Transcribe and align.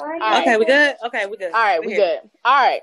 Right. 0.00 0.40
Okay, 0.42 0.56
we 0.56 0.64
good. 0.64 0.96
Okay, 1.04 1.26
we 1.26 1.36
good. 1.36 1.52
All 1.52 1.62
right, 1.62 1.80
we 1.80 1.88
we 1.88 1.94
good. 1.94 2.20
All 2.44 2.54
right. 2.54 2.80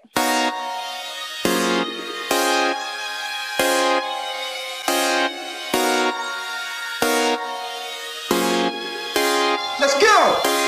Let's 9.80 10.00
go. 10.00 10.60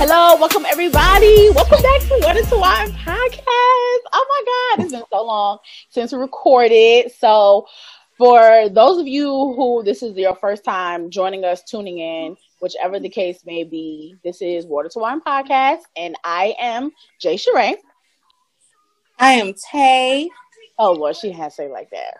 Hello, 0.00 0.36
welcome 0.36 0.64
everybody. 0.66 1.50
Welcome 1.50 1.82
back 1.82 2.00
to 2.00 2.18
Water 2.22 2.42
to 2.42 2.56
Wine 2.56 2.92
podcast. 2.92 4.00
Oh 4.12 4.26
my 4.28 4.76
God, 4.76 4.84
it's 4.84 4.92
been 4.92 5.04
so 5.10 5.24
long 5.24 5.58
since 5.90 6.12
we 6.12 6.18
recorded. 6.18 7.12
So, 7.12 7.66
for 8.18 8.68
those 8.68 8.98
of 8.98 9.06
you 9.06 9.28
who 9.28 9.82
this 9.84 10.02
is 10.02 10.16
your 10.16 10.34
first 10.34 10.64
time 10.64 11.08
joining 11.08 11.44
us, 11.44 11.62
tuning 11.62 11.98
in, 11.98 12.36
whichever 12.60 12.98
the 12.98 13.08
case 13.08 13.46
may 13.46 13.62
be, 13.62 14.16
this 14.24 14.42
is 14.42 14.66
Water 14.66 14.88
to 14.90 14.98
Wine 14.98 15.20
podcast, 15.20 15.82
and 15.96 16.16
I 16.24 16.56
am 16.58 16.90
Jay 17.20 17.36
Sheree. 17.36 17.76
I 19.20 19.32
am 19.34 19.54
Tay. 19.70 20.28
Oh 20.78 20.92
Lord, 20.92 21.16
she 21.16 21.30
has 21.30 21.52
to 21.54 21.62
say 21.62 21.68
like 21.68 21.90
that. 21.90 22.18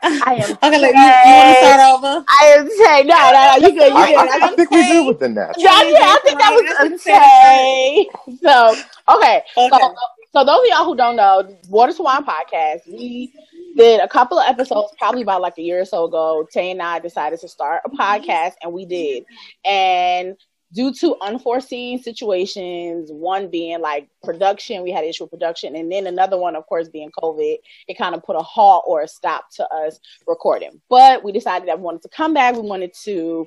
I 0.02 0.34
am. 0.34 0.52
okay, 0.62 0.80
like, 0.80 0.94
you, 0.94 1.00
you 1.00 1.34
want 1.34 1.58
to 1.58 1.64
start 1.64 1.94
over? 1.96 2.24
I 2.28 2.44
am 2.56 2.68
Tay. 2.68 3.08
No, 3.08 3.16
no, 3.32 3.58
no. 3.58 3.68
You 3.68 3.74
good? 3.74 3.88
You 3.88 3.96
I, 3.96 4.10
good? 4.10 4.42
I, 4.42 4.46
I 4.46 4.54
think 4.54 4.70
we 4.70 4.86
good 4.86 5.06
with 5.08 5.18
the 5.18 5.28
natural. 5.28 5.64
Yeah, 5.64 5.82
yeah, 5.82 5.98
I 6.02 6.20
think 6.22 6.38
that 6.38 6.50
was 6.52 6.92
a 6.92 7.04
Tay. 7.04 8.08
So, 8.40 9.16
okay. 9.16 9.42
Okay. 9.56 9.76
So, 9.76 9.94
so 10.32 10.44
those 10.44 10.60
of 10.60 10.66
y'all 10.68 10.84
who 10.84 10.94
don't 10.94 11.16
know, 11.16 11.56
Water 11.68 11.92
to 11.94 12.02
Wine 12.02 12.24
podcast, 12.24 12.86
we 12.86 13.32
did 13.76 14.00
a 14.00 14.08
couple 14.08 14.38
of 14.38 14.48
episodes 14.48 14.92
probably 14.98 15.22
about 15.22 15.40
like 15.40 15.58
a 15.58 15.62
year 15.62 15.80
or 15.80 15.84
so 15.84 16.04
ago. 16.04 16.46
Tay 16.50 16.70
and 16.70 16.82
I 16.82 16.98
decided 16.98 17.40
to 17.40 17.48
start 17.48 17.82
a 17.84 17.90
podcast, 17.90 18.52
and 18.62 18.72
we 18.72 18.86
did. 18.86 19.24
And 19.64 20.36
due 20.72 20.92
to 20.92 21.16
unforeseen 21.22 22.02
situations, 22.02 23.10
one 23.10 23.48
being 23.50 23.80
like 23.80 24.08
production, 24.22 24.82
we 24.82 24.90
had 24.90 25.04
issue 25.04 25.24
with 25.24 25.30
production, 25.30 25.76
and 25.76 25.90
then 25.90 26.06
another 26.06 26.36
one, 26.38 26.56
of 26.56 26.66
course, 26.66 26.88
being 26.88 27.10
COVID, 27.10 27.56
it 27.88 27.98
kind 27.98 28.14
of 28.14 28.22
put 28.22 28.36
a 28.36 28.42
halt 28.42 28.84
or 28.86 29.02
a 29.02 29.08
stop 29.08 29.50
to 29.56 29.66
us 29.68 29.98
recording. 30.26 30.80
But 30.88 31.24
we 31.24 31.32
decided 31.32 31.68
that 31.68 31.78
we 31.78 31.84
wanted 31.84 32.02
to 32.02 32.08
come 32.08 32.34
back. 32.34 32.54
We 32.54 32.62
wanted 32.62 32.92
to 33.04 33.46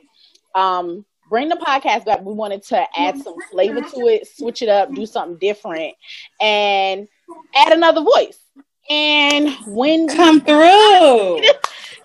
um, 0.55 1.05
bring 1.29 1.49
the 1.49 1.55
podcast 1.55 2.05
back. 2.05 2.21
We 2.23 2.33
wanted 2.33 2.63
to 2.63 2.85
add 2.97 3.17
some 3.21 3.35
flavor 3.51 3.81
to 3.81 4.07
it, 4.07 4.27
switch 4.27 4.61
it 4.61 4.69
up, 4.69 4.93
do 4.93 5.05
something 5.05 5.37
different, 5.37 5.95
and 6.41 7.07
add 7.55 7.73
another 7.73 8.01
voice. 8.01 8.37
And 8.91 9.55
when 9.67 10.05
we 10.05 10.07
Come 10.15 10.41
through. 10.41 11.41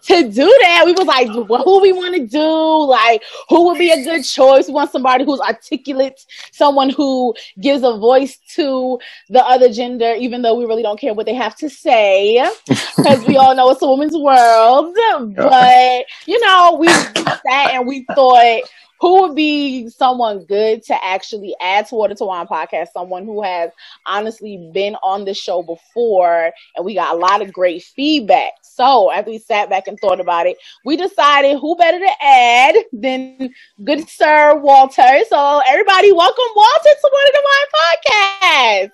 to 0.02 0.30
do 0.30 0.58
that, 0.62 0.82
we 0.86 0.92
was 0.92 1.04
like, 1.04 1.26
well, 1.48 1.64
who 1.64 1.82
we 1.82 1.90
want 1.90 2.14
to 2.14 2.24
do? 2.24 2.86
Like, 2.86 3.24
who 3.48 3.66
would 3.66 3.78
be 3.78 3.90
a 3.90 4.04
good 4.04 4.22
choice? 4.22 4.68
We 4.68 4.74
want 4.74 4.92
somebody 4.92 5.24
who's 5.24 5.40
articulate, 5.40 6.24
someone 6.52 6.90
who 6.90 7.34
gives 7.60 7.82
a 7.82 7.98
voice 7.98 8.38
to 8.54 9.00
the 9.30 9.44
other 9.44 9.68
gender, 9.72 10.14
even 10.16 10.42
though 10.42 10.54
we 10.54 10.64
really 10.64 10.84
don't 10.84 11.00
care 11.00 11.12
what 11.12 11.26
they 11.26 11.34
have 11.34 11.56
to 11.56 11.68
say, 11.68 12.48
because 12.68 13.26
we 13.26 13.36
all 13.36 13.56
know 13.56 13.68
it's 13.70 13.82
a 13.82 13.86
woman's 13.86 14.16
world. 14.16 14.96
But 15.34 16.06
you 16.26 16.38
know, 16.46 16.76
we 16.78 16.86
sat 16.86 17.74
and 17.74 17.86
we 17.86 18.06
thought. 18.14 18.62
Who 19.00 19.22
would 19.22 19.36
be 19.36 19.88
someone 19.90 20.44
good 20.44 20.82
to 20.84 21.04
actually 21.04 21.54
add 21.60 21.86
to 21.88 21.94
Water 21.94 22.14
to 22.14 22.24
Wine 22.24 22.46
podcast? 22.46 22.88
Someone 22.92 23.24
who 23.24 23.42
has 23.42 23.70
honestly 24.06 24.70
been 24.72 24.96
on 25.02 25.24
the 25.24 25.34
show 25.34 25.62
before, 25.62 26.50
and 26.74 26.84
we 26.84 26.94
got 26.94 27.14
a 27.14 27.18
lot 27.18 27.42
of 27.42 27.52
great 27.52 27.82
feedback. 27.82 28.52
So 28.62 29.10
after 29.10 29.30
we 29.30 29.38
sat 29.38 29.68
back 29.68 29.86
and 29.86 29.98
thought 30.00 30.20
about 30.20 30.46
it, 30.46 30.56
we 30.84 30.96
decided 30.96 31.58
who 31.58 31.76
better 31.76 31.98
to 31.98 32.12
add 32.22 32.76
than 32.92 33.50
good 33.84 34.08
sir 34.08 34.58
Walter. 34.58 35.20
So 35.28 35.60
everybody, 35.66 36.12
welcome 36.12 36.44
Walter 36.54 36.90
to 37.00 37.10
Water 37.12 37.32
to 37.32 37.42
Wine 37.44 37.66
podcast. 37.74 38.90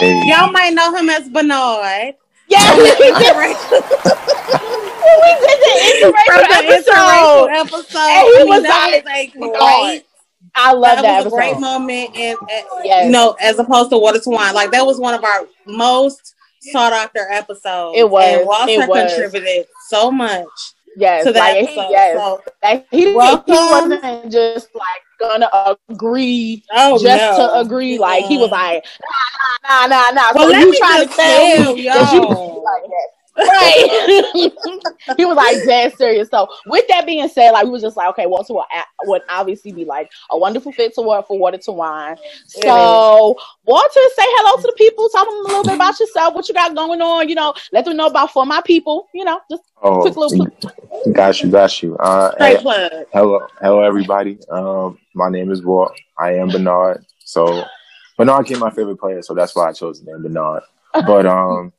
Hey. 0.00 0.28
Y'all 0.28 0.50
might 0.52 0.72
know 0.74 0.94
him 0.94 1.08
as 1.10 1.28
Bernard. 1.28 2.14
Yeah, 2.48 2.60
oh 2.60 2.76
we 2.76 2.84
did, 2.84 3.36
we 5.20 5.30
did 5.40 6.02
the 6.02 6.10
the 6.12 6.44
episode. 6.54 7.48
episode. 7.50 7.98
And 7.98 8.24
he 8.26 8.36
I 8.36 8.44
mean, 8.44 8.48
was 8.48 8.62
like, 8.62 9.34
a 9.34 9.38
great 9.38 10.04
I 10.56 10.72
love 10.72 10.82
that, 10.98 11.02
that, 11.02 11.24
was 11.24 11.32
a 11.32 11.36
great 11.36 11.58
moment 11.58 12.10
and, 12.16 12.38
and 12.38 12.66
Yes. 12.84 13.06
you 13.06 13.10
know 13.10 13.34
as 13.40 13.58
opposed 13.58 13.90
to 13.90 13.98
water 13.98 14.20
to 14.20 14.30
wine 14.30 14.54
like 14.54 14.70
that 14.70 14.86
was 14.86 15.00
one 15.00 15.14
of 15.14 15.24
our 15.24 15.46
most 15.66 16.34
sought 16.72 16.92
after 16.92 17.26
episodes 17.30 17.98
It 17.98 18.08
was. 18.08 18.24
and 18.38 18.46
walter 18.46 18.70
It 18.72 18.88
was. 18.88 19.12
contributed 19.14 19.66
so 19.88 20.10
much 20.10 20.46
Yes, 20.96 21.24
to 21.24 21.32
that 21.32 21.40
like 21.40 21.56
he, 21.56 21.64
episode 21.76 21.90
yes, 21.90 22.16
so, 22.18 22.40
like 22.62 22.86
he, 22.90 23.06
he 23.08 23.14
wasn't 23.14 24.30
just 24.30 24.68
like 24.74 25.02
gonna 25.18 25.48
agree 25.88 26.62
oh 26.72 26.98
just 26.98 27.38
no. 27.38 27.46
to 27.46 27.60
agree. 27.60 27.98
Like 27.98 28.24
he 28.24 28.36
was 28.36 28.50
like, 28.50 28.84
nah, 29.68 29.86
nah, 29.86 29.86
nah, 29.86 30.10
nah. 30.10 30.32
well 30.34 30.50
so 30.50 30.58
you 30.58 30.78
trying 30.78 31.08
to 31.08 31.14
tell 31.14 31.76
that 31.76 32.12
you 32.12 32.20
like 32.20 32.82
that? 32.82 33.13
Right. 33.36 34.30
he 35.16 35.24
was 35.24 35.36
like 35.36 35.64
dead 35.64 35.94
serious. 35.96 36.28
So 36.28 36.48
with 36.66 36.86
that 36.88 37.06
being 37.06 37.28
said, 37.28 37.50
like 37.50 37.64
we 37.64 37.70
was 37.70 37.82
just 37.82 37.96
like, 37.96 38.08
okay, 38.10 38.26
Walter 38.26 38.54
would, 38.54 38.64
would 39.04 39.22
obviously 39.28 39.72
be 39.72 39.84
like 39.84 40.10
a 40.30 40.38
wonderful 40.38 40.72
fit 40.72 40.94
to 40.94 41.02
work 41.02 41.26
for 41.26 41.38
Water 41.38 41.58
to 41.58 41.72
Wine. 41.72 42.16
So 42.46 43.36
Walter, 43.64 44.00
say 44.16 44.24
hello 44.26 44.60
to 44.60 44.66
the 44.66 44.74
people. 44.76 45.08
Tell 45.10 45.24
them 45.24 45.34
a 45.34 45.48
little 45.48 45.64
bit 45.64 45.74
about 45.74 45.98
yourself, 45.98 46.34
what 46.34 46.48
you 46.48 46.54
got 46.54 46.74
going 46.74 47.00
on. 47.00 47.28
You 47.28 47.34
know, 47.34 47.54
let 47.72 47.84
them 47.84 47.96
know 47.96 48.06
about 48.06 48.30
for 48.30 48.46
my 48.46 48.60
people. 48.64 49.08
You 49.12 49.24
know, 49.24 49.40
just 49.50 49.64
Oh, 49.84 50.00
quick 50.00 50.16
little. 50.16 50.46
got 51.12 51.42
you, 51.42 51.50
got 51.50 51.82
you. 51.82 51.94
Uh, 51.98 52.32
straight 52.32 52.56
hey, 52.56 52.62
plug 52.62 52.90
hello, 53.12 53.46
hello, 53.60 53.82
everybody. 53.82 54.38
Um, 54.50 54.98
my 55.14 55.28
name 55.28 55.50
is 55.50 55.62
Walt. 55.62 55.92
I 56.18 56.36
am 56.36 56.48
Bernard. 56.48 57.04
So 57.18 57.64
Bernard 58.16 58.46
became 58.46 58.60
my 58.60 58.70
favorite 58.70 58.96
player, 58.96 59.20
so 59.20 59.34
that's 59.34 59.54
why 59.54 59.68
I 59.68 59.72
chose 59.72 60.00
the 60.02 60.10
name 60.10 60.22
Bernard. 60.22 60.62
But 61.06 61.26
um, 61.26 61.72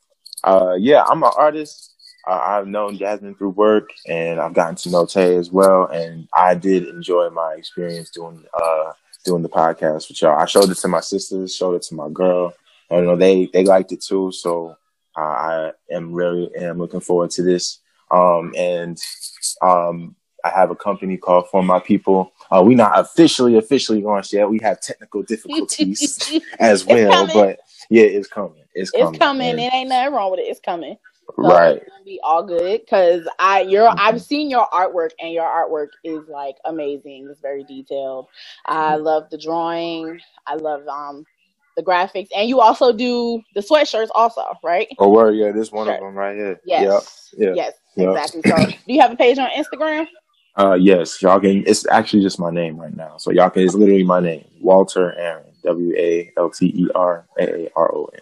uh, 0.46 0.74
yeah, 0.78 1.02
I'm 1.04 1.22
an 1.22 1.30
artist. 1.36 1.92
Uh, 2.26 2.40
I've 2.42 2.66
known 2.66 2.96
Jasmine 2.96 3.34
through 3.34 3.50
work, 3.50 3.90
and 4.08 4.40
I've 4.40 4.54
gotten 4.54 4.76
to 4.76 4.90
know 4.90 5.06
Tay 5.06 5.36
as 5.36 5.50
well. 5.50 5.86
And 5.86 6.28
I 6.34 6.54
did 6.54 6.88
enjoy 6.88 7.30
my 7.30 7.54
experience 7.54 8.10
doing 8.10 8.44
uh 8.54 8.92
doing 9.24 9.42
the 9.42 9.48
podcast 9.48 10.08
with 10.08 10.22
y'all. 10.22 10.38
I 10.38 10.46
showed 10.46 10.70
it 10.70 10.78
to 10.78 10.88
my 10.88 11.00
sisters, 11.00 11.54
showed 11.54 11.74
it 11.74 11.82
to 11.82 11.94
my 11.94 12.08
girl. 12.08 12.54
I 12.90 13.00
know 13.00 13.16
they 13.16 13.46
they 13.52 13.64
liked 13.64 13.92
it 13.92 14.02
too. 14.02 14.32
So 14.32 14.76
uh, 15.16 15.20
I 15.20 15.72
am 15.90 16.12
really 16.12 16.50
am 16.56 16.78
looking 16.78 17.00
forward 17.00 17.30
to 17.32 17.42
this. 17.42 17.80
Um, 18.10 18.54
and 18.56 18.98
um, 19.62 20.14
I 20.54 20.60
have 20.60 20.70
a 20.70 20.76
company 20.76 21.16
called 21.16 21.48
For 21.50 21.62
My 21.62 21.80
People. 21.80 22.32
Uh, 22.50 22.62
we 22.64 22.74
not 22.74 22.98
officially 22.98 23.56
officially 23.58 24.02
launched 24.02 24.32
yet. 24.32 24.50
We 24.50 24.60
have 24.62 24.80
technical 24.80 25.22
difficulties 25.22 26.18
as 26.60 26.86
well, 26.86 27.26
but 27.28 27.58
yeah, 27.90 28.04
it's 28.04 28.28
coming. 28.28 28.64
It's 28.74 28.90
coming. 28.90 29.10
It's 29.10 29.18
coming. 29.18 29.50
And- 29.50 29.60
It 29.60 29.74
ain't 29.74 29.88
nothing 29.90 30.14
wrong 30.14 30.30
with 30.32 30.40
it. 30.40 30.44
It's 30.44 30.60
coming. 30.60 30.96
So 31.42 31.48
right. 31.48 31.76
It's 31.76 31.90
gonna 31.90 32.04
be 32.04 32.20
all 32.22 32.44
good 32.44 32.82
because 32.82 33.28
I 33.38 33.62
your 33.62 33.88
I've 33.98 34.22
seen 34.22 34.50
your 34.50 34.68
artwork 34.72 35.10
and 35.20 35.32
your 35.32 35.44
artwork 35.44 35.88
is 36.04 36.28
like 36.28 36.56
amazing. 36.64 37.28
It's 37.30 37.40
very 37.40 37.64
detailed. 37.64 38.28
I 38.66 38.96
love 38.96 39.24
the 39.30 39.38
drawing. 39.38 40.20
I 40.46 40.54
love 40.56 40.86
um 40.88 41.24
the 41.76 41.82
graphics, 41.82 42.28
and 42.36 42.48
you 42.48 42.60
also 42.60 42.92
do 42.92 43.42
the 43.54 43.60
sweatshirts 43.60 44.08
also, 44.14 44.42
right? 44.64 44.88
Oh, 44.98 45.10
word, 45.10 45.32
yeah, 45.36 45.52
this 45.52 45.72
one 45.72 45.86
Sure. 45.86 45.94
of 45.94 46.00
them 46.00 46.14
right 46.14 46.36
here. 46.36 46.60
Yes. 46.64 47.34
Yep. 47.36 47.48
Yeah. 47.48 47.54
Yes. 47.54 47.74
Yep. 47.96 48.08
Exactly. 48.10 48.42
So, 48.46 48.56
do 48.66 48.94
you 48.94 49.00
have 49.02 49.12
a 49.12 49.16
page 49.16 49.38
on 49.38 49.50
Instagram? 49.50 50.06
Uh, 50.56 50.74
yes, 50.74 51.20
y'all 51.20 51.40
can. 51.40 51.64
It's 51.66 51.86
actually 51.88 52.22
just 52.22 52.38
my 52.38 52.50
name 52.50 52.78
right 52.78 52.94
now, 52.96 53.16
so 53.18 53.30
y'all 53.30 53.50
can. 53.50 53.62
It's 53.62 53.74
literally 53.74 54.04
my 54.04 54.20
name, 54.20 54.46
Walter 54.60 55.14
Aaron, 55.18 55.52
W 55.64 55.94
A 55.96 56.32
L 56.38 56.50
T 56.50 56.66
E 56.74 56.88
R 56.94 57.26
A 57.38 57.42
A 57.66 57.70
R 57.76 57.94
O 57.94 58.06
N, 58.14 58.20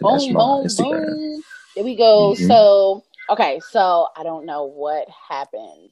Boom, 0.00 0.32
boom, 0.32 0.66
Instagram. 0.66 1.06
boom. 1.06 1.42
There 1.74 1.84
we 1.84 1.96
go. 1.96 2.34
Mhm. 2.38 2.46
So, 2.48 3.04
okay. 3.30 3.60
So 3.70 4.08
I 4.16 4.22
don't 4.22 4.46
know 4.46 4.64
what 4.64 5.08
happened 5.10 5.90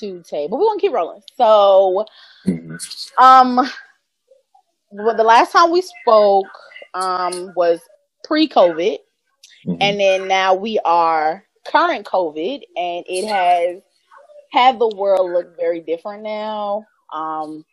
to 0.00 0.22
Tay, 0.22 0.48
but 0.48 0.58
we're 0.58 0.66
gonna 0.66 0.80
keep 0.80 0.92
rolling. 0.92 1.22
So, 1.36 2.04
Mhm. 2.46 2.78
Um, 3.18 3.70
well, 4.90 5.16
the 5.16 5.24
last 5.24 5.52
time 5.52 5.70
we 5.70 5.82
spoke 5.82 6.46
um 6.94 7.52
was 7.56 7.80
pre-COVID, 8.24 8.98
Mhm. 9.66 9.78
and 9.80 10.00
then 10.00 10.28
now 10.28 10.54
we 10.54 10.78
are 10.84 11.44
current 11.66 12.06
COVID, 12.06 12.62
and 12.76 13.04
it 13.08 13.26
has 13.26 13.82
had 14.54 14.78
the 14.80 14.88
world 14.88 15.32
look 15.32 15.56
very 15.58 15.80
different 15.80 16.24
now. 16.24 16.86
Um, 17.14 17.64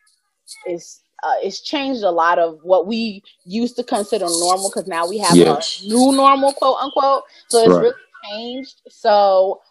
it's 0.66 1.02
uh, 1.24 1.36
it's 1.44 1.62
changed 1.62 2.04
a 2.04 2.12
lot 2.12 2.40
of 2.40 2.60
what 2.64 2.88
we 2.88 3.24
used 3.46 3.78
to 3.78 3.84
consider 3.84 4.30
normal 4.30 4.70
because 4.70 4.88
now 4.88 5.08
we 5.08 5.20
have 5.20 5.40
Yes. 5.40 5.84
a 5.84 5.88
new 5.88 6.14
normal, 6.14 6.54
quote 6.54 6.78
unquote. 6.82 7.24
So 7.48 7.66
it's 7.66 7.78
Right. 7.78 7.82
really 7.82 7.96
changed. 8.32 8.82
So, 8.90 9.62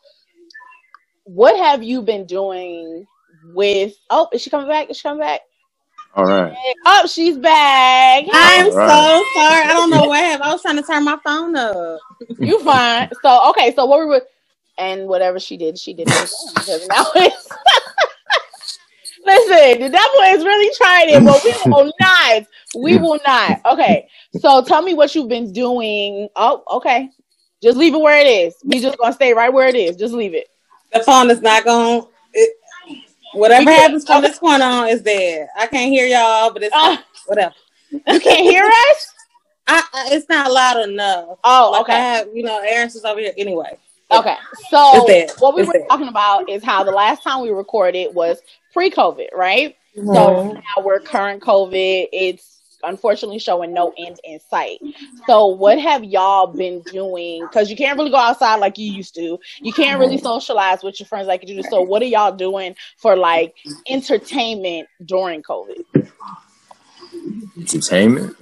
what 1.25 1.57
have 1.59 1.83
you 1.83 2.03
been 2.03 2.27
doing 2.27 3.07
with? 3.55 3.95
Oh, 4.11 4.29
is 4.33 4.43
she 4.43 4.51
coming 4.51 4.69
back? 4.69 4.91
Is 4.91 4.99
she 4.99 5.05
coming 5.05 5.21
back? 5.21 5.43
All 6.17 6.27
right. 6.27 6.59
Oh, 6.87 7.07
she's 7.07 7.39
back. 7.39 8.25
i'm 8.33 8.71
All 8.71 8.75
right. 8.75 9.13
so 9.13 9.25
sorry 9.35 9.63
i 9.65 9.75
don't 9.75 9.91
know 9.91 10.07
what 10.07 10.19
happened 10.21 10.45
i 10.45 10.53
was 10.53 10.63
trying 10.63 10.77
to 10.77 10.83
turn 10.83 11.05
my 11.05 11.19
phone 11.25 11.57
up 11.57 12.01
You 12.41 12.61
fine. 12.65 13.09
So 13.23 13.51
okay, 13.51 13.75
so 13.75 13.87
what 13.87 14.01
we 14.01 14.07
were 14.07 14.23
and 14.81 15.07
whatever 15.07 15.39
she 15.39 15.57
did, 15.57 15.79
she 15.79 15.95
did 15.95 16.09
it 16.09 16.15
again 16.15 16.29
because 16.55 16.89
now 16.89 17.05
it's. 17.15 17.49
Listen, 19.25 19.81
the 19.83 19.91
devil 19.91 20.21
is 20.29 20.45
really 20.45 20.75
trying 20.77 21.11
it, 21.11 21.23
but 21.25 21.45
we 21.45 21.71
will 21.71 21.93
not. 22.01 22.43
We 22.75 22.97
will 22.97 23.21
not. 23.27 23.61
Okay, 23.67 24.09
so 24.41 24.63
tell 24.65 24.81
me 24.83 24.95
what 24.95 25.15
you've 25.15 25.29
been 25.29 25.53
doing. 25.53 26.29
Oh, 26.37 26.65
okay. 26.79 27.11
Just 27.63 27.77
leave 27.77 27.93
it 27.95 28.01
where 28.01 28.19
it 28.19 28.27
is. 28.27 28.55
We 28.65 28.81
just 28.81 28.97
gonna 28.97 29.13
stay 29.13 29.35
right 29.35 29.53
where 29.53 29.69
it 29.69 29.75
is. 29.77 29.97
Just 29.97 30.15
leave 30.15 30.33
it. 30.35 30.49
The 30.95 31.01
phone 31.01 31.31
is 31.31 31.43
not 31.43 31.65
going. 31.65 32.07
It, 32.33 32.57
whatever 33.35 33.71
happens 33.71 34.07
from 34.07 34.23
this 34.23 34.39
point 34.39 34.63
on 34.63 34.89
is 34.89 35.03
dead. 35.03 35.49
I 35.57 35.67
can't 35.67 35.91
hear 35.93 36.07
y'all, 36.07 36.51
but 36.51 36.63
it's 36.63 36.75
Uh, 36.75 36.97
whatever. 37.27 37.55
you 37.91 38.01
can't 38.21 38.41
hear 38.41 38.65
us. 38.65 39.15
I, 39.67 39.83
I, 39.93 40.09
it's 40.13 40.29
not 40.31 40.51
loud 40.51 40.89
enough. 40.89 41.39
Oh, 41.45 41.71
Like 41.73 41.81
okay. 41.83 41.93
I 41.93 41.99
have, 41.99 42.29
you 42.35 42.43
know, 42.43 42.59
Aaron's 42.61 42.97
is 42.97 43.05
over 43.05 43.21
here 43.21 43.35
anyway. 43.37 43.77
Okay, 44.13 44.37
so 44.71 45.07
what 45.39 45.55
we 45.55 45.63
It's 45.63 45.69
were 45.69 45.75
dead. 45.75 45.89
talking 45.89 46.09
about 46.09 46.49
is 46.49 46.63
how 46.65 46.83
the 46.85 46.91
last 46.91 47.23
time 47.23 47.43
we 47.43 47.51
recorded 47.51 48.15
was 48.15 48.41
pre-COVID, 48.73 49.29
right? 49.35 49.77
So 49.95 50.03
Mhm. 50.05 50.55
now 50.55 50.83
we're 50.85 51.01
current 51.01 51.43
COVID. 51.43 52.09
It's 52.13 52.59
unfortunately 52.83 53.39
showing 53.39 53.75
no 53.75 53.93
end 53.99 54.19
in 54.25 54.41
sight. 54.49 54.81
So 55.27 55.47
what 55.49 55.79
have 55.79 56.03
y'all 56.03 56.47
been 56.49 56.81
doing? 56.91 57.47
Because 57.47 57.71
you 57.71 57.77
can't 57.77 57.99
really 57.99 58.11
go 58.11 58.17
outside 58.17 58.57
like 58.57 58.79
you 58.79 58.91
used 58.91 59.15
to. 59.17 59.39
You 59.63 59.73
can't 59.73 60.01
really 60.01 60.17
socialize 60.19 60.83
with 60.83 60.99
your 60.99 61.07
friends 61.07 61.29
like 61.29 61.47
you 61.47 61.57
do. 61.57 61.63
So 61.63 61.83
what 61.83 62.01
are 62.03 62.07
y'all 62.07 62.35
doing 62.35 62.75
for 62.97 63.17
like 63.17 63.55
entertainment 63.89 64.89
during 65.05 65.43
COVID? 65.43 65.85
Entertainment, 67.59 68.37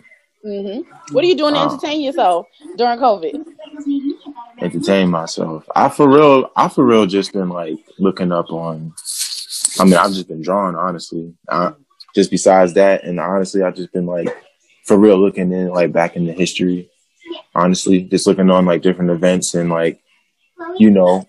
Mm-hmm. 0.46 1.14
What 1.14 1.24
are 1.24 1.26
you 1.26 1.36
doing 1.36 1.54
to 1.54 1.60
Oh. 1.60 1.64
entertain 1.64 2.00
yourself 2.00 2.46
during 2.76 2.98
COVID? 3.00 3.34
entertain 4.60 5.10
myself. 5.10 5.64
I 5.74 5.88
for 5.88 6.08
real, 6.08 6.50
I 6.56 6.68
for 6.68 6.84
real 6.84 7.06
just 7.06 7.32
been 7.32 7.48
like 7.48 7.78
looking 7.98 8.32
up 8.32 8.50
on. 8.50 8.94
I 9.78 9.84
mean, 9.84 9.94
I've 9.94 10.12
just 10.12 10.28
been 10.28 10.42
drawing, 10.42 10.74
honestly. 10.74 11.34
I, 11.48 11.72
just 12.14 12.30
besides 12.30 12.74
that, 12.74 13.04
and 13.04 13.20
honestly, 13.20 13.62
I've 13.62 13.76
just 13.76 13.92
been 13.92 14.06
like 14.06 14.28
for 14.84 14.96
real 14.96 15.18
looking 15.18 15.52
in 15.52 15.68
like 15.68 15.92
back 15.92 16.16
in 16.16 16.26
the 16.26 16.32
history. 16.32 16.90
Honestly, 17.54 18.02
just 18.02 18.26
looking 18.26 18.50
on 18.50 18.64
like 18.64 18.82
different 18.82 19.10
events 19.10 19.54
and 19.54 19.70
like 19.70 20.00
you 20.76 20.90
know 20.90 21.28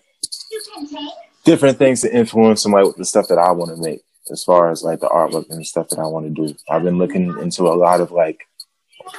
different 1.44 1.78
things 1.78 2.00
to 2.00 2.14
influence 2.14 2.64
and 2.64 2.74
like 2.74 2.86
the 2.96 3.04
stuff 3.04 3.28
that 3.28 3.38
I 3.38 3.52
want 3.52 3.70
to 3.70 3.82
make 3.82 4.00
as 4.30 4.44
far 4.44 4.70
as 4.70 4.82
like 4.82 5.00
the 5.00 5.08
artwork 5.08 5.48
and 5.50 5.60
the 5.60 5.64
stuff 5.64 5.88
that 5.88 5.98
I 5.98 6.06
want 6.06 6.34
to 6.34 6.46
do. 6.46 6.54
I've 6.68 6.82
been 6.82 6.98
looking 6.98 7.36
into 7.40 7.64
a 7.64 7.74
lot 7.74 8.00
of 8.00 8.12
like 8.12 8.40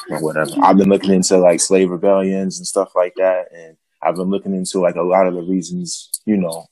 whatever. 0.07 0.51
I've 0.61 0.77
been 0.77 0.89
looking 0.89 1.13
into 1.13 1.37
like 1.37 1.59
slave 1.59 1.89
rebellions 1.89 2.57
and 2.57 2.67
stuff 2.67 2.95
like 2.95 3.13
that, 3.17 3.47
and 3.53 3.77
I've 4.03 4.15
been 4.15 4.29
looking 4.29 4.55
into 4.55 4.79
like 4.79 4.95
a 4.95 5.01
lot 5.01 5.27
of 5.27 5.33
the 5.33 5.41
reasons, 5.41 6.09
you 6.25 6.37
know, 6.37 6.65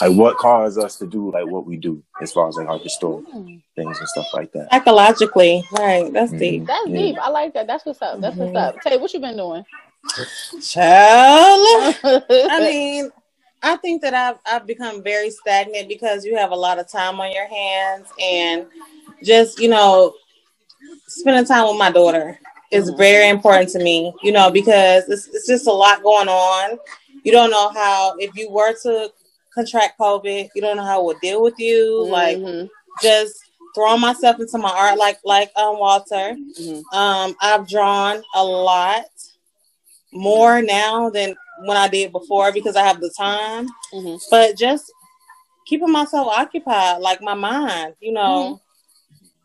like 0.00 0.12
what 0.12 0.36
caused 0.38 0.78
us 0.78 0.96
to 0.96 1.06
do 1.06 1.30
like 1.30 1.46
what 1.46 1.66
we 1.66 1.76
do 1.76 2.02
as 2.22 2.32
far 2.32 2.48
as 2.48 2.56
like 2.56 2.68
our 2.68 2.78
historic 2.78 3.24
things 3.76 3.98
and 3.98 4.08
stuff 4.08 4.26
like 4.32 4.50
that. 4.52 4.68
Psychologically, 4.70 5.64
right? 5.72 6.12
That's 6.12 6.30
mm-hmm. 6.30 6.38
deep. 6.38 6.66
That's 6.66 6.88
Yeah. 6.88 6.98
deep. 6.98 7.16
I 7.20 7.28
like 7.28 7.54
that. 7.54 7.66
That's 7.66 7.84
what's 7.84 8.00
up. 8.02 8.20
That's 8.20 8.36
what's 8.36 8.48
mm-hmm. 8.48 8.78
up. 8.78 8.80
Tay, 8.82 8.96
what 8.96 9.12
you 9.12 9.20
been 9.20 9.36
doing? 9.36 9.64
Child. 10.62 11.96
I 12.04 12.60
mean, 12.60 13.10
I 13.62 13.76
think 13.76 14.00
that 14.02 14.14
I've 14.14 14.38
I've 14.46 14.66
become 14.66 15.02
very 15.02 15.30
stagnant 15.30 15.88
because 15.88 16.24
you 16.24 16.36
have 16.36 16.50
a 16.50 16.56
lot 16.56 16.78
of 16.78 16.88
time 16.88 17.20
on 17.20 17.30
your 17.32 17.46
hands 17.46 18.08
and 18.20 18.66
just, 19.22 19.60
you 19.60 19.68
know, 19.68 20.14
spending 21.06 21.44
time 21.44 21.68
with 21.68 21.78
my 21.78 21.90
daughter 21.90 22.39
is 22.70 22.90
very 22.90 23.28
important 23.28 23.68
to 23.70 23.78
me, 23.82 24.14
you 24.22 24.32
know, 24.32 24.50
because 24.50 25.08
it's 25.08 25.26
it's 25.28 25.46
just 25.46 25.66
a 25.66 25.72
lot 25.72 26.02
going 26.02 26.28
on. 26.28 26.78
You 27.24 27.32
don't 27.32 27.50
know 27.50 27.70
how 27.70 28.14
if 28.18 28.34
you 28.36 28.50
were 28.50 28.72
to 28.82 29.12
contract 29.54 29.98
COVID, 29.98 30.48
you 30.54 30.62
don't 30.62 30.76
know 30.76 30.84
how 30.84 31.00
it 31.00 31.04
would 31.06 31.20
deal 31.20 31.42
with 31.42 31.58
you. 31.58 32.06
Like 32.08 32.38
Mhm, 32.38 32.68
just 33.02 33.34
throwing 33.74 34.00
myself 34.00 34.38
into 34.40 34.58
my 34.58 34.70
art 34.70 34.98
like 34.98 35.18
like 35.24 35.50
um 35.56 35.78
Walter. 35.78 36.36
mhm. 36.60 36.82
Um, 36.92 37.36
I've 37.40 37.68
drawn 37.68 38.22
a 38.34 38.44
lot 38.44 39.04
more 40.12 40.60
now 40.62 41.10
than 41.10 41.34
when 41.64 41.76
I 41.76 41.88
did 41.88 42.12
before 42.12 42.52
because 42.52 42.76
I 42.76 42.86
have 42.86 43.00
the 43.00 43.10
time. 43.10 43.68
Mhm. 43.92 44.20
But 44.30 44.56
just 44.56 44.92
keeping 45.66 45.90
myself 45.92 46.26
occupied, 46.28 47.00
like 47.00 47.20
my 47.22 47.34
mind, 47.34 47.94
you 48.00 48.12
know, 48.12 48.60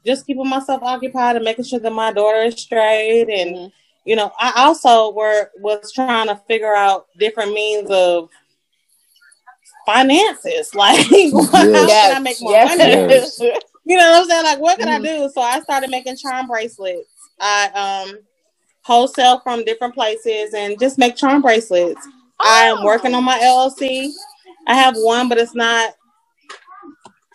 just 0.06 0.26
keeping 0.28 0.48
myself 0.48 0.82
occupied 0.84 1.36
and 1.36 1.46
making 1.46 1.66
sure 1.66 1.80
that 1.80 1.92
my 1.92 2.12
daughter 2.14 2.42
is 2.44 2.56
straight. 2.56 3.28
And 3.30 3.56
Mhm. 3.56 3.72
you 4.06 4.16
know, 4.16 4.32
I 4.40 4.54
also 4.66 5.12
were 5.12 5.50
was 5.60 5.92
trying 5.92 6.28
to 6.28 6.40
figure 6.48 6.76
out 6.76 7.08
different 7.18 7.54
means 7.54 7.90
of 7.90 8.30
finances, 9.86 10.74
like 10.76 10.98
how 11.08 11.64
Yes. 11.64 12.08
can 12.08 12.16
I 12.16 12.20
make 12.20 12.42
more 12.42 12.52
yes. 12.52 12.78
money? 12.78 12.92
Yes. 12.92 13.42
You 13.88 13.98
know 13.98 14.10
what 14.14 14.22
I'm 14.24 14.28
saying? 14.28 14.44
Like, 14.46 14.60
what 14.60 14.80
can 14.80 14.88
Mhm. 14.88 14.96
I 14.96 15.00
do? 15.00 15.30
So 15.32 15.42
I 15.42 15.60
started 15.62 15.92
making 15.92 16.16
charm 16.18 16.48
bracelets. 16.48 17.08
I 17.40 17.68
um 18.08 18.18
wholesale 18.82 19.40
from 19.42 19.64
different 19.64 19.94
places 19.94 20.56
and 20.56 20.80
just 20.80 20.98
make 20.98 21.16
charm 21.16 21.40
bracelets. 21.44 22.08
I 22.40 22.64
am 22.66 22.84
working 22.84 23.14
on 23.14 23.24
my 23.24 23.38
LLC. 23.40 24.12
I 24.66 24.74
have 24.74 24.96
one, 24.98 25.30
but 25.30 25.38
it's 25.38 25.54
not 25.54 25.94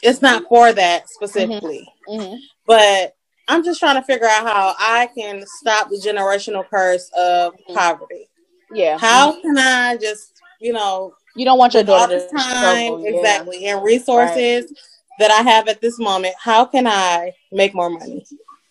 it's 0.03 0.23
not 0.23 0.43
for 0.49 0.73
that 0.73 1.09
specifically. 1.09 1.87
Mhm. 2.11 2.37
But 2.67 3.15
I'm 3.49 3.65
just 3.65 3.81
trying 3.81 3.97
to 3.97 4.03
figure 4.03 4.27
out 4.27 4.47
how 4.47 4.75
I 4.79 5.09
can 5.17 5.45
stop 5.61 5.89
the 5.89 5.97
generational 5.97 6.69
curse 6.69 7.11
of 7.19 7.55
Mhm. 7.69 7.75
poverty. 7.75 8.29
Yeah. 8.73 8.99
How 8.99 9.33
can 9.41 9.59
I 9.59 9.97
just, 9.97 10.41
you 10.61 10.73
know, 10.73 11.15
You 11.37 11.45
don't 11.45 11.59
want 11.59 11.75
your 11.75 11.83
with 11.83 11.91
all 11.91 11.99
daughter 12.07 12.19
this 12.21 12.31
time 12.31 13.01
yeah. 13.01 13.11
exactly 13.11 13.67
and 13.67 13.83
resources 13.83 14.73
that 15.19 15.31
I 15.31 15.43
have 15.43 15.69
at 15.69 15.81
this 15.81 15.99
moment, 15.99 16.35
how 16.39 16.65
can 16.65 16.87
I 16.87 17.33
make 17.53 17.75
more 17.75 17.91
money? 17.91 18.25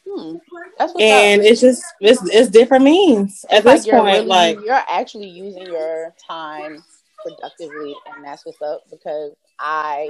Hmm. 0.08 0.38
That's 0.78 0.94
And 1.00 1.42
up. 1.42 1.48
it's 1.48 1.62
just 1.62 1.84
it's 2.02 2.22
it's 2.34 2.50
different 2.50 2.84
means 2.84 3.46
at 3.50 3.64
this 3.64 3.86
point. 3.86 4.04
really- 4.06 4.26
like 4.26 4.60
you're 4.66 4.84
actually 4.90 5.28
using 5.28 5.68
your 5.68 6.14
time 6.28 6.84
productively, 7.22 7.96
and 8.16 8.24
that's 8.26 8.46
what's 8.46 8.62
up. 8.62 8.82
Because 8.90 9.34
I, 9.60 10.10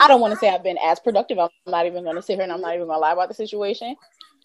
I 0.00 0.08
don't 0.08 0.20
want 0.20 0.32
to 0.32 0.38
say 0.38 0.48
I've 0.48 0.62
been 0.62 0.78
as 0.78 1.00
productive. 1.00 1.38
I'm 1.38 1.50
not 1.66 1.86
even 1.86 2.04
going 2.04 2.16
to 2.16 2.22
sit 2.22 2.34
here 2.34 2.42
and 2.42 2.52
I'm 2.52 2.60
not 2.60 2.74
even 2.74 2.86
going 2.86 2.96
to 2.96 3.00
lie 3.00 3.12
about 3.12 3.28
the 3.28 3.34
situation. 3.34 3.96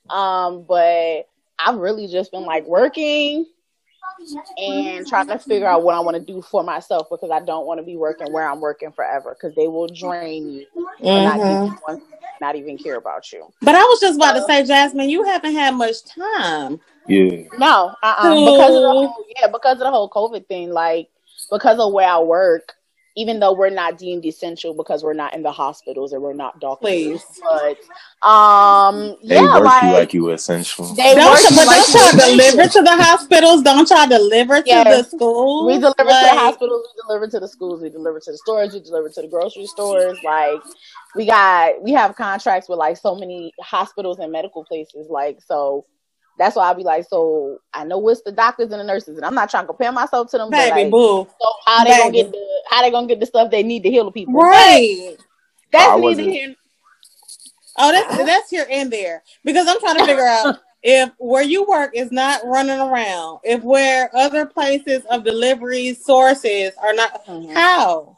Um, 0.09 0.63
but 0.67 1.27
I've 1.59 1.75
really 1.75 2.07
just 2.07 2.31
been 2.31 2.43
like 2.43 2.65
working 2.65 3.45
and 4.57 5.05
trying 5.05 5.27
to 5.27 5.37
figure 5.37 5.67
out 5.67 5.83
what 5.83 5.95
I 5.95 5.99
want 5.99 6.15
to 6.15 6.23
do 6.23 6.41
for 6.41 6.63
myself 6.63 7.07
because 7.09 7.29
I 7.29 7.39
don't 7.39 7.65
want 7.65 7.79
to 7.79 7.83
be 7.85 7.95
working 7.95 8.31
where 8.31 8.49
I'm 8.49 8.61
working 8.61 8.91
forever 8.91 9.35
because 9.35 9.55
they 9.55 9.67
will 9.67 9.87
drain 9.87 10.49
you 10.51 10.65
and 11.01 11.25
not, 11.25 11.37
give 11.37 11.71
you 11.71 11.77
one- 11.85 12.01
not 12.41 12.55
even 12.55 12.77
care 12.77 12.95
about 12.95 13.31
you. 13.31 13.51
But 13.61 13.75
I 13.75 13.81
was 13.83 13.99
just 13.99 14.15
about 14.15 14.33
to 14.33 14.43
say, 14.43 14.63
Jasmine, 14.63 15.09
you 15.09 15.23
haven't 15.23 15.53
had 15.53 15.73
much 15.73 16.03
time. 16.05 16.79
Yeah. 17.07 17.43
No, 17.57 17.95
uh-uh. 18.03 18.29
because 18.29 18.75
of 18.75 18.81
the 18.81 18.89
whole, 18.91 19.25
yeah, 19.39 19.47
because 19.47 19.73
of 19.73 19.79
the 19.79 19.91
whole 19.91 20.09
COVID 20.09 20.47
thing, 20.47 20.71
like 20.71 21.09
because 21.51 21.79
of 21.79 21.93
where 21.93 22.07
I 22.07 22.19
work, 22.19 22.73
even 23.17 23.41
though 23.41 23.53
we're 23.53 23.71
not 23.71 23.99
deemed 23.99 24.25
essential 24.25 24.75
because 24.75 25.03
we're 25.03 25.13
not 25.15 25.35
in 25.35 25.43
the 25.43 25.51
hospitals 25.53 26.13
and 26.13 26.23
we're 26.23 26.33
not 26.33 26.61
doctors, 26.61 27.23
Please. 27.23 27.25
but 27.41 28.27
um, 28.29 29.17
They 29.27 29.41
yeah, 29.41 29.47
work 29.47 29.81
like 29.81 29.83
you 29.83 29.91
like 29.91 30.13
you 30.13 30.31
essential. 30.31 30.97
they 30.97 31.15
Don't 31.15 31.25
work 31.25 31.47
but 31.55 31.67
like 31.67 31.69
don't 31.69 31.93
y'all 31.93 32.17
essential. 32.17 32.29
deliver 32.29 32.67
to 32.69 32.83
the 32.83 32.95
hospitals? 32.97 33.63
Don't 33.63 33.89
y'all 33.89 34.07
deliver 34.07 34.61
to 34.61 34.85
Yes. 34.85 34.85
the 34.85 35.03
schools? 35.03 35.67
We 35.67 35.79
deliver 35.79 36.13
to 36.15 36.25
the 36.25 36.33
hospitals, 36.33 36.87
we 36.95 37.01
deliver 37.07 37.27
to 37.29 37.39
the 37.39 37.47
schools, 37.47 37.81
we 37.81 37.89
deliver 37.89 38.19
to 38.19 38.31
the 38.31 38.37
stores, 38.37 38.73
we 38.73 38.81
deliver 38.81 39.09
to 39.09 39.21
the 39.23 39.29
grocery 39.29 39.67
stores. 39.67 40.19
Like 40.23 40.61
we 41.15 41.27
got, 41.27 41.81
we 41.83 41.93
have 41.93 42.15
contracts 42.15 42.69
with 42.69 42.79
like 42.79 42.97
so 42.97 43.15
many 43.15 43.53
hospitals 43.61 44.19
and 44.19 44.31
medical 44.33 44.65
places. 44.65 45.07
Like 45.09 45.39
so, 45.41 45.85
that's 46.37 46.55
why 46.55 46.67
I'll 46.67 46.75
be 46.75 46.83
like, 46.83 47.05
so 47.09 47.59
I 47.73 47.83
know 47.83 48.07
it's 48.09 48.21
the 48.21 48.31
doctors 48.31 48.71
and 48.71 48.79
the 48.79 48.83
nurses, 48.83 49.17
and 49.17 49.25
I'm 49.25 49.35
not 49.35 49.49
trying 49.49 49.63
to 49.63 49.67
compare 49.67 49.91
myself 49.91 50.29
to 50.31 50.37
them. 50.37 50.49
but, 50.49 50.57
Baby 50.57 50.69
like, 50.83 50.91
boo. 50.91 51.27
So 51.39 51.47
how 51.65 51.83
they 51.83 51.97
gonna 51.97 52.11
get 52.11 52.31
the 52.31 52.45
how 52.69 52.81
they 52.81 52.91
gonna 52.91 53.07
get 53.07 53.19
the 53.19 53.25
stuff 53.25 53.51
they 53.51 53.63
need 53.63 53.83
to 53.83 53.89
heal 53.89 54.05
the 54.05 54.11
people? 54.11 54.33
Right. 54.35 55.15
But 55.17 55.23
that's 55.71 55.93
I 55.93 55.97
neither 55.97 56.23
here. 56.23 56.55
Oh, 57.77 57.91
that's 57.91 58.17
that's 58.17 58.49
here 58.49 58.67
and 58.69 58.91
there. 58.91 59.23
Because 59.43 59.67
I'm 59.67 59.79
trying 59.79 59.97
to 59.97 60.05
figure 60.05 60.25
out 60.25 60.57
if 60.83 61.11
where 61.17 61.43
you 61.43 61.63
work 61.65 61.91
is 61.95 62.11
not 62.11 62.41
running 62.45 62.79
around, 62.79 63.39
if 63.43 63.63
where 63.63 64.09
other 64.15 64.45
places 64.45 65.03
of 65.09 65.23
delivery 65.23 65.93
sources 65.93 66.73
are 66.81 66.93
not 66.93 67.25
Mhm. 67.25 67.53
how? 67.53 68.17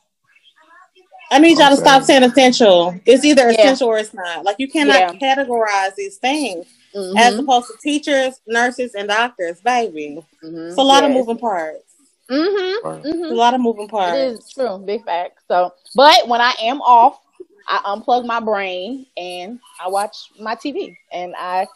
I 1.31 1.37
need 1.37 1.59
y'all 1.59 1.69
to 1.69 1.77
stop 1.77 2.01
saying 2.03 2.23
essential. 2.23 2.99
It's 3.05 3.23
either 3.23 3.51
Yeah. 3.51 3.59
essential 3.59 3.89
or 3.89 3.99
it's 3.99 4.13
not. 4.13 4.43
Like 4.43 4.55
you 4.59 4.67
cannot 4.67 4.95
Yeah. 4.99 5.13
categorize 5.13 5.93
these 5.95 6.17
things 6.17 6.65
Mhm. 6.95 7.17
as 7.17 7.37
opposed 7.37 7.67
to 7.67 7.77
teachers, 7.81 8.41
nurses, 8.47 8.95
and 8.95 9.07
doctors, 9.09 9.59
baby. 9.61 10.23
Mhm. 10.43 10.69
It's 10.69 10.77
a 10.77 10.81
lot 10.83 11.03
of 11.03 11.11
moving 11.11 11.37
parts. 11.37 11.83
Mhm. 12.29 12.83
Right. 12.83 13.05
It's 13.05 13.17
Mhm. 13.17 13.31
a 13.31 13.35
lot 13.35 13.53
of 13.53 13.61
moving 13.61 13.87
parts. 13.87 14.17
is 14.17 14.53
true, 14.53 14.77
big 14.79 15.03
fact. 15.05 15.39
So, 15.47 15.73
but 15.95 16.27
when 16.27 16.41
I 16.41 16.53
am 16.61 16.81
off, 16.81 17.19
I 17.67 17.77
unplug 17.85 18.25
my 18.25 18.39
brain 18.39 19.05
and 19.17 19.59
I 19.79 19.89
watch 19.89 20.15
my 20.39 20.55
TV 20.55 20.95
and 21.11 21.35
I 21.37 21.67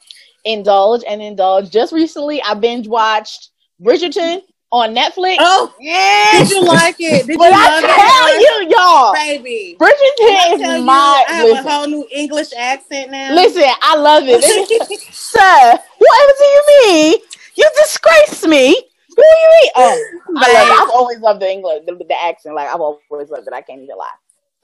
indulge 0.43 1.03
and 1.07 1.21
indulge. 1.21 1.69
Just 1.69 1.93
recently, 1.93 2.41
I 2.41 2.53
binge 2.55 2.87
watched 2.87 3.49
Bridgerton 3.81 4.41
on 4.73 4.95
Netflix. 4.95 5.37
Oh, 5.39 5.71
yeah. 5.79 6.31
did 6.39 6.49
you 6.49 6.65
like 6.65 6.95
it? 6.99 7.27
Did 7.27 7.37
But 7.37 7.49
you 7.49 7.53
I 7.53 7.69
love 7.69 7.83
tell 7.83 8.27
it? 8.27 8.41
you, 8.41 8.75
y'all, 8.75 9.13
baby. 9.13 9.75
When 9.77 9.89
I 9.91 9.93
Bridgerton 9.93 10.59
tell 10.59 10.75
is 10.75 10.79
you, 10.79 10.85
my. 10.85 11.23
I 11.29 11.33
have 11.33 11.45
listen, 11.47 11.67
a 11.67 11.71
whole 11.71 11.87
new 11.87 12.07
English 12.11 12.53
accent 12.57 13.11
now. 13.11 13.33
listen, 13.35 13.63
I 13.81 13.95
love 13.95 14.23
it. 14.25 14.41
Sir, 15.13 15.79
whatever 15.99 16.33
do 16.39 16.43
you 16.43 16.63
mean? 16.87 17.17
You 17.55 17.69
disgrace 17.77 18.47
me. 18.47 18.73
Who 19.15 19.21
do 19.21 19.21
you 19.21 19.49
mean? 19.61 19.71
Oh, 19.75 20.03
I 20.37 20.53
love 20.53 20.87
I've 20.87 20.95
always 20.95 21.19
loved 21.19 21.41
the 21.41 21.51
English, 21.51 21.83
the, 21.85 21.93
the 21.93 22.23
accent. 22.23 22.55
Like 22.55 22.67
I've 22.67 22.81
always 22.81 23.29
loved 23.29 23.47
it. 23.47 23.53
I 23.53 23.61
can't 23.61 23.81
even 23.81 23.95
lie. 23.95 24.09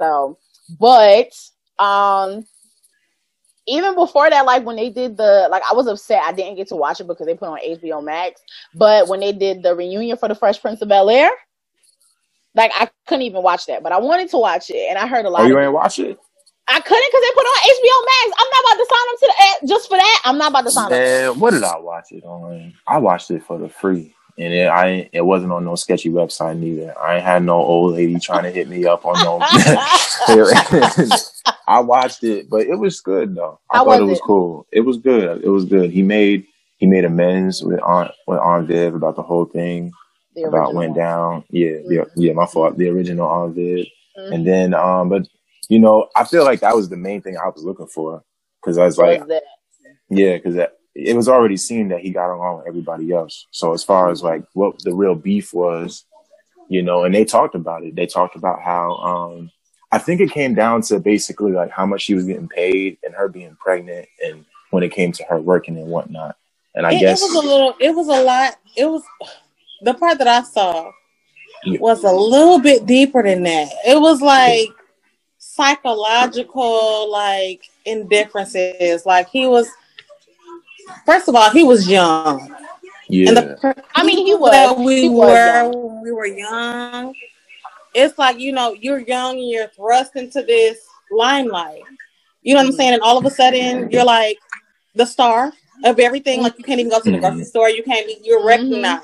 So, 0.01 0.39
but 0.79 1.33
um, 1.77 2.47
even 3.69 3.95
before 3.95 4.29
that, 4.29 4.45
like 4.45 4.65
when 4.65 4.75
they 4.75 4.89
did 4.89 5.15
the 5.17 5.47
like, 5.51 5.63
I 5.69 5.73
was 5.73 5.87
upset 5.87 6.23
I 6.23 6.33
didn't 6.33 6.55
get 6.55 6.67
to 6.69 6.75
watch 6.75 6.99
it 6.99 7.07
because 7.07 7.25
they 7.25 7.35
put 7.35 7.45
it 7.45 7.49
on 7.49 7.59
HBO 7.77 8.03
Max. 8.03 8.41
But 8.73 9.07
when 9.07 9.19
they 9.19 9.31
did 9.31 9.61
the 9.63 9.75
reunion 9.75 10.17
for 10.17 10.27
the 10.27 10.35
Fresh 10.35 10.61
Prince 10.61 10.81
of 10.81 10.89
Bel 10.89 11.09
Air, 11.09 11.29
like 12.55 12.71
I 12.75 12.89
couldn't 13.07 13.23
even 13.23 13.43
watch 13.43 13.65
that. 13.67 13.83
But 13.83 13.91
I 13.91 13.99
wanted 13.99 14.29
to 14.31 14.37
watch 14.37 14.69
it, 14.69 14.89
and 14.89 14.97
I 14.97 15.05
heard 15.07 15.25
a 15.25 15.29
lot. 15.29 15.41
Oh, 15.41 15.45
you 15.45 15.59
ain't 15.59 15.73
watch 15.73 15.99
it? 15.99 16.17
I 16.67 16.79
couldn't 16.79 17.11
because 17.11 17.21
they 17.21 17.33
put 17.33 17.45
it 17.45 17.49
on 17.49 17.61
HBO 17.75 18.05
Max. 18.05 18.31
I'm 18.39 18.49
not 18.49 18.63
about 18.65 18.77
to 18.77 18.85
sign 18.89 19.07
up 19.09 19.19
to 19.19 19.27
the 19.27 19.33
ad 19.43 19.57
just 19.69 19.89
for 19.89 19.97
that. 19.97 20.21
I'm 20.25 20.37
not 20.37 20.51
about 20.51 20.61
to 20.61 20.71
sign 20.71 20.85
up. 20.85 20.91
Man, 20.91 21.39
what 21.39 21.51
did 21.51 21.63
I 21.63 21.77
watch 21.79 22.11
it 22.11 22.23
on? 22.23 22.73
I 22.87 22.97
watched 22.99 23.31
it 23.31 23.43
for 23.43 23.57
the 23.57 23.69
free, 23.69 24.13
and 24.37 24.53
it, 24.53 24.67
I 24.67 25.09
it 25.11 25.21
wasn't 25.21 25.51
on 25.51 25.65
no 25.65 25.73
sketchy 25.75 26.09
website 26.09 26.59
neither. 26.59 26.93
I 26.99 27.15
ain't 27.15 27.25
had 27.25 27.43
no 27.43 27.55
old 27.55 27.93
lady 27.93 28.19
trying 28.19 28.43
to 28.43 28.51
hit 28.51 28.69
me 28.69 28.85
up 28.85 29.03
on 29.05 29.15
no. 29.23 29.39
I 31.69 31.79
watched 31.79 32.23
it, 32.23 32.49
but 32.49 32.61
it 32.65 32.75
was 32.75 32.99
good 32.99 33.35
though. 33.35 33.59
I 33.71 33.77
How 33.77 33.83
thought 33.85 33.91
was 33.91 33.99
it 33.99 34.11
was 34.11 34.17
it? 34.19 34.23
cool. 34.23 34.67
It 34.71 34.81
was 34.81 34.97
good. 34.97 35.43
It 35.43 35.49
was 35.49 35.65
good. 35.65 35.91
He 35.91 36.01
made 36.01 36.45
he 36.77 36.87
made 36.87 37.05
amends 37.05 37.63
with 37.63 37.79
Aunt 37.83 38.11
with 38.27 38.39
Aunt 38.39 38.67
Viv 38.67 38.95
about 38.95 39.15
the 39.15 39.21
whole 39.23 39.45
thing 39.45 39.91
The 40.35 40.43
about 40.43 40.73
went 40.73 40.95
down. 40.95 41.43
Yeah, 41.49 41.77
yeah, 41.85 42.05
yeah. 42.15 42.33
My 42.33 42.45
fault. 42.45 42.77
The 42.77 42.89
original 42.89 43.27
Aunt 43.27 43.55
Viv. 43.55 43.85
Mhm. 44.17 44.33
And 44.33 44.47
then, 44.47 44.73
um, 44.73 45.09
but 45.09 45.27
you 45.69 45.79
know, 45.79 46.07
I 46.15 46.23
feel 46.23 46.43
like 46.43 46.61
that 46.61 46.75
was 46.75 46.89
the 46.89 46.97
main 46.97 47.21
thing 47.21 47.37
I 47.37 47.47
was 47.49 47.63
looking 47.63 47.87
for 47.87 48.23
because 48.61 48.77
I 48.77 48.85
was 48.85 48.97
like, 48.97 49.25
Was 49.27 49.41
yeah, 50.09 50.37
because 50.37 50.55
it 50.95 51.15
was 51.15 51.29
already 51.29 51.57
seen 51.57 51.89
that 51.89 52.01
he 52.01 52.09
got 52.09 52.33
along 52.33 52.57
with 52.57 52.67
everybody 52.67 53.11
else. 53.11 53.45
So 53.51 53.73
as 53.73 53.83
far 53.83 54.09
as 54.09 54.23
like 54.23 54.43
what 54.53 54.79
the 54.83 54.93
real 54.93 55.15
beef 55.15 55.53
was, 55.53 56.05
you 56.67 56.81
know, 56.81 57.03
and 57.03 57.13
they 57.13 57.25
talked 57.25 57.55
about 57.55 57.83
it. 57.83 57.95
They 57.95 58.07
talked 58.07 58.35
about 58.35 58.61
how 58.61 58.95
um, 58.95 59.51
I 59.91 59.97
think 59.97 60.21
it 60.21 60.31
came 60.31 60.53
down 60.53 60.81
to 60.83 60.99
basically 60.99 61.51
like 61.51 61.71
how 61.71 61.85
much 61.85 62.01
she 62.03 62.13
was 62.13 62.25
getting 62.25 62.47
paid 62.47 62.97
and 63.03 63.13
her 63.15 63.27
being 63.27 63.55
pregnant, 63.59 64.07
and 64.23 64.45
when 64.69 64.83
it 64.83 64.91
came 64.91 65.11
to 65.13 65.23
her 65.25 65.39
working 65.39 65.77
and 65.77 65.87
whatnot. 65.87 66.35
And 66.75 66.85
I 66.85 66.93
it, 66.93 66.99
guess 66.99 67.21
it 67.21 67.25
was 67.25 67.35
a 67.43 67.47
little. 67.47 67.73
It 67.79 67.95
was 67.95 68.07
a 68.07 68.23
lot. 68.23 68.55
It 68.77 68.85
was 68.85 69.03
the 69.81 69.93
part 69.95 70.17
that 70.19 70.27
I 70.27 70.43
saw 70.43 70.91
Yeah. 71.65 71.79
was 71.79 72.03
a 72.03 72.11
little 72.11 72.59
bit 72.59 72.85
deeper 72.85 73.23
than 73.23 73.43
that. 73.43 73.69
It 73.87 73.99
was 73.99 74.21
like 74.21 74.69
psychological, 75.39 77.09
like 77.11 77.63
indifferences. 77.85 79.05
Like 79.05 79.29
he 79.29 79.47
was. 79.47 79.69
First 81.05 81.27
of 81.27 81.35
all, 81.35 81.49
he 81.51 81.63
was 81.63 81.87
young, 81.87 82.55
yeah, 83.07 83.27
and 83.29 83.37
the 83.37 83.85
I 83.93 84.03
mean, 84.03 84.25
he 84.25 84.33
was. 84.33 84.51
that 84.51 84.75
we 84.77 85.01
He 85.01 85.09
was 85.09 85.27
were 85.27 85.45
young. 85.63 86.01
we 86.03 86.11
were 86.11 86.25
young. 86.25 87.13
It's 87.93 88.17
like 88.17 88.39
you 88.39 88.51
know 88.51 88.73
you're 88.73 88.99
young 88.99 89.37
and 89.37 89.49
you're 89.49 89.67
thrust 89.69 90.15
into 90.15 90.41
this 90.43 90.79
limelight. 91.11 91.81
You 92.41 92.53
know 92.53 92.61
what 92.61 92.67
I'm 92.67 92.73
saying? 92.73 92.93
And 92.93 93.01
all 93.01 93.17
of 93.17 93.25
a 93.25 93.29
sudden 93.31 93.89
you're 93.91 94.03
like 94.05 94.37
the 94.95 95.05
star 95.05 95.51
of 95.85 95.99
everything. 95.99 96.41
Like 96.41 96.57
you 96.57 96.63
can't 96.63 96.79
even 96.79 96.91
go 96.91 96.99
to 96.99 97.11
the 97.11 97.17
grocery 97.19 97.41
Mhm. 97.41 97.45
store. 97.45 97.69
You 97.69 97.83
can't. 97.83 98.05
be- 98.05 98.19
You're 98.23 98.41
Mhm. 98.41 98.45
recognized. 98.45 99.03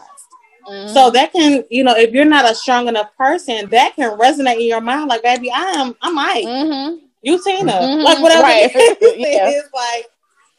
Mhm. 0.69 0.93
So 0.93 1.09
that 1.11 1.31
can, 1.31 1.63
you 1.69 1.83
know, 1.83 1.95
if 1.95 2.11
you're 2.11 2.25
not 2.25 2.49
a 2.49 2.55
strong 2.55 2.87
enough 2.87 3.15
person, 3.17 3.69
that 3.69 3.95
can 3.95 4.17
resonate 4.17 4.55
in 4.55 4.67
your 4.67 4.81
mind. 4.81 5.09
Like, 5.09 5.21
baby, 5.23 5.51
I 5.51 5.61
am, 5.77 5.95
I'm 6.01 6.15
Mike. 6.15 6.43
Mhm. 6.45 6.99
You 7.21 7.43
Tina. 7.43 7.71
Mhm. 7.71 8.03
Like 8.03 8.19
whatever 8.19 8.43
Right. 8.43 8.71
it 8.73 8.97
is, 9.01 9.15
Yeah. 9.17 9.49
it's 9.49 9.69
like 9.73 10.07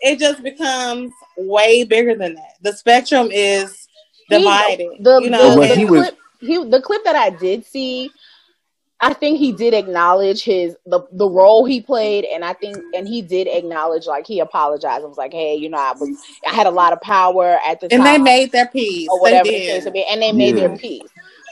it 0.01 0.19
just 0.19 0.43
becomes 0.43 1.11
way 1.39 1.83
bigger 1.85 2.15
than 2.15 2.35
that. 2.35 2.55
The 2.63 2.73
spectrum 2.73 3.31
is 3.33 3.89
He- 4.29 4.37
divided. 4.37 4.89
the, 5.01 5.21
you 5.23 5.31
know, 5.31 5.51
the, 5.53 5.59
when 5.59 5.69
the 5.71 5.75
he 5.75 5.85
was- 5.87 6.01
clip, 6.03 6.19
he 6.41 6.65
the 6.65 6.81
clip 6.83 7.03
that 7.05 7.17
I 7.17 7.31
did 7.31 7.65
see, 7.65 8.11
I 9.01 9.13
think 9.13 9.39
he 9.39 9.53
did 9.53 9.75
acknowledge 9.75 10.43
his 10.43 10.75
the 10.87 11.03
the 11.13 11.29
role 11.29 11.67
he 11.67 11.81
played, 11.83 12.25
and 12.25 12.45
I 12.45 12.55
think 12.55 12.79
and 12.95 13.07
he 13.07 13.21
did 13.21 13.47
acknowledge 13.47 14.07
like 14.07 14.27
he 14.27 14.41
apologized. 14.41 15.01
and 15.03 15.09
was 15.09 15.19
like, 15.19 15.33
hey, 15.33 15.55
you 15.55 15.69
know, 15.69 15.77
I 15.79 15.93
was 15.93 16.19
I 16.47 16.55
had 16.55 16.67
a 16.67 16.71
lot 16.71 16.95
of 16.95 17.01
power 17.03 17.59
at 17.67 17.81
the 17.81 17.93
and 17.93 18.03
time, 18.03 18.05
they 18.05 18.19
made 18.19 18.53
their 18.53 18.67
peace. 18.67 19.09
or 19.11 19.21
whatever 19.21 19.45
they 19.45 19.59
the 19.61 19.67
case 19.67 19.85
did. 19.85 19.93
be, 19.93 20.05
and 20.05 20.23
they 20.23 20.33
made 20.33 20.57
Yeah. 20.57 20.69
their 20.69 20.79
peace. 20.79 21.09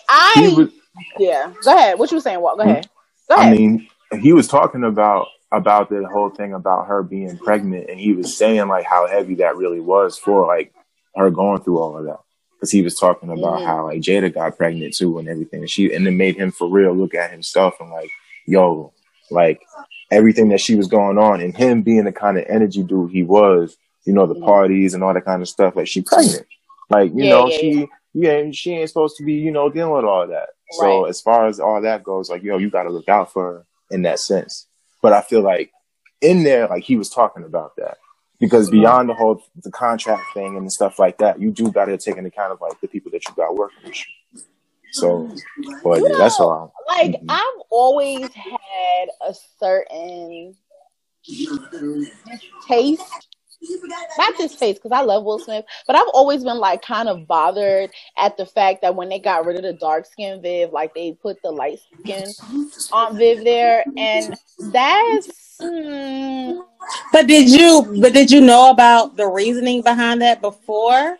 I 0.08 0.54
was. 0.56 0.70
yeah. 1.18 1.52
Go 1.64 1.76
ahead. 1.76 1.98
What 1.98 2.10
you 2.10 2.16
were 2.16 2.22
saying? 2.22 2.40
What? 2.40 2.56
Go 2.56 2.64
hmm? 2.64 2.70
ahead. 2.70 2.88
Go 3.28 3.36
ahead. 3.36 3.52
I 3.52 3.56
mean, 3.56 3.88
he 4.20 4.32
was 4.32 4.48
talking 4.48 4.84
about 4.84 5.28
about 5.52 5.90
the 5.90 6.08
whole 6.10 6.30
thing 6.30 6.54
about 6.54 6.86
her 6.86 7.02
being 7.02 7.36
pregnant, 7.38 7.90
and 7.90 8.00
he 8.00 8.14
was 8.14 8.34
saying 8.36 8.68
like 8.68 8.86
how 8.86 9.06
heavy 9.06 9.36
that 9.36 9.56
really 9.56 9.80
was 9.80 10.16
for 10.16 10.46
like 10.46 10.72
her 11.14 11.30
going 11.30 11.60
through 11.60 11.78
all 11.78 11.98
of 11.98 12.04
that. 12.06 12.20
Because 12.64 12.72
he 12.72 12.80
was 12.80 12.98
talking 12.98 13.28
about 13.28 13.60
Mhm. 13.60 13.64
how 13.64 13.84
like 13.88 14.00
Jada 14.00 14.32
got 14.32 14.56
pregnant 14.56 14.94
too 14.94 15.18
and 15.18 15.28
everything, 15.28 15.60
and 15.60 15.68
she 15.68 15.92
and 15.92 16.08
it 16.08 16.12
made 16.12 16.36
him 16.36 16.50
for 16.50 16.66
real 16.66 16.94
look 16.94 17.14
at 17.14 17.30
himself 17.30 17.74
and 17.78 17.90
like, 17.90 18.08
yo, 18.46 18.90
like 19.30 19.60
everything 20.10 20.48
that 20.48 20.62
she 20.62 20.74
was 20.74 20.86
going 20.86 21.18
on, 21.18 21.42
and 21.42 21.54
him 21.54 21.82
being 21.82 22.04
the 22.04 22.12
kind 22.12 22.38
of 22.38 22.46
energy 22.48 22.82
dude 22.82 23.10
he 23.10 23.22
was, 23.22 23.76
you 24.06 24.14
know, 24.14 24.24
the 24.24 24.34
Mhm. 24.34 24.46
parties 24.46 24.94
and 24.94 25.04
all 25.04 25.12
that 25.12 25.26
kind 25.26 25.42
of 25.42 25.48
stuff. 25.50 25.76
Like 25.76 25.86
she 25.88 26.00
pregnant, 26.00 26.46
like 26.88 27.12
you 27.12 27.24
Yeah, 27.24 27.28
know, 27.28 27.50
yeah, 27.50 27.58
she 27.58 27.88
yeah, 28.14 28.50
she 28.52 28.72
ain't 28.72 28.88
supposed 28.88 29.18
to 29.18 29.24
be, 29.24 29.34
you 29.34 29.50
know, 29.50 29.68
dealing 29.68 29.92
with 29.92 30.06
all 30.06 30.26
that. 30.26 30.48
So 30.70 31.04
as 31.04 31.20
far 31.20 31.46
as 31.46 31.60
all 31.60 31.82
that 31.82 32.02
goes, 32.02 32.30
like, 32.30 32.42
yo, 32.42 32.56
you 32.56 32.70
got 32.70 32.84
to 32.84 32.90
look 32.90 33.10
out 33.10 33.30
for 33.30 33.42
her 33.42 33.66
in 33.90 34.00
that 34.02 34.20
sense. 34.20 34.66
But 35.02 35.12
I 35.12 35.20
feel 35.20 35.42
like 35.42 35.70
in 36.22 36.44
there, 36.44 36.66
like 36.66 36.84
he 36.84 36.96
was 36.96 37.10
talking 37.10 37.44
about 37.44 37.76
that 37.76 37.98
because 38.44 38.68
beyond 38.68 39.08
the 39.08 39.14
whole 39.14 39.42
the 39.62 39.70
contract 39.70 40.34
thing 40.34 40.58
and 40.58 40.70
stuff 40.70 40.98
like 40.98 41.16
that, 41.16 41.40
you 41.40 41.50
do 41.50 41.72
got 41.72 41.86
to 41.86 41.96
take 41.96 42.18
into 42.18 42.28
account 42.28 42.52
of 42.52 42.60
like 42.60 42.78
the 42.82 42.88
people 42.88 43.10
that 43.12 43.26
you 43.26 43.34
got 43.34 43.56
working 43.56 43.78
with 43.84 43.96
you. 43.96 44.40
So, 44.92 45.34
but 45.82 46.00
You 46.00 46.10
yeah, 46.10 46.18
that's 46.18 46.38
know, 46.38 46.50
all. 46.50 46.74
Like 46.86 47.12
Mhm. 47.12 47.24
I've 47.26 47.62
always 47.70 48.28
had 48.34 49.08
a 49.26 49.34
certain 49.58 50.54
taste 52.68 53.28
not 54.18 54.36
distaste 54.36 54.82
because 54.82 54.94
I 54.96 55.00
love 55.02 55.24
Will 55.24 55.38
Smith, 55.38 55.64
but 55.86 55.96
I've 55.96 56.08
always 56.12 56.44
been 56.44 56.58
like 56.58 56.82
kind 56.82 57.08
of 57.08 57.26
bothered 57.26 57.90
at 58.18 58.36
the 58.36 58.44
fact 58.44 58.82
that 58.82 58.94
when 58.94 59.08
they 59.08 59.18
got 59.18 59.46
rid 59.46 59.56
of 59.56 59.62
the 59.62 59.72
dark 59.72 60.04
skin 60.04 60.42
Viv, 60.42 60.70
like 60.70 60.94
they 60.94 61.12
put 61.12 61.40
the 61.42 61.50
light 61.50 61.78
skin 62.02 62.34
on 62.92 63.16
Viv 63.16 63.42
there, 63.42 63.86
and 63.96 64.36
that's 64.60 65.53
mm, 65.60 66.64
But 67.12 67.26
did 67.26 67.48
you? 67.50 67.98
But 68.00 68.12
did 68.12 68.30
you 68.30 68.40
know 68.40 68.70
about 68.70 69.16
the 69.16 69.26
reasoning 69.26 69.82
behind 69.82 70.22
that 70.22 70.40
before, 70.40 71.18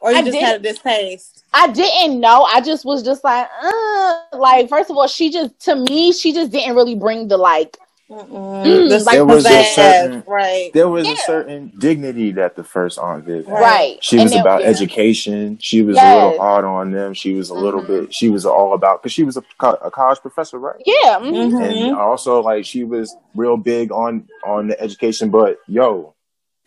or 0.00 0.12
you 0.12 0.18
I 0.18 0.22
just 0.22 0.32
did. 0.32 0.42
had 0.42 0.56
a 0.56 0.62
distaste? 0.62 1.44
I 1.54 1.68
didn't 1.68 2.20
know. 2.20 2.42
I 2.44 2.60
just 2.60 2.84
was 2.84 3.02
just 3.02 3.24
like, 3.24 3.48
uh, 3.62 4.20
like 4.32 4.68
first 4.68 4.90
of 4.90 4.96
all, 4.96 5.06
she 5.08 5.30
just 5.30 5.58
to 5.60 5.76
me, 5.76 6.12
she 6.12 6.32
just 6.32 6.52
didn't 6.52 6.76
really 6.76 6.94
bring 6.94 7.28
the 7.28 7.36
like. 7.36 7.76
Mm-mm. 8.10 8.88
The 8.88 8.98
like 9.04 9.14
There 9.16 9.26
was 9.26 9.44
a 9.44 9.64
certain- 9.64 10.24
right? 10.26 10.70
There 10.72 10.88
was 10.88 11.06
Yeah. 11.06 11.12
a 11.12 11.16
certain 11.18 11.72
dignity 11.78 12.32
that 12.32 12.56
the 12.56 12.64
first 12.64 12.98
Aunt 12.98 13.24
Viv 13.24 13.46
had. 13.46 13.52
Right. 13.60 13.98
She 14.02 14.16
And 14.16 14.24
was 14.24 14.32
then- 14.32 14.40
about 14.40 14.62
yeah. 14.62 14.68
education. 14.68 15.58
She 15.60 15.82
was 15.82 15.98
a 15.98 16.14
little 16.14 16.38
hard 16.38 16.64
on 16.64 16.90
them. 16.92 17.12
She 17.12 17.34
was 17.34 17.50
a 17.50 17.54
little 17.54 17.82
Mhm. 17.82 17.86
bit. 17.86 18.14
She 18.14 18.30
was 18.30 18.46
all 18.46 18.72
about 18.72 19.02
because 19.02 19.12
she 19.12 19.24
was 19.24 19.36
a, 19.36 19.42
a 19.82 19.90
college 19.90 20.20
professor, 20.20 20.58
right? 20.58 20.80
Yeah. 20.86 21.18
mhm. 21.20 21.52
Mhm. 21.52 21.88
and 21.88 21.96
also 21.96 22.40
like 22.42 22.64
she 22.64 22.82
was 22.84 23.14
real 23.34 23.56
big 23.58 23.92
on 23.92 24.24
on 24.44 24.68
the 24.68 24.80
education 24.80 25.28
but 25.30 25.58
yo 25.66 26.14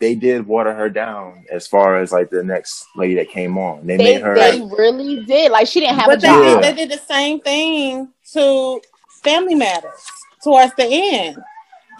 they 0.00 0.14
did 0.14 0.46
water 0.46 0.72
her 0.74 0.88
down 0.88 1.44
as 1.50 1.66
far 1.66 2.00
as 2.00 2.12
like 2.12 2.28
the 2.30 2.42
next 2.42 2.86
lady 2.96 3.14
that 3.14 3.28
came 3.30 3.56
on 3.58 3.86
they, 3.86 3.96
They, 3.96 4.04
made 4.14 4.22
her 4.22 4.34
they 4.34 4.60
really 4.76 5.24
did. 5.24 5.50
Like 5.52 5.66
she 5.66 5.80
didn't 5.80 5.96
have 5.96 6.06
But 6.06 6.18
a 6.18 6.20
they 6.22 6.26
job. 6.28 6.42
Yeah. 6.44 6.54
did, 6.54 6.62
they 6.76 6.86
did 6.86 6.98
the 6.98 7.04
same 7.04 7.40
thing 7.40 8.08
to 8.32 8.80
Family 9.22 9.54
Matters 9.54 10.02
towards 10.42 10.74
the 10.74 10.86
end, 10.86 11.36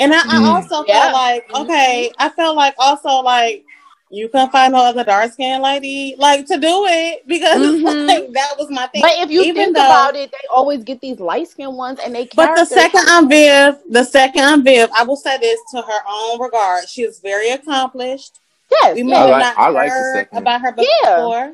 and 0.01 0.13
I, 0.15 0.19
I 0.19 0.39
Mm. 0.41 0.49
also 0.55 0.85
Yeah. 0.87 1.01
felt 1.03 1.13
like 1.15 1.55
okay, 1.55 2.13
I 2.19 2.29
felt 2.31 2.57
like 2.57 2.75
also 2.79 3.21
like 3.23 3.65
you 4.11 4.29
couldn't 4.29 4.51
find 4.53 4.75
no 4.75 4.81
other 4.85 5.05
dark 5.05 5.33
skinned 5.33 5.63
lady 5.63 6.15
like 6.19 6.45
to 6.47 6.59
do 6.59 6.85
it 6.87 7.27
because 7.27 7.57
Mhm. 7.81 8.07
like 8.07 8.31
that 8.33 8.55
was 8.59 8.69
my 8.69 8.87
thing. 8.89 9.01
But 9.01 9.13
if 9.21 9.31
you 9.31 9.41
Even 9.43 9.55
think 9.65 9.77
though- 9.77 9.87
about 9.87 10.15
it, 10.17 10.31
they 10.31 10.47
always 10.55 10.85
get 10.85 11.01
these 11.01 11.19
light 11.19 11.49
skinned 11.49 11.77
ones, 11.77 11.99
and 12.05 12.15
they. 12.15 12.29
But 12.37 12.55
the 12.57 12.67
second 12.67 13.05
I'm 13.09 13.29
Viv, 13.29 13.79
the 13.89 14.05
second 14.05 14.45
I'm 14.45 14.63
Viv, 14.63 14.91
I 14.95 15.03
will 15.05 15.17
say 15.17 15.39
this 15.39 15.59
to 15.75 15.81
her 15.83 16.01
own 16.09 16.41
regard. 16.41 16.89
She 16.89 17.03
is 17.03 17.21
very 17.21 17.51
accomplished. 17.51 18.39
yes, 18.71 18.95
We 18.97 19.03
may 19.03 19.11
yes. 19.13 19.21
have 19.21 19.31
like- 19.31 19.57
not 19.57 19.59
I 19.59 19.69
like 19.71 19.89
the 19.89 19.95
heard 19.95 20.17
second. 20.17 20.39
about 20.39 20.61
her 20.63 20.75
Yeah. 20.79 21.51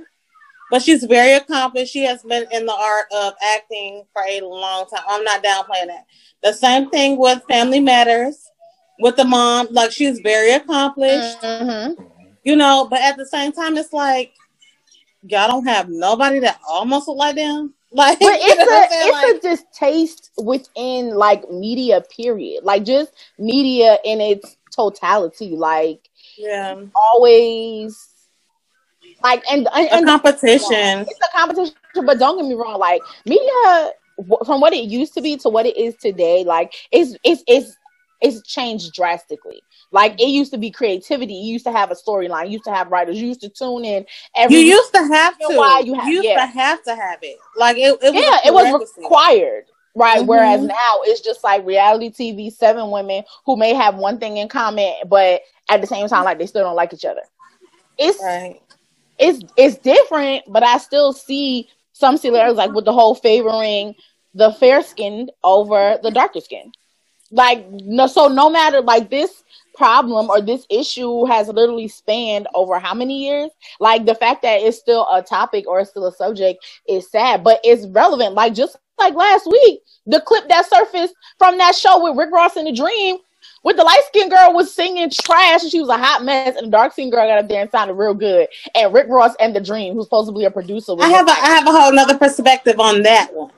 But 0.70 0.82
she's 0.82 1.04
very 1.04 1.32
accomplished. 1.34 1.92
She 1.92 2.04
has 2.04 2.22
been 2.22 2.46
in 2.52 2.66
the 2.66 2.74
art 2.74 3.06
of 3.12 3.34
acting 3.54 4.04
for 4.12 4.22
a 4.28 4.40
long 4.40 4.86
time. 4.86 5.02
I'm 5.08 5.24
not 5.24 5.42
downplaying 5.42 5.86
that. 5.88 6.06
The 6.42 6.52
same 6.52 6.90
thing 6.90 7.18
with 7.18 7.42
Family 7.48 7.80
Matters, 7.80 8.50
with 9.00 9.16
the 9.16 9.24
mom. 9.24 9.68
Like 9.70 9.92
she's 9.92 10.20
very 10.20 10.52
accomplished, 10.52 11.40
Mhm. 11.40 11.96
you 12.44 12.56
know. 12.56 12.86
But 12.90 13.00
at 13.00 13.16
the 13.16 13.26
same 13.26 13.52
time, 13.52 13.76
it's 13.76 13.92
like 13.92 14.32
y'all 15.22 15.48
don't 15.48 15.66
have 15.66 15.88
nobody 15.88 16.38
that 16.40 16.60
almost 16.68 17.08
look 17.08 17.18
like 17.18 17.36
them. 17.36 17.74
Like, 17.90 18.18
but 18.20 18.38
you 18.42 18.54
know 18.54 18.64
it's 18.68 18.92
a 18.94 19.08
it's 19.08 19.44
a 19.46 19.48
distaste 19.48 20.30
within 20.36 21.14
like 21.14 21.50
media 21.50 22.02
period 22.14 22.62
like 22.62 22.84
just 22.84 23.10
media 23.38 23.96
in 24.04 24.20
its 24.20 24.58
totality 24.70 25.56
like 25.56 26.10
yeah, 26.36 26.74
always 26.94 28.07
like 29.22 29.42
and 29.50 29.66
and, 29.74 29.88
a 29.88 29.94
and 29.94 30.06
competition. 30.06 31.06
it's 31.08 31.18
a 31.20 31.36
competition 31.36 31.74
but 32.06 32.18
don't 32.18 32.38
get 32.38 32.46
me 32.46 32.54
wrong 32.54 32.78
like 32.78 33.02
media 33.26 33.90
from 34.44 34.60
what 34.60 34.72
it 34.72 34.84
used 34.84 35.14
to 35.14 35.20
be 35.20 35.36
to 35.36 35.48
what 35.48 35.66
it 35.66 35.76
is 35.76 35.94
today 35.96 36.44
like 36.44 36.72
it's 36.92 37.16
it's 37.24 37.42
it's 37.46 37.76
it's 38.20 38.42
changed 38.42 38.92
drastically 38.92 39.62
like 39.92 40.20
it 40.20 40.26
used 40.28 40.50
to 40.52 40.58
be 40.58 40.70
creativity 40.70 41.34
you 41.34 41.52
used 41.52 41.64
to 41.64 41.70
have 41.72 41.90
a 41.92 41.94
storyline 41.94 42.46
you 42.46 42.52
used 42.52 42.64
to 42.64 42.72
have 42.74 42.90
writers 42.90 43.20
you 43.20 43.28
used 43.28 43.40
to 43.40 43.48
tune 43.48 43.84
in 43.84 44.04
every 44.36 44.56
You 44.56 44.62
used 44.76 44.92
to 44.94 44.98
have 45.06 45.38
to. 45.38 45.46
why 45.56 45.82
you 45.84 45.94
have- 45.94 46.08
used 46.08 46.24
yeah. 46.24 46.34
to 46.44 46.46
have 46.46 46.82
to 46.84 46.96
have 46.96 47.18
it. 47.22 47.38
Like 47.56 47.76
it, 47.76 47.96
it 48.02 48.12
was. 48.12 48.14
yeah, 48.14 48.38
it 48.44 48.52
was 48.52 48.92
required, 48.98 49.66
right? 49.94 50.22
Mhm. 50.22 50.26
Whereas 50.26 50.62
now 50.62 51.00
it's 51.04 51.20
just 51.20 51.44
like 51.44 51.64
reality 51.64 52.10
TV, 52.10 52.52
seven 52.52 52.90
women 52.90 53.22
who 53.46 53.56
may 53.56 53.72
have 53.72 53.94
one 53.94 54.18
thing 54.18 54.38
in 54.38 54.48
common, 54.48 54.92
but 55.06 55.42
at 55.68 55.80
the 55.80 55.86
same 55.86 56.08
time, 56.08 56.24
like 56.24 56.38
they 56.38 56.46
still 56.46 56.64
don't 56.64 56.74
like 56.76 56.92
each 56.92 57.04
other. 57.04 57.22
It's 57.98 58.20
Right. 58.22 58.60
It's 59.18 59.40
it's 59.56 59.78
different, 59.78 60.44
but 60.48 60.62
I 60.62 60.78
still 60.78 61.12
see 61.12 61.68
some 61.92 62.16
similarities, 62.16 62.56
like 62.56 62.72
with 62.72 62.84
the 62.84 62.92
whole 62.92 63.14
favoring 63.14 63.94
the 64.34 64.52
fair 64.52 64.82
skinned 64.82 65.32
over 65.42 65.98
the 66.02 66.10
darker 66.10 66.40
skin. 66.40 66.72
Like 67.30 67.66
no, 67.70 68.06
so 68.06 68.28
no 68.28 68.48
matter 68.48 68.80
like 68.80 69.10
this 69.10 69.42
problem 69.76 70.28
or 70.28 70.40
this 70.40 70.66
issue 70.70 71.24
has 71.26 71.48
literally 71.48 71.88
spanned 71.88 72.48
over 72.54 72.78
how 72.78 72.94
many 72.94 73.26
years? 73.26 73.50
Like 73.80 74.06
the 74.06 74.14
fact 74.14 74.42
that 74.42 74.60
it's 74.60 74.78
still 74.78 75.06
a 75.10 75.22
topic 75.22 75.66
or 75.68 75.80
it's 75.80 75.90
still 75.90 76.06
a 76.06 76.12
subject 76.12 76.64
is 76.88 77.10
sad, 77.10 77.44
but 77.44 77.60
it's 77.64 77.86
relevant. 77.86 78.34
Like 78.34 78.54
just 78.54 78.76
like 78.98 79.14
last 79.14 79.46
week, 79.46 79.80
the 80.06 80.20
clip 80.20 80.48
that 80.48 80.68
surfaced 80.68 81.14
from 81.38 81.58
that 81.58 81.74
show 81.74 82.02
with 82.02 82.18
Rick 82.18 82.30
Ross 82.32 82.56
in 82.56 82.64
the 82.64 82.72
Dream. 82.72 83.18
With 83.64 83.76
the 83.76 83.82
light 83.84 84.00
skinned 84.06 84.30
girl 84.30 84.52
was 84.54 84.72
singing 84.72 85.10
trash 85.10 85.62
and 85.62 85.70
she 85.70 85.80
was 85.80 85.88
a 85.88 85.98
hot 85.98 86.24
mess, 86.24 86.56
and 86.56 86.66
the 86.66 86.70
dark 86.70 86.92
skinned 86.92 87.10
girl 87.12 87.26
got 87.26 87.38
up 87.38 87.48
there 87.48 87.60
and 87.60 87.70
sounded 87.70 87.94
real 87.94 88.14
good. 88.14 88.48
And 88.74 88.92
Rick 88.94 89.06
Ross 89.08 89.34
and 89.40 89.54
the 89.54 89.60
Dream, 89.60 89.94
who's 89.94 90.06
supposed 90.06 90.28
to 90.28 90.34
be 90.34 90.44
a 90.44 90.50
producer, 90.50 90.94
was 90.94 91.04
I 91.04 91.08
have 91.08 91.26
a 91.26 91.32
I 91.32 91.34
have 91.56 91.66
a 91.66 91.72
whole 91.72 91.92
nother 91.92 92.16
perspective 92.16 92.78
on 92.78 93.02
that 93.02 93.34
one. 93.34 93.50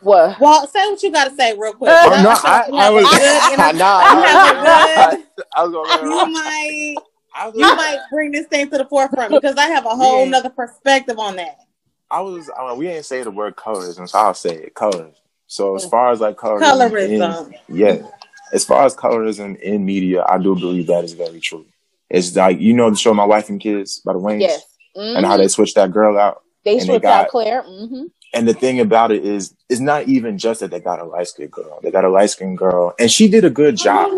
what? 0.00 0.38
Well, 0.40 0.66
say 0.68 0.88
what 0.90 1.02
you 1.02 1.10
got 1.10 1.24
to 1.28 1.34
say 1.34 1.56
real 1.58 1.72
quick. 1.72 1.90
Oh, 1.92 2.22
no, 2.22 2.30
I, 2.30 2.68
I 2.72 2.90
was. 2.90 3.04
Good, 3.10 3.58
nah, 3.78 4.00
you 4.00 4.22
have 4.22 4.56
a 4.56 4.60
I, 4.68 5.16
good- 5.36 5.44
I 5.56 5.64
was 5.64 5.72
gonna. 5.72 6.08
you 6.08 6.32
might 6.32 6.94
was, 7.46 7.54
you 7.56 7.76
might 7.76 7.98
bring 8.10 8.30
this 8.32 8.46
thing 8.46 8.70
to 8.70 8.78
the 8.78 8.84
forefront 8.86 9.32
because 9.32 9.56
I 9.56 9.66
have 9.66 9.86
a 9.86 9.90
whole 9.96 10.24
Yeah. 10.24 10.30
nother 10.30 10.50
perspective 10.50 11.18
on 11.18 11.36
that. 11.36 11.58
I 12.10 12.20
was. 12.20 12.48
I 12.56 12.68
mean, 12.70 12.78
we 12.78 12.86
didn't 12.86 13.06
say 13.06 13.22
the 13.22 13.30
word 13.30 13.56
colorism, 13.56 14.08
so 14.08 14.18
I'll 14.18 14.34
say 14.34 14.54
it. 14.54 14.74
Colorism. 14.74 15.14
So 15.46 15.74
as 15.76 15.84
far 15.86 16.10
as 16.12 16.20
like 16.20 16.36
colorism, 16.36 16.90
Colorism. 16.90 17.52
in- 17.68 17.76
yeah. 17.76 18.06
As 18.52 18.64
far 18.64 18.84
as 18.86 18.94
colorism 18.96 19.58
in 19.60 19.84
media, 19.84 20.24
I 20.28 20.38
do 20.38 20.54
believe 20.54 20.86
that 20.88 21.04
is 21.04 21.12
very 21.12 21.40
true. 21.40 21.64
It's 22.10 22.34
like 22.34 22.58
you 22.60 22.72
know 22.74 22.90
the 22.90 22.96
show 22.96 23.12
My 23.14 23.24
Wife 23.26 23.48
and 23.48 23.60
Kids 23.60 24.00
by 24.00 24.12
the 24.14 24.18
Wayans, 24.18 24.40
Yes. 24.40 24.62
and 24.94 25.26
how 25.26 25.36
they 25.36 25.48
switched 25.48 25.74
that 25.76 25.92
girl 25.92 26.18
out. 26.18 26.42
they 26.64 26.78
and 26.78 26.88
they 26.88 26.98
got- 26.98 27.24
out 27.26 27.28
Claire. 27.30 27.62
hmm 27.62 28.04
And 28.34 28.46
the 28.46 28.52
thing 28.52 28.78
about 28.80 29.10
it 29.10 29.24
is, 29.24 29.54
it's 29.70 29.80
not 29.80 30.06
even 30.08 30.36
just 30.36 30.60
that 30.60 30.70
they 30.70 30.80
got 30.80 31.00
a 31.00 31.04
light 31.04 31.28
skinned 31.28 31.50
girl. 31.50 31.78
They 31.82 31.90
got 31.90 32.04
a 32.04 32.10
light 32.10 32.28
skinned 32.30 32.58
girl, 32.58 32.94
and 32.98 33.10
she 33.10 33.26
did 33.28 33.44
a 33.44 33.50
good 33.50 33.76
job. 33.76 34.08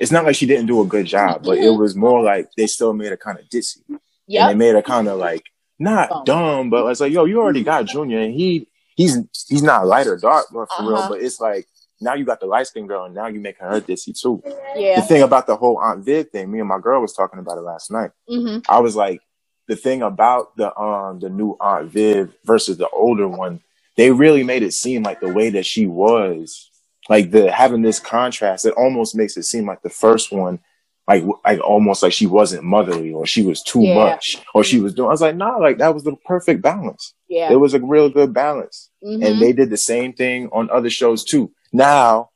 It's 0.00 0.10
not 0.10 0.24
like 0.24 0.34
she 0.34 0.46
didn't 0.46 0.66
do 0.66 0.80
a 0.80 0.86
good 0.86 1.06
job, 1.06 1.42
but 1.44 1.58
it 1.58 1.70
was 1.70 1.94
more 1.94 2.20
like 2.22 2.48
they 2.56 2.66
still 2.66 2.92
made 2.92 3.10
her 3.10 3.16
kind 3.16 3.38
of 3.38 3.44
ditzy, 3.48 3.78
Yeah, 4.26 4.48
they 4.48 4.54
made 4.54 4.74
her 4.74 4.82
kind 4.82 5.06
of 5.08 5.18
like 5.18 5.44
not 5.78 6.08
Dumb. 6.10 6.24
dumb, 6.24 6.70
but 6.70 6.86
it's 6.90 7.00
like, 7.00 7.12
yo, 7.12 7.24
you 7.26 7.40
already 7.40 7.62
got 7.62 7.86
Junior, 7.86 8.20
and 8.20 8.34
he 8.34 8.66
he's 8.96 9.18
he's 9.48 9.62
not 9.62 9.86
light 9.86 10.06
or 10.08 10.16
dark 10.16 10.52
or 10.54 10.66
for 10.66 10.82
real, 10.82 10.96
Uh-huh. 10.96 11.08
but 11.10 11.20
it's 11.22 11.40
like 11.40 11.66
now 12.00 12.14
you 12.14 12.24
got 12.24 12.40
the 12.40 12.46
light 12.46 12.66
skinned 12.66 12.88
girl, 12.88 13.04
and 13.04 13.14
now 13.14 13.26
you 13.26 13.40
making 13.40 13.66
her 13.66 13.80
ditzy 13.80 14.18
too. 14.18 14.42
Yeah. 14.76 15.00
The 15.00 15.06
thing 15.06 15.22
about 15.22 15.46
the 15.46 15.56
whole 15.56 15.78
Aunt 15.78 16.04
Viv 16.04 16.30
thing, 16.30 16.50
me 16.50 16.58
and 16.60 16.68
my 16.68 16.78
girl 16.78 17.00
was 17.00 17.12
talking 17.12 17.38
about 17.38 17.58
it 17.58 17.62
last 17.62 17.90
night. 17.90 18.10
hmm 18.28 18.58
I 18.68 18.80
was 18.80 18.96
like, 18.96 19.20
the 19.68 19.76
thing 19.76 20.02
about 20.02 20.56
the 20.56 20.76
um 20.78 21.20
the 21.20 21.28
new 21.30 21.56
Aunt 21.60 21.90
Viv 21.90 22.34
versus 22.44 22.76
the 22.78 22.88
older 22.90 23.28
one, 23.28 23.60
they 23.96 24.10
really 24.10 24.42
made 24.42 24.62
it 24.62 24.72
seem 24.72 25.02
like 25.02 25.20
the 25.20 25.32
way 25.32 25.50
that 25.50 25.66
she 25.66 25.86
was, 25.86 26.70
like 27.08 27.30
the 27.30 27.50
having 27.52 27.82
this 27.82 28.00
contrast, 28.00 28.64
it 28.64 28.74
almost 28.74 29.14
makes 29.14 29.36
it 29.36 29.44
seem 29.44 29.66
like 29.66 29.82
the 29.82 29.90
first 29.90 30.32
one, 30.32 30.58
like 31.06 31.22
like 31.44 31.60
almost 31.60 32.02
like 32.02 32.12
she 32.12 32.26
wasn't 32.26 32.64
motherly 32.64 33.12
or 33.12 33.26
she 33.26 33.42
was 33.42 33.62
too 33.62 33.82
Yeah. 33.82 33.94
much 33.94 34.38
or 34.54 34.64
she 34.64 34.80
was 34.80 34.94
doing. 34.94 35.08
I 35.08 35.12
was 35.12 35.20
like, 35.20 35.36
nah, 35.36 35.56
like 35.58 35.78
that 35.78 35.92
was 35.94 36.04
the 36.04 36.16
perfect 36.24 36.62
balance. 36.62 37.14
Yeah. 37.28 37.52
It 37.52 37.56
was 37.56 37.74
a 37.74 37.80
real 37.80 38.08
good 38.08 38.32
balance, 38.32 38.90
Mhm. 39.04 39.24
and 39.24 39.40
they 39.42 39.52
did 39.52 39.70
the 39.70 39.76
same 39.76 40.12
thing 40.14 40.48
on 40.52 40.70
other 40.70 40.90
shows 40.90 41.24
too. 41.24 41.52
Now, 41.72 42.30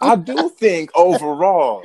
I 0.00 0.16
do 0.16 0.48
think 0.48 0.90
overall 0.94 1.82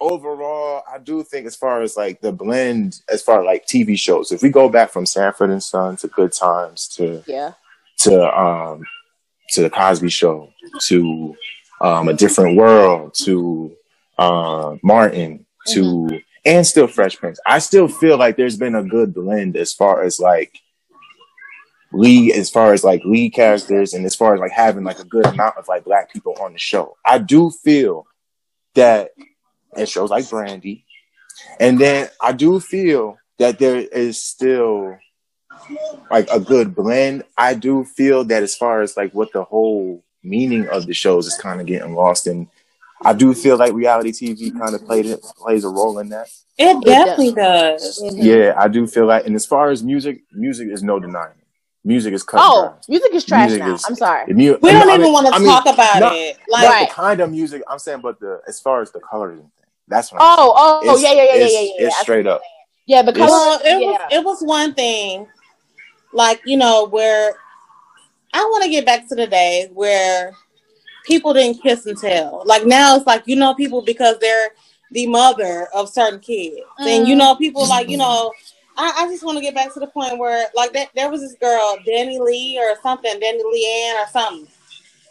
overall, 0.00 0.82
I 0.90 0.98
do 0.98 1.22
think 1.22 1.46
as 1.46 1.56
far 1.56 1.82
as 1.82 1.96
like 1.96 2.20
the 2.20 2.32
blend, 2.32 3.00
as 3.08 3.22
far 3.22 3.40
as 3.40 3.46
like 3.46 3.66
TV 3.66 3.98
shows, 3.98 4.32
if 4.32 4.42
we 4.42 4.50
go 4.50 4.68
back 4.68 4.90
from 4.90 5.06
Sanford 5.06 5.50
and 5.50 5.62
Son 5.62 5.96
to 5.96 6.08
Good 6.08 6.32
Times 6.32 6.88
to 6.96 7.22
yeah. 7.26 7.52
to 7.98 8.38
um 8.38 8.84
to 9.50 9.62
the 9.62 9.70
Cosby 9.70 10.10
Show 10.10 10.52
to 10.86 11.36
um 11.80 12.08
a 12.08 12.14
different 12.14 12.56
world 12.56 13.14
to 13.24 13.74
uh, 14.18 14.76
Martin 14.82 15.46
to 15.68 16.20
and 16.44 16.66
still 16.66 16.86
Fresh 16.86 17.16
Prince, 17.16 17.40
I 17.46 17.58
still 17.58 17.88
feel 17.88 18.16
like 18.16 18.36
there's 18.36 18.56
been 18.56 18.76
a 18.76 18.84
good 18.84 19.12
blend 19.12 19.56
as 19.56 19.72
far 19.72 20.02
as 20.02 20.20
like 20.20 20.60
lead 21.96 22.32
as 22.34 22.50
far 22.50 22.72
as 22.72 22.84
like 22.84 23.02
lead 23.04 23.32
characters 23.32 23.94
and 23.94 24.04
as 24.04 24.14
far 24.14 24.34
as 24.34 24.40
like 24.40 24.52
having 24.52 24.84
like 24.84 24.98
a 24.98 25.04
good 25.04 25.26
amount 25.26 25.56
of 25.56 25.66
like 25.68 25.84
black 25.84 26.12
people 26.12 26.36
on 26.40 26.52
the 26.52 26.58
show. 26.58 26.96
I 27.04 27.18
do 27.18 27.50
feel 27.50 28.06
that 28.74 29.10
in 29.76 29.86
shows 29.86 30.10
like 30.10 30.28
Brandy. 30.28 30.84
And 31.60 31.78
then 31.78 32.08
I 32.20 32.32
do 32.32 32.60
feel 32.60 33.18
that 33.38 33.58
there 33.58 33.76
is 33.76 34.22
still 34.22 34.96
like 36.10 36.28
a 36.30 36.40
good 36.40 36.74
blend. 36.74 37.24
I 37.36 37.54
do 37.54 37.84
feel 37.84 38.24
that 38.24 38.42
as 38.42 38.54
far 38.54 38.82
as 38.82 38.96
like 38.96 39.12
what 39.12 39.32
the 39.32 39.44
whole 39.44 40.04
meaning 40.22 40.68
of 40.68 40.86
the 40.86 40.94
shows 40.94 41.26
is 41.26 41.36
kind 41.36 41.60
of 41.60 41.66
getting 41.66 41.94
lost 41.94 42.26
in. 42.26 42.48
I 43.04 43.12
do 43.12 43.34
feel 43.34 43.56
like 43.58 43.72
reality 43.72 44.12
TV 44.12 44.58
kind 44.58 44.74
of 44.74 44.84
played 44.84 45.06
it 45.06 45.22
plays 45.36 45.64
a 45.64 45.68
role 45.68 45.98
in 45.98 46.08
that. 46.10 46.28
It 46.58 46.82
definitely 46.82 47.32
does. 47.32 48.02
Mhm. 48.02 48.14
Yeah, 48.16 48.54
I 48.56 48.68
do 48.68 48.86
feel 48.86 49.04
like, 49.06 49.26
and 49.26 49.36
as 49.36 49.44
far 49.44 49.70
as 49.70 49.82
music, 49.82 50.22
music 50.32 50.68
is 50.68 50.82
no 50.82 50.98
denying. 50.98 51.34
It. 51.86 51.88
Music 51.88 52.12
is 52.14 52.22
cut. 52.22 52.40
Oh, 52.42 52.74
music 52.88 53.14
is 53.14 53.24
trash 53.24 53.48
Music 53.50 53.64
now. 53.66 53.74
is- 53.74 53.84
I'm 53.88 53.94
sorry. 53.94 54.24
The 54.26 54.34
mu- 54.34 54.58
We 54.60 54.70
don't 54.72 54.86
mean- 54.86 55.00
even 55.00 55.12
want 55.12 55.26
to 55.28 55.34
I 55.34 55.38
mean, 55.38 55.48
talk 55.48 55.66
about 55.66 56.00
not- 56.00 56.12
it. 56.14 56.36
Like 56.48 56.62
Like, 56.64 56.70
Right. 56.70 56.88
the 56.88 56.94
kind 56.94 57.20
of 57.20 57.30
music 57.30 57.62
I'm 57.68 57.78
saying, 57.78 58.00
but 58.00 58.18
the 58.20 58.40
as 58.48 58.60
far 58.60 58.82
as 58.82 58.90
the 58.90 59.00
colorism 59.00 59.38
thing, 59.38 59.50
that's 59.88 60.12
what. 60.12 60.20
I'm 60.20 60.28
Oh, 60.38 60.52
oh, 60.56 60.80
oh, 60.84 60.96
yeah, 60.98 61.12
yeah, 61.12 61.22
yeah, 61.22 61.34
yeah, 61.34 61.46
yeah, 61.46 61.60
yeah. 61.60 61.86
It's 61.86 61.96
I- 61.98 62.02
straight 62.02 62.26
up. 62.26 62.42
Yeah, 62.86 63.02
because 63.02 63.28
well, 63.30 63.60
it 63.64 63.80
yeah. 63.80 63.86
was 63.86 64.00
it 64.12 64.24
was 64.24 64.42
one 64.42 64.74
thing, 64.74 65.26
like 66.12 66.40
you 66.44 66.56
know, 66.56 66.86
where 66.86 67.34
I 68.32 68.40
want 68.44 68.64
to 68.64 68.70
get 68.70 68.84
back 68.86 69.08
to 69.08 69.14
the 69.14 69.26
day 69.26 69.68
where 69.72 70.32
people 71.04 71.32
didn't 71.34 71.62
kiss 71.62 71.86
and 71.86 71.98
tell. 71.98 72.42
Like 72.44 72.64
now, 72.66 72.96
it's 72.96 73.06
like 73.06 73.22
you 73.26 73.36
know 73.36 73.54
people 73.54 73.82
because 73.82 74.18
they're 74.20 74.50
the 74.92 75.06
mother 75.08 75.66
of 75.74 75.88
certain 75.88 76.20
kids, 76.20 76.60
and 76.78 77.08
you 77.08 77.14
Mm. 77.16 77.18
know 77.18 77.34
people 77.36 77.66
like 77.68 77.88
you 77.88 77.96
know. 77.96 78.32
I, 78.76 78.92
I 79.04 79.06
just 79.08 79.24
want 79.24 79.38
to 79.38 79.42
get 79.42 79.54
back 79.54 79.72
to 79.74 79.80
the 79.80 79.86
point 79.86 80.18
where, 80.18 80.46
like, 80.54 80.72
that 80.74 80.88
there 80.94 81.10
was 81.10 81.20
this 81.20 81.34
girl, 81.40 81.76
DaniLeigh 81.86 82.56
or 82.56 82.76
something, 82.82 83.18
Danny 83.20 83.42
Leanne 83.42 84.04
or 84.04 84.08
something, 84.10 84.46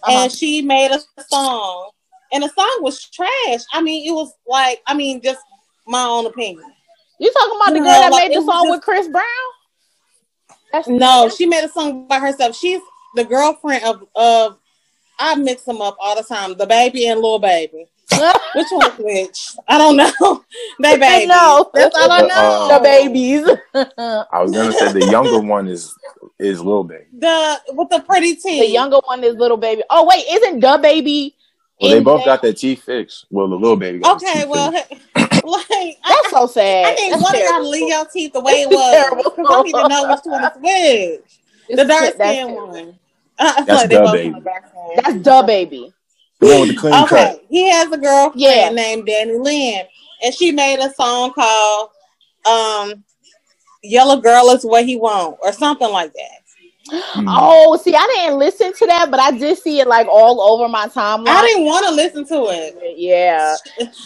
Uh-huh. 0.04 0.12
and 0.24 0.32
she 0.32 0.62
made 0.62 0.92
a 0.92 1.00
song, 1.24 1.90
and 2.32 2.44
the 2.44 2.50
song 2.50 2.78
was 2.82 3.10
trash. 3.10 3.62
I 3.74 3.82
mean, 3.82 4.08
it 4.08 4.12
was 4.14 4.34
like, 4.48 4.82
I 4.88 4.94
mean, 4.94 5.22
just 5.22 5.42
my 5.88 6.04
own 6.04 6.26
opinion. 6.26 6.64
You 7.20 7.32
talking 7.32 7.56
about 7.56 7.74
the 7.74 7.80
girl 7.80 7.86
know, 7.86 8.00
that 8.02 8.12
like, 8.12 8.30
made 8.30 8.38
the 8.38 8.44
song 8.46 8.66
just- 8.66 8.72
with 8.72 8.82
Chris 8.82 9.08
Brown? 9.08 9.24
That's 10.72 10.88
No, 10.88 11.30
she 11.30 11.46
made 11.46 11.64
a 11.64 11.70
song 11.70 12.06
by 12.08 12.20
herself. 12.20 12.56
She's 12.56 12.82
the 13.16 13.24
girlfriend 13.24 13.84
of 13.86 14.04
of 14.16 14.58
I 15.18 15.36
mix 15.36 15.62
them 15.64 15.82
up 15.82 15.96
all 16.02 16.16
the 16.18 16.24
time. 16.24 16.56
DaBaby 16.56 17.06
and 17.10 17.22
Lil 17.22 17.40
Baby. 17.40 17.86
Which 18.56 18.68
one's 18.72 18.98
which? 19.00 19.56
I 19.68 19.78
don't 19.78 19.98
know. 19.98 20.44
they 20.80 20.98
babies. 20.98 21.28
know. 21.28 21.70
That's 21.74 21.96
all 21.96 22.12
I 22.12 22.22
know. 22.22 22.68
the 22.68 22.80
babies. 22.84 23.46
I 23.98 24.42
was 24.42 24.52
gonna 24.52 24.72
say 24.74 24.92
the 24.94 25.04
younger 25.04 25.40
one 25.40 25.68
is 25.68 25.94
is 26.40 26.62
Lil 26.62 26.84
Baby. 26.84 27.06
The 27.18 27.60
with 27.74 27.90
the 27.90 28.00
pretty 28.02 28.36
teeth. 28.36 28.62
the 28.62 28.70
younger 28.70 29.00
one 29.06 29.24
is 29.24 29.36
Lil 29.36 29.58
Baby. 29.58 29.84
Oh 29.90 30.06
wait, 30.06 30.24
isn't 30.30 30.60
the 30.60 30.80
baby? 30.82 31.36
Well, 31.82 31.92
they 31.92 32.00
both 32.00 32.20
there? 32.20 32.26
got 32.26 32.42
their 32.42 32.54
teeth 32.54 32.84
fixed. 32.84 33.26
Well, 33.30 33.50
the 33.50 33.56
little 33.56 33.76
baby 33.76 34.00
got 34.00 34.24
Okay, 34.24 34.42
teeth 34.42 34.50
well, 34.50 34.72
fixed. 34.72 34.92
like 35.14 35.98
I, 36.04 36.22
That's 36.22 36.30
so 36.32 36.48
sad. 36.48 36.86
I 36.86 36.96
think 36.96 37.12
That's 37.12 37.24
one 37.24 37.34
got 37.34 37.60
to 37.60 37.66
terrible. 37.66 37.70
leave 37.72 37.90
your 37.90 38.06
teeth 38.06 38.34
the 38.34 38.42
way 38.42 38.54
it 38.62 38.70
was. 38.70 38.92
terrible. 38.94 39.24
Because 39.32 39.46
I 39.50 39.52
don't 39.52 39.68
even 39.68 39.88
know 39.90 40.08
which 40.10 40.20
one 40.24 40.44
is 40.46 40.52
which. 40.62 41.40
It's 41.68 41.82
The 41.82 41.86
dark 41.86 42.16
that's 42.16 42.16
skin 42.16 42.54
one. 42.54 43.00
I 43.40 43.64
That's 43.66 43.70
like 43.82 43.90
they 43.90 43.98
the 43.98 44.02
both 44.02 44.14
baby. 44.14 44.34
have 44.34 44.44
dark 44.46 44.66
skin. 44.70 44.96
That's 44.96 45.14
the 45.26 45.44
baby. 45.46 45.95
The 46.46 46.52
one 46.52 46.60
with 46.62 46.70
the 46.70 46.76
clean 46.76 46.94
Okay, 47.04 47.08
cut. 47.34 47.46
he 47.50 47.70
has 47.70 47.92
a 47.92 47.98
girlfriend 47.98 48.40
Yeah. 48.42 48.70
named 48.70 49.06
Danny 49.08 49.38
Lynn, 49.38 49.86
and 50.24 50.34
she 50.34 50.52
made 50.52 50.80
a 50.80 50.94
song 50.94 51.34
called 51.34 51.90
um 52.48 53.04
Yellow 53.84 54.18
Girl 54.18 54.50
is 54.52 54.64
what 54.64 54.86
he 54.86 54.96
want 54.96 55.38
or 55.42 55.52
something 55.52 55.90
like 55.92 56.14
that. 56.14 56.42
Mm. 57.16 57.26
Oh, 57.28 57.76
see, 57.78 57.96
I 57.96 58.06
didn't 58.16 58.38
listen 58.38 58.72
to 58.72 58.86
that, 58.86 59.10
but 59.10 59.20
I 59.20 59.32
did 59.32 59.58
see 59.58 59.80
it 59.80 59.88
like 59.88 60.08
all 60.08 60.40
over 60.40 60.70
my 60.70 60.86
timeline. 60.88 61.30
I 61.30 61.42
didn't 61.42 61.66
want 61.66 61.84
to 61.88 61.92
listen 61.96 62.28
to 62.28 62.46
it. 62.52 62.96
Yeah, 62.98 63.56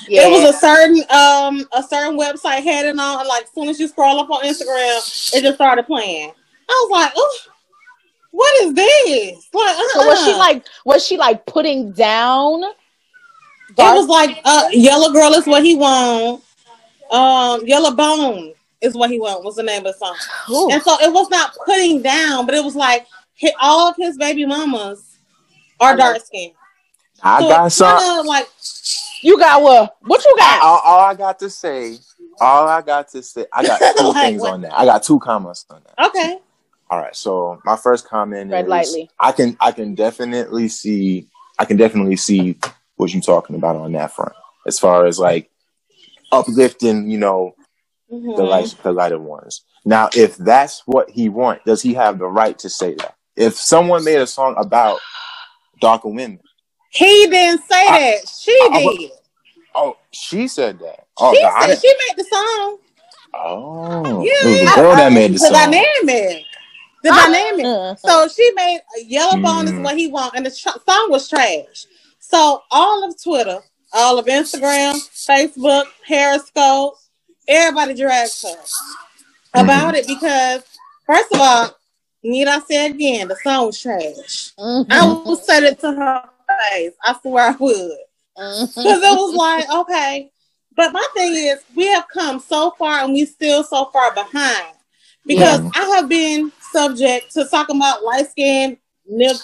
yeah. 0.08 0.22
It 0.28 0.32
was 0.32 0.56
a 0.56 0.58
certain 0.58 1.00
um 1.10 1.68
a 1.74 1.84
certain 1.84 2.18
website 2.18 2.64
had 2.64 2.86
it 2.86 2.98
on. 2.98 3.28
Like 3.28 3.44
as 3.44 3.50
soon 3.54 3.68
as 3.68 3.80
you 3.80 3.88
scroll 3.90 4.20
up 4.20 4.30
on 4.30 4.44
Instagram, 4.44 5.34
it 5.36 5.42
just 5.42 5.56
started 5.56 5.86
playing. 5.88 6.32
I 6.70 6.88
was 6.88 6.92
like, 6.92 7.12
oh, 7.16 7.38
what 8.32 8.64
is 8.64 8.74
this? 8.74 9.48
Like, 9.54 9.76
uh-uh. 9.78 9.88
so 9.94 10.08
was 10.08 10.26
she 10.26 10.34
like 10.36 10.66
was 10.86 11.06
she 11.06 11.18
like 11.18 11.46
putting 11.46 11.92
down? 11.92 12.64
It 12.64 13.78
was 13.78 14.08
like 14.08 14.40
uh, 14.46 14.68
Yellow 14.72 15.12
Girl 15.14 15.34
is 15.34 15.46
what 15.46 15.64
he 15.64 15.76
want. 15.76 16.44
Um, 17.12 17.66
Yellow 17.66 17.92
Bone 17.96 18.54
is 18.82 18.96
what 18.96 19.10
he 19.10 19.20
want. 19.20 19.44
Was 19.44 19.56
the 19.56 19.64
name 19.64 19.86
of 19.86 19.94
the 19.94 19.94
song. 19.94 20.16
Ooh. 20.50 20.70
And 20.72 20.82
so 20.82 20.98
it 21.02 21.12
was 21.14 21.30
not 21.30 21.54
putting 21.66 22.02
down, 22.02 22.46
but 22.46 22.56
it 22.56 22.64
was 22.64 22.76
like 22.76 23.06
hi- 23.40 23.54
all 23.62 23.90
of 23.90 23.96
his 23.98 24.18
baby 24.18 24.46
mamas 24.46 25.18
are 25.80 25.96
dark 25.96 26.20
skinned. 26.26 26.54
I 27.22 27.40
so 27.42 27.48
got 27.50 27.66
it's 27.68 27.76
some. 27.76 28.26
like 28.26 28.48
You 29.22 29.38
got 29.38 29.62
what? 29.62 29.96
What 30.02 30.24
you 30.26 30.36
got? 30.38 30.62
All, 30.64 30.82
all 30.84 31.00
I 31.00 31.14
got 31.14 31.40
to 31.40 31.50
say, 31.50 31.98
all 32.40 32.68
I 32.68 32.82
got 32.82 33.08
to 33.10 33.22
say, 33.24 33.46
I 33.54 33.64
got 33.66 33.80
two 33.98 34.04
Like 34.08 34.16
things 34.16 34.42
what? 34.42 34.54
on 34.54 34.62
that. 34.62 34.74
I 34.78 34.86
got 34.86 35.04
two 35.04 35.20
comments 35.20 35.66
on 35.70 35.82
that. 35.86 36.08
okay, 36.08 36.40
All 36.92 37.00
right, 37.00 37.16
so 37.16 37.62
my 37.66 37.76
first 37.76 38.08
comment 38.08 38.50
Tread 38.50 38.66
is 38.66 38.70
lightly. 38.70 39.10
I 39.20 39.32
can 39.32 39.56
I 39.60 39.72
can 39.72 39.94
definitely 39.96 40.68
see 40.70 41.28
I 41.60 41.66
can 41.66 41.78
definitely 41.78 42.16
see 42.16 42.58
what 42.96 43.14
you're 43.14 43.22
talking 43.22 43.56
about 43.56 43.76
on 43.76 43.92
that 43.94 44.12
front 44.14 44.34
as 44.66 44.80
far 44.80 45.06
as 45.06 45.20
like 45.20 45.50
uplifting, 46.32 47.10
you 47.10 47.18
know, 47.18 47.56
Mhm. 48.12 48.36
the 48.36 48.44
light 48.44 48.76
the 48.84 48.92
lighter 48.92 49.20
ones. 49.20 49.62
Now, 49.86 50.10
if 50.16 50.36
that's 50.38 50.82
what 50.86 51.10
he 51.12 51.30
wants, 51.30 51.64
does 51.66 51.82
he 51.82 51.94
have 51.94 52.18
the 52.20 52.28
right 52.28 52.58
to 52.60 52.70
say 52.70 52.96
that? 52.96 53.16
If 53.36 53.56
someone 53.56 54.04
made 54.04 54.18
a 54.20 54.28
song 54.28 54.56
about 54.58 55.00
darker 55.80 56.10
women, 56.10 56.40
he 56.90 57.28
didn't 57.28 57.62
say 57.70 57.88
I- 57.88 58.00
that. 58.00 58.28
She 58.28 58.52
I- 58.52 58.70
I- 58.74 58.96
did. 58.98 59.12
oh, 59.76 59.96
she 60.12 60.48
said 60.48 60.80
that. 60.80 61.06
Oh, 61.20 61.34
she 61.34 61.42
God, 61.42 61.66
said 61.66 61.80
she 61.82 61.88
made 61.88 62.18
the 62.18 62.24
song. 62.30 62.78
oh, 63.36 64.24
Yeah, 64.24 64.32
it 64.42 64.46
was 64.50 64.60
the 64.76 64.76
girl 64.82 64.96
that 64.96 65.12
made 65.14 65.34
the 65.34 65.40
song. 65.40 65.72
The 67.04 67.10
dynamic. 67.12 67.66
Uh, 67.66 67.96
So 67.96 68.28
she 68.28 68.52
made 68.56 68.82
a 68.98 69.04
yellow 69.04 69.42
bone 69.42 69.68
is 69.68 69.74
Mm. 69.74 69.84
what 69.84 69.98
he 69.98 70.08
want, 70.08 70.36
and 70.36 70.46
the 70.46 70.52
tr- 70.52 70.78
song 70.88 71.08
was 71.10 71.28
trash. 71.30 71.86
So 72.20 72.64
all 72.72 73.04
of 73.08 73.22
Twitter, 73.22 73.60
all 73.94 74.20
of 74.20 74.26
Instagram, 74.26 74.96
Facebook, 75.28 75.86
Periscope, 76.08 76.96
everybody 77.48 77.94
dragged 77.96 78.42
her 78.44 78.56
about 79.54 79.96
it 79.96 80.06
because 80.08 80.62
first 81.06 81.32
of 81.34 81.40
all, 81.40 81.76
need 82.22 82.48
I 82.48 82.60
say 82.60 82.88
again, 82.88 83.28
the 83.30 83.36
song 83.38 83.68
was 83.68 83.80
trash. 83.80 84.52
mhm, 84.60 84.86
I 84.90 85.06
would 85.26 85.40
say 85.44 85.58
it 85.66 85.80
to 85.80 85.92
her 85.94 86.24
face. 86.72 86.94
I 87.04 87.16
swear 87.22 87.48
I 87.48 87.52
would. 87.52 87.98
Because 88.36 89.02
it 89.04 89.18
was 89.18 89.36
like, 89.36 89.70
okay. 89.74 90.32
But 90.76 90.94
my 90.94 91.06
thing 91.14 91.34
is, 91.34 91.60
we 91.76 91.88
have 91.88 92.08
come 92.14 92.40
so 92.40 92.72
far 92.72 93.04
and 93.04 93.14
we 93.14 93.26
still 93.26 93.64
so 93.64 93.86
far 93.86 94.14
behind. 94.14 94.76
Because 95.26 95.62
Yeah. 95.62 95.70
I 95.76 95.86
have 95.96 96.08
been 96.10 96.52
subject 96.72 97.32
to 97.34 97.46
talking 97.46 97.78
about 97.78 98.04
light 98.04 98.30
skin, 98.30 98.78
nip, 99.08 99.38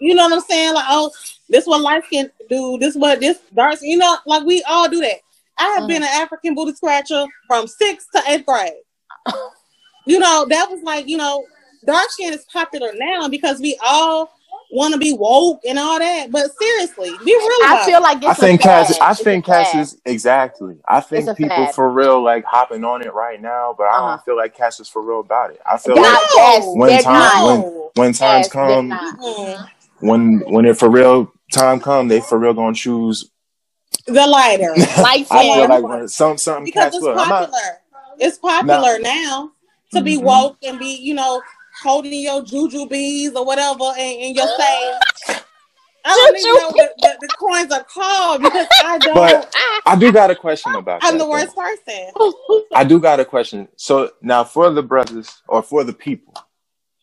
you 0.00 0.14
know 0.14 0.24
what 0.24 0.32
I'm 0.34 0.40
saying? 0.40 0.74
Like, 0.74 0.86
oh, 0.88 1.10
this 1.48 1.66
what 1.66 1.80
light 1.80 2.04
skin 2.06 2.30
do, 2.48 2.78
this 2.78 2.94
what 2.96 3.20
this 3.20 3.38
dark 3.54 3.76
skin, 3.76 3.90
you 3.90 3.96
know, 3.98 4.16
like 4.26 4.44
we 4.44 4.62
all 4.68 4.88
do 4.88 5.00
that. 5.00 5.20
I 5.58 5.64
have 5.74 5.84
Mhm. 5.84 5.88
been 5.88 6.02
an 6.02 6.08
African 6.08 6.54
booty 6.54 6.74
scratcher 6.74 7.26
from 7.46 7.66
sixth 7.66 8.08
to 8.14 8.22
eighth 8.28 8.46
grade. 8.46 8.72
you 10.06 10.18
know, 10.18 10.46
that 10.48 10.70
was 10.70 10.82
like, 10.82 11.06
you 11.06 11.16
know, 11.16 11.44
dark 11.86 12.10
skin 12.10 12.32
is 12.32 12.44
popular 12.52 12.92
now 12.94 13.28
because 13.28 13.60
we 13.60 13.78
all 13.84 14.30
want 14.72 14.92
to 14.94 14.98
be 15.00 15.12
woke 15.12 15.60
and 15.68 15.78
all 15.78 15.98
that. 15.98 16.30
But 16.30 16.50
seriously, 16.56 17.10
be 17.24 17.34
real 17.34 17.48
I 17.62 17.84
feel 17.86 18.00
like 18.02 18.18
it's 18.18 18.26
I 18.26 18.34
think 18.34 18.60
a. 18.60 18.64
Cass. 18.64 18.98
I 19.00 19.10
It's 19.10 19.22
think 19.22 19.44
Cass 19.44 19.72
fad. 19.72 19.80
is 19.82 20.00
exactly. 20.04 20.76
I 20.86 21.00
think 21.00 21.36
people 21.36 21.66
fad. 21.66 21.74
for 21.74 21.90
real 21.90 22.22
like 22.22 22.44
hopping 22.44 22.84
on 22.84 23.02
it 23.02 23.12
right 23.12 23.40
now, 23.40 23.74
but 23.76 23.84
I 23.84 23.96
Uh-huh. 23.98 24.08
don't 24.10 24.24
feel 24.24 24.36
like 24.36 24.56
Cass 24.56 24.80
is 24.80 24.88
for 24.88 25.02
real 25.02 25.20
about 25.20 25.50
it. 25.50 25.60
I 25.66 25.76
feel 25.78 25.96
Not 25.96 26.04
like 26.04 26.22
yes, 26.34 26.64
when 26.74 26.88
they're 26.90 27.02
time 27.02 27.42
not. 27.44 27.44
when 27.44 27.90
when 27.94 28.12
times 28.12 28.46
Yes, 28.46 28.52
come, 28.52 28.88
not. 28.88 29.18
Mm. 29.20 29.68
when 30.00 30.38
when 30.52 30.64
it 30.66 30.78
for 30.78 30.88
real 30.88 31.32
time 31.52 31.80
come, 31.80 32.08
they 32.08 32.20
for 32.20 32.38
real 32.38 32.54
gonna 32.54 32.74
choose. 32.74 33.30
The 34.06 34.26
lighter. 34.26 34.74
Light 35.02 35.26
I 35.30 35.44
feel 35.54 35.68
like 35.68 35.82
when 35.82 36.08
some 36.08 36.38
something 36.38 36.64
because 36.64 36.84
Cass 36.86 36.94
it's 36.94 37.02
will. 37.04 37.14
Popular. 37.14 37.50
not. 37.50 38.16
it's 38.18 38.38
popular 38.38 38.98
now 38.98 39.52
to 39.92 40.00
be 40.00 40.16
Mhm. 40.16 40.22
woke 40.22 40.56
and 40.62 40.78
be, 40.78 40.94
you 40.96 41.14
know, 41.14 41.42
holding 41.82 42.20
your 42.20 42.42
juju 42.42 42.86
bees 42.86 43.32
or 43.34 43.44
whatever 43.44 43.92
in, 43.98 44.20
in 44.20 44.34
your 44.34 44.46
face. 44.46 45.40
I 46.02 46.16
don't 46.16 46.38
even 46.38 46.54
know 46.54 46.70
what 46.70 46.94
the, 46.98 47.16
the 47.20 47.28
coins 47.38 47.72
are 47.72 47.84
called 47.84 48.42
because 48.42 48.66
I 48.84 48.98
don't. 48.98 49.14
But 49.14 49.54
I 49.84 49.96
do 49.96 50.10
got 50.12 50.30
a 50.30 50.34
question 50.34 50.74
about. 50.74 51.00
I'm 51.04 51.12
that, 51.12 51.18
the 51.18 51.24
though. 51.24 51.30
worst 51.30 51.54
person. 51.54 52.64
I 52.72 52.84
do 52.84 52.98
got 53.00 53.20
a 53.20 53.24
question. 53.24 53.68
So 53.76 54.10
now 54.22 54.44
for 54.44 54.70
the 54.70 54.82
brothers 54.82 55.42
or 55.46 55.62
for 55.62 55.84
the 55.84 55.92
people, 55.92 56.34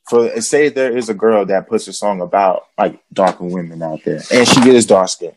for 0.09 0.41
say 0.41 0.69
there 0.69 0.97
is 0.97 1.09
a 1.09 1.13
girl 1.13 1.45
that 1.45 1.67
puts 1.69 1.87
a 1.87 1.93
song 1.93 2.21
about 2.21 2.63
like 2.77 2.99
darker 3.13 3.43
women 3.43 3.83
out 3.83 4.03
there, 4.03 4.21
and 4.31 4.47
she 4.47 4.69
is 4.69 4.85
dark 4.87 5.09
skin, 5.09 5.33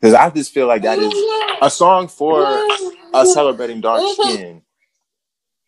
because 0.00 0.14
I 0.14 0.30
just 0.30 0.52
feel 0.52 0.66
like 0.66 0.82
that 0.82 0.98
is 0.98 1.12
oh, 1.14 1.58
a 1.62 1.70
song 1.70 2.08
for 2.08 2.44
us 3.14 3.32
celebrating 3.32 3.80
dark 3.80 4.00
uh-huh. 4.00 4.32
skin. 4.32 4.62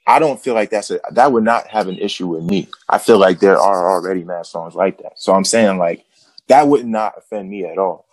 I 0.06 0.18
don't 0.18 0.40
feel 0.40 0.54
like 0.54 0.70
that's 0.70 0.90
a 0.90 1.00
that 1.12 1.32
would 1.32 1.44
not 1.44 1.66
have 1.68 1.88
an 1.88 1.98
issue 1.98 2.28
with 2.28 2.44
me. 2.44 2.68
I 2.88 2.98
feel 2.98 3.18
like 3.18 3.40
there 3.40 3.58
are 3.58 3.90
already 3.90 4.22
mad 4.24 4.46
songs 4.46 4.74
like 4.74 4.98
that. 5.02 5.14
So 5.16 5.34
I'm 5.34 5.44
saying 5.44 5.78
like 5.78 6.04
that 6.48 6.68
would 6.68 6.86
not 6.86 7.14
offend 7.18 7.50
me 7.50 7.64
at 7.64 7.78
all. 7.78 8.06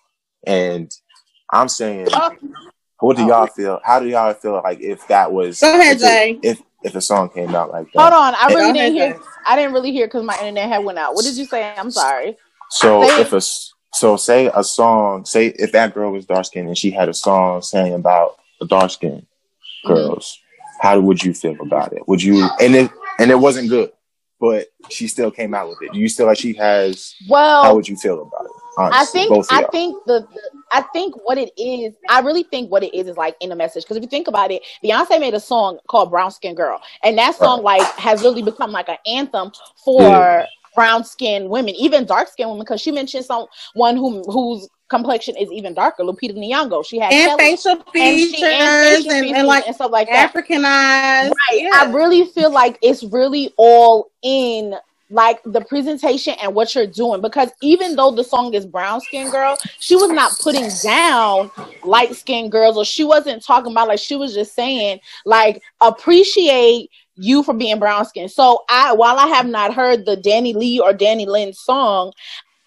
And 0.46 0.92
I'm 1.52 1.70
saying, 1.70 2.08
what 3.00 3.16
do 3.18 3.24
y'all 3.26 3.48
feel? 3.48 3.80
How 3.84 4.00
do 4.00 4.08
y'all 4.08 4.34
feel 4.34 4.62
like 4.64 4.80
if 4.82 5.08
that 5.08 5.32
was 5.32 5.62
Go 5.62 5.74
ahead, 5.80 5.98
if, 5.98 6.02
Jay. 6.02 6.32
it- 6.32 6.40
if 6.44 6.62
if 6.84 6.96
a 6.96 7.02
song 7.02 7.30
came 7.30 7.54
out 7.56 7.72
like 7.72 7.92
that? 7.94 8.00
Hold 8.02 8.14
on, 8.14 8.36
I 8.36 8.48
really 8.48 8.62
ahead, 8.72 8.74
didn't 8.76 8.94
hear. 8.94 9.20
I 9.46 9.56
didn't 9.56 9.74
really 9.74 9.92
hear 9.92 10.08
because 10.08 10.24
my 10.24 10.38
internet 10.40 10.68
had 10.70 10.84
went 10.84 10.98
out. 10.98 11.14
What 11.16 11.24
did 11.26 11.38
you 11.38 11.46
say? 11.46 11.74
I'm 11.78 11.92
sorry. 11.92 12.38
So 12.70 13.02
Say 13.04 13.22
if 13.22 13.34
a 13.34 13.42
so 13.94 14.18
say 14.18 14.50
a 14.54 14.64
song 14.64 15.26
say 15.26 15.48
if 15.48 15.72
that 15.74 15.94
girl 15.94 16.12
was 16.12 16.26
dark 16.26 16.46
skinned 16.46 16.68
and 16.68 16.78
she 16.78 16.90
had 16.90 17.08
a 17.08 17.14
song 17.14 17.62
saying 17.62 17.94
about 17.94 18.38
the 18.60 18.66
dark 18.66 18.90
skinned 18.92 19.28
Mm-hmm. 19.86 19.94
girls, 19.94 20.40
how 20.84 21.00
would 21.00 21.24
you 21.24 21.34
feel 21.34 21.56
about 21.62 21.94
it? 21.94 22.06
Would 22.10 22.22
you 22.22 22.46
and 22.60 22.76
it 22.76 22.92
and 23.18 23.32
it 23.32 23.40
wasn't 23.40 23.70
good, 23.70 23.92
but 24.38 24.68
she 24.90 25.08
still 25.08 25.32
came 25.32 25.54
out 25.54 25.70
with 25.70 25.82
it. 25.82 25.94
Do 25.94 26.00
you 26.00 26.10
still 26.10 26.26
like 26.26 26.38
she 26.38 26.52
has? 26.56 27.16
Well, 27.30 27.64
how 27.64 27.74
would 27.74 27.88
you 27.88 27.96
feel 27.96 28.22
about 28.22 28.46
it? 28.46 28.52
I 28.78 29.06
think 29.06 29.32
I 29.50 29.62
y'all. 29.62 29.70
think 29.72 30.04
the, 30.08 30.28
the 30.34 30.42
I 30.74 30.82
think 30.82 31.16
what 31.26 31.38
it 31.38 31.52
is. 31.58 31.94
I 32.10 32.20
really 32.20 32.44
think 32.44 32.70
what 32.70 32.84
it 32.84 32.94
is 32.94 33.08
is 33.08 33.16
like 33.16 33.38
in 33.40 33.48
the 33.50 33.56
message. 33.56 33.84
Because 33.84 33.96
if 33.96 34.04
you 34.04 34.10
think 34.10 34.28
about 34.28 34.52
it, 34.52 34.62
Beyonce 34.84 35.22
made 35.22 35.34
a 35.34 35.40
song 35.40 35.80
called 35.88 36.10
"Brown 36.10 36.32
Skin 36.32 36.54
Girl," 36.54 36.82
and 37.02 37.18
that 37.18 37.36
song 37.36 37.64
like 37.64 37.84
has 37.98 38.22
really 38.22 38.42
become 38.42 38.72
like 38.72 38.90
an 38.90 38.98
anthem 39.08 39.54
for 39.86 40.02
Yeah. 40.02 40.46
brown 40.76 41.06
skinned 41.06 41.50
women, 41.50 41.76
even 41.76 42.06
dark 42.06 42.28
skinned 42.28 42.50
women. 42.50 42.66
Because 42.66 42.82
she 42.82 42.92
mentioned 42.92 43.24
someone 43.24 43.96
who 43.96 44.24
whose 44.24 44.68
complexion 44.94 45.36
is 45.38 45.52
even 45.52 45.74
darker, 45.74 46.04
Lupita 46.04 46.34
Nyong'o. 46.36 46.86
She 46.86 47.00
had 47.00 47.12
And 47.12 47.40
facial 47.40 47.72
and 47.72 47.86
features 47.92 48.36
she- 48.40 48.44
and 48.46 48.54
and, 48.54 48.96
facial 48.98 49.12
and, 49.12 49.26
features 49.28 49.44
like 49.46 49.66
and 49.68 49.76
stuff 49.76 49.92
like 49.92 50.08
that. 50.08 50.30
African 50.30 50.64
eyes. 50.66 51.32
Right. 51.50 51.62
Yeah. 51.64 51.70
I 51.74 51.92
really 51.92 52.26
feel 52.26 52.52
like 52.52 52.78
it's 52.82 53.04
really 53.04 53.54
all 53.58 54.12
in 54.22 54.76
like 55.10 55.40
the 55.46 55.62
presentation 55.62 56.34
and 56.42 56.56
what 56.56 56.74
you're 56.74 56.88
doing 56.88 57.22
because 57.22 57.52
even 57.62 57.96
though 57.96 58.10
the 58.10 58.24
song 58.24 58.54
is 58.56 58.66
brown 58.66 59.00
skin 59.02 59.30
girl, 59.30 59.56
she 59.80 59.96
was 59.96 60.10
not 60.10 60.32
putting 60.42 60.68
down 60.84 61.52
light 61.84 62.16
skinned 62.16 62.52
girls 62.52 62.78
or 62.78 62.84
she 62.86 63.04
wasn't 63.04 63.44
talking 63.44 63.72
about 63.72 63.88
like 63.88 64.00
she 64.00 64.16
was 64.16 64.34
just 64.34 64.56
saying 64.56 65.00
like 65.26 65.62
appreciate 65.82 66.90
you 67.16 67.44
for 67.44 67.54
being 67.54 67.78
brown 67.78 68.06
skin. 68.06 68.28
So 68.28 68.64
I 68.70 68.94
while 68.94 69.18
I 69.18 69.28
have 69.28 69.46
not 69.46 69.74
heard 69.74 70.06
the 70.06 70.16
DaniLeigh 70.18 70.80
or 70.80 70.94
Danny 70.94 71.26
Lynn 71.28 71.54
song, 71.54 72.12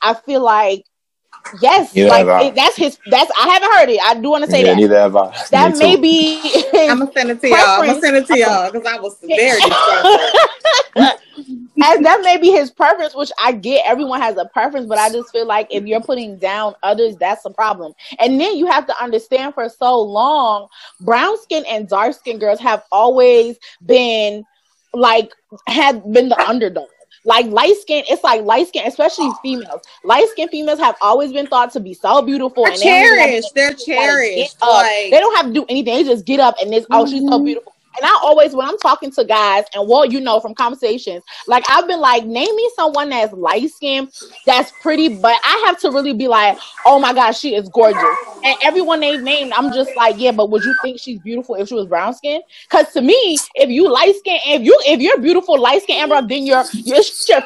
I 0.02 0.14
feel 0.14 0.40
like 0.42 0.84
yes, 1.60 1.94
Neither 1.94 2.24
like 2.24 2.46
it, 2.46 2.54
that's 2.54 2.76
his 2.76 2.98
that's 3.06 3.30
I 3.38 3.48
haven't 3.48 3.72
heard 3.72 3.88
it. 3.90 4.00
I 4.02 4.14
do 4.14 4.30
want 4.30 4.44
to 4.44 4.50
say 4.50 4.60
yeah, 4.60 4.72
that. 4.72 4.76
neither 4.76 4.98
have 4.98 5.16
I. 5.16 5.36
That 5.50 5.72
Me 5.72 5.78
may 5.78 5.96
too. 5.96 6.02
be 6.02 6.64
I'm 6.74 6.98
gonna 6.98 7.12
send 7.12 7.30
it 7.30 7.40
to 7.40 7.48
y'all. 7.48 7.58
I'm 7.58 7.86
gonna 7.86 8.00
send 8.00 8.16
it 8.16 8.26
to 8.26 8.38
y'all 8.38 8.70
because 8.70 8.86
I 8.86 8.98
was 8.98 9.18
very 9.22 9.60
disgusted. 9.60 11.20
as 11.82 12.00
that 12.00 12.20
may 12.22 12.38
be 12.38 12.50
his 12.50 12.70
preference, 12.70 13.14
which 13.14 13.30
I 13.38 13.52
get 13.52 13.84
everyone 13.86 14.20
has 14.20 14.36
a 14.36 14.46
preference, 14.46 14.86
but 14.86 14.98
I 14.98 15.10
just 15.10 15.30
feel 15.30 15.46
like 15.46 15.68
if 15.70 15.84
you're 15.84 16.00
putting 16.00 16.38
down 16.38 16.74
others, 16.82 17.16
that's 17.16 17.44
a 17.44 17.50
problem. 17.50 17.92
And 18.18 18.40
then 18.40 18.56
you 18.56 18.66
have 18.66 18.86
to 18.86 19.02
understand 19.02 19.54
for 19.54 19.68
so 19.68 20.00
long, 20.00 20.68
brown 21.00 21.40
skin 21.42 21.64
and 21.68 21.88
dark 21.88 22.14
skin 22.14 22.38
girls 22.38 22.60
have 22.60 22.82
always 22.90 23.58
been 23.84 24.44
like 24.94 25.30
had 25.66 26.02
been 26.12 26.28
the 26.28 26.38
underdog. 26.40 26.88
Like 27.26 27.46
light 27.46 27.76
skin, 27.76 28.04
it's 28.08 28.24
like 28.24 28.42
light 28.44 28.68
skin, 28.68 28.86
especially 28.86 29.32
females. 29.42 29.82
Light 30.04 30.28
skin 30.30 30.48
females 30.48 30.78
have 30.78 30.96
always 31.02 31.32
been 31.32 31.48
thought 31.48 31.72
to 31.72 31.80
be 31.80 31.92
so 31.92 32.22
beautiful 32.22 32.64
They're 32.64 32.72
and 32.74 32.80
they 32.82 32.86
don't 32.86 33.04
even 33.04 33.18
have 33.18 33.30
to 33.30 33.36
cherished. 33.36 33.54
They're 33.54 33.72
just 33.74 33.84
cherished. 33.86 34.62
Like 34.62 35.10
they 35.10 35.20
don't 35.20 35.36
have 35.36 35.46
to 35.48 35.52
do 35.52 35.66
anything. 35.68 35.96
They 35.96 36.04
just 36.04 36.24
get 36.24 36.40
up 36.40 36.56
and 36.62 36.72
this, 36.72 36.86
oh, 36.92 37.04
she's 37.06 37.24
so 37.28 37.40
Mhm. 37.40 37.44
beautiful. 37.44 37.75
And 37.96 38.04
I 38.04 38.18
always 38.22 38.54
when 38.54 38.66
I'm 38.68 38.78
talking 38.78 39.10
to 39.12 39.24
guys, 39.24 39.64
and 39.74 39.88
well, 39.88 40.04
you 40.04 40.20
know 40.20 40.40
from 40.40 40.54
conversations, 40.54 41.22
like 41.46 41.64
I've 41.68 41.86
been 41.86 42.00
like, 42.00 42.24
name 42.24 42.54
me 42.54 42.70
someone 42.76 43.10
that's 43.10 43.32
light 43.32 43.70
skinned, 43.70 44.12
that's 44.46 44.72
pretty, 44.82 45.08
but 45.20 45.36
I 45.44 45.64
have 45.66 45.78
to 45.80 45.90
really 45.90 46.12
be 46.12 46.28
like, 46.28 46.58
oh 46.84 46.98
my 46.98 47.12
gosh, 47.12 47.38
she 47.38 47.54
is 47.54 47.68
gorgeous. 47.68 48.02
And 48.44 48.56
everyone 48.62 49.00
they've 49.00 49.20
named, 49.20 49.52
I'm 49.56 49.72
just 49.72 49.90
like, 49.96 50.16
yeah, 50.18 50.32
but 50.32 50.50
would 50.50 50.64
you 50.64 50.74
think 50.82 51.00
she's 51.00 51.18
beautiful 51.20 51.54
if 51.56 51.68
she 51.68 51.74
was 51.74 51.86
brown 51.86 52.14
skinned? 52.14 52.44
Because 52.68 52.92
to 52.92 53.00
me, 53.02 53.38
if 53.54 53.70
you 53.70 53.90
light 53.90 54.14
skin, 54.16 54.38
if 54.46 54.62
you 54.62 54.76
if 54.86 55.00
you're 55.00 55.20
beautiful 55.20 55.60
light 55.60 55.82
skin, 55.82 55.96
Amber, 55.96 56.22
then 56.26 56.44
your 56.44 56.64
your 56.72 57.02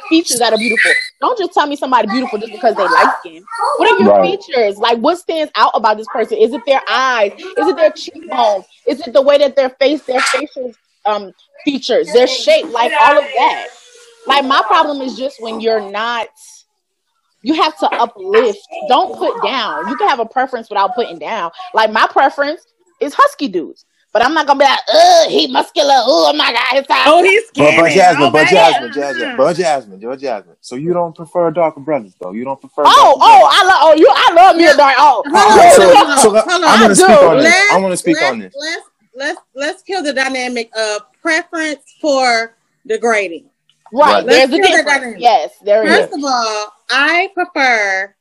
features 0.09 0.39
that 0.39 0.53
are 0.53 0.59
beautiful. 0.59 0.93
Don't 1.21 1.39
just 1.39 1.53
tell 1.53 1.67
me 1.67 1.77
somebody 1.77 2.09
beautiful 2.09 2.39
just 2.39 2.53
because 2.53 2.77
they 2.77 2.89
light 2.89 3.09
skin. 3.21 3.45
What 3.77 3.91
are 3.93 3.99
your 3.99 4.11
Right. 4.11 4.39
features? 4.41 4.79
Like 4.79 4.99
what 4.99 5.19
stands 5.19 5.53
out 5.57 5.73
about 5.75 5.97
this 5.99 6.09
person? 6.09 6.39
Is 6.39 6.53
it 6.53 6.65
their 6.67 6.83
eyes? 6.89 7.33
Is 7.59 7.69
it 7.69 7.77
their 7.77 7.91
cheekbones? 7.91 8.65
Is 8.87 9.01
it 9.07 9.13
the 9.13 9.23
way 9.23 9.39
that 9.39 9.57
their 9.57 9.71
face, 9.71 10.03
their 10.05 10.21
facial 10.23 10.75
um 11.07 11.33
features, 11.65 12.13
their 12.13 12.27
shape, 12.27 12.67
like 12.71 12.93
all 13.01 13.19
of 13.19 13.25
that? 13.25 13.67
Like 14.27 14.45
my 14.45 14.63
problem 14.67 15.03
is 15.03 15.17
just 15.17 15.41
when 15.43 15.61
you're 15.61 15.91
not 15.91 16.29
you 17.43 17.55
have 17.55 17.77
to 17.79 17.89
uplift. 17.89 18.59
Don't 18.89 19.17
put 19.17 19.43
down. 19.43 19.89
You 19.89 19.97
can 19.97 20.09
have 20.09 20.21
a 20.21 20.27
preference 20.27 20.69
without 20.69 20.95
putting 20.95 21.19
down. 21.19 21.51
Like 21.75 21.91
my 21.91 22.07
preference 22.11 22.67
is 23.01 23.15
husky 23.15 23.49
dudes. 23.49 23.85
But 24.13 24.25
I'm 24.25 24.35
not 24.35 24.47
gonna 24.47 24.59
be 24.59 24.65
like, 24.65 24.79
oh, 24.89 25.27
he 25.31 25.47
muscular. 25.47 25.95
Oh 25.95 26.33
my 26.33 26.53
god, 26.53 26.77
his 26.79 26.87
size. 26.87 27.05
Oh, 27.07 27.23
he's 27.23 27.43
But, 27.43 27.49
skinny. 27.49 27.77
but 27.81 27.91
Jasmine, 27.93 28.23
oh, 28.25 28.31
but. 28.31 28.49
Jasmine, 28.49 28.93
Jasmine, 28.93 29.31
hmm. 29.31 29.37
but 29.37 29.57
Jasmine, 29.57 30.01
but 30.01 30.19
Jasmine. 30.19 30.57
So 30.61 30.75
you 30.75 30.93
don't 30.93 31.15
prefer 31.15 31.51
darker 31.53 31.81
brothers, 31.81 32.15
though? 32.21 32.33
You 32.33 32.45
don't 32.45 32.61
prefer? 32.61 32.83
Oh, 32.87 33.15
oh, 33.15 33.19
brothers? 33.19 33.49
I 33.53 33.65
love. 33.65 33.77
Oh, 33.83 33.95
you, 33.97 34.09
I 34.13 34.33
love 34.35 34.57
me 34.57 34.67
a 34.67 34.77
dark. 34.77 34.95
Oh, 34.99 35.23
Hold 35.27 35.37
on, 35.37 35.59
oh, 35.59 35.77
so, 35.77 35.95
hold 35.95 36.09
on, 36.09 36.19
so 36.19 36.31
hold 36.33 36.65
on. 36.65 36.67
I 36.67 36.81
want 36.81 36.83
to 36.83 36.91
I 36.91 36.95
speak 36.95 37.19
do. 37.21 37.25
on 37.27 37.37
this. 37.39 37.45
Let's- 37.45 37.73
I 37.73 37.79
want 37.79 37.93
to 37.93 37.97
speak 37.97 38.17
let's, 38.17 38.33
on 38.33 38.39
this. 38.41 38.55
Let's 38.59 38.87
let's 39.15 39.41
let's 39.55 39.83
kill 39.83 40.03
the 40.03 40.13
dynamic 40.13 40.71
of 40.77 41.03
preference 41.23 41.83
for 42.01 42.57
degrading. 42.87 43.49
right. 43.93 44.15
Right. 44.15 44.25
Let's 44.27 44.51
kill 44.51 44.59
that 44.63 44.69
difference. 44.69 44.87
dynamic. 44.87 45.21
Yes, 45.21 45.53
there 45.63 45.85
is. 45.85 45.95
First 45.95 46.15
of 46.15 46.25
all, 46.25 46.73
I 46.91 47.31
prefer 47.35 48.15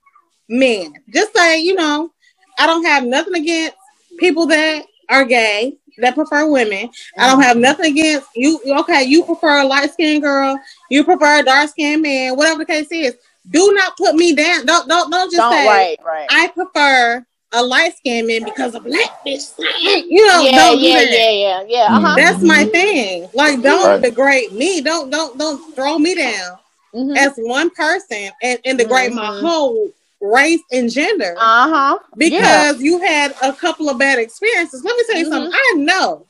men. 0.50 0.94
Just 1.12 1.36
say, 1.36 1.62
you 1.62 1.74
know, 1.76 2.12
I 2.60 2.68
don't 2.68 2.86
have 2.86 3.04
nothing 3.06 3.36
against 3.36 3.76
people 4.20 4.46
that 4.48 4.84
are 5.10 5.26
gay 5.26 5.78
that 5.98 6.16
prefer 6.16 6.50
women. 6.50 6.90
I 7.18 7.28
don't 7.28 7.42
have 7.42 7.58
nothing 7.58 7.92
against 7.92 8.28
you. 8.36 8.60
Okay, 8.66 9.04
you 9.04 9.24
prefer 9.24 9.62
a 9.62 9.66
light 9.66 9.92
skinned 9.92 10.24
girl, 10.24 10.60
you 10.90 11.04
prefer 11.04 11.40
a 11.40 11.44
dark 11.44 11.70
skinned 11.70 12.02
man, 12.02 12.36
whatever 12.36 12.60
the 12.60 12.66
case 12.66 12.88
is. 12.92 13.16
Do 13.50 13.72
not 13.74 13.98
put 13.98 14.16
me 14.16 14.34
down. 14.34 14.66
Don't 14.66 14.88
don't 14.88 15.10
don't 15.12 15.32
just 15.32 15.38
Don't 15.50 15.54
say 15.54 15.68
right, 15.68 15.98
right. 16.06 16.28
I 16.30 16.48
prefer 16.50 17.26
a 17.52 17.64
light 17.64 17.96
skinned 17.98 18.28
man 18.28 18.44
because 18.44 18.76
a 18.76 18.80
black 18.80 19.10
bitch. 19.26 19.52
You 19.58 20.26
know, 20.28 20.46
yeah, 20.46 20.52
don't 20.56 20.82
do 20.82 20.94
that. 20.94 21.10
yeah, 21.10 21.30
yeah, 21.30 21.64
yeah. 21.68 21.88
Uh 21.96 22.00
huh. 22.02 22.16
That's 22.18 22.44
my 22.44 22.64
thing. 22.66 23.28
Like, 23.34 23.62
don't 23.62 23.88
Right. 23.88 24.02
degrade 24.02 24.52
me. 24.54 24.82
Don't 24.82 25.10
don't 25.10 25.38
don't 25.38 25.76
throw 25.76 25.98
me 25.98 26.16
down 26.16 26.58
Uh 26.94 27.16
as 27.16 27.34
one 27.38 27.70
person 27.72 28.30
and, 28.42 28.60
and 28.66 28.78
degrade 28.78 29.14
my 29.14 29.28
Mhm. 29.28 29.42
whole 29.42 29.90
race 30.22 30.62
and 30.72 30.92
gender 30.92 31.34
huh. 31.38 31.98
because 32.18 32.82
you 32.82 33.00
had 33.00 33.34
a 33.42 33.54
couple 33.54 33.90
of 33.90 33.98
bad 33.98 34.20
experiences. 34.20 34.84
Let 34.84 34.98
me 34.98 35.04
tell 35.10 35.18
you 35.18 35.26
Mhm. 35.28 35.30
something. 35.30 35.54
I 35.54 35.74
know 35.78 36.26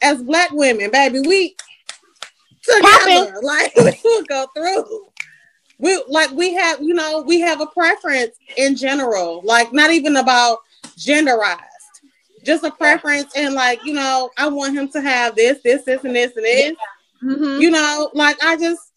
as 0.00 0.22
black 0.22 0.50
women, 0.50 0.90
baby, 0.90 1.20
we 1.20 1.56
together, 2.62 3.34
like 3.42 3.74
we 3.76 3.98
will 4.04 4.22
go 4.24 4.46
through. 4.54 5.06
We 5.78 6.02
like 6.08 6.30
we 6.30 6.54
have, 6.54 6.80
you 6.80 6.94
know, 6.94 7.22
we 7.26 7.40
have 7.40 7.60
a 7.60 7.66
preference 7.66 8.36
in 8.56 8.76
general, 8.76 9.40
like 9.44 9.72
not 9.72 9.90
even 9.90 10.16
about 10.16 10.58
genderized. 10.96 11.58
Just 12.44 12.64
a 12.64 12.70
preference 12.72 13.32
and 13.36 13.54
like, 13.54 13.84
you 13.84 13.94
know, 13.94 14.30
I 14.36 14.48
want 14.48 14.74
him 14.76 14.88
to 14.90 15.00
have 15.00 15.36
this, 15.36 15.62
this, 15.62 15.84
this, 15.84 16.02
and 16.04 16.14
this, 16.14 16.36
and 16.36 16.44
this. 16.44 16.76
Mm-hmm. 17.22 17.60
You 17.60 17.70
know, 17.70 18.10
like 18.14 18.36
I 18.42 18.56
just 18.56 18.91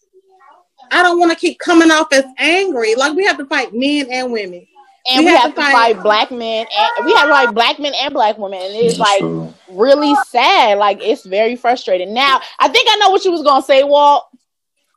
I 0.90 1.02
don't 1.02 1.18
want 1.18 1.32
to 1.32 1.36
keep 1.38 1.58
coming 1.58 1.90
off 1.90 2.12
as 2.12 2.24
angry. 2.38 2.94
Like 2.94 3.14
we 3.14 3.24
have 3.26 3.38
to 3.38 3.46
fight 3.46 3.72
men 3.74 4.06
and 4.10 4.32
women. 4.32 4.66
and 5.08 5.18
We 5.20 5.24
we, 5.26 5.30
have 5.30 5.40
have 5.40 5.50
to 5.54 5.56
to 5.56 5.62
fight- 5.62 5.72
fight 5.94 6.02
black 6.02 6.30
men 6.30 6.66
and 6.76 7.06
we 7.06 7.12
have 7.14 7.28
like 7.28 7.54
black 7.54 7.78
men 7.78 7.92
and 7.94 8.12
black 8.12 8.38
women 8.38 8.60
and 8.60 8.74
it's 8.74 8.98
like 8.98 9.20
true. 9.20 9.52
really 9.70 10.14
sad 10.28 10.78
like 10.78 10.98
it's 11.00 11.24
very 11.24 11.54
frustrating 11.54 12.12
now 12.12 12.40
i 12.58 12.66
think 12.68 12.88
i 12.90 12.96
know 12.96 13.10
what 13.10 13.24
you 13.24 13.30
was 13.30 13.42
gonna 13.44 13.62
say 13.62 13.84
walt 13.84 14.24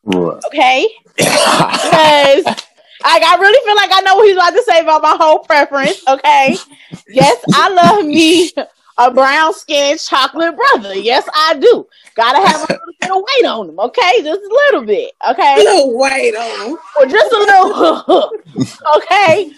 What? 0.02 0.44
okay 0.48 0.88
because 1.16 2.44
like 2.46 3.24
i 3.24 3.38
really 3.40 3.66
feel 3.66 3.76
like 3.76 3.92
i 3.94 4.02
know 4.02 4.16
what 4.16 4.26
he's 4.28 4.36
about 4.36 4.50
to 4.52 4.64
say 4.64 4.80
about 4.82 5.02
my 5.04 5.16
whole 5.20 5.40
preference 5.40 6.02
okay 6.08 6.58
yes 7.08 7.44
i 7.54 7.70
love 7.70 8.04
me 8.06 8.52
a 9.00 9.12
brown 9.12 9.54
skinned 9.54 10.00
chocolate 10.00 10.56
brother 10.56 10.94
yes 10.94 11.28
i 11.34 11.56
do 11.56 11.88
gotta 12.16 12.46
have 12.46 12.70
a 12.70 12.74
little 12.74 12.94
bit 13.00 13.12
of 13.12 13.18
weight 13.18 13.46
on 13.46 13.70
him 13.70 13.80
okay 13.80 14.22
just 14.22 14.42
a 14.42 14.50
little 14.50 14.84
bit 14.86 15.12
okay 15.30 15.56
A 15.56 15.64
little 15.64 15.98
weight 15.98 16.36
on. 16.36 16.78
or 16.98 17.06
just 17.06 17.32
a 17.32 17.38
little 17.38 18.32
okay 18.98 19.52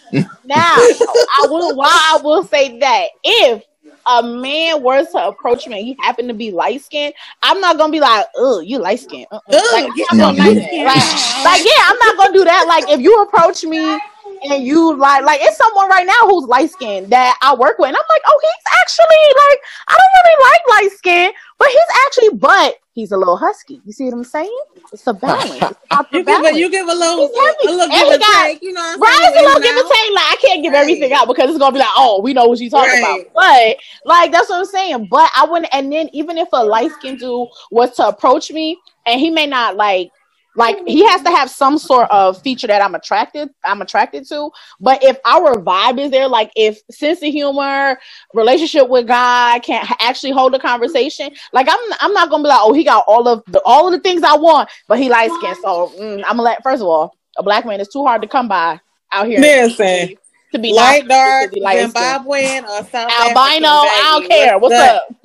now 0.45 0.75
i 0.75 1.45
will 1.49 1.75
while 1.75 1.89
i 1.89 2.19
will 2.23 2.43
say 2.43 2.77
that 2.79 3.07
if 3.23 3.63
a 4.07 4.23
man 4.23 4.81
were 4.81 5.03
to 5.03 5.27
approach 5.27 5.67
me 5.67 5.77
and 5.77 5.85
he 5.85 5.97
happened 5.99 6.27
to 6.27 6.33
be 6.33 6.51
light 6.51 6.81
skinned 6.81 7.13
i'm 7.41 7.59
not 7.59 7.77
gonna 7.77 7.91
be 7.91 7.99
like 7.99 8.25
oh 8.35 8.59
you 8.59 8.77
light 8.77 8.99
skinned 8.99 9.27
uh-uh. 9.31 9.61
like, 9.73 9.89
I'm 10.11 10.17
not 10.17 10.35
yeah. 10.35 10.45
gonna 10.45 10.53
do 10.53 10.59
that. 10.59 11.43
like, 11.43 11.45
like 11.45 11.65
yeah 11.65 11.83
i'm 11.85 11.97
not 11.97 12.17
gonna 12.17 12.33
do 12.33 12.43
that 12.43 12.65
like 12.67 12.89
if 12.89 12.99
you 12.99 13.21
approach 13.23 13.63
me 13.63 13.99
and 14.43 14.63
you 14.63 14.95
like 14.97 15.23
like 15.23 15.39
it's 15.41 15.57
someone 15.57 15.87
right 15.89 16.05
now 16.05 16.27
who's 16.27 16.45
light 16.47 16.69
skinned 16.71 17.09
that 17.11 17.37
I 17.41 17.53
work 17.55 17.77
with 17.79 17.87
and 17.89 17.97
I'm 17.97 18.03
like 18.09 18.21
oh 18.27 18.39
he's 18.41 18.79
actually 18.81 19.25
like 19.37 19.59
I 19.87 19.97
don't 19.97 20.23
really 20.25 20.51
like 20.51 20.61
light 20.91 20.97
skin 20.97 21.31
but 21.57 21.67
he's 21.67 22.05
actually 22.07 22.37
but 22.37 22.75
he's 22.93 23.11
a 23.11 23.17
little 23.17 23.37
husky 23.37 23.81
you 23.85 23.91
see 23.93 24.05
what 24.05 24.13
I'm 24.13 24.23
saying 24.23 24.59
it's 24.91 25.05
a 25.07 25.13
balance 25.25 25.51
It's 25.61 25.71
about 25.91 26.11
the 26.11 26.17
You 26.19 26.23
give 26.25 26.43
a 26.43 26.57
you 26.57 26.69
give 26.71 26.87
a 26.87 26.93
little 26.93 27.27
He's 27.27 27.37
heavy. 27.37 27.67
a 27.67 27.71
little 27.71 27.87
give 27.87 27.97
he 28.07 28.11
and 28.13 28.19
got- 28.21 28.43
take, 28.45 28.63
you 28.63 28.73
know 28.73 28.81
what 28.81 28.95
I'm 28.95 29.01
Right, 29.01 29.17
saying? 29.21 29.31
it's 29.33 29.41
a 29.41 29.45
little 29.45 29.61
give 29.61 29.75
and 29.77 29.89
take. 29.89 30.11
Like 30.15 30.25
I 30.25 30.35
can't 30.41 30.63
give 30.63 30.73
everything 30.73 31.13
out 31.13 31.27
because 31.27 31.49
it's 31.49 31.59
gonna 31.59 31.71
be 31.73 31.79
like, 31.79 31.87
oh, 31.95 32.21
we 32.21 32.33
know 32.33 32.47
what 32.47 32.57
she's 32.57 32.71
talking 32.71 32.89
Right. 33.01 33.27
about. 33.27 33.33
But 33.33 33.77
like 34.05 34.31
that's 34.31 34.49
what 34.49 34.59
I'm 34.59 34.65
saying. 34.65 35.07
But 35.09 35.29
I 35.35 35.45
wouldn't. 35.45 35.73
And 35.73 35.91
then 35.91 36.09
even 36.13 36.37
if 36.37 36.47
a 36.51 36.63
light 36.63 36.91
skinned 36.93 37.19
dude 37.19 37.47
was 37.69 37.95
to 37.97 38.07
approach 38.07 38.51
me, 38.51 38.77
and 39.05 39.19
he 39.19 39.29
may 39.29 39.45
not 39.47 39.75
like, 39.77 40.11
like 40.55 40.85
he 40.85 41.05
has 41.07 41.21
to 41.21 41.29
have 41.29 41.49
some 41.49 41.77
sort 41.77 42.09
of 42.11 42.41
feature 42.41 42.67
that 42.67 42.81
I'm 42.81 42.95
attracted, 42.95 43.49
I'm 43.63 43.81
attracted 43.81 44.27
to. 44.29 44.51
But 44.79 45.03
if 45.03 45.17
our 45.25 45.55
vibe 45.55 45.99
is 45.99 46.11
there, 46.11 46.27
like 46.27 46.51
if 46.55 46.79
sense 46.91 47.19
of 47.19 47.29
humor, 47.29 47.97
relationship 48.33 48.89
with 48.89 49.07
God 49.07 49.63
can't 49.63 49.89
actually 49.99 50.31
hold 50.31 50.53
a 50.53 50.59
conversation, 50.59 51.31
like 51.53 51.67
I'm, 51.69 51.79
I'm 51.99 52.13
not 52.13 52.29
gonna 52.29 52.43
be 52.43 52.49
like, 52.49 52.59
oh, 52.61 52.73
he 52.73 52.83
got 52.83 53.05
all 53.07 53.27
of 53.27 53.43
the 53.47 53.61
all 53.65 53.87
of 53.87 53.93
the 53.93 53.99
things 53.99 54.23
I 54.23 54.35
want, 54.35 54.69
but 54.87 54.99
he 54.99 55.09
light 55.09 55.31
skinned. 55.31 55.57
So 55.57 55.93
mm, 55.97 56.17
I'm 56.25 56.37
gonna 56.37 56.41
let. 56.43 56.63
First 56.63 56.81
of 56.81 56.87
all, 56.87 57.15
a 57.37 57.43
black 57.43 57.65
man 57.65 57.79
is 57.79 57.87
too 57.87 58.03
hard 58.03 58.21
to 58.21 58.27
come 58.27 58.47
by 58.47 58.79
out 59.11 59.27
here. 59.27 59.39
Listen, 59.39 60.15
to 60.51 60.59
be 60.59 60.73
light 60.73 61.07
dark. 61.07 61.51
Zimbabwean 61.51 62.63
or 62.63 62.83
South 62.89 63.11
albino. 63.11 63.67
African, 63.67 63.67
I 63.67 64.19
don't 64.19 64.29
care. 64.29 64.57
What's, 64.59 64.75
good? 64.75 64.81
up? 64.81 65.15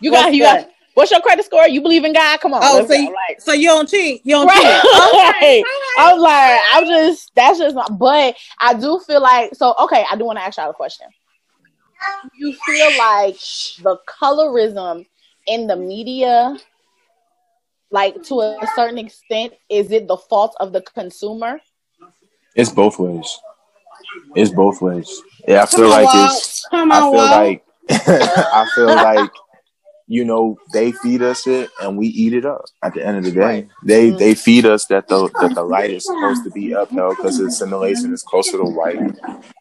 You 0.00 0.10
got 0.10 0.24
What's 0.24 0.36
you 0.36 0.42
got. 0.42 0.70
Good? 0.94 1.00
What's 1.00 1.10
your 1.10 1.20
credit 1.20 1.44
score? 1.44 1.68
You 1.68 1.80
believe 1.80 2.04
in 2.04 2.12
God? 2.12 2.40
Come 2.40 2.54
on. 2.54 2.60
Oh, 2.62 2.86
so 2.86 2.94
you, 2.94 3.06
Like, 3.28 3.40
so 3.40 3.52
you 3.52 3.68
don't 3.68 3.88
cheat? 3.88 4.22
You 4.24 4.36
don't 4.36 4.46
right. 4.46 4.82
cheat? 4.82 5.64
Okay. 5.64 5.64
I'm 5.98 6.18
like, 6.18 6.60
I'm 6.72 6.84
just 6.86 7.32
that's 7.34 7.58
just 7.58 7.74
not. 7.74 7.98
But 7.98 8.36
I 8.58 8.74
do 8.74 8.98
feel 9.00 9.20
like 9.20 9.54
so. 9.54 9.74
Okay, 9.80 10.04
I 10.10 10.16
do 10.16 10.24
want 10.24 10.38
to 10.38 10.44
ask 10.44 10.56
y'all 10.58 10.70
a 10.70 10.74
question. 10.74 11.06
Do 12.22 12.30
you 12.48 12.54
feel 12.66 12.98
like 12.98 13.36
the 13.82 13.96
colorism 14.06 15.06
in 15.46 15.66
the 15.66 15.76
media, 15.76 16.56
like 17.90 18.22
to 18.24 18.40
a 18.40 18.68
certain 18.74 18.98
extent, 18.98 19.54
is 19.68 19.90
it 19.90 20.06
the 20.08 20.16
fault 20.16 20.54
of 20.60 20.72
the 20.72 20.82
consumer? 20.82 21.60
It's 22.54 22.70
both 22.70 22.98
ways. 22.98 23.38
It's 24.34 24.50
both 24.50 24.80
ways. 24.82 25.22
Yeah, 25.46 25.62
I 25.62 25.66
feel 25.66 25.84
on, 25.84 25.90
like 25.90 26.14
Walt. 26.14 26.32
it's. 26.32 26.66
Come 26.70 26.92
I 26.92 27.00
feel 27.00 27.12
Walt. 27.12 27.30
like. 27.30 27.64
I 27.90 28.66
feel 28.74 28.86
like. 28.86 29.30
You 30.06 30.24
know, 30.24 30.58
they 30.72 30.92
feed 30.92 31.22
us 31.22 31.46
it 31.46 31.70
and 31.80 31.96
we 31.96 32.08
eat 32.08 32.34
it 32.34 32.44
up. 32.44 32.64
At 32.82 32.92
the 32.94 33.04
end 33.06 33.16
of 33.18 33.24
the 33.24 33.30
day, 33.32 33.40
Right. 33.40 33.68
they 33.84 34.10
Mhm. 34.10 34.18
they 34.18 34.34
feed 34.34 34.66
us 34.66 34.84
that 34.86 35.08
the 35.08 35.28
that 35.40 35.54
the 35.54 35.62
light 35.62 35.90
is 35.90 36.04
supposed 36.04 36.44
to 36.44 36.50
be 36.50 36.72
upheld 36.72 37.16
because 37.16 37.38
the 37.38 37.50
simulation 37.50 38.12
is 38.12 38.22
closer 38.22 38.58
to 38.58 38.64
white, 38.64 38.98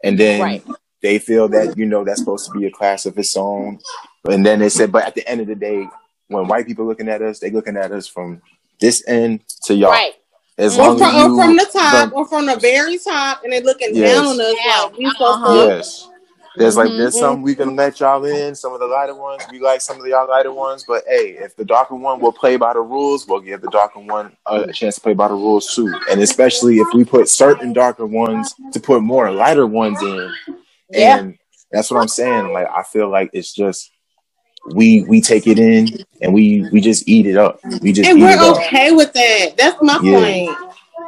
and 0.03 0.19
then 0.19 0.41
Right. 0.41 0.63
they 1.01 1.17
feel 1.17 1.47
that 1.49 1.77
you 1.77 1.85
know 1.85 2.03
that's 2.03 2.19
supposed 2.19 2.45
to 2.51 2.59
be 2.59 2.65
a 2.65 2.71
class 2.71 3.05
of 3.05 3.17
its 3.17 3.37
own. 3.37 3.79
And 4.29 4.45
then 4.45 4.59
they 4.59 4.69
said, 4.69 4.91
but 4.91 5.05
at 5.05 5.15
the 5.15 5.27
end 5.27 5.39
of 5.41 5.47
the 5.47 5.55
day, 5.55 5.87
when 6.27 6.47
white 6.47 6.65
people 6.65 6.85
looking 6.85 7.07
at 7.09 7.21
us, 7.21 7.39
they 7.39 7.49
looking 7.49 7.77
at 7.77 7.91
us 7.91 8.07
from 8.07 8.41
this 8.81 9.01
end 9.07 9.41
to 9.65 9.73
y'all. 9.75 9.91
Right. 9.91 10.13
As 10.57 10.77
Or 10.77 10.87
long 10.89 10.97
from, 10.97 11.07
as 11.15 11.23
or 11.23 11.35
from 11.43 11.55
the 11.57 11.65
top, 11.71 12.09
from- 12.09 12.13
or 12.13 12.25
from 12.27 12.45
the 12.45 12.55
very 12.57 12.97
top, 12.99 13.43
and 13.43 13.51
they're 13.53 13.61
looking 13.61 13.95
Yes. 13.95 14.13
down 14.15 14.25
on 14.27 14.39
us 14.41 14.55
Down. 14.65 14.83
like 14.91 14.97
we 14.97 15.09
supposed 15.09 15.21
Uh-huh. 15.41 15.67
to. 15.67 15.75
Yes. 15.75 16.07
There's 16.55 16.77
like 16.77 16.89
Mhm. 16.91 16.97
there's 16.97 17.19
some 17.19 17.41
we 17.41 17.55
can 17.55 17.75
let 17.75 17.99
y'all 17.99 18.23
in, 18.25 18.53
some 18.53 18.73
of 18.73 18.79
the 18.79 18.85
lighter 18.85 19.15
ones. 19.15 19.43
We 19.51 19.59
like 19.59 19.81
some 19.81 19.97
of 19.97 20.03
the 20.03 20.09
y'all 20.09 20.27
lighter 20.29 20.51
ones, 20.53 20.85
but 20.87 21.03
hey, 21.07 21.35
if 21.39 21.55
the 21.55 21.65
darker 21.65 21.95
one 21.95 22.19
will 22.19 22.31
play 22.31 22.57
by 22.57 22.73
the 22.73 22.81
rules, 22.81 23.27
we'll 23.27 23.39
give 23.39 23.61
the 23.61 23.69
darker 23.69 23.99
one 23.99 24.35
a 24.45 24.71
chance 24.71 24.95
to 24.95 25.01
play 25.01 25.13
by 25.13 25.27
the 25.29 25.33
rules 25.33 25.73
too. 25.73 25.91
And 26.09 26.21
especially 26.21 26.77
if 26.77 26.87
we 26.93 27.03
put 27.05 27.27
certain 27.29 27.73
darker 27.73 28.05
ones 28.05 28.53
to 28.71 28.79
put 28.79 29.01
more 29.01 29.31
lighter 29.31 29.65
ones 29.65 30.01
in. 30.01 30.31
Yeah. 30.91 31.17
And 31.17 31.37
that's 31.71 31.89
what 31.89 31.99
I'm 31.99 32.07
saying. 32.07 32.53
Like 32.53 32.67
I 32.69 32.83
feel 32.83 33.09
like 33.09 33.31
it's 33.33 33.53
just 33.53 33.89
we 34.73 35.03
we 35.03 35.19
take 35.21 35.47
it 35.47 35.59
in 35.59 35.89
and 36.21 36.33
we 36.33 36.69
we 36.71 36.79
just 36.81 37.07
eat 37.09 37.25
it 37.25 37.35
up. 37.35 37.59
We 37.81 37.91
just 37.91 38.09
and 38.09 38.19
eat 38.19 38.21
we're 38.21 38.31
it 38.31 38.37
up. 38.39 38.57
okay 38.57 38.91
with 38.91 39.11
that. 39.13 39.57
That's 39.57 39.77
my 39.81 39.99
Yeah. 40.01 40.19
point. 40.19 40.62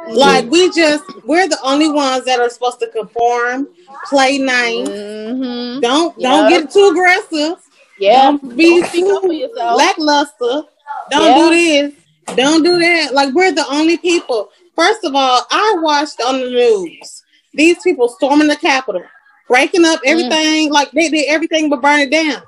Like 0.08 0.50
we 0.50 0.70
just 0.70 1.04
we're 1.24 1.48
the 1.48 1.58
only 1.62 1.90
ones 1.90 2.24
that 2.26 2.38
are 2.40 2.48
supposed 2.48 2.78
to 2.80 2.88
conform, 2.88 3.68
play 4.08 4.38
nice. 4.38 4.88
Mm-hmm. 4.88 5.80
Don't 5.80 6.18
don't 6.18 6.48
get 6.48 6.70
too 6.70 6.88
aggressive. 6.92 7.58
Yeah. 7.98 8.22
Don't 8.32 8.56
be 8.56 8.80
Don't 8.80 8.88
speak 8.88 9.04
up 9.06 9.22
for 9.22 9.28
too 9.28 9.48
lackluster. 9.76 10.62
Don't 11.10 11.22
Yeah. 11.22 11.36
do 11.38 11.50
this. 11.50 12.36
Don't 12.36 12.62
do 12.62 12.78
that. 12.78 13.14
Like 13.14 13.34
we're 13.34 13.52
the 13.52 13.66
only 13.70 13.96
people. 13.96 14.50
First 14.76 15.04
of 15.04 15.14
all, 15.14 15.42
I 15.50 15.74
watched 15.78 16.20
on 16.20 16.40
the 16.40 16.50
news 16.50 17.22
these 17.54 17.78
people 17.82 18.08
storming 18.08 18.48
the 18.48 18.56
Capitol, 18.56 19.02
breaking 19.48 19.84
up 19.84 20.00
Mm. 20.00 20.06
everything. 20.10 20.70
Like 20.72 20.90
they 20.92 21.08
did 21.08 21.24
everything 21.28 21.68
but 21.70 21.80
burn 21.80 22.00
it 22.00 22.10
down. 22.10 22.42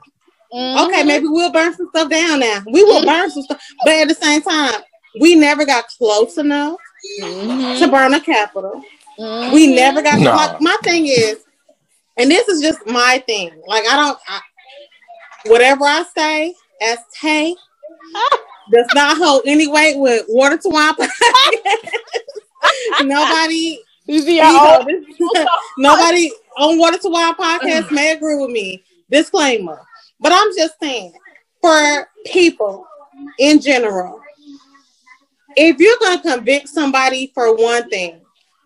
Mhm. 0.54 0.86
Okay, 0.86 1.02
maybe 1.02 1.26
we'll 1.28 1.50
burn 1.52 1.74
some 1.74 1.88
stuff 1.88 2.08
down 2.08 2.40
now. 2.40 2.62
We 2.70 2.84
will 2.84 3.04
burn 3.12 3.30
some 3.30 3.42
stuff, 3.42 3.60
but 3.84 3.94
at 3.94 4.08
the 4.08 4.14
same 4.14 4.42
time, 4.42 4.80
we 5.20 5.34
never 5.34 5.64
got 5.64 5.88
close 5.88 6.38
enough 6.38 6.76
Mhm. 7.20 7.78
to 7.78 7.88
burn 7.88 8.14
a 8.14 8.20
Capitol. 8.20 8.82
Mhm. 9.18 9.52
We 9.52 9.74
never 9.74 10.02
got. 10.02 10.18
Nah. 10.20 10.34
My, 10.34 10.56
my 10.60 10.76
thing 10.82 11.06
is, 11.06 11.38
and 12.16 12.30
this 12.30 12.48
is 12.48 12.60
just 12.60 12.84
my 12.86 13.22
thing. 13.26 13.50
Like 13.66 13.84
I 13.88 13.96
don't. 13.96 14.18
I, 14.28 14.40
whatever 15.46 15.84
I 15.84 16.04
say 16.16 16.54
as 16.82 16.98
Tay 17.20 17.54
does 18.72 18.86
not 18.94 19.16
hold 19.16 19.42
any 19.46 19.66
weight 19.66 19.98
with 19.98 20.24
water 20.28 20.56
to 20.58 20.68
wine. 20.68 20.94
Nobody. 23.02 23.80
You 24.06 24.22
see 24.22 24.36
you 24.36 24.42
know, 24.42 24.84
this- 24.86 25.46
nobody 25.76 26.30
on 26.56 26.78
Water 26.78 26.96
to 26.98 27.08
Wine 27.10 27.34
podcast 27.34 27.90
may 27.90 28.12
agree 28.12 28.36
with 28.36 28.50
me. 28.50 28.82
Disclaimer. 29.10 29.82
But 30.18 30.32
I'm 30.32 30.48
just 30.56 30.74
saying, 30.80 31.12
for 31.60 32.08
people 32.24 32.86
in 33.38 33.60
general, 33.60 34.20
if 35.56 35.78
you're 35.78 35.98
going 36.00 36.20
to 36.20 36.30
convict 36.34 36.68
somebody 36.68 37.30
for 37.34 37.54
one 37.54 37.88
thing, 37.88 38.20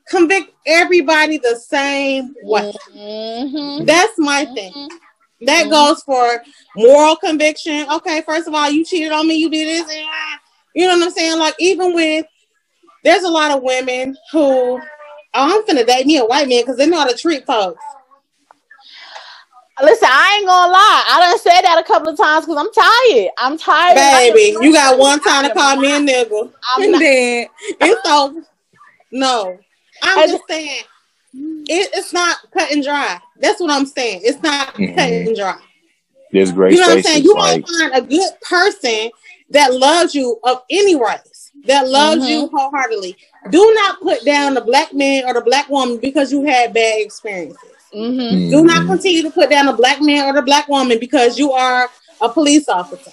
convict 0.08 0.52
everybody 0.66 1.38
the 1.38 1.56
same 1.56 2.34
way. 2.42 2.72
Mhm. 2.94 3.86
That's 3.86 4.18
my 4.18 4.44
thing. 4.46 4.88
That 5.42 5.68
goes 5.70 6.02
for 6.02 6.42
moral 6.76 7.16
conviction. 7.16 7.86
Okay, 7.90 8.22
first 8.22 8.46
of 8.46 8.54
all, 8.54 8.70
you 8.70 8.84
cheated 8.84 9.12
on 9.12 9.26
me, 9.26 9.34
you 9.34 9.50
did 9.50 9.66
this, 9.66 9.90
and 9.94 10.06
you 10.74 10.86
know 10.86 10.96
what 10.96 11.04
I'm 11.06 11.10
saying? 11.10 11.38
Like, 11.38 11.54
even 11.58 11.94
with 11.94 12.26
there's 13.04 13.24
a 13.24 13.28
lot 13.28 13.50
of 13.50 13.62
women 13.62 14.16
who 14.30 14.80
oh, 14.80 14.80
I'm 15.34 15.62
finna 15.64 15.86
date 15.86 16.06
me 16.06 16.18
a 16.18 16.24
white 16.24 16.48
man 16.48 16.62
because 16.62 16.76
they 16.76 16.86
know 16.86 16.98
how 16.98 17.06
to 17.08 17.16
treat 17.16 17.44
folks. 17.46 17.82
Listen, 19.82 20.08
I 20.10 20.36
ain't 20.38 20.46
gonna 20.46 20.72
lie. 20.72 21.04
I 21.10 21.20
done 21.28 21.38
said 21.40 21.60
that 21.62 21.78
a 21.78 21.82
couple 21.82 22.08
of 22.08 22.16
times 22.16 22.46
because 22.46 22.56
I'm 22.56 22.72
tired. 22.72 23.30
I'm 23.36 23.58
tired. 23.58 23.96
Baby, 23.96 24.56
you 24.64 24.72
got 24.72 24.96
one 24.98 25.20
time 25.20 25.44
to 25.48 25.52
call 25.52 25.76
me 25.76 25.90
a 25.94 25.98
nigga. 25.98 26.52
I'm 26.76 26.82
and 26.84 26.92
not- 26.92 27.00
then 27.00 27.46
it's 27.80 28.08
over. 28.08 28.46
No. 29.10 29.58
I'm 30.02 30.18
And- 30.20 30.30
just 30.30 30.44
saying 30.48 30.82
it, 31.34 31.90
it's 31.94 32.12
not 32.12 32.36
cut 32.52 32.70
and 32.70 32.82
dry. 32.84 33.18
That's 33.40 33.60
what 33.60 33.70
I'm 33.70 33.86
saying. 33.86 34.20
It's 34.24 34.40
not 34.42 34.74
Mhm. 34.74 34.94
cut 34.96 35.08
and 35.10 35.36
dry. 35.36 35.56
There's 36.30 36.52
great 36.52 36.74
You 36.74 36.80
know 36.80 36.88
what 36.88 36.96
I'm 36.98 37.02
saying? 37.02 37.24
You 37.24 37.34
like 37.34 37.62
might 37.62 37.68
find 37.90 37.92
a 37.94 38.00
good 38.06 38.40
person 38.42 39.10
that 39.50 39.74
loves 39.74 40.14
you 40.14 40.38
of 40.44 40.62
any 40.70 40.94
race, 40.94 41.50
that 41.66 41.88
loves 41.88 42.22
Mhm. 42.24 42.28
you 42.28 42.50
wholeheartedly. 42.54 43.16
Do 43.50 43.72
not 43.74 44.00
put 44.00 44.24
down 44.24 44.54
the 44.54 44.60
black 44.60 44.92
man 44.94 45.24
or 45.26 45.34
the 45.34 45.40
black 45.42 45.68
woman 45.68 45.98
because 45.98 46.30
you 46.32 46.42
had 46.44 46.72
bad 46.72 47.00
experiences. 47.00 47.58
Mm-hmm. 47.94 48.50
Do 48.50 48.64
not 48.64 48.86
continue 48.86 49.22
to 49.22 49.30
put 49.30 49.50
down 49.50 49.68
a 49.68 49.72
black 49.76 50.00
man 50.00 50.34
or 50.34 50.38
a 50.38 50.42
black 50.42 50.68
woman 50.68 50.98
because 50.98 51.38
you 51.38 51.52
are 51.52 51.88
a 52.20 52.28
police 52.28 52.68
officer 52.68 53.12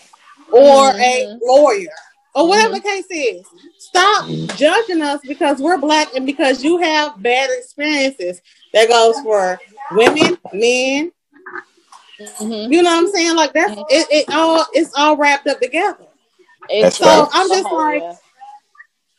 or 0.51 0.89
a 0.91 1.25
Mhm. 1.27 1.39
lawyer 1.41 1.93
or 2.33 2.47
whatever 2.47 2.75
the 2.75 2.79
case 2.81 3.05
is. 3.09 3.45
Stop 3.77 4.27
judging 4.55 5.01
us 5.01 5.19
because 5.27 5.59
we're 5.59 5.77
black 5.77 6.13
and 6.15 6.25
because 6.25 6.63
you 6.63 6.77
have 6.77 7.21
bad 7.21 7.49
experiences. 7.51 8.41
That 8.73 8.87
goes 8.87 9.19
for 9.21 9.59
women, 9.91 10.37
men. 10.53 11.11
Mm-hmm. 12.19 12.71
You 12.71 12.83
know 12.83 12.89
what 12.91 12.99
I'm 12.99 13.11
saying? 13.11 13.35
Like 13.35 13.53
that's 13.53 13.71
it, 13.89 14.07
it 14.11 14.25
all 14.33 14.65
it's 14.73 14.91
all 14.95 15.17
wrapped 15.17 15.47
up 15.47 15.59
together. 15.59 16.05
That's 16.69 16.97
So 16.97 17.05
facts. 17.05 17.31
I'm 17.33 17.47
just 17.49 17.71
like, 17.71 18.03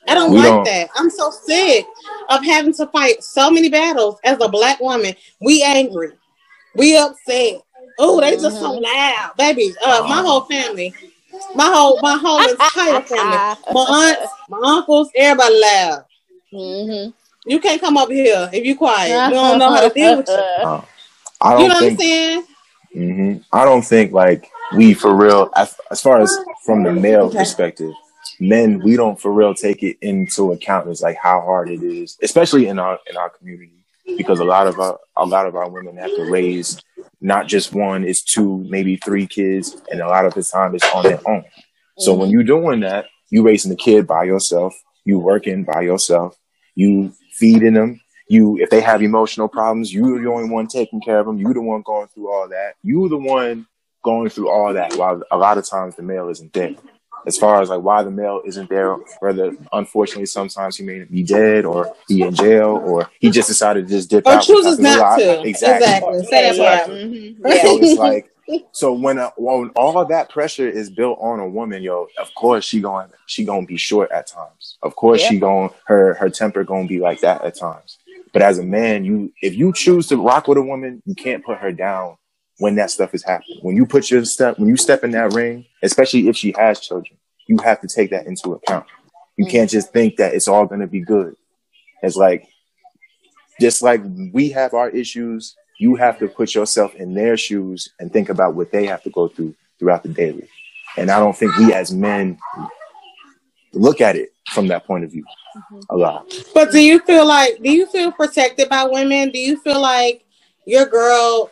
I 0.09 0.15
don't 0.15 0.33
We 0.33 0.39
like 0.39 0.47
don't- 0.49 0.65
that. 0.65 0.89
I'm 0.97 1.11
so 1.11 1.31
sick 1.31 1.87
of 2.29 2.45
having 2.45 2.73
to 2.75 2.87
fight 2.89 3.23
so 3.23 3.51
many 3.51 3.69
battles 3.69 4.19
as 4.25 4.39
a 4.41 4.49
black 4.49 4.81
woman. 4.81 5.15
We 5.41 5.63
angry. 5.63 6.13
We 6.75 6.97
upset. 6.97 7.63
Oh, 7.99 8.21
they 8.21 8.33
just 8.37 8.59
so 8.59 8.73
loud. 8.73 9.33
Baby, 9.37 9.75
uh, 9.85 10.07
my 10.09 10.23
whole 10.23 10.43
family. 10.43 10.95
My 11.55 11.67
whole 11.67 11.99
my 12.01 12.17
whole 12.17 12.39
entire 12.41 13.01
family. 13.03 13.37
My 13.73 13.85
aunts, 14.19 14.33
my 14.49 14.59
uncles, 14.65 15.11
everybody 15.15 15.61
loud. 15.61 16.05
Mm-hmm. 16.53 17.11
You 17.51 17.61
can't 17.61 17.81
come 17.81 17.97
up 17.97 18.11
here 18.11 18.49
if 18.53 18.65
you 18.65 18.77
quiet. 18.77 19.29
We 19.29 19.35
don't 19.35 19.59
know 19.59 19.71
how 19.71 19.87
to 19.89 19.95
deal 19.95 20.17
with 20.17 20.29
you. 20.29 20.35
Uh, 20.65 20.83
I 21.41 21.53
You 21.53 21.59
don't 21.59 21.63
you 21.63 21.69
know 21.69 21.75
what 21.75 21.85
I'm 21.85 21.97
think 21.97 22.01
saying? 22.01 22.45
hmm 22.93 23.37
I 23.53 23.65
don't 23.65 23.83
think 23.83 24.13
like 24.13 24.51
we 24.77 24.95
for 24.95 25.15
real 25.15 25.51
as, 25.57 25.75
as 25.91 26.01
far 26.03 26.21
as 26.21 26.37
from 26.65 26.83
the 26.83 26.93
male 26.93 27.27
Okay. 27.27 27.39
perspective, 27.39 27.93
men 28.41 28.81
we 28.81 28.97
don't 28.97 29.21
for 29.21 29.31
real 29.33 29.55
take 29.55 29.83
it 29.83 29.99
into 30.01 30.53
account 30.53 30.89
as 30.89 31.03
like 31.03 31.17
how 31.17 31.41
hard 31.41 31.71
it 31.71 31.83
is, 31.83 32.19
especially 32.23 32.67
in 32.67 32.79
our 32.79 32.99
in 33.09 33.17
our 33.17 33.31
community, 33.31 33.85
because 34.17 34.41
a 34.41 34.45
lot 34.45 34.67
of 34.67 34.79
our 34.81 34.99
a 35.17 35.27
lot 35.27 35.47
of 35.47 35.55
our 35.55 35.69
women 35.69 35.97
have 35.97 36.15
to 36.17 36.31
raise 36.31 36.83
not 37.21 37.47
just 37.47 37.75
one, 37.75 38.05
it's 38.05 38.23
two, 38.23 38.65
maybe 38.69 38.97
three 38.97 39.27
kids, 39.27 39.77
and 39.91 40.01
a 40.01 40.09
lot 40.09 40.25
of 40.25 40.35
the 40.35 40.43
time 40.43 40.75
it's 40.75 40.89
on 40.95 41.05
their 41.05 41.21
own. 41.27 41.45
So 41.99 42.15
when 42.15 42.31
you're 42.31 42.43
doing 42.43 42.81
that, 42.81 43.07
you 43.29 43.43
raising 43.43 43.71
the 43.71 43.77
kid 43.77 44.07
by 44.07 44.25
yourself, 44.25 44.75
you 45.05 45.19
working 45.19 45.65
by 45.65 45.83
yourself, 45.83 46.37
you 46.75 47.13
feeding 47.33 47.75
them. 47.75 48.01
You, 48.29 48.59
if 48.59 48.71
they 48.71 48.81
have 48.81 49.03
emotional 49.03 49.49
problems, 49.49 49.93
you're 49.93 50.23
the 50.23 50.31
only 50.31 50.49
one 50.49 50.69
taking 50.69 51.01
care 51.01 51.19
of 51.19 51.27
them. 51.27 51.39
You're 51.39 51.53
the 51.53 51.61
one 51.61 51.83
going 51.83 52.07
through 52.09 52.31
all 52.31 52.49
that. 52.49 52.75
You're 52.83 53.09
the 53.09 53.19
one 53.19 53.67
going 54.05 54.31
through 54.31 54.49
all 54.49 54.73
that. 54.73 54.95
While 54.95 55.23
a 55.33 55.37
lot 55.37 55.59
of 55.59 55.69
times 55.69 55.97
the 55.97 56.03
male 56.03 56.29
isn't 56.29 56.53
there. 56.53 56.77
As 57.27 57.37
far 57.39 57.61
as 57.61 57.69
like 57.69 57.83
why 57.83 58.03
the 58.03 58.11
male 58.11 58.41
isn't 58.45 58.69
there, 58.71 58.95
whether 59.21 59.53
unfortunately 59.73 60.27
sometimes 60.27 60.77
he 60.77 60.85
may 60.85 61.05
be 61.05 61.23
dead 61.23 61.65
or 61.65 61.95
be 62.09 62.23
in 62.23 62.35
jail 62.35 62.83
or 62.85 63.11
he 63.21 63.31
just 63.31 63.49
decided 63.49 63.87
to 63.89 63.95
just 63.95 64.11
dip 64.11 64.27
Or 64.27 64.33
out. 64.35 64.43
chooses 64.43 64.77
because 64.79 64.97
not 64.99 65.17
to. 65.19 65.43
Exactly. 65.43 65.51
Exactly. 65.51 66.25
Say 66.27 66.43
that 66.59 66.87
part. 66.87 66.97
Exactly. 66.97 67.37
Yeah. 67.45 67.63
So 67.63 67.79
it's 67.81 67.99
like, 67.99 68.31
so 68.73 68.93
when 68.93 69.19
uh 69.19 69.31
when 69.37 69.69
all 69.77 70.05
that 70.05 70.29
pressure 70.31 70.69
is 70.69 70.91
built 70.91 71.19
on 71.21 71.39
a 71.39 71.49
woman, 71.49 71.83
yo, 71.83 72.09
of 72.19 72.35
course 72.35 72.65
she 72.65 72.81
going 72.81 73.09
she 73.27 73.45
gonna 73.45 73.67
be 73.67 73.77
short 73.77 74.11
at 74.11 74.27
times. 74.27 74.77
Of 74.83 74.97
course 74.97 75.23
Yeah. 75.23 75.29
she 75.29 75.39
going 75.39 75.71
her 75.85 76.15
her 76.15 76.31
temper 76.31 76.65
gonna 76.65 76.89
be 76.89 76.99
like 77.01 77.21
that 77.21 77.45
at 77.45 77.55
times. 77.55 77.99
But 78.33 78.43
as 78.43 78.59
a 78.59 78.65
man, 78.65 79.05
you 79.05 79.33
if 79.43 79.55
you 79.55 79.73
choose 79.73 80.07
to 80.09 80.17
rock 80.17 80.49
with 80.49 80.59
a 80.59 80.63
woman, 80.63 81.03
you 81.07 81.15
can't 81.15 81.45
put 81.45 81.59
her 81.59 81.71
down 81.73 82.17
when 82.61 82.75
that 82.75 82.91
stuff 82.91 83.15
is 83.15 83.25
happening. 83.25 83.59
When 83.63 83.75
you 83.75 83.87
put 83.87 84.11
your 84.11 84.25
step 84.25 84.59
when 84.59 84.69
you 84.69 84.77
step 84.77 85.03
in 85.03 85.11
that 85.13 85.33
ring, 85.33 85.65
especially 85.83 86.29
if 86.29 86.37
she 86.37 86.55
has 86.57 86.79
children, 86.79 87.17
you 87.47 87.57
have 87.65 87.81
to 87.81 87.89
take 87.89 88.11
that 88.11 88.27
into 88.27 88.53
account. 88.53 88.87
You 89.37 89.47
mm. 89.47 89.51
can't 89.51 89.71
just 89.71 89.93
think 89.93 90.17
that 90.17 90.35
it's 90.35 90.47
all 90.47 90.67
gonna 90.67 90.87
be 90.87 91.01
good. 91.01 91.35
It's 92.03 92.17
like 92.17 92.47
just 93.61 93.83
like 93.83 94.03
we 94.33 94.51
have 94.51 94.75
our 94.75 94.91
issues, 94.91 95.57
you 95.79 95.97
have 95.97 96.19
to 96.19 96.29
put 96.29 96.55
yourself 96.55 96.95
in 96.95 97.15
their 97.15 97.39
shoes 97.39 97.89
and 97.99 98.13
think 98.13 98.29
about 98.29 98.55
what 98.55 98.71
they 98.71 98.85
have 98.87 99.03
to 99.05 99.11
go 99.11 99.29
through 99.29 99.55
throughout 99.79 100.03
the 100.03 100.11
daily. 100.11 100.47
And 100.99 101.11
I 101.11 101.19
don't 101.19 101.37
think 101.37 101.57
we 101.57 101.73
as 101.73 101.93
men 101.93 102.39
look 103.73 104.03
at 104.03 104.17
it 104.17 104.35
from 104.51 104.69
that 104.69 104.87
point 104.87 105.05
of 105.05 105.13
view 105.13 105.25
mm-hmm. 105.57 105.81
a 105.89 105.97
lot. 105.97 106.31
But 106.53 106.73
do 106.73 106.79
you 106.79 106.99
feel 107.01 107.27
like 107.27 107.63
do 107.63 107.73
you 107.73 107.87
feel 107.87 108.13
protected 108.13 108.69
by 108.69 108.85
women? 108.85 109.31
Do 109.31 109.39
you 109.39 109.59
feel 109.61 109.81
like 109.81 110.27
your 110.67 110.85
girl 110.85 111.51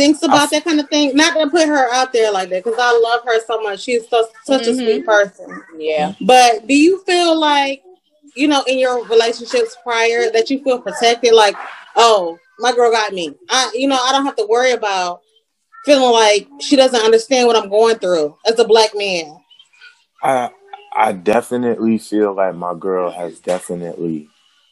thinks 0.00 0.22
about 0.22 0.50
that 0.50 0.64
kind 0.64 0.80
of 0.80 0.88
thing? 0.88 1.14
Not 1.14 1.34
going 1.34 1.46
to 1.46 1.50
put 1.50 1.68
her 1.68 1.92
out 1.92 2.12
there 2.12 2.32
like 2.32 2.48
that 2.48 2.64
because 2.64 2.78
I 2.80 2.98
love 2.98 3.20
her 3.26 3.38
so 3.46 3.60
much. 3.60 3.80
She's 3.80 4.08
so, 4.08 4.26
such 4.44 4.66
a 4.66 4.70
Mhm. 4.70 4.76
sweet 4.76 5.04
person. 5.04 5.62
Yeah. 5.76 6.14
But 6.22 6.66
do 6.66 6.74
you 6.74 7.02
feel 7.04 7.38
like 7.38 7.82
you 8.34 8.48
know 8.48 8.62
in 8.66 8.78
your 8.78 9.04
relationships 9.06 9.76
prior 9.82 10.30
that 10.30 10.48
you 10.48 10.62
feel 10.64 10.80
protected? 10.80 11.34
Like, 11.34 11.54
oh, 11.96 12.38
my 12.58 12.72
girl 12.72 12.90
got 12.90 13.12
me. 13.12 13.34
I 13.50 13.70
you 13.74 13.88
know 13.88 13.98
I 14.02 14.12
don't 14.12 14.24
have 14.24 14.36
to 14.36 14.46
worry 14.48 14.72
about 14.72 15.20
feeling 15.84 16.12
like 16.12 16.48
she 16.60 16.76
doesn't 16.76 17.04
understand 17.04 17.46
what 17.46 17.56
I'm 17.56 17.68
going 17.68 17.96
through 17.98 18.36
as 18.46 18.58
a 18.58 18.64
black 18.64 18.94
man. 18.94 19.36
I 20.22 20.50
I 20.96 21.12
definitely 21.12 21.98
feel 21.98 22.32
like 22.34 22.54
my 22.54 22.74
girl 22.74 23.10
has 23.10 23.38
definitely 23.40 24.28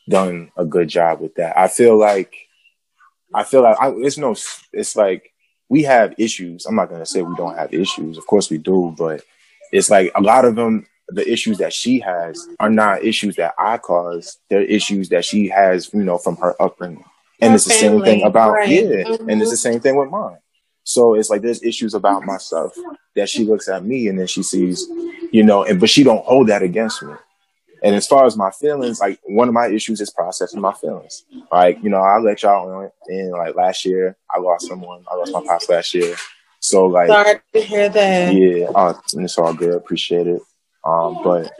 done 0.08 0.50
a 0.56 0.64
good 0.64 0.88
job 0.88 1.20
with 1.20 1.34
that. 1.34 1.58
I 1.58 1.68
feel 1.68 1.98
like 1.98 2.47
I 3.34 3.44
feel 3.44 3.62
like 3.62 3.76
I, 3.80 3.90
it's 3.96 4.18
no 4.18 4.34
it's 4.72 4.96
like 4.96 5.32
we 5.68 5.82
have 5.82 6.14
issues. 6.18 6.66
I'm 6.66 6.76
not 6.76 6.88
gonna 6.90 7.06
say 7.06 7.22
we 7.22 7.34
don't 7.36 7.56
have 7.56 7.72
issues. 7.74 8.16
Of 8.18 8.26
course 8.26 8.50
we 8.50 8.58
do, 8.58 8.94
but 8.96 9.22
it's 9.72 9.90
like 9.90 10.10
a 10.14 10.20
lot 10.20 10.44
of 10.44 10.56
them. 10.56 10.86
The 11.10 11.26
issues 11.30 11.56
that 11.58 11.72
she 11.72 12.00
has 12.00 12.46
are 12.60 12.68
not 12.68 13.02
issues 13.02 13.36
that 13.36 13.54
I 13.58 13.78
caused. 13.78 14.38
They're 14.50 14.60
issues 14.60 15.08
that 15.08 15.24
she 15.24 15.48
has, 15.48 15.92
you 15.94 16.02
know, 16.02 16.18
from 16.18 16.36
her 16.36 16.54
upbringing. 16.60 17.02
And 17.40 17.50
Her 17.52 17.54
it's 17.56 17.64
the 17.64 17.70
same 17.70 18.02
thing 18.02 18.24
about 18.24 18.52
right. 18.52 18.68
yeah, 18.68 18.82
Mhm. 19.04 19.32
and 19.32 19.40
it's 19.40 19.50
the 19.50 19.56
same 19.56 19.80
thing 19.80 19.96
with 19.96 20.10
mine. 20.10 20.36
So 20.84 21.14
it's 21.14 21.30
like 21.30 21.40
there's 21.40 21.62
issues 21.62 21.94
about 21.94 22.24
myself 22.26 22.74
that 23.16 23.28
she 23.30 23.44
looks 23.44 23.68
at 23.68 23.84
me 23.84 24.08
and 24.08 24.18
then 24.18 24.26
she 24.26 24.42
sees, 24.42 24.86
you 25.32 25.42
know, 25.42 25.64
and 25.64 25.80
but 25.80 25.88
she 25.88 26.02
don't 26.02 26.24
hold 26.26 26.48
that 26.48 26.62
against 26.62 27.02
me. 27.02 27.14
And 27.82 27.94
as 27.94 28.06
far 28.06 28.26
as 28.26 28.36
my 28.36 28.50
feelings, 28.50 29.00
like 29.00 29.20
one 29.24 29.48
of 29.48 29.54
my 29.54 29.68
issues 29.68 30.00
is 30.00 30.10
processing 30.10 30.60
my 30.60 30.72
feelings. 30.72 31.24
Like, 31.52 31.82
you 31.82 31.90
know, 31.90 32.00
I 32.00 32.18
let 32.18 32.42
y'all 32.42 32.90
in 33.08 33.30
like 33.30 33.54
last 33.54 33.84
year, 33.84 34.16
I 34.34 34.40
lost 34.40 34.66
someone. 34.66 35.04
I 35.10 35.14
lost 35.14 35.32
my 35.32 35.42
pops 35.44 35.68
last 35.68 35.94
year. 35.94 36.16
So 36.60 36.86
like 36.86 37.08
Sorry 37.08 37.40
to 37.52 37.60
hear 37.60 37.88
that. 37.88 38.34
Yeah, 38.34 38.70
uh, 38.74 38.94
it's 39.14 39.38
all 39.38 39.54
good. 39.54 39.74
Appreciate 39.74 40.26
it. 40.26 40.42
Um, 40.84 41.18
but 41.22 41.52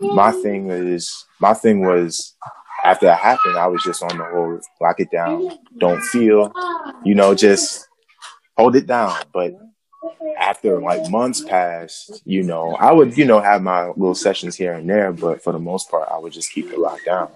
my 0.00 0.32
thing 0.32 0.70
is, 0.70 1.26
my 1.38 1.54
thing 1.54 1.80
was 1.80 2.34
after 2.84 3.06
that 3.06 3.20
happened, 3.20 3.56
I 3.56 3.66
was 3.66 3.82
just 3.82 4.02
on 4.02 4.16
the 4.16 4.24
whole 4.24 4.58
lock 4.80 5.00
it 5.00 5.10
down, 5.10 5.58
don't 5.78 6.02
feel, 6.02 6.52
you 7.04 7.14
know, 7.14 7.34
just 7.34 7.86
hold 8.56 8.76
it 8.76 8.86
down. 8.86 9.16
But 9.32 9.52
after 10.38 10.80
like 10.80 11.10
months 11.10 11.42
passed, 11.42 12.22
you 12.24 12.42
know, 12.42 12.74
I 12.76 12.92
would, 12.92 13.16
you 13.16 13.24
know, 13.24 13.40
have 13.40 13.62
my 13.62 13.88
little 13.88 14.14
sessions 14.14 14.56
here 14.56 14.72
and 14.72 14.88
there, 14.88 15.12
but 15.12 15.42
for 15.42 15.52
the 15.52 15.58
most 15.58 15.90
part, 15.90 16.08
I 16.10 16.18
would 16.18 16.32
just 16.32 16.52
keep 16.52 16.70
it 16.70 16.78
locked 16.78 17.04
down. 17.04 17.28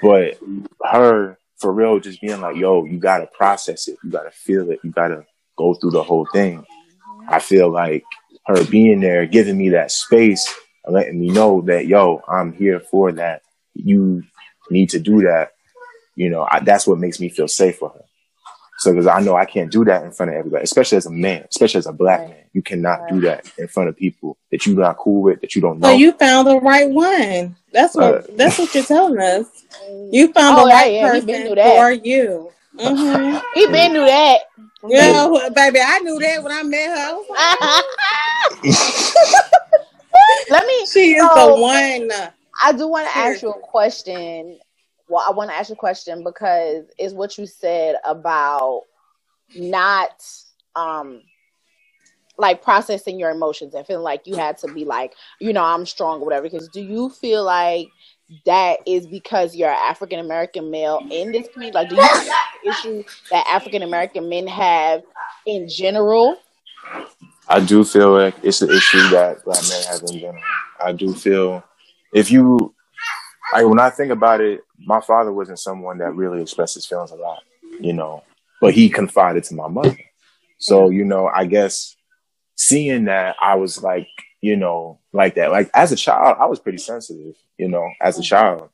But 0.00 0.38
her, 0.84 1.38
for 1.58 1.72
real, 1.72 1.98
just 1.98 2.20
being 2.20 2.40
like, 2.40 2.56
yo, 2.56 2.84
you 2.84 2.98
gotta 2.98 3.26
process 3.26 3.88
it, 3.88 3.98
you 4.04 4.10
gotta 4.10 4.30
feel 4.30 4.70
it, 4.70 4.80
you 4.84 4.90
gotta 4.90 5.26
go 5.56 5.74
through 5.74 5.92
the 5.92 6.02
whole 6.02 6.26
thing. 6.32 6.64
I 7.28 7.40
feel 7.40 7.70
like 7.70 8.04
her 8.46 8.64
being 8.64 9.00
there, 9.00 9.26
giving 9.26 9.58
me 9.58 9.70
that 9.70 9.90
space, 9.90 10.52
letting 10.86 11.18
me 11.18 11.30
know 11.30 11.62
that, 11.62 11.86
yo, 11.86 12.22
I'm 12.28 12.52
here 12.52 12.80
for 12.80 13.10
that. 13.12 13.42
You 13.74 14.22
need 14.70 14.90
to 14.90 15.00
do 15.00 15.22
that. 15.22 15.52
You 16.14 16.30
know, 16.30 16.46
I, 16.48 16.60
that's 16.60 16.86
what 16.86 16.98
makes 16.98 17.20
me 17.20 17.28
feel 17.28 17.48
safe 17.48 17.78
for 17.78 17.90
her. 17.90 18.04
So, 18.78 18.92
because 18.92 19.06
I 19.06 19.20
know 19.20 19.34
I 19.36 19.46
can't 19.46 19.72
do 19.72 19.84
that 19.86 20.04
in 20.04 20.12
front 20.12 20.30
of 20.30 20.36
everybody, 20.36 20.62
especially 20.64 20.98
as 20.98 21.06
a 21.06 21.10
man, 21.10 21.46
especially 21.50 21.78
as 21.78 21.86
a 21.86 21.92
black 21.92 22.28
man. 22.28 22.44
You 22.52 22.62
cannot 22.62 23.00
right. 23.00 23.12
do 23.12 23.20
that 23.22 23.50
in 23.58 23.68
front 23.68 23.88
of 23.88 23.96
people 23.96 24.36
that 24.50 24.66
you're 24.66 24.76
not 24.76 24.98
cool 24.98 25.22
with, 25.22 25.40
that 25.40 25.54
you 25.54 25.62
don't 25.62 25.78
know. 25.78 25.88
So 25.88 25.94
you 25.94 26.12
found 26.12 26.46
the 26.46 26.60
right 26.60 26.88
one. 26.88 27.56
That's 27.72 27.94
what 27.94 28.14
uh, 28.14 28.22
that's 28.34 28.58
what 28.58 28.74
you're 28.74 28.84
telling 28.84 29.18
us. 29.18 29.46
You 30.10 30.32
found 30.32 30.58
oh, 30.58 30.64
the 30.64 30.70
right 30.70 30.92
yeah, 30.92 31.10
person 31.10 31.54
for 31.54 31.90
you. 31.90 32.52
Mm-hmm. 32.76 33.38
he 33.54 33.66
been 33.66 33.92
knew 33.92 34.04
that. 34.04 34.40
Yeah, 34.88 35.48
baby, 35.54 35.80
I 35.82 35.98
knew 36.00 36.18
that 36.18 36.42
when 36.42 36.52
I 36.52 36.62
met 36.62 36.96
her. 36.96 37.18
Let 40.50 40.66
me. 40.66 40.86
She 40.92 41.14
is 41.14 41.22
the 41.22 41.56
one. 41.56 42.10
I 42.62 42.72
do 42.72 42.88
want 42.88 43.06
to 43.08 43.16
ask 43.16 43.42
you 43.42 43.50
a 43.50 43.60
question 43.60 44.58
well, 45.08 45.24
I 45.26 45.32
want 45.32 45.50
to 45.50 45.56
ask 45.56 45.68
you 45.68 45.74
a 45.74 45.78
question 45.78 46.24
because 46.24 46.84
it's 46.98 47.14
what 47.14 47.38
you 47.38 47.46
said 47.46 47.96
about 48.04 48.82
not 49.54 50.24
um 50.74 51.22
like 52.38 52.62
processing 52.62 53.18
your 53.18 53.30
emotions 53.30 53.74
and 53.74 53.86
feeling 53.86 54.02
like 54.02 54.26
you 54.26 54.36
had 54.36 54.58
to 54.58 54.72
be 54.72 54.84
like, 54.84 55.14
you 55.40 55.52
know, 55.52 55.64
I'm 55.64 55.86
strong 55.86 56.20
or 56.20 56.24
whatever. 56.24 56.42
Because 56.42 56.68
do 56.68 56.82
you 56.82 57.08
feel 57.08 57.44
like 57.44 57.88
that 58.44 58.78
is 58.86 59.06
because 59.06 59.56
you're 59.56 59.70
African 59.70 60.18
American 60.18 60.70
male 60.70 61.00
in 61.10 61.32
this 61.32 61.48
community? 61.52 61.74
Like, 61.74 61.88
do 61.88 61.96
you 61.96 62.06
think 62.06 62.32
issue 62.66 63.04
that 63.30 63.46
African 63.48 63.82
American 63.82 64.28
men 64.28 64.46
have 64.46 65.02
in 65.46 65.68
general? 65.68 66.36
I 67.48 67.60
do 67.60 67.84
feel 67.84 68.12
like 68.12 68.34
it's 68.42 68.60
an 68.60 68.70
issue 68.70 69.08
that 69.10 69.44
black 69.44 69.62
men 69.68 69.82
have 69.84 70.02
in 70.02 70.18
general. 70.18 70.42
I 70.84 70.92
do 70.92 71.14
feel 71.14 71.64
if 72.12 72.30
you 72.30 72.74
like 73.52 73.66
when 73.66 73.78
I 73.78 73.90
think 73.90 74.10
about 74.10 74.40
it, 74.40 74.60
my 74.78 75.00
father 75.00 75.32
wasn't 75.32 75.58
someone 75.58 75.98
that 75.98 76.14
really 76.14 76.42
expressed 76.42 76.74
his 76.74 76.86
feelings 76.86 77.10
a 77.10 77.16
lot, 77.16 77.42
you 77.80 77.92
know, 77.92 78.22
but 78.60 78.74
he 78.74 78.88
confided 78.88 79.44
to 79.44 79.54
my 79.54 79.68
mother. 79.68 79.96
So, 80.58 80.90
you 80.90 81.04
know, 81.04 81.26
I 81.26 81.46
guess 81.46 81.96
seeing 82.56 83.04
that, 83.04 83.36
I 83.40 83.54
was 83.56 83.82
like, 83.82 84.08
you 84.40 84.56
know, 84.56 84.98
like 85.12 85.34
that. 85.36 85.50
Like 85.50 85.70
as 85.74 85.92
a 85.92 85.96
child, 85.96 86.36
I 86.40 86.46
was 86.46 86.60
pretty 86.60 86.78
sensitive, 86.78 87.34
you 87.58 87.68
know, 87.68 87.88
as 88.00 88.18
a 88.18 88.22
child. 88.22 88.70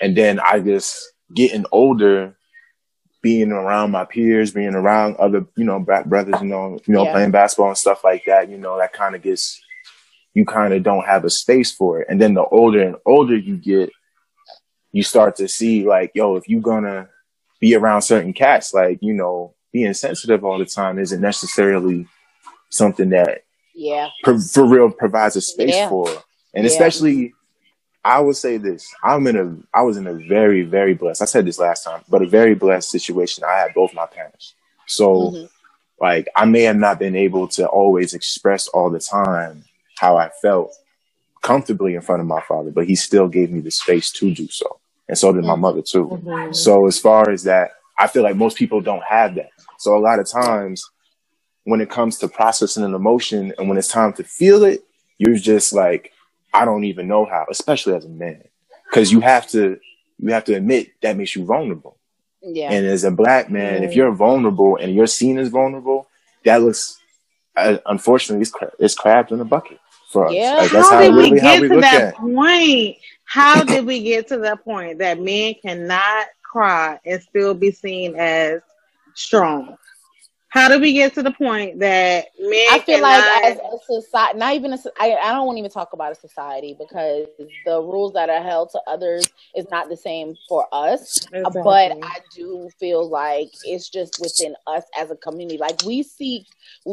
And 0.00 0.16
then 0.16 0.40
I 0.40 0.58
just 0.58 1.12
getting 1.34 1.64
older, 1.72 2.36
being 3.22 3.52
around 3.52 3.92
my 3.92 4.04
peers, 4.04 4.50
being 4.50 4.74
around 4.74 5.16
other, 5.16 5.46
you 5.56 5.64
know, 5.64 5.78
black 5.78 6.06
brothers, 6.06 6.40
you 6.40 6.48
know, 6.48 6.78
you 6.86 6.94
know, 6.94 7.04
yeah. 7.04 7.12
playing 7.12 7.30
basketball 7.30 7.68
and 7.68 7.78
stuff 7.78 8.02
like 8.04 8.24
that, 8.26 8.50
you 8.50 8.58
know, 8.58 8.76
that 8.78 8.92
kind 8.92 9.14
of 9.14 9.22
gets, 9.22 9.60
you 10.34 10.44
kind 10.44 10.74
of 10.74 10.82
don't 10.82 11.06
have 11.06 11.24
a 11.24 11.30
space 11.30 11.70
for 11.70 12.00
it. 12.00 12.08
And 12.10 12.20
then 12.20 12.34
the 12.34 12.44
older 12.44 12.82
and 12.82 12.96
older 13.06 13.36
you 13.36 13.56
get, 13.56 13.90
you 14.92 15.02
start 15.02 15.36
to 15.36 15.48
see 15.48 15.84
like, 15.86 16.12
yo, 16.14 16.36
if 16.36 16.48
you're 16.48 16.60
gonna 16.60 17.08
be 17.60 17.74
around 17.74 18.02
certain 18.02 18.32
cats, 18.32 18.74
like, 18.74 18.98
you 19.00 19.14
know, 19.14 19.54
being 19.72 19.94
sensitive 19.94 20.44
all 20.44 20.58
the 20.58 20.66
time 20.66 20.98
isn't 20.98 21.20
necessarily 21.20 22.06
something 22.68 23.10
that 23.10 23.44
yeah 23.74 24.08
for, 24.24 24.38
for 24.38 24.64
real 24.66 24.90
provides 24.90 25.36
a 25.36 25.40
space 25.40 25.74
yeah. 25.74 25.88
for. 25.88 26.08
And 26.54 26.64
yeah. 26.64 26.70
especially 26.70 27.34
I 28.04 28.18
would 28.18 28.36
say 28.36 28.56
this. 28.58 28.92
I'm 29.02 29.26
in 29.26 29.36
a 29.36 29.78
I 29.78 29.82
was 29.82 29.96
in 29.96 30.06
a 30.06 30.14
very, 30.14 30.62
very 30.62 30.94
blessed 30.94 31.22
I 31.22 31.26
said 31.26 31.46
this 31.46 31.58
last 31.58 31.84
time, 31.84 32.02
but 32.08 32.22
a 32.22 32.26
very 32.26 32.54
blessed 32.54 32.90
situation. 32.90 33.44
I 33.44 33.58
had 33.58 33.74
both 33.74 33.94
my 33.94 34.06
parents. 34.06 34.54
So 34.86 35.14
mm-hmm. 35.14 35.46
like 36.00 36.28
I 36.36 36.44
may 36.44 36.62
have 36.62 36.76
not 36.76 36.98
been 36.98 37.16
able 37.16 37.48
to 37.48 37.66
always 37.66 38.12
express 38.12 38.68
all 38.68 38.90
the 38.90 39.00
time 39.00 39.64
how 39.98 40.16
I 40.16 40.30
felt 40.42 40.74
comfortably 41.42 41.94
in 41.94 42.02
front 42.02 42.20
of 42.20 42.26
my 42.26 42.40
father, 42.42 42.70
but 42.70 42.86
he 42.86 42.94
still 42.94 43.28
gave 43.28 43.50
me 43.50 43.60
the 43.60 43.70
space 43.70 44.10
to 44.12 44.34
do 44.34 44.48
so 44.48 44.80
and 45.12 45.18
so 45.18 45.30
did 45.30 45.44
my 45.44 45.56
mother 45.56 45.82
too. 45.82 46.06
Mm-hmm. 46.06 46.54
So 46.54 46.86
as 46.86 46.98
far 46.98 47.28
as 47.28 47.42
that, 47.42 47.72
I 47.98 48.06
feel 48.06 48.22
like 48.22 48.34
most 48.34 48.56
people 48.56 48.80
don't 48.80 49.04
have 49.04 49.34
that. 49.34 49.50
So 49.78 49.94
a 49.94 50.00
lot 50.00 50.18
of 50.18 50.26
times 50.26 50.90
when 51.64 51.82
it 51.82 51.90
comes 51.90 52.16
to 52.20 52.28
processing 52.28 52.82
an 52.82 52.94
emotion 52.94 53.52
and 53.58 53.68
when 53.68 53.76
it's 53.76 53.88
time 53.88 54.14
to 54.14 54.24
feel 54.24 54.64
it, 54.64 54.82
you're 55.18 55.36
just 55.36 55.74
like, 55.74 56.12
I 56.54 56.64
don't 56.64 56.84
even 56.84 57.08
know 57.08 57.26
how, 57.26 57.44
especially 57.50 57.94
as 57.94 58.06
a 58.06 58.08
man, 58.08 58.42
because 58.88 59.12
you 59.12 59.20
have 59.20 59.46
to, 59.48 59.78
you 60.18 60.32
have 60.32 60.44
to 60.44 60.54
admit 60.54 60.92
that 61.02 61.18
makes 61.18 61.36
you 61.36 61.44
vulnerable. 61.44 61.98
Yeah. 62.40 62.72
And 62.72 62.86
as 62.86 63.04
a 63.04 63.10
black 63.10 63.50
man, 63.50 63.74
mm-hmm. 63.74 63.84
if 63.84 63.94
you're 63.94 64.12
vulnerable 64.12 64.76
and 64.76 64.94
you're 64.94 65.06
seen 65.06 65.36
as 65.36 65.48
vulnerable, 65.48 66.08
that 66.46 66.62
looks, 66.62 66.98
uh, 67.54 67.76
unfortunately, 67.84 68.40
it's, 68.40 68.50
cra- 68.50 68.72
it's 68.78 68.94
crabs 68.94 69.30
in 69.30 69.40
a 69.40 69.44
bucket 69.44 69.78
for 70.12 70.26
us. 70.26 70.34
Yeah. 70.34 70.54
Like, 70.54 70.70
how, 70.70 70.90
how 70.90 71.00
did 71.00 71.14
we 71.14 71.30
get 71.30 71.60
to 71.60 71.80
that 71.80 72.14
point? 72.16 72.98
How 73.24 73.64
did 73.64 73.86
we 73.86 74.02
get 74.02 74.28
to 74.28 74.38
that 74.38 74.62
point 74.64 74.98
that 74.98 75.20
men 75.20 75.54
cannot 75.62 76.26
cry 76.42 77.00
and 77.04 77.20
still 77.22 77.54
be 77.54 77.70
seen 77.70 78.14
as 78.16 78.60
strong? 79.14 79.76
How 80.52 80.68
do 80.68 80.78
we 80.78 80.92
get 80.92 81.14
to 81.14 81.22
the 81.22 81.30
point 81.30 81.78
that 81.78 82.26
men? 82.38 82.66
I 82.70 82.78
feel 82.80 83.00
like 83.00 83.24
as 83.42 83.56
a 83.56 83.78
society, 83.86 84.38
not 84.38 84.54
even 84.54 84.74
a, 84.74 84.78
I, 85.00 85.16
I 85.16 85.32
don't 85.32 85.46
want 85.46 85.56
to 85.56 85.60
even 85.60 85.70
talk 85.70 85.94
about 85.94 86.12
a 86.12 86.14
society 86.14 86.76
because 86.78 87.26
the 87.64 87.80
rules 87.80 88.12
that 88.12 88.28
are 88.28 88.42
held 88.42 88.68
to 88.72 88.80
others 88.86 89.24
is 89.56 89.64
not 89.70 89.88
the 89.88 89.96
same 89.96 90.34
for 90.50 90.66
us. 90.70 91.24
Exactly. 91.32 91.62
But 91.64 91.92
I 92.02 92.18
do 92.36 92.68
feel 92.78 93.08
like 93.08 93.48
it's 93.64 93.88
just 93.88 94.20
within 94.20 94.54
us 94.66 94.84
as 94.94 95.10
a 95.10 95.16
community. 95.16 95.56
Like 95.56 95.82
we 95.86 96.02
seek, 96.02 96.46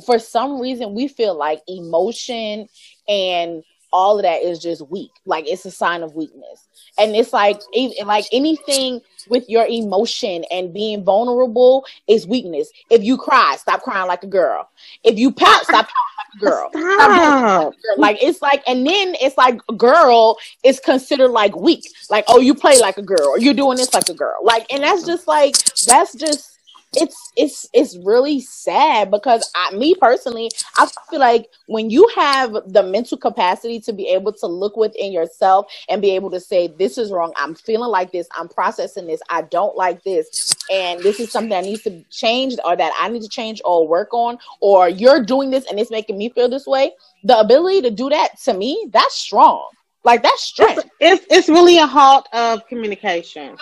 for 0.06 0.20
some 0.20 0.62
reason, 0.62 0.96
we 0.96 1.10
feel 1.10 1.38
like 1.38 1.62
emotion 1.68 2.66
and 3.10 3.62
all 3.92 4.18
of 4.18 4.24
that 4.24 4.42
is 4.42 4.60
just 4.60 4.88
weak. 4.90 5.12
Like 5.26 5.48
it's 5.48 5.66
a 5.66 5.72
sign 5.72 6.04
of 6.04 6.16
weakness. 6.16 6.68
And 6.98 7.16
it's 7.16 7.34
like 7.34 7.60
like 8.06 8.26
anything 8.32 9.02
with 9.30 9.50
your 9.50 9.66
emotion 9.68 10.44
and 10.52 10.74
being 10.74 11.04
vulnerable 11.04 11.86
is 12.08 12.28
weakness. 12.28 12.70
If 12.90 13.04
you 13.04 13.18
cry, 13.18 13.56
stop 13.58 13.82
crying 13.82 14.08
like 14.08 14.24
a 14.24 14.28
girl. 14.28 14.70
If 15.04 15.18
you 15.18 15.32
pout, 15.32 15.64
stop 15.64 15.88
pouting 15.88 16.18
like 16.18 16.36
a 16.36 16.46
girl. 16.46 16.70
Stop. 16.70 17.10
Like, 17.10 17.20
a 17.20 17.62
girl. 17.62 17.74
like 17.98 18.24
it's 18.24 18.42
like 18.42 18.64
and 18.68 18.86
then 18.86 19.16
it's 19.22 19.38
like 19.38 19.60
girl 19.78 20.38
is 20.64 20.80
considered 20.80 21.30
like 21.30 21.56
weak. 21.56 21.86
Like, 22.10 22.26
oh, 22.28 22.40
you 22.40 22.54
play 22.54 22.80
like 22.80 22.98
a 22.98 23.04
girl, 23.04 23.28
or 23.28 23.40
you're 23.40 23.54
doing 23.54 23.78
this 23.78 23.94
like 23.94 24.10
a 24.10 24.14
girl. 24.14 24.38
Like, 24.44 24.72
and 24.72 24.84
that's 24.84 25.04
just 25.06 25.28
like 25.28 25.56
that's 25.86 26.14
just 26.14 26.59
it's 26.96 27.32
it's 27.36 27.70
it's 27.74 27.98
really 27.98 28.42
sad 28.42 29.12
because 29.12 29.50
I, 29.56 29.76
me 29.76 29.96
personally, 29.96 30.50
I 30.78 30.88
feel 31.10 31.20
like 31.20 31.48
when 31.68 31.90
you 31.90 32.10
have 32.16 32.54
the 32.66 32.82
mental 32.82 33.18
capacity 33.18 33.80
to 33.82 33.94
be 33.94 34.08
able 34.08 34.34
to 34.34 34.48
look 34.48 34.76
within 34.76 35.12
yourself 35.12 35.72
and 35.88 36.02
be 36.02 36.12
able 36.12 36.32
to 36.32 36.40
say, 36.40 36.68
"This 36.68 36.98
is 36.98 37.12
wrong. 37.12 37.32
I'm 37.36 37.54
feeling 37.54 37.90
like 37.90 38.12
this. 38.12 38.28
I'm 38.36 38.48
processing 38.48 39.06
this. 39.06 39.22
I 39.30 39.44
don't 39.44 39.76
like 39.76 40.04
this, 40.04 40.56
and 40.72 41.00
this 41.02 41.20
is 41.20 41.32
something 41.32 41.50
that 41.50 41.64
needs 41.64 41.84
to 41.84 42.04
change, 42.10 42.56
or 42.66 42.76
that 42.76 42.92
I 43.00 43.10
need 43.10 43.22
to 43.22 43.30
change 43.30 43.62
or 43.66 43.88
work 43.88 44.14
on, 44.14 44.40
or 44.60 44.90
you're 44.90 45.24
doing 45.24 45.52
this 45.52 45.70
and 45.70 45.80
it's 45.80 45.92
making 45.92 46.18
me 46.18 46.30
feel 46.30 46.50
this 46.50 46.66
way." 46.66 46.94
The 47.24 47.38
ability 47.38 47.82
to 47.82 47.92
do 47.92 48.10
that 48.10 48.40
to 48.46 48.54
me, 48.54 48.90
that's 48.92 49.16
strong. 49.16 49.68
Like 50.04 50.24
that's 50.24 50.42
strength. 50.42 50.90
It's 51.00 51.24
it's, 51.24 51.34
it's 51.34 51.50
really 51.50 51.78
a 51.78 51.86
halt 51.86 52.28
of 52.34 52.66
communication. 52.68 53.58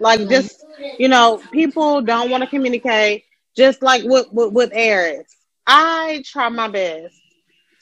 Like 0.00 0.20
mm-hmm. 0.20 0.28
just 0.28 0.64
you 0.98 1.08
know, 1.08 1.40
people 1.52 2.00
don't 2.02 2.30
want 2.30 2.42
to 2.42 2.48
communicate. 2.48 3.24
Just 3.56 3.82
like 3.82 4.02
with 4.04 4.26
with, 4.32 4.52
with 4.52 4.70
Eris, 4.72 5.26
I 5.66 6.22
try 6.26 6.48
my 6.48 6.68
best 6.68 7.14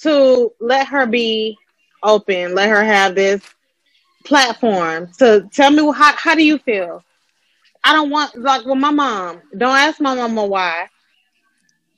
to 0.00 0.52
let 0.60 0.86
her 0.88 1.06
be 1.06 1.56
open, 2.02 2.54
let 2.54 2.68
her 2.68 2.82
have 2.84 3.14
this 3.14 3.42
platform 4.24 5.08
to 5.18 5.48
tell 5.52 5.70
me 5.70 5.82
how 5.92 6.14
how 6.16 6.34
do 6.34 6.44
you 6.44 6.58
feel. 6.58 7.02
I 7.84 7.92
don't 7.92 8.10
want 8.10 8.34
like 8.36 8.64
with 8.64 8.78
my 8.78 8.90
mom. 8.90 9.40
Don't 9.56 9.76
ask 9.76 10.00
my 10.00 10.14
mama 10.14 10.46
why. 10.46 10.88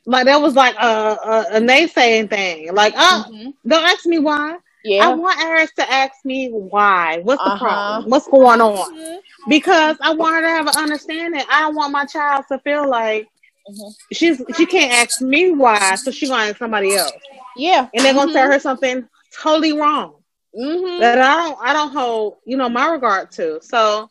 like 0.07 0.27
that 0.27 0.41
was 0.41 0.55
like 0.55 0.75
a, 0.77 0.87
a, 0.87 1.47
a 1.57 1.61
naysaying 1.61 2.29
thing. 2.29 2.73
Like, 2.75 2.95
oh, 2.97 3.25
Mhm. 3.31 3.55
don't 3.67 3.85
ask 3.85 4.07
me 4.07 4.19
why. 4.19 4.57
I 5.01 5.15
want 5.15 5.41
Aris 5.43 5.73
to 5.79 5.91
ask 5.91 6.25
me 6.25 6.51
why. 6.51 7.21
What's 7.23 7.43
the 7.43 7.51
Uh-huh. 7.51 7.59
problem? 7.59 8.11
What's 8.11 8.29
going 8.29 8.61
on? 8.61 8.95
Mhm. 8.95 9.21
Because 9.49 9.97
I 10.01 10.15
want 10.15 10.35
her 10.37 10.43
to 10.43 10.49
have 10.49 10.67
an 10.67 10.77
understanding. 10.77 11.43
I 11.51 11.61
don't 11.63 11.75
want 11.75 11.93
my 11.93 12.05
child 12.05 12.45
to 12.49 12.59
feel 12.61 12.89
like 12.89 13.29
Mhm. 13.71 13.95
she's 14.13 14.43
she 14.57 14.67
can't 14.67 14.93
ask 14.93 15.21
me 15.21 15.51
why, 15.53 15.95
so 15.97 16.11
she 16.11 16.29
gonna 16.29 16.45
ask 16.51 16.59
somebody 16.59 16.95
else, 16.97 17.13
Yeah. 17.57 17.89
and 17.95 18.05
they're 18.05 18.15
gonna 18.15 18.31
Mhm. 18.31 18.35
tell 18.35 18.51
her 18.53 18.59
something 18.59 19.09
totally 19.43 19.73
wrong 19.73 20.15
Mhm. 20.59 21.01
that 21.01 21.19
I 21.19 21.35
don't 21.37 21.59
I 21.61 21.73
don't 21.73 21.93
hold 21.93 22.37
you 22.45 22.57
know 22.57 22.69
my 22.69 22.89
regard 22.89 23.31
to. 23.33 23.61
So 23.63 24.11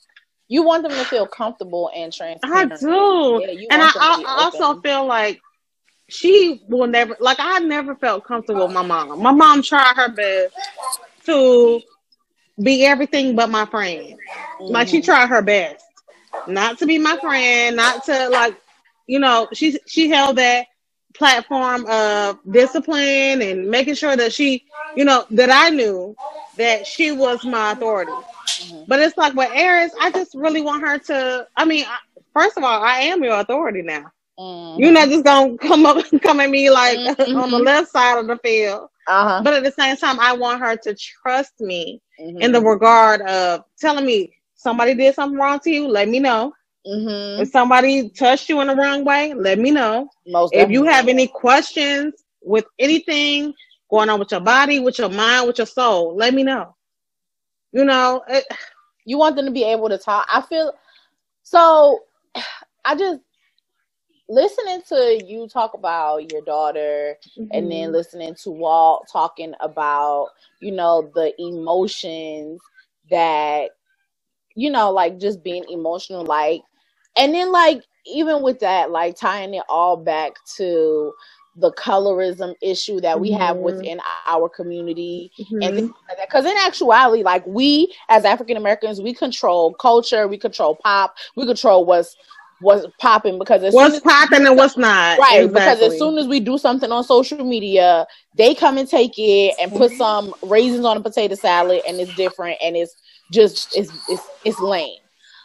You 0.49 0.61
want 0.61 0.83
them 0.83 0.91
to 0.91 1.05
feel 1.05 1.25
comfortable 1.25 1.89
and 1.95 2.13
transparent. 2.13 2.73
I 2.73 2.75
do, 2.77 3.39
Yeah, 3.41 3.67
and 3.71 3.81
I, 3.81 3.85
want 3.85 3.93
them 3.93 4.23
to 4.23 4.29
I 4.29 4.43
also 4.43 4.81
feel 4.81 5.05
like 5.05 5.39
she 6.13 6.61
will 6.69 6.87
never 6.87 7.15
like 7.19 7.37
I 7.39 7.59
never 7.59 7.95
felt 7.95 8.25
comfortable 8.25 8.67
with 8.67 8.75
my 8.75 8.83
mom. 8.83 9.21
My 9.21 9.31
mom 9.31 9.63
tried 9.63 9.95
her 9.95 10.09
best 10.09 10.55
to 11.25 11.81
be 12.61 12.85
everything 12.85 13.35
but 13.35 13.49
my 13.49 13.65
friend. 13.65 14.17
Like 14.69 14.89
she 14.89 15.01
Mhm. 15.01 15.05
tried 15.05 15.27
her 15.27 15.41
best 15.41 15.85
not 16.47 16.79
to 16.79 16.87
be 16.87 16.99
my 16.99 17.17
friend, 17.17 17.75
not 17.77 18.03
to 18.05 18.29
like, 18.29 18.57
you 19.07 19.19
know, 19.19 19.47
she 19.53 19.79
she 19.87 20.09
held 20.09 20.37
that 20.37 20.67
platform 21.15 21.85
of 21.87 22.39
discipline 22.51 23.41
and 23.41 23.69
making 23.69 23.95
sure 23.95 24.15
that 24.15 24.33
she, 24.33 24.65
you 24.95 25.05
know, 25.05 25.25
that 25.31 25.49
I 25.51 25.69
knew 25.69 26.15
that 26.57 26.87
she 26.87 27.11
was 27.11 27.45
my 27.45 27.73
authority. 27.73 28.11
Mhm. 28.11 28.87
But 28.87 28.99
it's 29.01 29.17
like 29.17 29.35
with 29.35 29.51
Eris, 29.53 29.93
I 29.99 30.11
just 30.11 30.35
really 30.35 30.61
want 30.61 30.83
her 30.83 30.99
to. 30.99 31.47
I 31.57 31.65
mean, 31.65 31.85
I, 31.87 31.97
first 32.33 32.57
of 32.57 32.63
all, 32.63 32.83
I 32.83 32.99
am 33.01 33.23
your 33.23 33.39
authority 33.39 33.83
now. 33.83 34.12
Mhm. 34.39 34.79
You're 34.79 34.91
not 34.91 35.09
just 35.09 35.23
gonna 35.25 35.57
come 35.57 35.85
up 35.85 36.05
come 36.23 36.39
at 36.41 36.49
me 36.49 36.69
like 36.69 37.03
Mhm. 37.19 37.35
on 37.35 37.51
the 37.51 37.59
left 37.59 37.91
side 37.91 38.19
of 38.19 38.27
the 38.27 38.37
field. 38.37 38.89
Uh-huh. 39.07 39.43
But 39.43 39.53
at 39.55 39.63
the 39.63 39.71
same 39.71 39.97
time, 39.97 40.19
I 40.19 40.33
want 40.35 40.61
her 40.61 40.77
to 40.77 40.95
trust 40.95 41.53
me 41.59 42.01
Mhm. 42.19 42.41
in 42.41 42.51
the 42.51 42.61
regard 42.61 43.21
of 43.21 43.63
telling 43.79 44.05
me 44.05 44.33
somebody 44.55 44.95
did 44.95 45.15
something 45.15 45.39
wrong 45.39 45.59
to 45.61 45.71
you, 45.71 45.87
let 45.87 46.09
me 46.09 46.19
know. 46.19 46.53
Mhm. 46.87 47.41
If 47.41 47.49
somebody 47.49 48.09
touched 48.09 48.49
you 48.49 48.61
in 48.61 48.67
the 48.67 48.75
wrong 48.75 49.05
way, 49.05 49.33
let 49.33 49.59
me 49.59 49.71
know. 49.71 50.09
Most 50.27 50.53
If 50.53 50.69
you 50.71 50.85
have 50.85 51.07
any 51.07 51.27
questions 51.27 52.13
with 52.43 52.65
anything 52.79 53.53
going 53.91 54.09
on 54.09 54.19
with 54.19 54.31
your 54.31 54.41
body, 54.41 54.79
with 54.79 54.99
your 54.99 55.09
mind, 55.09 55.47
with 55.47 55.57
your 55.59 55.67
soul, 55.67 56.15
let 56.15 56.33
me 56.33 56.43
know. 56.43 56.75
You 57.73 57.85
know, 57.85 58.23
it, 58.29 58.45
you 59.05 59.17
want 59.17 59.35
them 59.35 59.45
to 59.45 59.51
be 59.51 59.63
able 59.63 59.89
to 59.89 59.97
talk. 59.97 60.27
I 60.31 60.41
feel 60.41 60.73
so. 61.43 61.99
I 62.85 62.95
just 62.95 63.21
listening 64.29 64.81
to 64.89 65.23
you 65.25 65.47
talk 65.47 65.73
about 65.73 66.25
your 66.29 66.41
daughter, 66.41 67.15
and 67.51 67.71
then 67.71 67.91
Mm-hmm. 67.91 67.93
listening 67.93 68.35
to 68.43 68.51
Walt 68.51 69.07
talking 69.11 69.53
about 69.59 70.29
you 70.59 70.71
know 70.71 71.11
the 71.13 71.33
emotions 71.41 72.61
that 73.09 73.69
you 74.55 74.69
know 74.69 74.91
like 74.91 75.19
just 75.19 75.43
being 75.43 75.65
emotional, 75.69 76.25
like, 76.25 76.63
and 77.17 77.33
then 77.33 77.51
like 77.51 77.83
even 78.05 78.41
with 78.43 78.59
that, 78.59 78.91
like 78.91 79.15
tying 79.15 79.53
it 79.53 79.63
all 79.69 79.97
back 79.97 80.33
to 80.57 81.13
the 81.55 81.71
colorism 81.73 82.53
issue 82.61 82.99
that 83.01 83.19
we 83.19 83.31
have 83.31 83.57
Mhm. 83.57 83.59
within 83.59 83.99
our 84.09 84.49
community 84.49 85.31
and 85.61 85.61
Mhm. 85.61 85.75
things 85.75 85.89
like. 86.09 86.17
Because 86.27 86.45
in 86.45 86.55
actuality, 86.65 87.23
like 87.23 87.45
we 87.45 87.93
as 88.09 88.25
African 88.25 88.57
Americans, 88.57 89.01
we 89.01 89.13
control 89.13 89.73
culture, 89.73 90.27
we 90.27 90.37
control 90.37 90.75
pop, 90.75 91.15
we 91.35 91.45
control 91.45 91.85
what's 91.85 92.15
what's 92.63 92.85
popping. 92.99 93.37
Because 93.37 93.63
as 93.63 93.73
what's 93.73 93.99
popping 93.99 94.45
and 94.45 94.57
what's 94.57 94.77
not. 94.77 95.19
right, 95.19 95.47
because 95.47 95.81
as 95.81 95.97
soon 95.97 96.17
as 96.17 96.27
we 96.27 96.39
do 96.39 96.57
something 96.57 96.91
on 96.91 97.03
social 97.03 97.43
media, 97.43 98.07
they 98.35 98.55
come 98.55 98.77
and 98.77 98.89
take 98.89 99.13
it 99.17 99.55
and 99.61 99.71
put 99.71 99.91
mm-hmm. 99.91 99.97
some 99.97 100.33
raisins 100.43 100.85
on 100.85 100.97
a 100.97 101.01
potato 101.01 101.35
salad, 101.35 101.81
and 101.87 101.99
it's 101.99 102.15
different, 102.15 102.57
and 102.63 102.75
it's 102.75 102.95
just 103.31 103.77
it's 103.77 103.91
it's 104.09 104.23
it's 104.43 104.59
lame. 104.59 104.99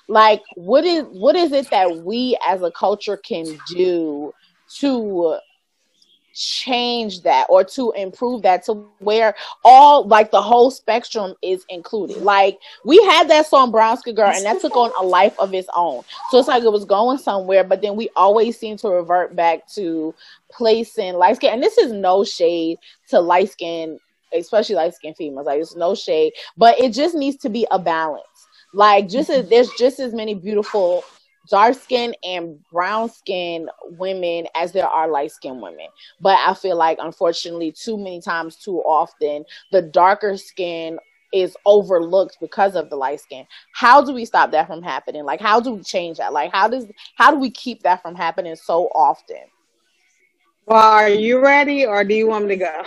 Like, 0.08 0.40
what 0.54 0.84
is 0.84 1.04
what 1.10 1.36
is 1.36 1.52
it 1.52 1.68
that 1.70 1.98
we 1.98 2.38
as 2.46 2.62
a 2.62 2.70
culture 2.70 3.18
can 3.18 3.58
do 3.68 4.32
to 4.76 5.38
change 6.38 7.22
that 7.22 7.46
or 7.48 7.64
to 7.64 7.92
improve 7.92 8.42
that 8.42 8.64
to 8.64 8.74
where 9.00 9.34
all 9.64 10.06
like 10.06 10.30
the 10.30 10.40
whole 10.40 10.70
spectrum 10.70 11.34
is 11.42 11.64
included. 11.68 12.18
Like 12.18 12.58
we 12.84 13.02
had 13.06 13.28
that 13.28 13.46
song 13.46 13.72
Brown 13.72 13.96
Skin 13.96 14.14
Girl 14.14 14.30
and 14.32 14.44
that 14.44 14.60
took 14.60 14.76
on 14.76 14.92
a 15.00 15.04
life 15.04 15.38
of 15.40 15.52
its 15.52 15.68
own. 15.74 16.02
So 16.30 16.38
it's 16.38 16.48
like 16.48 16.62
it 16.62 16.72
was 16.72 16.84
going 16.84 17.18
somewhere, 17.18 17.64
but 17.64 17.82
then 17.82 17.96
we 17.96 18.08
always 18.14 18.56
seem 18.56 18.76
to 18.78 18.88
revert 18.88 19.34
back 19.34 19.66
to 19.74 20.14
placing 20.50 21.14
light 21.14 21.36
skin. 21.36 21.54
And 21.54 21.62
this 21.62 21.76
is 21.76 21.90
no 21.90 22.22
shade 22.22 22.78
to 23.08 23.18
light 23.20 23.50
skin, 23.50 23.98
especially 24.32 24.76
light 24.76 24.94
skin 24.94 25.14
females. 25.14 25.46
Like 25.46 25.60
it's 25.60 25.74
no 25.74 25.96
shade, 25.96 26.34
but 26.56 26.78
it 26.78 26.92
just 26.92 27.16
needs 27.16 27.36
to 27.38 27.48
be 27.48 27.66
a 27.72 27.78
balance. 27.80 28.24
Like 28.72 29.08
just 29.08 29.28
as 29.28 29.48
there's 29.48 29.70
just 29.78 29.98
as 29.98 30.14
many 30.14 30.34
beautiful 30.34 31.02
dark 31.48 31.74
skin 31.74 32.14
and 32.22 32.58
brown 32.70 33.08
skin 33.08 33.68
women 33.98 34.46
as 34.54 34.72
there 34.72 34.86
are 34.86 35.08
light 35.08 35.32
skin 35.32 35.60
women. 35.60 35.88
But 36.20 36.38
I 36.38 36.54
feel 36.54 36.76
like 36.76 36.98
unfortunately 37.00 37.72
too 37.72 37.96
many 37.96 38.20
times 38.20 38.56
too 38.56 38.78
often 38.80 39.44
the 39.72 39.82
darker 39.82 40.36
skin 40.36 40.98
is 41.32 41.56
overlooked 41.66 42.38
because 42.40 42.74
of 42.74 42.88
the 42.90 42.96
light 42.96 43.20
skin. 43.20 43.46
How 43.74 44.02
do 44.02 44.12
we 44.12 44.24
stop 44.24 44.50
that 44.52 44.66
from 44.66 44.82
happening? 44.82 45.24
Like 45.24 45.40
how 45.40 45.60
do 45.60 45.72
we 45.72 45.82
change 45.82 46.18
that? 46.18 46.32
Like 46.32 46.52
how 46.52 46.68
does 46.68 46.86
how 47.16 47.30
do 47.30 47.38
we 47.38 47.50
keep 47.50 47.82
that 47.82 48.02
from 48.02 48.14
happening 48.14 48.56
so 48.56 48.86
often? 48.94 49.44
Well, 50.66 50.82
are 50.82 51.08
you 51.08 51.40
ready 51.40 51.86
or 51.86 52.04
do 52.04 52.14
you 52.14 52.26
want 52.26 52.44
me 52.44 52.56
to 52.56 52.64
go? 52.64 52.82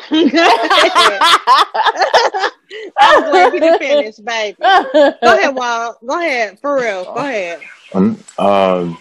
I 3.00 3.22
was 3.22 3.34
waiting 3.34 3.62
to 3.62 3.78
finish, 3.80 4.18
baby. 4.18 4.58
Go 4.62 5.16
ahead, 5.24 5.56
Walt. 5.56 5.98
Go 6.06 6.20
ahead. 6.20 6.60
For 6.60 6.76
real. 6.76 7.06
Go 7.06 7.16
ahead. 7.16 7.60
Um, 7.94 8.18
um, 8.38 8.98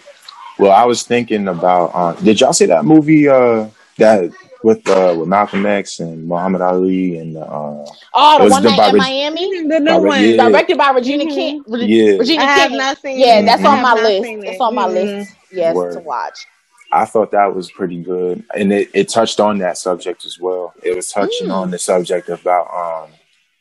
well, 0.59 0.71
I 0.71 0.85
was 0.85 1.03
thinking 1.03 1.47
about. 1.47 1.91
Uh, 1.93 2.13
did 2.21 2.39
y'all 2.41 2.53
see 2.53 2.65
that 2.67 2.85
movie? 2.85 3.27
Uh, 3.27 3.67
that 3.97 4.31
with 4.63 4.87
uh, 4.87 5.15
with 5.17 5.27
Malcolm 5.27 5.65
X 5.65 5.99
and 5.99 6.27
Muhammad 6.27 6.61
Ali 6.61 7.17
and 7.17 7.37
uh, 7.37 7.85
Oh, 8.13 8.43
the 8.43 8.49
one 8.49 8.63
the 8.63 8.69
night 8.69 8.89
in 8.89 8.93
Reg- 8.95 9.01
Miami? 9.01 9.67
The 9.67 9.79
new 9.79 9.85
By 9.85 9.97
one. 9.97 10.23
yeah. 10.23 10.49
Directed 10.49 10.77
by 10.77 10.91
Regina 10.91 11.25
Mhm. 11.25 11.29
King. 11.35 11.63
Re- 11.67 11.85
Yeah. 11.85 12.17
Regina 12.17 12.43
I 12.43 12.67
King. 12.67 12.77
not 12.77 12.97
seen 12.99 13.19
Yeah, 13.19 13.39
it. 13.39 13.45
that's 13.45 13.63
I 13.63 13.75
on 13.75 13.81
my 13.81 13.93
list. 13.93 14.23
seen 14.23 14.43
It's 14.45 14.61
on 14.61 14.75
my 14.75 14.87
Mm-mm. 14.87 14.93
list. 14.93 15.31
Yes, 15.51 15.75
Word. 15.75 15.93
to 15.93 15.99
watch. 15.99 16.45
I 16.93 17.05
thought 17.05 17.31
that 17.31 17.55
was 17.55 17.71
pretty 17.71 18.01
good, 18.03 18.43
and 18.53 18.71
it, 18.73 18.89
it 18.93 19.07
touched 19.09 19.39
on 19.39 19.59
that 19.59 19.77
subject 19.77 20.25
as 20.25 20.37
well. 20.39 20.73
It 20.83 20.93
was 20.95 21.07
touching 21.07 21.47
Mm. 21.47 21.53
on 21.53 21.71
the 21.71 21.79
subject 21.79 22.27
about 22.29 22.67
um, 22.73 23.09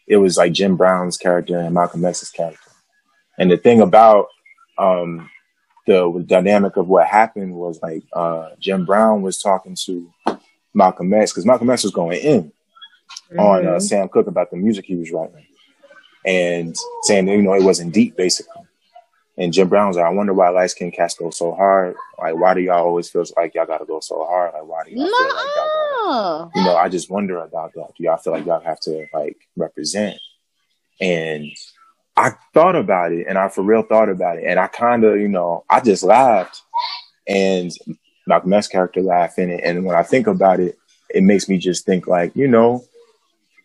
it 0.08 0.16
was 0.16 0.36
like 0.36 0.52
Jim 0.52 0.76
Brown's 0.76 1.16
character 1.16 1.56
and 1.58 1.72
Malcolm 1.74 2.04
X's 2.04 2.30
character, 2.30 2.70
and 3.38 3.50
the 3.50 3.56
thing 3.56 3.80
about 3.80 4.26
um, 4.80 5.28
the 5.86 6.24
dynamic 6.26 6.76
of 6.76 6.88
what 6.88 7.06
happened 7.06 7.54
was 7.54 7.80
like 7.82 8.02
uh, 8.12 8.50
Jim 8.58 8.84
Brown 8.84 9.22
was 9.22 9.40
talking 9.42 9.76
to 9.86 10.10
Malcolm 10.74 11.12
X 11.12 11.32
because 11.32 11.46
Malcolm 11.46 11.70
X 11.70 11.82
was 11.84 11.92
going 11.92 12.20
in 12.20 12.52
on 13.38 13.66
uh, 13.66 13.70
Mhm. 13.72 13.82
Sam 13.82 14.08
Cooke 14.08 14.26
about 14.28 14.50
the 14.50 14.56
music 14.56 14.84
he 14.86 14.96
was 14.96 15.10
writing, 15.10 15.46
and 16.24 16.76
saying 17.02 17.26
that, 17.26 17.32
you 17.36 17.42
know 17.42 17.54
it 17.54 17.62
wasn't 17.62 17.92
deep 17.94 18.16
basically. 18.16 18.62
And 19.38 19.52
Jim 19.54 19.68
Brown's 19.68 19.96
like, 19.96 20.04
I 20.04 20.10
wonder 20.10 20.34
why 20.34 20.50
light 20.50 20.70
skinned 20.70 20.92
cats 20.92 21.14
go 21.14 21.30
so 21.30 21.52
hard. 21.54 21.94
Like, 22.18 22.34
why 22.36 22.52
do 22.52 22.60
y'all 22.60 22.84
always 22.84 23.08
feel 23.08 23.24
like 23.38 23.54
y'all 23.54 23.64
gotta 23.64 23.86
go 23.86 23.98
so 24.00 24.24
hard? 24.26 24.52
Like, 24.52 24.66
why 24.66 24.84
do 24.84 24.90
y'all 24.90 25.06
feel 25.06 25.34
like 25.34 25.56
y'all 25.56 25.68
gotta, 26.44 26.50
you 26.58 26.64
know, 26.64 26.76
I 26.76 26.88
just 26.90 27.10
wonder 27.10 27.38
about 27.38 27.72
that. 27.74 27.92
Do 27.96 28.04
y'all 28.04 28.18
feel 28.18 28.34
like 28.34 28.44
y'all 28.44 28.60
have 28.60 28.80
to 28.80 29.06
like 29.14 29.38
represent? 29.56 30.18
And 31.00 31.46
I 32.16 32.32
thought 32.52 32.76
about 32.76 33.12
it 33.12 33.26
and 33.28 33.38
I 33.38 33.48
for 33.48 33.62
real 33.62 33.82
thought 33.82 34.08
about 34.08 34.38
it. 34.38 34.44
And 34.46 34.58
I 34.58 34.66
kind 34.66 35.04
of, 35.04 35.18
you 35.18 35.28
know, 35.28 35.64
I 35.70 35.80
just 35.80 36.02
laughed 36.02 36.62
and 37.26 37.70
Malcolm 38.26 38.52
X 38.52 38.68
character 38.68 39.00
laughing. 39.00 39.50
It 39.50 39.60
and 39.64 39.84
when 39.84 39.96
I 39.96 40.02
think 40.02 40.26
about 40.26 40.60
it, 40.60 40.78
it 41.08 41.22
makes 41.22 41.48
me 41.48 41.58
just 41.58 41.86
think 41.86 42.06
like, 42.06 42.34
you 42.34 42.48
know, 42.48 42.84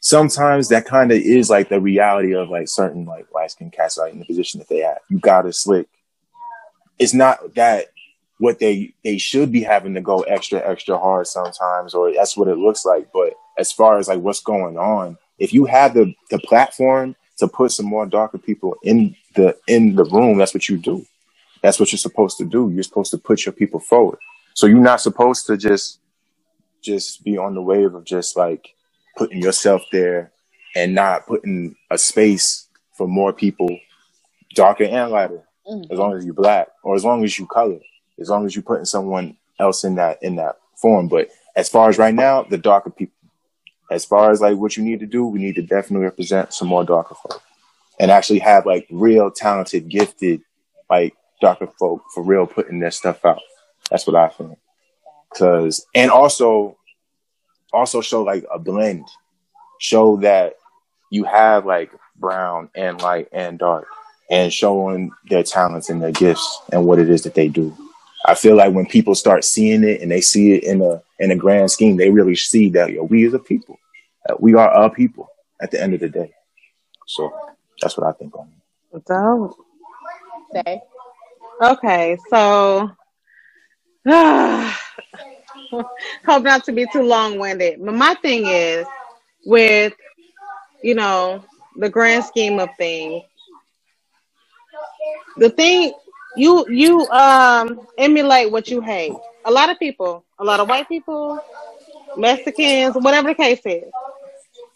sometimes 0.02 0.70
that 0.70 0.86
kind 0.86 1.12
of 1.12 1.18
is 1.18 1.50
like 1.50 1.70
the 1.70 1.82
reality 1.82 2.36
of 2.36 2.50
like 2.50 2.68
certain 2.68 3.06
like 3.06 3.28
light 3.34 3.52
skinned 3.52 3.74
cats 3.74 3.98
like 3.98 4.14
in 4.14 4.20
the 4.20 4.26
position 4.26 4.60
that 4.60 4.70
they 4.70 4.80
have. 4.80 5.00
You 5.10 5.20
gotta 5.20 5.52
slick. 5.52 5.88
It's 6.98 7.14
not 7.14 7.56
that 7.56 7.88
what 8.38 8.60
they 8.60 8.94
they 9.04 9.18
should 9.18 9.52
be 9.52 9.64
having 9.64 9.94
to 9.96 10.02
go 10.02 10.22
extra 10.22 10.60
extra 10.60 10.98
hard 10.98 11.28
sometimes, 11.28 11.94
or 11.94 12.14
that's 12.14 12.38
what 12.38 12.48
it 12.48 12.58
looks 12.58 12.86
like. 12.86 13.12
But 13.14 13.34
as 13.58 13.72
far 13.72 13.98
as 13.98 14.08
like 14.08 14.22
what's 14.22 14.42
going 14.42 14.78
on, 14.78 15.18
if 15.40 15.54
you 15.54 15.66
have 15.66 15.94
the 15.94 16.14
the 16.30 16.40
platform 16.40 17.16
to 17.38 17.48
put 17.48 17.72
some 17.72 17.86
more 17.86 18.06
darker 18.06 18.38
people 18.38 18.76
in 18.84 19.16
the 19.36 19.58
in 19.68 19.96
the 19.96 20.04
room, 20.06 20.38
that's 20.38 20.54
what 20.54 20.70
you 20.70 20.78
do. 20.78 21.06
That's 21.62 21.80
what 21.80 21.92
you're 21.92 21.98
supposed 22.00 22.38
to 22.38 22.46
do. 22.46 22.70
You're 22.74 22.84
supposed 22.84 23.12
to 23.12 23.18
put 23.18 23.46
your 23.46 23.54
people 23.54 23.80
forward. 23.80 24.20
So 24.54 24.68
you're 24.68 24.80
not 24.80 25.02
supposed 25.02 25.46
to 25.48 25.58
just 25.58 26.00
just 26.82 27.24
be 27.24 27.38
on 27.38 27.56
the 27.56 27.62
wave 27.62 27.96
of 27.96 28.04
just 28.06 28.38
like 28.38 28.76
putting 29.18 29.42
yourself 29.42 29.82
there 29.92 30.32
and 30.76 30.94
not 30.94 31.26
putting 31.26 31.76
a 31.90 31.98
space 31.98 32.68
for 32.94 33.08
more 33.08 33.34
people, 33.34 33.76
darker 34.54 34.84
and 34.84 35.12
lighter, 35.12 35.44
Mhm. 35.68 35.92
as 35.92 35.98
long 35.98 36.14
as 36.14 36.24
you're 36.24 36.34
black 36.34 36.68
or 36.84 36.96
as 36.96 37.04
long 37.04 37.24
as 37.24 37.40
you 37.40 37.48
color, 37.48 37.80
as 38.20 38.30
long 38.30 38.46
as 38.46 38.56
you're 38.56 38.64
putting 38.64 38.86
someone 38.86 39.36
else 39.60 39.84
in 39.84 39.96
that 39.96 40.22
in 40.22 40.36
that 40.36 40.58
form. 40.82 41.08
But 41.08 41.30
as 41.56 41.70
far 41.70 41.90
as 41.90 41.98
right 41.98 42.14
now, 42.14 42.44
the 42.44 42.58
darker 42.58 42.92
people. 42.92 43.15
As 43.92 44.06
far 44.06 44.32
as 44.32 44.42
like 44.42 44.58
what 44.58 44.78
you 44.78 44.84
need 44.84 45.00
to 45.00 45.06
do, 45.06 45.26
we 45.26 45.40
need 45.40 45.56
to 45.56 45.62
definitely 45.62 46.06
represent 46.06 46.54
some 46.54 46.68
more 46.68 46.84
darker 46.84 47.16
folk 47.16 47.42
and 48.00 48.12
actually 48.12 48.40
have 48.40 48.66
like 48.66 48.88
real 48.90 49.32
talented, 49.32 49.90
gifted, 49.90 50.42
like 50.90 51.16
darker 51.42 51.68
folk 51.80 52.02
for 52.14 52.24
real 52.24 52.48
putting 52.48 52.80
their 52.80 52.92
stuff 52.92 53.24
out. 53.26 53.42
That's 53.90 54.08
what 54.08 54.16
I 54.16 54.30
think. 54.30 54.58
Cause 55.38 55.86
and 55.94 56.10
also 56.10 56.78
also 57.74 58.02
show 58.02 58.24
like 58.24 58.46
a 58.52 58.58
blend. 58.58 59.08
Show 59.80 60.18
that 60.18 60.56
you 61.12 61.26
have 61.26 61.66
like 61.66 61.92
brown 62.16 62.70
and 62.76 63.02
light 63.02 63.28
and 63.32 63.60
dark 63.60 63.88
and 64.32 64.52
showing 64.52 65.12
their 65.30 65.44
talents 65.44 65.90
and 65.90 66.02
their 66.02 66.12
gifts 66.12 66.62
and 66.72 66.86
what 66.86 67.00
it 67.00 67.10
is 67.10 67.24
that 67.24 67.36
they 67.36 67.48
do. 67.48 67.76
I 68.28 68.36
feel 68.36 68.56
like 68.56 68.74
when 68.74 68.88
people 68.88 69.14
start 69.14 69.44
seeing 69.44 69.84
it 69.84 70.02
and 70.02 70.12
they 70.12 70.22
see 70.22 70.54
it 70.54 70.64
in 70.64 70.82
a 70.82 71.02
in 71.20 71.32
a 71.32 71.36
grand 71.36 71.72
scheme, 71.72 71.98
they 71.98 72.10
really 72.10 72.36
see 72.36 72.70
that 72.72 72.92
yo, 72.92 73.04
we 73.04 73.26
as 73.26 73.34
a 73.34 73.40
people, 73.40 73.78
uh, 74.28 74.36
we 74.40 74.56
are 74.56 74.72
a 74.72 74.90
people 74.90 75.30
at 75.62 75.72
the 75.72 75.82
end 75.82 75.94
of 75.94 76.00
the 76.00 76.10
day. 76.10 76.34
So 77.06 77.32
that's 77.82 77.98
what 77.98 78.08
I 78.08 78.14
think 78.14 78.36
on. 78.36 78.52
Dope. 79.06 79.58
Say. 80.54 80.82
Okay, 81.62 82.18
so 82.30 82.90
hope 84.08 84.74
not 86.26 86.64
to 86.66 86.72
be 86.72 86.88
too 86.92 87.04
long 87.04 87.38
winded. 87.38 87.84
But 87.84 87.94
my 87.94 88.16
thing 88.16 88.48
is 88.48 88.88
with 89.46 89.94
you 90.84 90.96
know 90.96 91.44
the 91.78 91.90
grand 91.90 92.26
scheme 92.26 92.60
of 92.60 92.70
things. 92.78 93.24
The 95.38 95.50
thing 95.50 95.94
you 96.38 96.66
you 96.70 97.08
um 97.10 97.88
emulate 97.98 98.52
what 98.52 98.70
you 98.70 98.82
hate. 98.82 99.14
A 99.46 99.52
lot 99.52 99.70
of 99.70 99.80
people, 99.80 100.26
a 100.40 100.44
lot 100.44 100.60
of 100.60 100.68
white 100.68 100.88
people, 100.88 101.40
Mexicans, 102.18 102.96
whatever 102.96 103.30
the 103.30 103.36
case 103.36 103.62
is, 103.66 103.92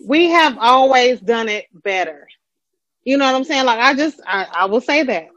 we 0.06 0.30
have 0.30 0.58
always 0.60 1.20
done 1.20 1.50
it 1.50 1.66
better. 1.74 2.28
You 3.04 3.18
know 3.18 3.26
what 3.26 3.36
I'm 3.36 3.44
saying? 3.44 3.66
Like 3.66 3.80
I 3.80 3.94
just 3.96 4.20
I, 4.26 4.48
I 4.52 4.66
will 4.66 4.82
say 4.82 5.04
that. 5.04 5.30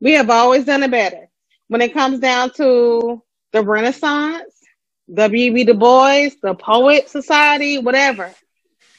We 0.00 0.12
have 0.12 0.30
always 0.30 0.64
done 0.64 0.82
it 0.82 0.90
better. 0.90 1.28
When 1.68 1.80
it 1.82 1.92
comes 1.92 2.20
down 2.20 2.52
to 2.54 3.22
the 3.52 3.62
Renaissance, 3.62 4.54
W.E.B. 5.12 5.64
Du 5.64 5.74
Bois, 5.74 6.30
the 6.42 6.54
Poet 6.54 7.08
Society, 7.08 7.78
whatever, 7.78 8.32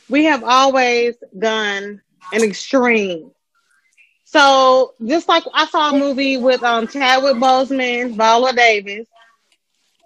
we 0.09 0.25
have 0.25 0.43
always 0.43 1.15
done 1.37 2.01
an 2.33 2.43
extreme. 2.43 3.31
So 4.31 4.93
just 5.03 5.27
like 5.27 5.43
I 5.55 5.65
saw 5.65 5.89
a 5.89 5.97
movie 5.97 6.37
with 6.37 6.61
um 6.61 6.87
Chadwick 6.87 7.37
Boseman, 7.37 8.15
Viola 8.15 8.53
Davis, 8.53 9.07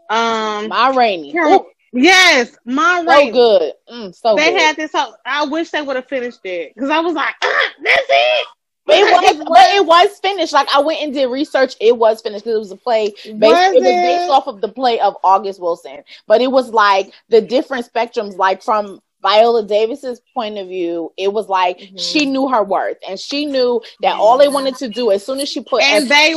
um, 0.09 0.69
Ma 0.69 0.87
Rainey. 0.95 1.35
Ooh, 1.37 1.65
yes, 1.91 2.55
my 2.65 3.03
so 3.05 3.31
good. 3.31 3.73
Mm, 3.91 4.15
so 4.15 4.35
They 4.35 4.51
good. 4.51 4.61
had 4.61 4.75
this. 4.77 4.91
whole- 4.93 5.15
I 5.25 5.43
wish 5.45 5.71
they 5.71 5.81
would 5.81 5.97
have 5.97 6.07
finished 6.07 6.39
it 6.45 6.73
because 6.73 6.89
I 6.89 6.99
was 6.99 7.13
like, 7.13 7.35
ah, 7.43 7.69
that's 7.83 8.05
it. 8.09 8.47
It 8.85 9.01
was, 9.05 9.37
but 9.47 9.69
it 9.75 9.85
was 9.85 10.19
finished. 10.19 10.51
Like 10.51 10.67
I 10.75 10.79
went 10.81 11.01
and 11.01 11.13
did 11.13 11.27
research. 11.27 11.75
It 11.79 11.97
was 11.97 12.21
finished 12.21 12.43
because 12.43 12.55
it 12.57 12.59
was 12.59 12.71
a 12.71 12.75
play. 12.75 13.11
Based, 13.11 13.23
Was 13.25 13.73
it 13.73 13.79
was 13.79 13.85
it? 13.87 14.03
based 14.03 14.29
off 14.29 14.47
of 14.47 14.59
the 14.59 14.67
play 14.67 14.99
of 14.99 15.15
August 15.23 15.61
Wilson. 15.61 16.03
But 16.27 16.41
it 16.41 16.51
was 16.51 16.69
like 16.71 17.13
the 17.29 17.39
different 17.39 17.89
spectrums. 17.91 18.35
Like 18.35 18.61
from 18.61 19.01
Viola 19.23 19.63
Davis's 19.65 20.21
point 20.33 20.57
of 20.57 20.67
view, 20.67 21.11
it 21.17 21.31
was 21.33 21.47
like 21.49 21.79
Mhm. 21.79 21.99
she 21.99 22.25
knew 22.25 22.49
her 22.49 22.63
worth 22.63 22.97
and 23.07 23.19
she 23.19 23.45
knew 23.45 23.81
that 24.01 24.17
all 24.17 24.37
they 24.37 24.49
wanted 24.49 24.75
to 24.77 24.89
do 24.89 25.09
as 25.11 25.25
soon 25.25 25.39
as 25.39 25.49
she 25.49 25.61
put 25.61 25.81
and 25.81 26.07
they 26.09 26.35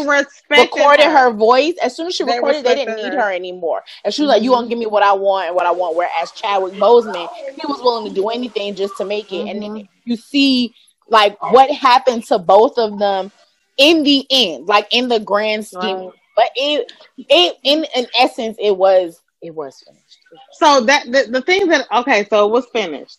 recorded 0.48 1.04
her. 1.06 1.32
voice, 1.32 1.74
as 1.82 1.94
soon 1.96 2.06
as 2.06 2.14
she 2.14 2.24
They 2.24 2.34
recorded, 2.36 2.64
they 2.64 2.74
didn't 2.76 2.94
respected 2.94 3.10
need 3.10 3.16
her. 3.18 3.24
her 3.26 3.32
anymore. 3.32 3.82
And 4.04 4.14
she 4.14 4.22
was 4.22 4.28
like, 4.28 4.42
"You 4.42 4.52
Mhm. 4.52 4.54
gonna 4.54 4.68
give 4.68 4.78
me 4.78 4.86
what 4.86 5.02
I 5.02 5.12
want 5.12 5.48
and 5.48 5.56
what 5.56 5.66
I 5.66 5.72
want." 5.72 5.96
Whereas 5.96 6.30
Chadwick 6.32 6.74
Boseman, 6.74 7.28
he 7.34 7.66
was 7.66 7.82
willing 7.82 8.08
to 8.08 8.14
do 8.14 8.28
anything 8.28 8.74
just 8.76 8.96
to 8.98 9.04
make 9.04 9.32
it. 9.32 9.48
And 9.48 9.62
then 9.62 9.88
you 10.04 10.16
see 10.16 10.72
like 11.08 11.36
what 11.52 11.70
happened 11.70 12.24
to 12.26 12.38
both 12.38 12.78
of 12.78 12.98
them 12.98 13.32
in 13.76 14.02
the 14.04 14.26
end, 14.30 14.66
like 14.68 14.86
in 14.92 15.08
the 15.08 15.20
grand 15.20 15.66
scheme. 15.66 15.96
Right. 15.98 16.10
But 16.36 16.50
it, 16.54 16.92
it 17.28 17.56
in 17.64 17.84
in 17.94 18.06
essence, 18.18 18.56
it 18.60 18.76
was 18.76 19.20
it 19.42 19.54
was 19.54 19.80
finished. 19.86 20.05
So 20.52 20.80
that 20.82 21.04
the, 21.06 21.26
the 21.30 21.42
thing 21.42 21.68
that 21.68 21.86
okay, 22.00 22.24
so 22.28 22.46
it 22.46 22.52
was 22.52 22.66
finished. 22.72 23.18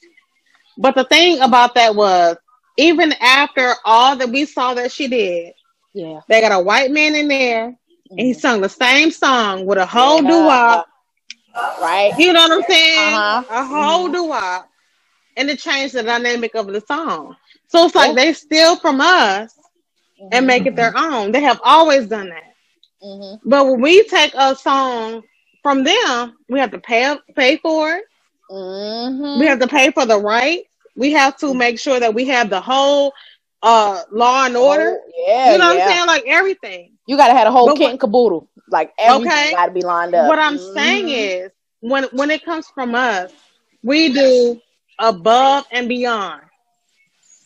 But 0.78 0.96
the 0.96 1.04
thing 1.04 1.40
about 1.42 1.76
that 1.76 1.96
was 1.96 2.38
even 2.78 3.14
after 3.22 3.74
all 3.86 4.16
that 4.18 4.30
we 4.30 4.46
saw 4.46 4.74
that 4.76 4.92
she 4.92 5.08
did, 5.08 5.54
Yeah, 5.94 6.22
they 6.28 6.42
got 6.42 6.52
a 6.52 6.64
white 6.64 6.92
man 6.92 7.16
in 7.16 7.28
there 7.30 7.66
and 8.18 8.20
he 8.20 8.34
sung 8.34 8.62
the 8.62 8.70
same 8.70 9.12
song 9.12 9.66
with 9.66 9.78
a 9.78 9.86
whole 9.86 10.22
Yeah. 10.22 10.28
doo-wop. 10.28 10.88
right. 11.82 12.14
You 12.18 12.34
know 12.34 12.42
what 12.48 12.52
I'm 12.52 12.64
saying? 12.64 13.24
Uh-huh. 13.24 13.44
A 13.50 13.66
whole 13.66 14.10
doo-wop. 14.10 14.70
And 15.38 15.50
it 15.50 15.60
changed 15.60 15.94
the 15.96 16.04
dynamic 16.04 16.56
of 16.56 16.68
the 16.68 16.82
song. 16.82 17.36
So 17.68 17.86
it's 17.86 17.96
like 17.96 18.10
Yeah. 18.10 18.16
they 18.16 18.34
steal 18.34 18.76
from 18.78 19.02
us 19.02 19.56
and 20.32 20.46
make 20.48 20.66
it 20.66 20.76
their 20.76 20.96
own. 20.96 21.32
They 21.32 21.42
have 21.42 21.60
always 21.64 22.08
done 22.08 22.30
that. 22.30 22.54
hmm 23.02 23.36
But 23.44 23.66
when 23.66 23.82
we 23.82 24.04
take 24.08 24.34
a 24.36 24.56
song 24.56 25.24
from 25.68 25.84
them, 25.84 26.38
we 26.50 26.60
have 26.60 26.72
to 26.72 26.80
pay 26.80 27.16
pay 27.36 27.58
for 27.58 27.92
it. 27.94 28.06
hmm 28.50 29.26
We 29.34 29.48
have 29.48 29.60
to 29.60 29.68
pay 29.68 29.92
for 29.92 30.06
the 30.06 30.18
right. 30.20 30.64
We 30.96 31.12
have 31.14 31.38
to 31.38 31.54
make 31.54 31.80
sure 31.80 32.00
that 32.00 32.14
we 32.14 32.26
have 32.28 32.50
the 32.50 32.62
whole 32.62 33.14
uh 33.62 34.04
law 34.12 34.46
and 34.46 34.56
order. 34.58 34.98
Oh, 34.98 35.12
yeah, 35.18 35.54
you 35.54 35.58
know 35.58 35.66
what. 35.66 35.74
I'm 35.74 35.82
saying? 35.82 36.08
Like 36.08 36.24
everything. 36.28 36.98
You 37.08 37.18
gotta 37.18 37.34
have 37.34 37.48
a 37.48 37.52
whole 37.52 37.70
But 37.70 37.78
kit 37.78 37.92
and 37.92 38.00
caboodle. 38.00 38.50
Like 38.70 38.92
everything 38.98 39.48
Okay. 39.48 39.52
gotta 39.52 39.72
be 39.72 39.82
lined 39.84 40.16
up. 40.16 40.28
What 40.28 40.40
I'm 40.40 40.58
Mhm. 40.58 40.60
saying 40.60 41.10
is 41.10 41.52
when 41.82 42.04
when 42.12 42.32
it 42.32 42.44
comes 42.46 42.68
from 42.70 42.96
us, 42.96 43.32
we 43.84 44.14
do 44.14 44.62
above 45.00 45.66
and 45.72 45.88
beyond. 45.88 46.42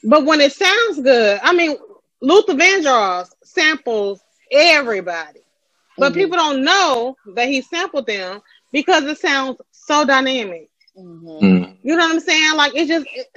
But 0.04 0.26
when 0.26 0.42
it 0.42 0.54
sounds 0.54 1.00
good, 1.02 1.40
I 1.44 1.54
mean 1.54 1.78
Luther 2.22 2.54
Vandross 2.54 3.30
samples 3.44 4.24
everybody. 4.52 5.42
But 5.98 6.14
Mhm. 6.14 6.16
people 6.16 6.38
don't 6.38 6.64
know 6.64 7.16
that 7.36 7.48
he 7.48 7.62
sampled 7.62 8.06
them 8.08 8.42
because 8.72 9.04
it 9.06 9.20
sounds 9.20 9.58
so 9.72 10.06
dynamic. 10.06 10.70
Mhm. 10.98 11.42
Mm. 11.42 11.76
You 11.84 11.96
know 11.96 12.06
what 12.06 12.14
I'm 12.16 12.20
saying? 12.20 12.56
Like 12.56 12.76
it 12.76 12.88
just 12.88 13.06
it, 13.14 13.28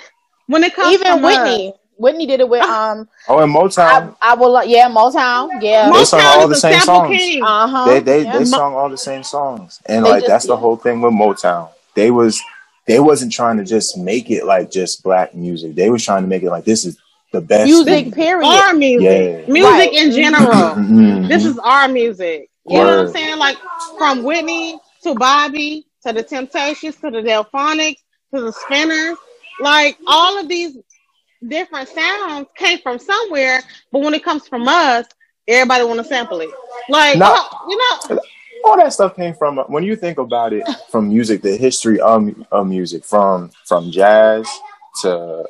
when 0.46 0.64
it 0.64 0.74
comes 0.74 0.92
even 0.94 1.06
from 1.06 1.22
Whitney. 1.22 1.74
Whitney 1.96 2.26
did 2.26 2.40
it 2.40 2.48
with 2.48 2.60
Ah. 2.64 2.90
um. 2.90 3.08
Oh, 3.28 3.38
and 3.38 3.54
Motown, 3.54 4.16
I 4.20 4.34
will. 4.34 4.64
Yeah, 4.64 4.88
Motown. 4.88 5.48
Yeah. 5.62 5.90
They 5.92 6.00
us, 6.00 6.10
sung 6.10 6.20
Motown 6.20 6.36
all 6.36 6.42
is 6.42 6.48
the 6.48 6.68
a 6.68 6.72
same 6.72 6.80
sample 6.80 6.94
songs. 6.96 7.18
king. 7.18 7.42
Uh 7.44 7.66
huh. 7.68 7.84
they 7.86 8.00
they 8.00 8.22
yeah. 8.24 8.38
they 8.38 8.44
sung 8.44 8.74
all 8.74 8.88
the 8.88 8.98
same 8.98 9.22
songs, 9.22 9.78
and 9.86 10.04
They 10.04 10.10
like 10.10 10.20
just- 10.22 10.28
that's 10.28 10.46
the 10.46 10.56
whole 10.56 10.76
thing 10.76 11.00
with 11.00 11.12
Motown. 11.12 11.68
They 11.94 12.10
was 12.10 12.40
they 12.86 12.98
wasn't 12.98 13.32
trying 13.32 13.58
to 13.58 13.64
just 13.64 13.96
make 13.96 14.28
it 14.28 14.44
like 14.44 14.70
just 14.72 15.04
black 15.04 15.34
music. 15.36 15.76
They 15.76 15.88
was 15.88 16.04
trying 16.04 16.22
to 16.22 16.28
make 16.28 16.42
it 16.42 16.50
like 16.50 16.64
this 16.64 16.84
is 16.84 16.96
the 17.34 17.40
best 17.40 17.66
music. 17.66 18.04
thing. 18.04 18.12
Period. 18.12 18.46
Our 18.46 18.74
music, 18.74 19.46
Yeah. 19.46 19.52
music 19.52 19.70
Right. 19.70 19.92
in 19.92 20.12
general. 20.12 20.74
Mhm. 20.76 21.28
this 21.28 21.44
is 21.44 21.58
our 21.58 21.88
music. 21.88 22.48
You 22.66 22.78
know 22.78 22.84
what 22.84 22.98
I'm 23.08 23.12
saying? 23.12 23.38
Like 23.38 23.58
from 23.98 24.22
Whitney 24.22 24.78
to 25.02 25.14
Bobby 25.14 25.86
to 26.06 26.12
the 26.12 26.22
Temptations 26.22 26.96
to 26.96 27.10
the 27.10 27.18
Delfonics 27.22 27.98
to 28.34 28.40
the 28.40 28.52
Spinners. 28.52 29.18
Like 29.60 29.98
all 30.06 30.38
of 30.38 30.48
these 30.48 30.76
different 31.46 31.88
sounds 31.90 32.46
came 32.56 32.78
from 32.78 32.98
somewhere, 32.98 33.60
but 33.92 34.00
when 34.00 34.14
it 34.14 34.24
comes 34.24 34.48
from 34.48 34.66
us, 34.66 35.06
everybody 35.46 35.84
want 35.84 35.98
to 35.98 36.04
sample 36.04 36.40
it. 36.40 36.48
Like 36.88 37.18
Nah. 37.18 37.34
oh, 37.36 37.66
you 37.68 37.76
know, 37.76 38.20
all 38.64 38.76
that 38.78 38.92
stuff 38.94 39.14
came 39.14 39.34
from 39.34 39.58
when 39.68 39.84
you 39.84 39.94
think 39.94 40.16
about 40.18 40.52
it 40.54 40.66
from 40.90 41.08
music 41.08 41.42
the 41.42 41.54
history 41.56 42.00
of, 42.00 42.30
of 42.50 42.66
music 42.66 43.04
from 43.04 43.50
from 43.66 43.90
jazz 43.90 44.48
to 45.02 45.44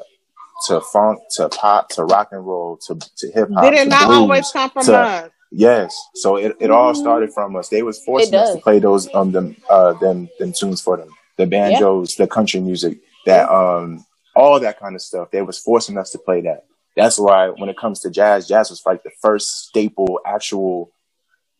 to 0.66 0.80
funk 0.80 1.20
to 1.36 1.48
pop 1.50 1.88
to 1.90 2.04
rock 2.04 2.28
and 2.32 2.46
roll 2.46 2.76
to, 2.86 2.98
to 3.16 3.30
hip 3.32 3.48
hop 3.54 3.64
did 3.64 3.74
it 3.74 3.88
not 3.88 4.06
blues, 4.06 4.18
always 4.18 4.50
come 4.52 4.70
from 4.70 4.84
to- 4.86 4.96
us? 4.98 5.30
yes. 5.52 5.96
So 6.14 6.36
it, 6.36 6.56
it 6.60 6.70
all 6.70 6.92
Mhm. 6.92 6.96
started 6.96 7.32
from 7.32 7.56
us. 7.56 7.68
They 7.68 7.82
was 7.82 8.02
forcing 8.04 8.34
us 8.34 8.52
to 8.54 8.60
play 8.60 8.78
those 8.78 9.12
um 9.14 9.32
them 9.32 9.56
uh 9.68 9.92
them 9.94 10.28
them 10.38 10.52
tunes 10.52 10.80
for 10.80 10.96
them. 10.96 11.08
The 11.38 11.46
banjos 11.46 12.14
the 12.16 12.26
country 12.26 12.60
music 12.60 12.98
that 13.26 13.48
um 13.50 14.04
all 14.36 14.58
that 14.60 14.78
kind 14.80 14.94
of 14.94 15.02
stuff. 15.02 15.30
They 15.30 15.42
was 15.42 15.58
forcing 15.58 15.98
us 15.98 16.10
to 16.12 16.18
play 16.18 16.40
that. 16.42 16.64
That's 16.96 17.18
why 17.18 17.48
when 17.48 17.68
it 17.68 17.76
comes 17.76 18.00
to 18.00 18.10
jazz 18.10 18.48
jazz 18.48 18.70
was 18.70 18.82
like 18.86 19.02
the 19.02 19.10
first 19.22 19.66
staple 19.68 20.20
actual 20.26 20.92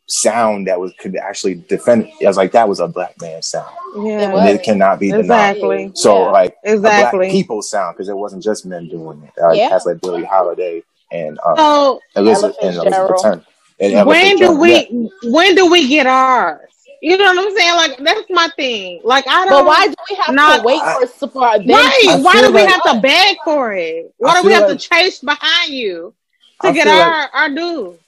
sound 0.06 0.66
that 0.66 0.78
was 0.78 0.92
could 0.98 1.16
actually 1.16 1.54
defend 1.54 2.04
it. 2.20 2.24
I 2.24 2.28
was 2.28 2.36
like, 2.36 2.52
that 2.52 2.68
was 2.68 2.80
a 2.80 2.88
black 2.88 3.14
man 3.20 3.40
sound. 3.42 3.70
It 3.96 4.00
And 4.20 4.48
it 4.48 4.62
cannot 4.62 5.00
be 5.00 5.10
denied. 5.10 5.56
Exactly. 5.56 5.92
So 5.94 6.24
Yeah. 6.24 6.30
like 6.30 6.56
Exactly. 6.64 7.18
black 7.20 7.30
people 7.32 7.62
sound 7.62 7.96
because 7.96 8.08
it 8.08 8.16
wasn't 8.16 8.42
just 8.42 8.66
men 8.66 8.88
doing 8.88 9.22
it. 9.22 9.40
Like 9.40 9.56
Yeah. 9.58 9.70
cats 9.70 9.86
like 9.86 10.00
Billie 10.00 10.24
Holiday 10.24 10.82
and 11.10 11.38
um, 11.46 11.56
So 11.56 12.00
Elizabeth 12.16 12.56
and 12.62 12.76
Elizabeth 12.76 13.22
Turner. 13.22 13.44
And 13.80 13.92
Ella 13.94 14.06
when 14.08 14.36
do 14.36 14.52
we 14.58 14.72
yeah. 14.90 15.30
when 15.32 15.54
do 15.54 15.70
we 15.70 15.88
get 15.88 16.06
ours? 16.06 16.60
You 17.02 17.18
know 17.18 17.24
what 17.24 17.38
I'm 17.46 17.56
saying? 17.56 17.74
Like 17.76 17.98
that's 17.98 18.30
my 18.30 18.48
thing. 18.56 19.00
Like 19.04 19.26
I 19.26 19.44
don't 19.46 19.50
But 19.50 19.64
why 19.66 19.86
do 19.88 19.94
we 20.10 20.16
have 20.16 20.34
not- 20.34 20.58
to 20.58 20.62
wait 20.64 20.80
for 20.82 21.06
support? 21.06 21.58
Then 21.66 21.68
Right. 21.76 22.18
Why 22.20 22.40
do 22.40 22.48
we 22.52 22.60
like- 22.62 22.68
have 22.70 22.82
to 22.94 23.00
beg 23.00 23.36
for 23.44 23.72
it? 23.72 24.12
Why 24.18 24.32
I 24.32 24.40
do 24.42 24.46
we 24.48 24.52
have 24.54 24.68
like- 24.68 24.78
to 24.78 24.88
chase 24.88 25.18
behind 25.20 25.70
you 25.72 26.14
to 26.62 26.68
I 26.68 26.72
get 26.72 26.86
our 26.88 27.08
like- 27.22 27.30
our 27.34 27.48
dues? 27.50 27.98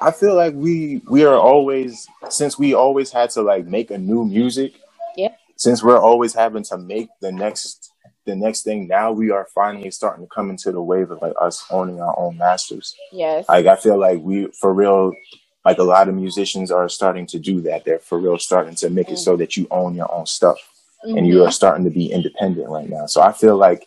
I 0.00 0.10
feel 0.10 0.34
like 0.34 0.54
we 0.54 1.02
we 1.08 1.24
are 1.24 1.36
always 1.38 2.06
since 2.28 2.58
we 2.58 2.74
always 2.74 3.10
had 3.12 3.30
to 3.30 3.42
like 3.42 3.66
make 3.66 3.90
a 3.90 3.98
new 3.98 4.24
music. 4.24 4.72
Yeah. 5.16 5.34
Since 5.56 5.82
we're 5.82 5.98
always 5.98 6.32
having 6.34 6.62
to 6.64 6.78
make 6.78 7.08
the 7.20 7.32
next 7.32 7.92
the 8.26 8.34
next 8.36 8.62
thing, 8.62 8.86
now 8.88 9.12
we 9.12 9.30
are 9.30 9.46
finally 9.54 9.90
starting 9.90 10.24
to 10.24 10.30
come 10.34 10.50
into 10.50 10.72
the 10.72 10.80
wave 10.82 11.10
of 11.10 11.20
like 11.20 11.34
us 11.40 11.64
owning 11.70 12.00
our 12.00 12.18
own 12.18 12.36
masters. 12.38 12.94
Yes. 13.12 13.46
Like 13.48 13.66
I 13.66 13.76
feel 13.76 13.98
like 13.98 14.20
we 14.20 14.46
for 14.60 14.72
real 14.72 15.12
like 15.66 15.78
a 15.78 15.82
lot 15.82 16.08
of 16.08 16.14
musicians 16.14 16.70
are 16.70 16.88
starting 16.88 17.26
to 17.26 17.38
do 17.38 17.60
that. 17.62 17.84
They're 17.84 17.98
for 17.98 18.18
real 18.18 18.38
starting 18.38 18.74
to 18.76 18.88
make 18.88 19.10
it 19.10 19.18
so 19.18 19.36
that 19.36 19.56
you 19.56 19.66
own 19.70 19.94
your 19.94 20.10
own 20.12 20.24
stuff 20.26 20.56
and 21.02 21.26
you 21.26 21.36
Mhm. 21.38 21.48
are 21.48 21.52
starting 21.52 21.84
to 21.84 21.90
be 21.90 22.10
independent 22.10 22.68
right 22.70 22.88
now. 22.88 23.04
So 23.06 23.20
I 23.20 23.32
feel 23.32 23.56
like 23.56 23.86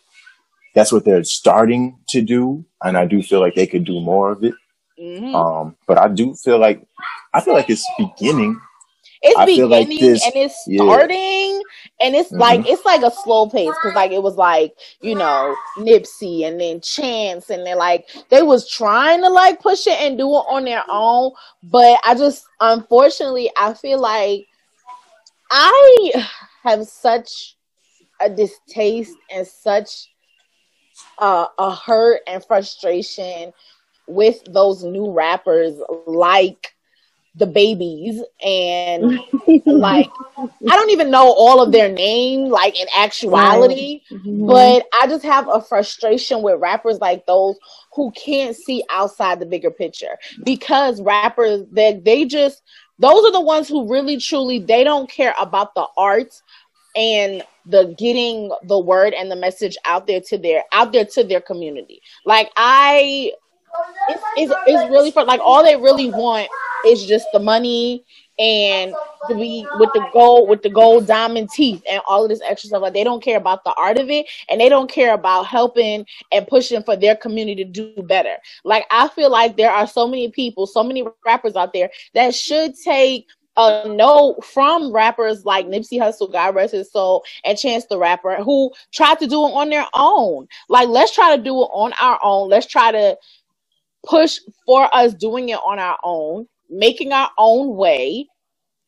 that's 0.74 0.92
what 0.92 1.04
they're 1.04 1.22
starting 1.24 1.96
to 2.08 2.20
do, 2.22 2.64
and 2.82 2.96
I 2.96 3.04
do 3.06 3.22
feel 3.22 3.38
like 3.40 3.54
they 3.54 3.66
could 3.66 3.84
do 3.84 4.00
more 4.00 4.30
of 4.32 4.42
it. 4.44 4.54
Mhm. 5.00 5.34
Um, 5.34 5.76
but 5.86 5.98
I 5.98 6.08
do 6.08 6.34
feel 6.34 6.58
like 6.58 6.86
I 7.32 7.40
feel 7.40 7.54
like 7.54 7.68
it's 7.70 7.86
beginning. 7.98 8.60
it's 9.22 9.38
I 9.38 9.46
feel 9.46 9.68
like 9.68 9.88
beginning 9.88 10.12
this- 10.12 10.24
and 10.24 10.36
it's 10.36 10.64
yeah. 10.66 10.82
starting 10.84 11.62
and 12.00 12.14
it's 12.14 12.30
Mhm. 12.30 12.38
like 12.38 12.68
it's 12.68 12.84
like 12.84 13.02
a 13.02 13.10
slow 13.10 13.48
pace 13.48 13.70
because 13.82 13.94
like 13.94 14.12
it 14.12 14.22
was 14.22 14.36
like 14.36 14.74
you 15.00 15.14
know 15.14 15.56
Nipsey 15.78 16.44
and 16.46 16.60
then 16.60 16.80
Chance 16.80 17.50
and 17.50 17.66
then 17.66 17.76
like 17.78 18.06
they 18.28 18.42
was 18.42 18.68
trying 18.68 19.22
to 19.22 19.28
like 19.30 19.60
push 19.60 19.86
it 19.86 19.98
and 20.00 20.18
do 20.18 20.28
it 20.28 20.44
on 20.48 20.64
their 20.64 20.84
own 20.90 21.32
but 21.62 21.98
I 22.04 22.14
just 22.14 22.44
unfortunately 22.60 23.50
I 23.56 23.72
feel 23.74 23.98
like 24.00 24.46
I 25.50 26.26
have 26.62 26.86
such 26.86 27.56
a 28.20 28.28
distaste 28.30 29.16
and 29.30 29.46
such 29.46 30.08
uh, 31.18 31.46
a 31.58 31.74
hurt 31.74 32.20
and 32.26 32.44
frustration 32.44 33.52
with 34.06 34.42
those 34.52 34.84
new 34.84 35.10
rappers 35.12 35.74
like 36.06 36.74
the 37.34 37.46
babies 37.46 38.22
and 38.44 39.18
like 39.66 40.08
I 40.68 40.76
don't 40.76 40.90
even 40.90 41.10
know 41.10 41.32
all 41.36 41.62
of 41.62 41.72
their 41.72 41.88
name 41.90 42.48
like 42.48 42.78
in 42.78 42.86
actuality 42.96 44.00
Mm-hmm. 44.10 44.46
but 44.46 44.86
I 45.00 45.06
just 45.06 45.24
have 45.24 45.48
a 45.48 45.60
frustration 45.60 46.42
with 46.42 46.60
rappers 46.60 47.00
like 47.00 47.26
those 47.26 47.56
who 47.94 48.10
can't 48.12 48.56
see 48.56 48.84
outside 48.90 49.40
the 49.40 49.46
bigger 49.46 49.70
picture 49.70 50.16
because 50.44 51.00
rappers 51.02 51.62
that 51.72 52.04
they 52.04 52.24
just 52.24 52.62
those 52.98 53.24
are 53.24 53.32
the 53.32 53.40
ones 53.40 53.68
who 53.68 53.90
really 53.90 54.18
truly 54.18 54.58
they 54.58 54.84
don't 54.84 55.10
care 55.10 55.34
about 55.40 55.74
the 55.74 55.86
art 55.96 56.40
and 56.96 57.42
the 57.66 57.94
getting 57.98 58.50
the 58.64 58.78
word 58.78 59.14
and 59.14 59.30
the 59.30 59.36
message 59.36 59.76
out 59.84 60.06
there 60.06 60.20
to 60.20 60.38
their 60.38 60.64
out 60.72 60.92
there 60.92 61.04
to 61.04 61.24
their 61.24 61.40
community. 61.40 62.00
Like 62.24 62.50
I 62.56 63.32
it's, 64.08 64.22
it's, 64.36 64.54
it's 64.66 64.90
really 64.90 65.10
for 65.10 65.24
like 65.24 65.40
all 65.42 65.62
they 65.62 65.76
really 65.76 66.10
want 66.10 66.48
is 66.86 67.06
just 67.06 67.26
the 67.32 67.38
money 67.38 68.04
and 68.38 68.92
to 69.28 69.34
be 69.34 69.66
with 69.78 69.90
the 69.94 70.04
gold 70.12 70.48
with 70.48 70.62
the 70.62 70.68
gold 70.68 71.06
diamond 71.06 71.48
teeth 71.50 71.82
and 71.88 72.02
all 72.08 72.24
of 72.24 72.28
this 72.28 72.40
extra 72.44 72.68
stuff 72.68 72.82
like 72.82 72.92
they 72.92 73.04
don't 73.04 73.22
care 73.22 73.36
about 73.36 73.62
the 73.64 73.72
art 73.74 73.96
of 73.96 74.10
it 74.10 74.26
and 74.48 74.60
they 74.60 74.68
don't 74.68 74.90
care 74.90 75.14
about 75.14 75.46
helping 75.46 76.04
and 76.32 76.46
pushing 76.48 76.82
for 76.82 76.96
their 76.96 77.14
community 77.14 77.64
to 77.64 77.70
do 77.70 78.02
better 78.02 78.36
like 78.64 78.84
i 78.90 79.06
feel 79.08 79.30
like 79.30 79.56
there 79.56 79.70
are 79.70 79.86
so 79.86 80.08
many 80.08 80.30
people 80.30 80.66
so 80.66 80.82
many 80.82 81.06
rappers 81.24 81.54
out 81.54 81.72
there 81.72 81.90
that 82.14 82.34
should 82.34 82.74
take 82.76 83.26
a 83.56 83.86
note 83.86 84.44
from 84.44 84.92
rappers 84.92 85.44
like 85.44 85.66
Nipsey 85.66 86.00
Hussle, 86.00 86.32
God 86.32 86.56
rest 86.56 86.72
his 86.72 86.90
soul, 86.90 87.24
and 87.44 87.56
Chance 87.56 87.86
the 87.86 87.98
Rapper, 87.98 88.42
who 88.42 88.72
tried 88.92 89.20
to 89.20 89.28
do 89.28 89.46
it 89.46 89.52
on 89.52 89.70
their 89.70 89.86
own. 89.94 90.48
Like, 90.68 90.88
let's 90.88 91.14
try 91.14 91.36
to 91.36 91.40
do 91.40 91.54
it 91.62 91.70
on 91.72 91.92
our 92.00 92.18
own. 92.20 92.48
Let's 92.48 92.66
try 92.66 92.90
to 92.90 93.16
push 94.06 94.38
for 94.66 94.94
us 94.94 95.14
doing 95.14 95.50
it 95.50 95.58
on 95.64 95.78
our 95.78 95.98
own, 96.02 96.46
making 96.70 97.12
our 97.12 97.30
own 97.38 97.76
way, 97.76 98.28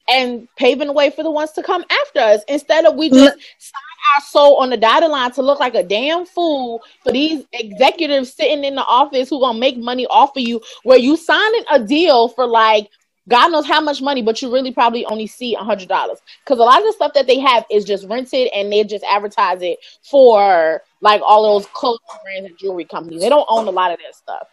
and 0.09 0.49
paving 0.57 0.87
the 0.87 0.93
way 0.93 1.11
for 1.11 1.23
the 1.23 1.31
ones 1.31 1.53
to 1.53 1.63
come 1.63 1.85
after 1.91 2.21
us 2.21 2.43
instead 2.49 2.85
of 2.85 2.95
we 2.95 3.11
just 3.11 3.35
sign 3.59 3.83
our 4.17 4.23
soul 4.25 4.57
on 4.57 4.71
the 4.71 4.77
dotted 4.77 5.11
line 5.11 5.33
to 5.33 5.43
look 5.43 5.59
like 5.59 5.75
a 5.75 5.83
damn 5.83 6.25
fool 6.25 6.81
for 7.03 7.13
these 7.13 7.45
executives 7.53 8.33
sitting 8.33 8.65
in 8.65 8.77
the 8.77 8.85
office 8.85 9.29
who 9.29 9.41
gonna 9.41 9.59
make 9.59 9.77
money 9.77 10.07
off 10.07 10.37
of 10.37 10.43
you 10.43 10.61
where 10.85 10.99
you 10.99 11.17
signing 11.17 11.65
a 11.71 11.81
deal 11.81 12.29
for 12.29 12.47
like 12.47 12.89
God 13.29 13.51
knows 13.51 13.67
how 13.67 13.81
much 13.81 14.01
money, 14.01 14.23
but 14.23 14.41
you 14.41 14.53
really 14.53 14.71
probably 14.71 15.05
only 15.07 15.27
see 15.27 15.57
a 15.57 15.59
hundred 15.59 15.89
dollars. 15.89 16.19
Because 16.45 16.61
a 16.61 16.63
lot 16.63 16.79
of 16.79 16.87
the 16.87 16.93
stuff 16.93 17.13
that 17.15 17.27
they 17.27 17.41
have 17.41 17.65
is 17.71 17.85
just 17.85 18.07
rented 18.07 18.49
and 18.55 18.73
they 18.73 18.85
just 18.85 19.05
advertise 19.05 19.63
it 19.63 19.79
for 20.09 20.81
like 21.01 21.21
all 21.25 21.43
those 21.43 21.67
clothing 21.73 21.99
brands 22.23 22.51
and 22.51 22.59
jewelry 22.59 22.85
companies. 22.85 23.21
They 23.21 23.29
don't 23.29 23.47
own 23.49 23.67
a 23.67 23.73
lot 23.73 23.91
of 23.91 23.99
that 23.99 24.15
stuff. 24.15 24.47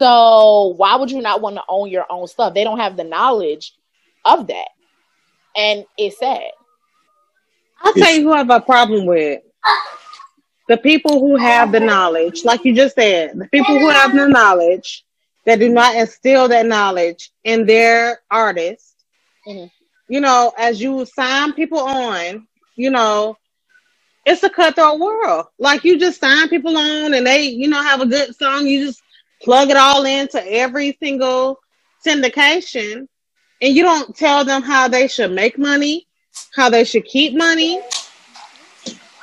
So 0.00 0.74
why 0.78 0.96
would 0.96 1.10
you 1.10 1.20
not 1.20 1.42
want 1.42 1.56
to 1.56 1.62
own 1.68 1.90
your 1.90 2.06
own 2.10 2.26
stuff? 2.26 2.54
They 2.54 2.64
don't 2.64 2.80
have 2.80 2.96
the 2.96 3.04
knowledge 3.04 3.74
of 4.24 4.48
that. 4.48 4.68
And 5.56 5.84
it's 5.98 6.18
sad. 6.18 6.50
I'll 7.82 7.94
tell 7.94 8.12
you 8.14 8.22
who 8.24 8.32
I 8.32 8.38
have 8.38 8.50
a 8.50 8.60
problem 8.60 9.06
with. 9.06 9.42
The 10.68 10.78
people 10.78 11.20
who 11.20 11.36
have 11.36 11.72
the 11.72 11.80
knowledge, 11.80 12.44
like 12.44 12.64
you 12.64 12.74
just 12.74 12.94
said, 12.94 13.38
the 13.38 13.46
people 13.48 13.78
who 13.78 13.88
have 13.90 14.12
the 14.12 14.26
knowledge 14.28 15.04
that 15.44 15.58
do 15.58 15.68
not 15.68 15.96
instill 15.96 16.48
that 16.48 16.66
knowledge 16.66 17.30
in 17.44 17.66
their 17.66 18.20
artists. 18.30 18.94
Mhm. 19.46 19.70
You 20.08 20.20
know, 20.20 20.52
as 20.58 20.80
you 20.80 21.04
sign 21.06 21.52
people 21.52 21.80
on, 21.80 22.46
you 22.76 22.90
know, 22.90 23.36
it's 24.24 24.42
a 24.42 24.50
cutthroat 24.50 24.98
world. 25.00 25.46
Like 25.58 25.84
you 25.84 25.98
just 25.98 26.20
sign 26.20 26.48
people 26.48 26.76
on 26.76 27.14
and 27.14 27.26
they, 27.26 27.44
you 27.44 27.68
know, 27.68 27.82
have 27.82 28.00
a 28.00 28.06
good 28.06 28.34
song, 28.36 28.66
you 28.66 28.86
just 28.86 29.02
plug 29.42 29.70
it 29.70 29.76
all 29.76 30.04
into 30.04 30.42
every 30.50 30.96
single 31.02 31.58
syndication 32.06 33.06
and 33.62 33.74
you 33.74 33.82
don't 33.82 34.16
tell 34.16 34.44
them 34.44 34.62
how 34.62 34.88
they 34.88 35.06
should 35.06 35.32
make 35.32 35.58
money, 35.58 36.06
how 36.54 36.70
they 36.70 36.84
should 36.84 37.04
keep 37.04 37.34
money, 37.36 37.80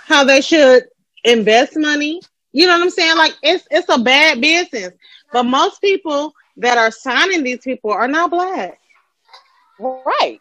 how 0.05 0.24
they 0.24 0.41
should 0.41 0.84
invest 1.24 1.74
money. 1.76 2.22
You 2.51 2.68
know 2.68 2.74
what 2.78 2.84
I'm 2.84 2.89
saying? 2.89 3.18
Like 3.18 3.36
it's 3.43 3.68
it's 3.72 3.89
a 3.89 3.97
bad 3.99 4.41
business. 4.41 4.93
But 5.32 5.43
most 5.43 5.82
people 5.82 6.34
that 6.57 6.78
are 6.78 6.91
signing 6.91 7.43
these 7.43 7.59
people 7.59 7.91
are 7.91 8.07
not 8.07 8.30
black. 8.32 8.80
Right. 9.80 10.39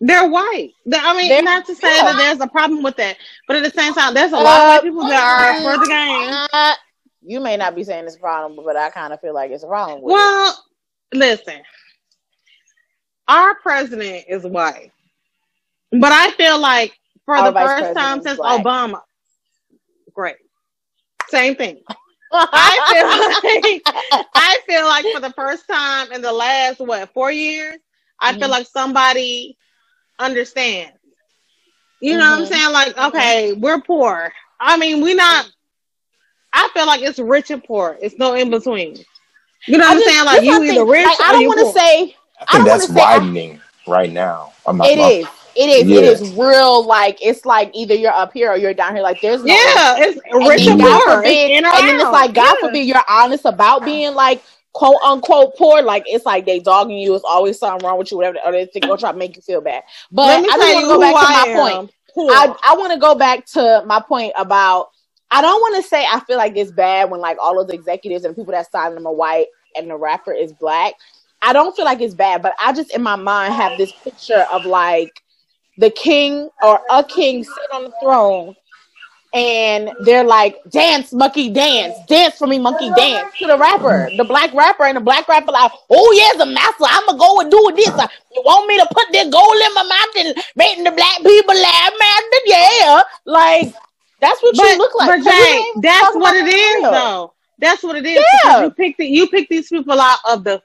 They're 0.00 0.28
white. 0.28 0.72
I 0.94 1.16
mean, 1.16 1.28
They're- 1.28 1.42
not 1.42 1.66
to 1.66 1.74
say 1.74 1.96
yeah. 1.96 2.04
that 2.04 2.16
there's 2.16 2.40
a 2.40 2.46
problem 2.46 2.82
with 2.84 2.96
that, 2.98 3.16
but 3.48 3.56
at 3.56 3.64
the 3.64 3.70
same 3.70 3.94
time, 3.94 4.14
there's 4.14 4.30
a 4.32 4.36
lot 4.36 4.60
of 4.60 4.68
white 4.68 4.78
Uh, 4.78 4.82
people 4.82 5.08
that 5.08 5.20
are 5.20 5.60
for 5.62 5.84
the 5.84 5.88
game. 5.88 6.30
Uh, 6.52 6.74
you 7.28 7.40
may 7.40 7.56
not 7.56 7.76
be 7.76 7.84
saying 7.84 8.06
it's 8.06 8.16
a 8.16 8.20
problem, 8.20 8.64
but 8.64 8.76
I 8.76 8.90
kind 8.90 9.12
of 9.12 9.20
feel 9.20 9.34
like 9.34 9.50
it's 9.52 9.64
a 9.64 9.68
problem. 9.68 10.02
With 10.02 10.12
it. 10.12 10.14
Well, 10.14 10.64
listen, 11.14 11.62
our 13.28 13.54
president 13.56 14.24
is 14.28 14.44
white, 14.44 14.92
but 15.92 16.12
I 16.12 16.30
feel 16.32 16.58
like 16.60 16.92
for 17.24 17.36
Our 17.36 17.44
the 17.52 17.52
first 17.58 17.94
time 17.94 18.20
since 18.22 18.38
black. 18.38 18.64
Obama, 18.64 19.02
great, 20.14 20.36
same 21.28 21.54
thing. 21.56 21.80
I 22.52 22.80
feel 22.88 23.06
like 23.62 24.26
I 24.34 24.58
feel 24.68 24.84
like 24.86 25.10
for 25.10 25.20
the 25.20 25.32
first 25.32 25.66
time 25.68 26.12
in 26.12 26.22
the 26.22 26.32
last 26.32 26.80
what 26.80 27.12
four 27.14 27.32
years, 27.32 27.78
I 28.20 28.34
feel 28.34 28.48
Mhm. 28.48 28.50
like 28.50 28.66
somebody 28.66 29.56
understands. 30.18 30.98
You 32.00 32.16
know 32.18 32.24
what 32.30 32.40
I'm 32.40 32.44
Mhm. 32.44 32.48
saying? 32.48 32.72
Like, 32.72 32.98
okay, 33.08 33.52
we're 33.52 33.80
poor. 33.80 34.32
I 34.60 34.76
mean, 34.76 35.00
we're 35.02 35.16
not. 35.16 35.46
I 36.52 36.68
feel 36.74 36.86
like 36.86 37.02
it's 37.02 37.18
rich 37.18 37.50
and 37.50 37.62
poor. 37.62 37.96
It's 38.00 38.18
no 38.18 38.34
in 38.34 38.50
between. 38.50 38.96
You 39.66 39.76
know 39.78 39.86
what 39.88 39.96
I 39.96 40.00
I'm 40.00 40.02
saying? 40.02 40.24
Like 40.24 40.42
you 40.44 40.52
either 40.54 40.66
think. 40.80 40.90
rich 40.90 41.06
Like, 41.06 41.20
I 41.20 41.32
don't 41.32 41.46
want 41.46 41.60
to 41.60 41.72
say 41.80 42.16
I 42.40 42.44
I 42.48 42.52
think 42.52 42.52
don't 42.52 42.64
that's 42.64 42.88
wanna 42.88 43.00
I- 43.00 43.18
widening 43.18 43.60
right 43.86 44.10
now. 44.12 44.52
I'm 44.66 44.76
not, 44.78 44.88
it 44.88 44.98
is. 44.98 45.26
It 45.56 45.70
is. 45.70 45.88
Yeah. 45.88 45.98
It 45.98 46.04
is 46.04 46.32
real. 46.34 46.84
Like 46.86 47.18
it's 47.20 47.44
like 47.44 47.70
either 47.74 47.94
you're 47.94 48.12
up 48.12 48.32
here 48.32 48.50
or 48.52 48.56
you're 48.56 48.74
down 48.74 48.94
here. 48.94 49.02
Like 49.02 49.20
there's 49.20 49.42
no. 49.42 49.52
yeah, 49.52 49.96
it's 49.98 50.20
rich 50.48 50.64
then 50.64 50.72
and 50.72 50.80
God 50.80 51.04
poor. 51.04 51.16
forbid, 51.16 51.30
It's 51.50 51.58
in 51.58 51.64
or 51.64 51.68
and 51.74 51.88
then 51.88 51.96
it's 51.96 52.04
like 52.12 52.32
God 52.32 52.56
Yeah. 52.60 52.66
forbid 52.68 52.86
you're 52.86 53.02
honest 53.08 53.44
about 53.44 53.84
being 53.84 54.14
like 54.14 54.42
quote 54.72 55.00
unquote 55.04 55.56
poor. 55.56 55.82
Like 55.82 56.04
it's 56.06 56.24
like 56.24 56.46
they 56.46 56.60
dogging 56.60 56.98
you. 56.98 57.14
It's 57.16 57.24
always 57.28 57.58
something 57.58 57.84
wrong 57.86 57.98
with 57.98 58.10
you. 58.12 58.18
Whatever. 58.18 58.38
Or 58.46 58.52
they 58.52 58.66
think 58.66 58.84
gonna 58.86 58.98
try 58.98 59.10
to 59.10 59.18
make 59.18 59.34
you 59.34 59.42
feel 59.42 59.60
bad. 59.60 59.82
But 60.12 60.26
Let 60.26 60.42
me 60.42 60.48
I 60.48 60.56
just 60.56 60.74
want 60.74 60.84
to 60.84 60.86
go 60.86 61.00
back 61.00 61.14
who 61.14 61.26
to 61.26 61.32
my 61.32 61.44
am. 61.48 61.76
point. 61.78 61.94
Poor. 62.14 62.30
I, 62.30 62.54
I 62.70 62.76
want 62.76 62.92
to 62.92 62.98
go 63.00 63.14
back 63.16 63.44
to 63.46 63.82
my 63.86 64.00
point 64.00 64.32
about 64.38 64.90
I 65.30 65.42
don't 65.42 65.60
want 65.60 65.76
to 65.82 65.88
say 65.88 66.06
I 66.10 66.20
feel 66.20 66.36
like 66.38 66.56
it's 66.56 66.70
bad 66.72 67.10
when 67.10 67.20
like 67.20 67.36
all 67.40 67.60
of 67.60 67.68
the 67.68 67.74
executives 67.74 68.24
and 68.24 68.34
people 68.34 68.52
that 68.52 68.70
sign 68.70 68.94
them 68.94 69.06
are 69.06 69.14
white 69.14 69.46
and 69.76 69.90
the 69.90 69.96
rapper 69.96 70.32
is 70.32 70.52
black. 70.52 70.94
I 71.42 71.52
don't 71.52 71.76
feel 71.76 71.84
like 71.84 72.00
it's 72.00 72.14
bad, 72.14 72.42
but 72.42 72.54
I 72.60 72.72
just 72.72 72.94
in 72.94 73.02
my 73.02 73.16
mind 73.16 73.54
have 73.54 73.78
this 73.78 73.92
picture 73.92 74.46
of 74.52 74.64
like 74.64 75.22
the 75.76 75.90
king 75.90 76.48
or 76.62 76.80
a 76.90 77.04
king 77.04 77.44
sit 77.44 77.72
on 77.72 77.84
the 77.84 77.92
throne 78.02 78.56
and 79.34 79.90
they're 80.00 80.24
like, 80.24 80.56
dance, 80.70 81.12
monkey, 81.12 81.50
dance, 81.50 81.94
dance 82.08 82.36
for 82.36 82.46
me, 82.46 82.58
monkey, 82.58 82.90
dance 82.96 83.36
to 83.38 83.46
the 83.46 83.58
rapper, 83.58 84.08
the 84.16 84.24
black 84.24 84.52
rapper, 84.54 84.84
and 84.84 84.96
the 84.96 85.02
black 85.02 85.28
rapper 85.28 85.52
like, 85.52 85.70
oh 85.90 86.12
yeah, 86.12 86.38
the 86.42 86.50
master, 86.50 86.84
I'm 86.88 87.04
gonna 87.06 87.18
go 87.18 87.40
and 87.40 87.50
do 87.50 87.72
this. 87.76 87.90
Uh, 87.90 88.08
You 88.34 88.42
want 88.44 88.66
me 88.66 88.78
to 88.78 88.86
put 88.90 89.04
this 89.12 89.28
gold 89.30 89.54
in 89.54 89.74
my 89.74 89.82
mouth 89.82 90.26
and 90.26 90.44
making 90.56 90.84
the 90.84 90.92
black 90.92 91.18
people 91.18 91.54
laugh, 91.54 91.92
master? 91.98 92.38
Yeah, 92.46 93.02
like 93.26 93.74
that's 94.20 94.42
what 94.42 94.56
but, 94.56 94.64
you 94.64 94.78
look 94.78 94.94
like. 94.96 95.08
but 95.08 95.30
Jay, 95.30 95.64
that's 95.82 96.14
what 96.14 96.34
it 96.36 96.46
is, 96.46 96.82
real. 96.82 96.90
though. 96.90 97.32
That's 97.58 97.82
what 97.82 97.96
it 97.96 98.06
is. 98.06 98.24
Yeah. 98.44 98.64
You 98.64 98.70
pick 98.70 98.96
the, 98.96 99.06
you 99.06 99.26
pick 99.28 99.48
these 99.48 99.68
people 99.68 99.98
out 100.00 100.18
of 100.28 100.44
the 100.44 100.62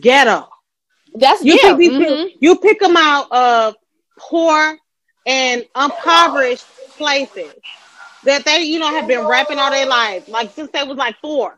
ghetto. 0.00 0.48
That's 1.14 1.42
You 1.44 1.58
yeah. 1.62 1.70
pick 1.70 1.78
these 1.78 1.92
mhm. 1.92 1.98
people, 1.98 2.28
you 2.40 2.56
pick 2.56 2.80
them 2.80 2.96
out 2.96 3.30
of 3.30 3.76
poor 4.18 4.78
and 5.26 5.64
impoverished 5.76 6.66
places 6.96 7.52
that 8.24 8.44
they, 8.44 8.62
you 8.62 8.78
know, 8.78 8.88
have 8.88 9.06
been 9.06 9.26
rapping 9.26 9.58
all 9.58 9.70
their 9.70 9.86
life, 9.86 10.28
like 10.28 10.52
since 10.52 10.70
they 10.70 10.82
was 10.82 10.96
like 10.96 11.16
4 11.20 11.56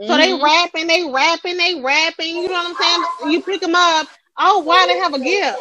So 0.00 0.16
they 0.16 0.32
Mhm. 0.32 0.42
rapping, 0.42 0.86
they 0.86 1.04
rapping, 1.10 1.56
they 1.56 1.80
rapping. 1.80 2.36
You 2.36 2.48
know 2.48 2.54
what 2.54 2.66
I'm 2.68 2.74
saying? 3.20 3.32
You 3.32 3.42
pick 3.42 3.60
them 3.60 3.74
up. 3.74 4.08
Oh, 4.36 4.60
why 4.60 4.86
they 4.86 4.98
have 4.98 5.14
a 5.14 5.20
gift? 5.20 5.58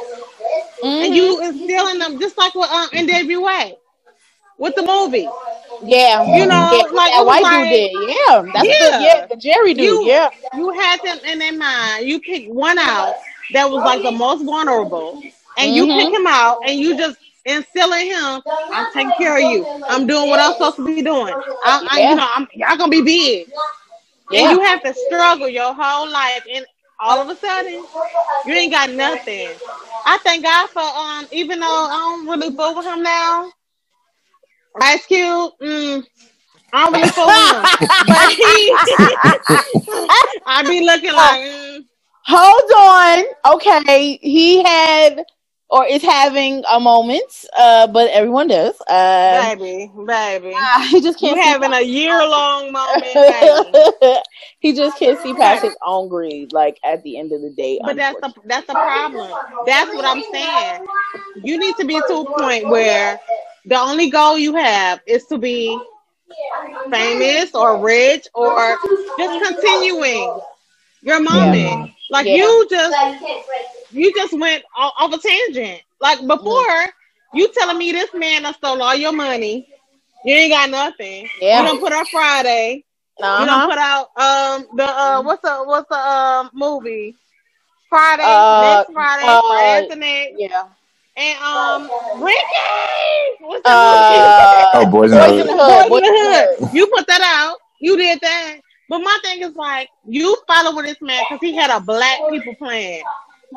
Mhm. 0.84 1.05
And 1.05 1.15
you 1.15 1.41
instilling 1.41 1.99
them 1.99 2.19
just 2.19 2.38
like 2.38 2.55
with 2.55 2.69
um, 2.71 2.89
NWA 2.89 3.75
with 4.57 4.75
the 4.75 4.83
movie. 4.83 5.27
yeah, 5.83 6.23
You 6.37 6.45
know, 6.45 6.69
yeah, 6.71 6.83
like, 6.91 7.11
that 7.13 7.25
white 7.25 7.43
like- 7.43 7.69
dude 7.69 7.91
did. 7.91 7.91
Yeah, 8.09 8.43
that's 8.53 8.67
Yeah. 8.67 8.97
the 8.97 9.03
yeah 9.03 9.25
the 9.25 9.35
Jerry 9.35 9.73
dude. 9.73 9.83
You- 9.85 10.05
yeah, 10.07 10.29
You 10.55 10.69
had 10.71 11.01
them 11.01 11.19
in 11.25 11.39
their 11.39 11.53
mind. 11.53 12.05
You 12.07 12.19
pick 12.19 12.47
one 12.47 12.77
out 12.77 13.15
that 13.53 13.69
was 13.69 13.83
like 13.83 14.01
the 14.03 14.11
most 14.11 14.43
vulnerable, 14.43 15.21
and 15.57 15.75
you 15.75 15.85
Mhm. 15.85 15.99
pick 15.99 16.13
him 16.13 16.27
out, 16.27 16.59
and 16.65 16.79
you 16.79 16.95
just 16.97 17.17
instill 17.45 17.91
in 17.93 18.07
him, 18.07 18.41
"I'm 18.71 18.87
taking 18.93 19.11
care 19.17 19.35
of 19.37 19.43
you. 19.43 19.65
I'm 19.89 20.07
doing 20.07 20.29
what 20.29 20.39
I'm 20.39 20.53
supposed 20.53 20.77
to 20.77 20.85
be 20.85 21.01
doing. 21.01 21.33
I, 21.65 21.85
I, 21.91 21.99
Yeah. 21.99 22.09
you 22.11 22.15
know, 22.15 22.27
I'm, 22.35 22.47
y'all 22.53 22.77
gonna 22.77 22.89
be 22.89 23.01
big." 23.01 23.51
Yeah. 24.31 24.49
And 24.49 24.51
you 24.57 24.63
have 24.63 24.81
to 24.83 24.93
struggle 25.07 25.49
your 25.49 25.73
whole 25.73 26.07
life, 26.07 26.43
and 26.49 26.65
all 26.99 27.19
of 27.19 27.27
a 27.29 27.35
sudden, 27.35 27.83
you 28.45 28.53
ain't 28.53 28.71
got 28.71 28.89
nothing. 28.91 29.49
I 30.05 30.17
thank 30.19 30.43
God 30.43 30.69
for 30.69 30.81
um, 30.81 31.27
even 31.31 31.59
though 31.59 31.67
I 31.67 31.89
don't 31.91 32.27
really 32.27 32.55
fool 32.55 32.75
with 32.75 32.85
him 32.85 33.03
now. 33.03 33.51
Ice 34.82 35.05
Cube, 35.05 35.51
mm, 35.61 36.03
I 36.74 36.84
don't 36.86 36.93
really 36.93 37.09
fool 37.09 37.26
with 37.26 37.36
him, 37.36 37.65
I 40.45 40.63
be 40.67 40.86
looking 40.86 41.13
like, 41.13 41.41
mm, 41.41 41.86
Hold 42.26 42.71
on. 42.71 43.24
Okay, 43.55 44.17
he 44.21 44.63
had 44.63 45.24
or 45.69 45.86
is 45.86 46.03
having 46.03 46.63
a 46.71 46.80
moment, 46.80 47.24
uh, 47.57 47.88
but 47.88 48.09
everyone 48.11 48.47
does. 48.47 48.80
Uh, 48.82 49.55
baby, 49.55 49.91
baby, 50.05 50.51
ah, 50.55 50.88
he 50.91 51.01
just 51.01 51.21
you 51.21 51.30
can't. 51.30 51.41
see 51.43 51.49
having 51.49 51.74
a 51.74 51.82
year 51.82 52.17
long 52.19 52.71
moment, 52.71 53.03
baby. 53.13 54.19
he 54.59 54.74
just 54.74 54.97
can't 54.99 55.19
see 55.19 55.34
past 55.34 55.63
his 55.63 55.76
own 55.86 56.07
greed. 56.07 56.53
Like 56.53 56.80
at 56.86 57.03
the 57.03 57.17
end 57.17 57.32
of 57.34 57.41
the 57.41 57.49
day, 57.49 57.80
But 57.84 57.97
that's 57.97 58.19
the 58.21 58.34
that's 58.45 58.67
the 58.67 58.74
problem. 58.74 59.32
That's 59.65 59.93
what 59.93 60.05
I'm 60.05 60.24
saying. 60.32 60.86
You 61.43 61.59
need 61.59 61.76
to 61.78 61.86
be 61.86 61.99
to 61.99 62.15
a 62.17 62.39
point 62.39 62.69
where 62.69 63.19
the 63.66 63.76
only 63.78 64.09
goal 64.09 64.38
you 64.38 64.55
have 64.55 65.01
is 65.05 65.26
to 65.28 65.38
be 65.38 65.80
famous 66.91 67.53
or 67.55 67.80
rich 67.80 68.28
or 68.34 68.78
just 69.18 69.43
continuing 69.43 70.39
your 71.01 71.20
moment. 71.22 71.91
Like 72.09 72.26
Yeah. 72.28 72.36
you 72.36 72.68
just 72.70 72.97
you 73.91 74.14
just 74.14 74.34
went 74.38 74.64
off, 74.76 75.14
a 75.14 75.18
tangent. 75.18 75.82
Like 75.99 76.26
before, 76.26 76.76
you 77.34 77.51
telling 77.53 77.78
me 77.78 77.91
this 77.91 78.14
man 78.14 78.43
done 78.43 78.53
stole 78.53 78.82
all 78.82 78.95
your 78.95 79.14
money. 79.14 79.68
You 80.26 80.34
ain't 80.34 80.51
got 80.51 80.70
nothing. 80.70 81.30
Yeah. 81.41 81.61
You 81.61 81.64
don't 81.64 81.80
put 81.80 81.93
out 81.93 82.07
Friday. 82.09 82.86
You 83.38 83.45
don't 83.45 83.49
uh-huh. 83.49 83.68
put 83.68 83.78
out 83.78 84.07
um 84.18 84.68
the 84.76 84.84
uh 84.86 85.22
what's 85.24 85.41
the 85.41 85.64
what's 85.66 85.88
the 85.89 85.95
um 85.97 86.49
movie 86.53 87.16
Friday 87.89 88.24
Uh, 88.24 88.49
next 88.49 88.91
Friday 88.91 89.24
uh, 89.28 89.39
Friday 89.47 90.36
yeah. 90.38 90.66
And 91.16 91.39
um 91.43 91.89
Ricky 92.22 92.39
what's 93.41 93.61
Uh, 93.66 94.70
Oh, 94.74 94.86
boys 94.91 95.11
in 95.11 95.18
the 95.18 95.24
Boys 95.24 95.39
in 95.41 95.47
the 95.47 95.53
hood. 95.53 95.59
Hood. 95.59 95.89
Boys 95.89 96.01
in 96.01 96.14
the 96.14 96.57
Hood. 96.59 96.74
You 96.74 96.88
put 96.88 97.07
that 97.07 97.22
out. 97.22 97.57
You 97.80 97.97
did 97.97 98.20
that. 98.22 98.55
But 98.89 98.99
my 98.99 99.18
thing 99.24 99.41
is 99.41 99.55
like 99.55 99.89
you 100.05 100.36
follow 100.47 100.76
with 100.76 100.86
this 100.86 101.01
man 101.01 101.24
because 101.30 101.39
he 101.41 101.55
had 101.55 101.70
a 101.70 101.80
black 101.80 102.20
people 102.30 102.55
plan. 102.55 103.01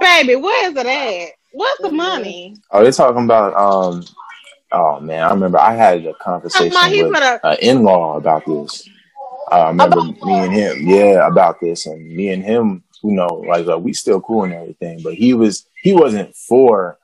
Baby, 0.00 0.36
where 0.36 0.70
is 0.70 0.76
it 0.76 0.86
at? 0.86 1.32
What's 1.52 1.80
the 1.80 1.88
Mhm. 1.88 1.96
money? 1.96 2.56
Oh, 2.70 2.82
they're 2.82 2.92
talking 2.92 3.24
about 3.24 3.54
um. 3.54 4.04
Oh 4.72 5.00
man, 5.00 5.22
I 5.22 5.30
remember 5.30 5.58
I 5.58 5.74
had 5.74 6.04
a 6.06 6.14
conversation 6.14 6.72
Talking 6.72 7.04
with 7.04 7.14
put 7.14 7.22
a- 7.22 7.46
an 7.46 7.56
in-law 7.62 8.16
about 8.16 8.44
this. 8.46 8.88
Uh, 9.50 9.54
I 9.54 9.68
remember 9.68 10.02
me 10.02 10.38
and 10.38 10.52
him, 10.52 10.76
yeah, 10.82 11.26
about 11.26 11.60
this, 11.60 11.86
and 11.86 12.14
me 12.16 12.30
and 12.30 12.42
him, 12.42 12.82
you 13.02 13.12
know, 13.12 13.26
like 13.48 13.66
uh, 13.68 13.78
we 13.78 13.92
still 13.92 14.20
cool 14.20 14.44
and 14.44 14.52
everything, 14.52 15.00
but 15.02 15.14
he 15.14 15.34
was 15.34 15.66
he 15.82 15.92
wasn't 15.92 16.34
for 16.34 16.98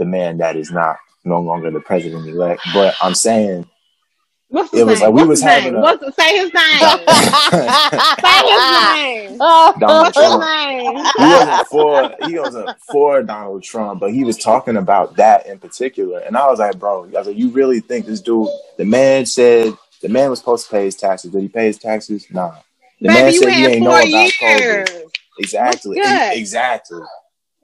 the 0.00 0.04
man 0.06 0.38
that 0.38 0.56
is 0.56 0.72
not 0.72 0.96
no 1.24 1.38
longer 1.40 1.70
the 1.70 1.80
president 1.80 2.26
elect. 2.26 2.62
But 2.74 2.94
I'm 3.00 3.14
saying 3.14 3.68
What's 4.48 4.74
It 4.74 4.84
was 4.84 4.98
name? 5.00 5.10
like 5.10 5.14
we 5.14 5.28
What's 5.28 5.28
was 5.28 5.38
his 5.40 5.46
name? 5.46 5.62
having 5.62 5.74
a- 5.76 5.80
What's 5.80 6.16
say 6.16 6.38
his 6.38 6.52
name? 6.52 6.80
say 8.20 8.40
his 8.50 9.30
name. 9.30 9.38
Donald 9.38 9.78
What's 9.80 10.16
Trump. 10.16 10.42
name? 10.42 10.96
he 10.96 11.24
wasn't 11.24 11.66
for 11.68 12.10
he 12.26 12.38
wasn't 12.38 12.80
for 12.90 13.22
Donald 13.22 13.62
Trump, 13.62 14.00
but 14.00 14.12
he 14.12 14.24
was 14.24 14.36
talking 14.36 14.76
about 14.76 15.16
that 15.16 15.46
in 15.46 15.58
particular. 15.60 16.18
And 16.20 16.36
I 16.36 16.46
was 16.48 16.58
like, 16.58 16.78
bro, 16.80 17.04
I 17.04 17.18
was 17.18 17.26
like, 17.28 17.36
you 17.36 17.50
really 17.50 17.78
think 17.80 18.06
this 18.06 18.20
dude? 18.20 18.48
The 18.76 18.84
man 18.84 19.24
said 19.26 19.72
the 20.02 20.08
man 20.08 20.30
was 20.30 20.38
supposed 20.40 20.66
to 20.66 20.72
pay 20.72 20.84
his 20.86 20.96
taxes. 20.96 21.30
Did 21.30 21.42
he 21.42 21.48
pay 21.48 21.66
his 21.66 21.78
taxes? 21.78 22.26
Nah. 22.30 22.54
The 23.00 23.08
man 23.08 23.24
Baby, 23.26 23.34
you 23.34 23.42
said 23.42 23.52
he 23.52 23.66
ain't 23.66 23.82
know 23.84 23.90
four 23.90 24.00
about 24.00 24.08
years. 24.08 24.88
COVID. 24.88 25.10
Exactly. 25.38 25.96
What's 25.96 26.08
good? 26.10 26.38
Exactly. 26.38 27.02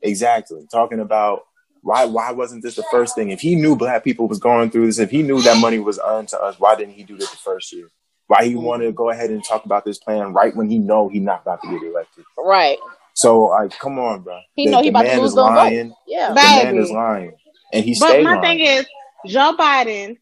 Exactly. 0.02 0.66
Talking 0.70 1.00
about 1.00 1.46
why 1.86 2.04
why 2.04 2.32
wasn't 2.32 2.64
this 2.64 2.74
the 2.74 2.82
first 2.90 3.14
thing? 3.14 3.30
If 3.30 3.40
he 3.40 3.54
knew 3.54 3.76
black 3.76 4.02
people 4.02 4.26
was 4.26 4.40
going 4.40 4.70
through 4.70 4.86
this, 4.86 4.98
if 4.98 5.08
he 5.08 5.22
knew 5.22 5.40
that 5.42 5.60
money 5.60 5.78
was 5.78 6.00
earned 6.04 6.26
to 6.30 6.42
us, 6.42 6.58
why 6.58 6.74
didn't 6.74 6.94
he 6.94 7.04
do 7.04 7.16
this 7.16 7.30
the 7.30 7.36
first 7.36 7.72
year? 7.72 7.88
Why 8.26 8.44
he 8.44 8.56
wanted 8.56 8.86
to 8.86 8.92
go 8.92 9.10
ahead 9.10 9.30
and 9.30 9.42
talk 9.44 9.64
about 9.66 9.84
this 9.84 9.98
plan 9.98 10.32
right 10.32 10.54
when 10.56 10.68
he 10.68 10.78
know 10.78 11.08
he 11.08 11.20
not 11.20 11.42
about 11.42 11.62
to 11.62 11.68
get 11.68 11.82
elected? 11.84 12.24
right. 12.36 12.76
So 13.14 13.44
like, 13.44 13.78
come 13.78 14.00
on, 14.00 14.22
bro. 14.22 14.40
He 14.56 14.64
the, 14.66 14.72
know 14.72 14.78
he 14.82 14.84
the 14.84 14.88
about 14.90 15.02
to 15.02 15.08
man 15.08 15.18
lose 15.20 15.28
is 15.28 15.34
them 15.36 15.44
votes. 15.44 15.56
lying. 15.56 15.94
Yeah. 16.08 16.28
The 16.30 16.34
man 16.34 16.76
is 16.76 16.90
lying, 16.90 17.32
and 17.72 17.84
he 17.84 17.96
But 18.00 18.22
my 18.24 18.34
lying. 18.34 18.42
thing 18.42 18.60
is, 18.66 18.86
Joe 19.26 19.54
Biden, 19.56 20.18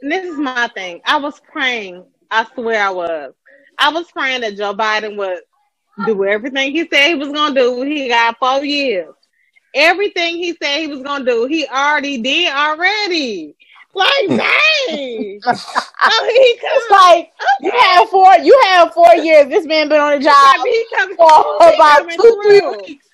this 0.00 0.24
is 0.26 0.38
my 0.38 0.68
thing. 0.68 1.00
I 1.04 1.16
was 1.16 1.40
praying, 1.52 2.04
I 2.30 2.46
swear 2.54 2.80
I 2.80 2.90
was. 2.90 3.34
I 3.80 3.90
was 3.90 4.08
praying 4.12 4.42
that 4.42 4.56
Joe 4.56 4.74
Biden 4.74 5.16
would 5.16 5.40
do 6.06 6.24
everything 6.24 6.70
he 6.70 6.88
said 6.88 7.08
he 7.08 7.14
was 7.16 7.30
gonna 7.32 7.54
do. 7.54 7.82
He 7.82 8.08
got 8.08 8.38
four 8.38 8.64
years. 8.64 9.12
Everything 9.74 10.36
he 10.36 10.56
said 10.62 10.78
he 10.78 10.86
was 10.86 11.00
gonna 11.02 11.24
do, 11.24 11.46
he 11.46 11.66
already 11.68 12.18
did 12.18 12.52
already. 12.52 13.56
Like, 13.96 14.26
dang. 14.28 14.38
oh, 15.46 16.30
he 16.34 16.40
It's 16.40 16.88
comes. 16.88 16.90
like 16.90 17.30
you 17.60 17.70
have 17.70 18.08
four. 18.08 18.34
You 18.38 18.60
have 18.64 18.92
four 18.92 19.14
years. 19.14 19.46
This 19.48 19.64
man 19.66 19.88
been 19.88 20.00
on 20.00 20.18
the 20.18 20.24
job 20.24 20.56
He 20.64 20.86
coming, 20.96 21.16
for 21.16 21.68
he 21.68 21.74
about 21.76 21.98
coming 21.98 22.18
two, 22.20 22.40
three 22.44 22.58
through. 22.60 22.76
weeks. 22.82 23.08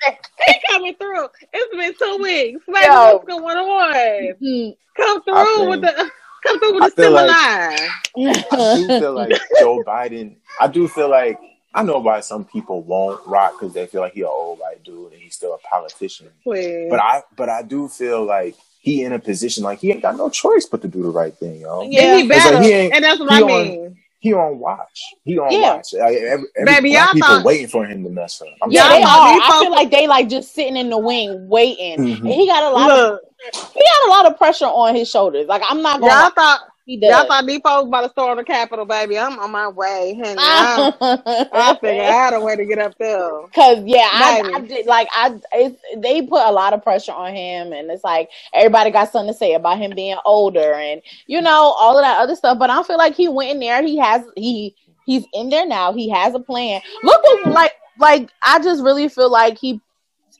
He 0.46 0.54
coming 0.70 0.94
through. 0.94 1.28
It's 1.52 1.76
been 1.76 1.94
two 1.98 2.22
weeks. 2.22 2.62
Like, 2.66 2.86
Yo. 2.86 3.12
what's 3.16 3.26
going 3.26 3.56
on? 3.58 4.34
Hmm. 4.40 4.70
Come 4.96 5.22
through 5.22 5.56
think- 5.56 5.70
with 5.70 5.80
the 5.82 6.10
come 6.46 6.58
through 6.60 6.74
with 6.74 6.82
I 6.84 6.88
the 6.88 6.94
feel 6.96 7.04
similar 7.04 7.26
like- 7.26 8.46
I 8.52 8.76
do 8.76 8.86
feel 9.00 9.12
like 9.14 9.32
Joe 9.58 9.84
Biden. 9.86 10.36
I 10.58 10.66
do 10.68 10.88
feel 10.88 11.10
like 11.10 11.38
I 11.72 11.82
know 11.84 11.98
why 11.98 12.20
some 12.20 12.44
people 12.44 12.82
won't 12.82 13.24
rock 13.26 13.52
because 13.58 13.72
they 13.74 13.86
feel 13.86 14.00
like 14.00 14.14
he 14.14 14.22
an 14.22 14.26
old 14.28 14.58
white 14.58 14.82
dude 14.82 15.12
and 15.12 15.20
he's 15.22 15.34
still 15.36 15.54
a 15.54 15.58
politician. 15.58 16.28
Please. 16.42 16.88
But 16.90 17.00
I, 17.00 17.22
but 17.36 17.48
I 17.48 17.62
do 17.62 17.88
feel 17.88 18.24
like 18.24 18.56
he 18.80 19.04
in 19.04 19.12
a 19.12 19.18
position 19.18 19.62
like 19.62 19.78
he 19.78 19.90
ain't 19.92 20.02
got 20.02 20.16
no 20.16 20.28
choice 20.30 20.66
but 20.66 20.82
to 20.82 20.88
do 20.88 21.02
the 21.02 21.10
right 21.10 21.34
thing, 21.36 21.60
yo. 21.60 21.82
Yeah. 21.82 21.88
yeah, 22.00 22.16
he 22.16 22.20
It's 22.22 22.28
like 22.44 22.52
better, 22.52 22.62
he 22.62 22.92
and 22.92 23.04
that's 23.04 23.20
what 23.20 23.30
he 23.32 23.36
I 23.38 23.40
on- 23.42 23.46
mean. 23.46 23.96
He 24.22 24.34
on 24.34 24.58
watch. 24.58 25.00
He 25.24 25.38
on 25.38 25.50
Yeah. 25.50 25.76
watch. 25.76 25.94
Like, 25.94 26.16
every, 26.16 26.44
every 26.58 26.64
Baby, 26.74 26.90
black 26.90 27.06
y'all 27.06 27.14
people 27.14 27.28
thought- 27.28 27.44
waiting 27.44 27.68
for 27.68 27.86
him 27.86 28.04
to 28.04 28.10
mess 28.10 28.42
up. 28.42 28.48
I'm 28.62 28.70
Yeah, 28.70 28.88
they 28.88 29.02
are. 29.02 29.06
I 29.06 29.38
feel 29.60 29.62
folks- 29.64 29.70
like 29.76 29.90
they 29.90 30.06
like 30.08 30.28
just 30.28 30.52
sitting 30.54 30.76
in 30.76 30.90
the 30.90 30.98
wing 30.98 31.48
waiting, 31.48 31.96
Mhm. 31.98 32.18
and 32.20 32.28
he 32.28 32.46
got 32.46 32.64
a 32.64 32.70
lot 32.70 32.90
of 32.90 33.18
he 33.74 33.80
got 33.80 34.06
a 34.08 34.10
lot 34.10 34.26
of 34.26 34.36
pressure 34.36 34.66
on 34.66 34.94
his 34.94 35.08
shoulders. 35.08 35.46
Like 35.46 35.62
I'm 35.66 35.80
not 35.80 36.00
going. 36.00 36.12
y'all 36.12 36.28
to 36.28 36.34
thought 36.34 36.60
He 36.90 36.96
y'all 36.96 37.10
does. 37.10 37.28
thought 37.28 37.46
these 37.46 37.60
folks 37.60 37.86
about 37.86 38.00
to 38.02 38.08
storm 38.08 38.36
the 38.36 38.42
Capitol, 38.42 38.84
baby. 38.84 39.16
I'm 39.16 39.38
on 39.38 39.52
my 39.52 39.68
way. 39.68 40.20
honey. 40.20 40.34
I, 40.40 41.46
I 41.52 41.78
figured 41.80 42.04
out 42.04 42.34
a 42.34 42.40
way 42.40 42.56
to 42.56 42.64
get 42.64 42.80
up 42.80 42.98
there. 42.98 43.30
Cause 43.54 43.84
yeah, 43.86 44.08
I, 44.10 44.42
I 44.56 44.60
did 44.62 44.86
like 44.86 45.06
I 45.12 45.38
they 45.98 46.22
put 46.22 46.44
a 46.44 46.50
lot 46.50 46.72
of 46.72 46.82
pressure 46.82 47.12
on 47.12 47.32
him, 47.32 47.72
and 47.72 47.92
it's 47.92 48.02
like 48.02 48.28
everybody 48.52 48.90
got 48.90 49.12
something 49.12 49.32
to 49.32 49.38
say 49.38 49.54
about 49.54 49.78
him 49.78 49.92
being 49.94 50.16
older, 50.24 50.74
and 50.74 51.00
you 51.28 51.40
know 51.40 51.76
all 51.78 51.96
of 51.96 52.02
that 52.02 52.18
other 52.18 52.34
stuff. 52.34 52.58
But 52.58 52.70
I 52.70 52.82
feel 52.82 52.98
like 52.98 53.14
he 53.14 53.28
went 53.28 53.52
in 53.52 53.60
there. 53.60 53.84
He 53.84 53.96
has 53.98 54.24
he 54.34 54.74
he's 55.06 55.24
in 55.32 55.48
there 55.48 55.66
now. 55.66 55.92
He 55.92 56.08
has 56.08 56.34
a 56.34 56.40
plan. 56.40 56.80
Look 57.04 57.22
what 57.22 57.52
like 57.52 57.72
like 58.00 58.30
I 58.42 58.60
just 58.64 58.82
really 58.82 59.08
feel 59.08 59.30
like 59.30 59.58
he 59.58 59.80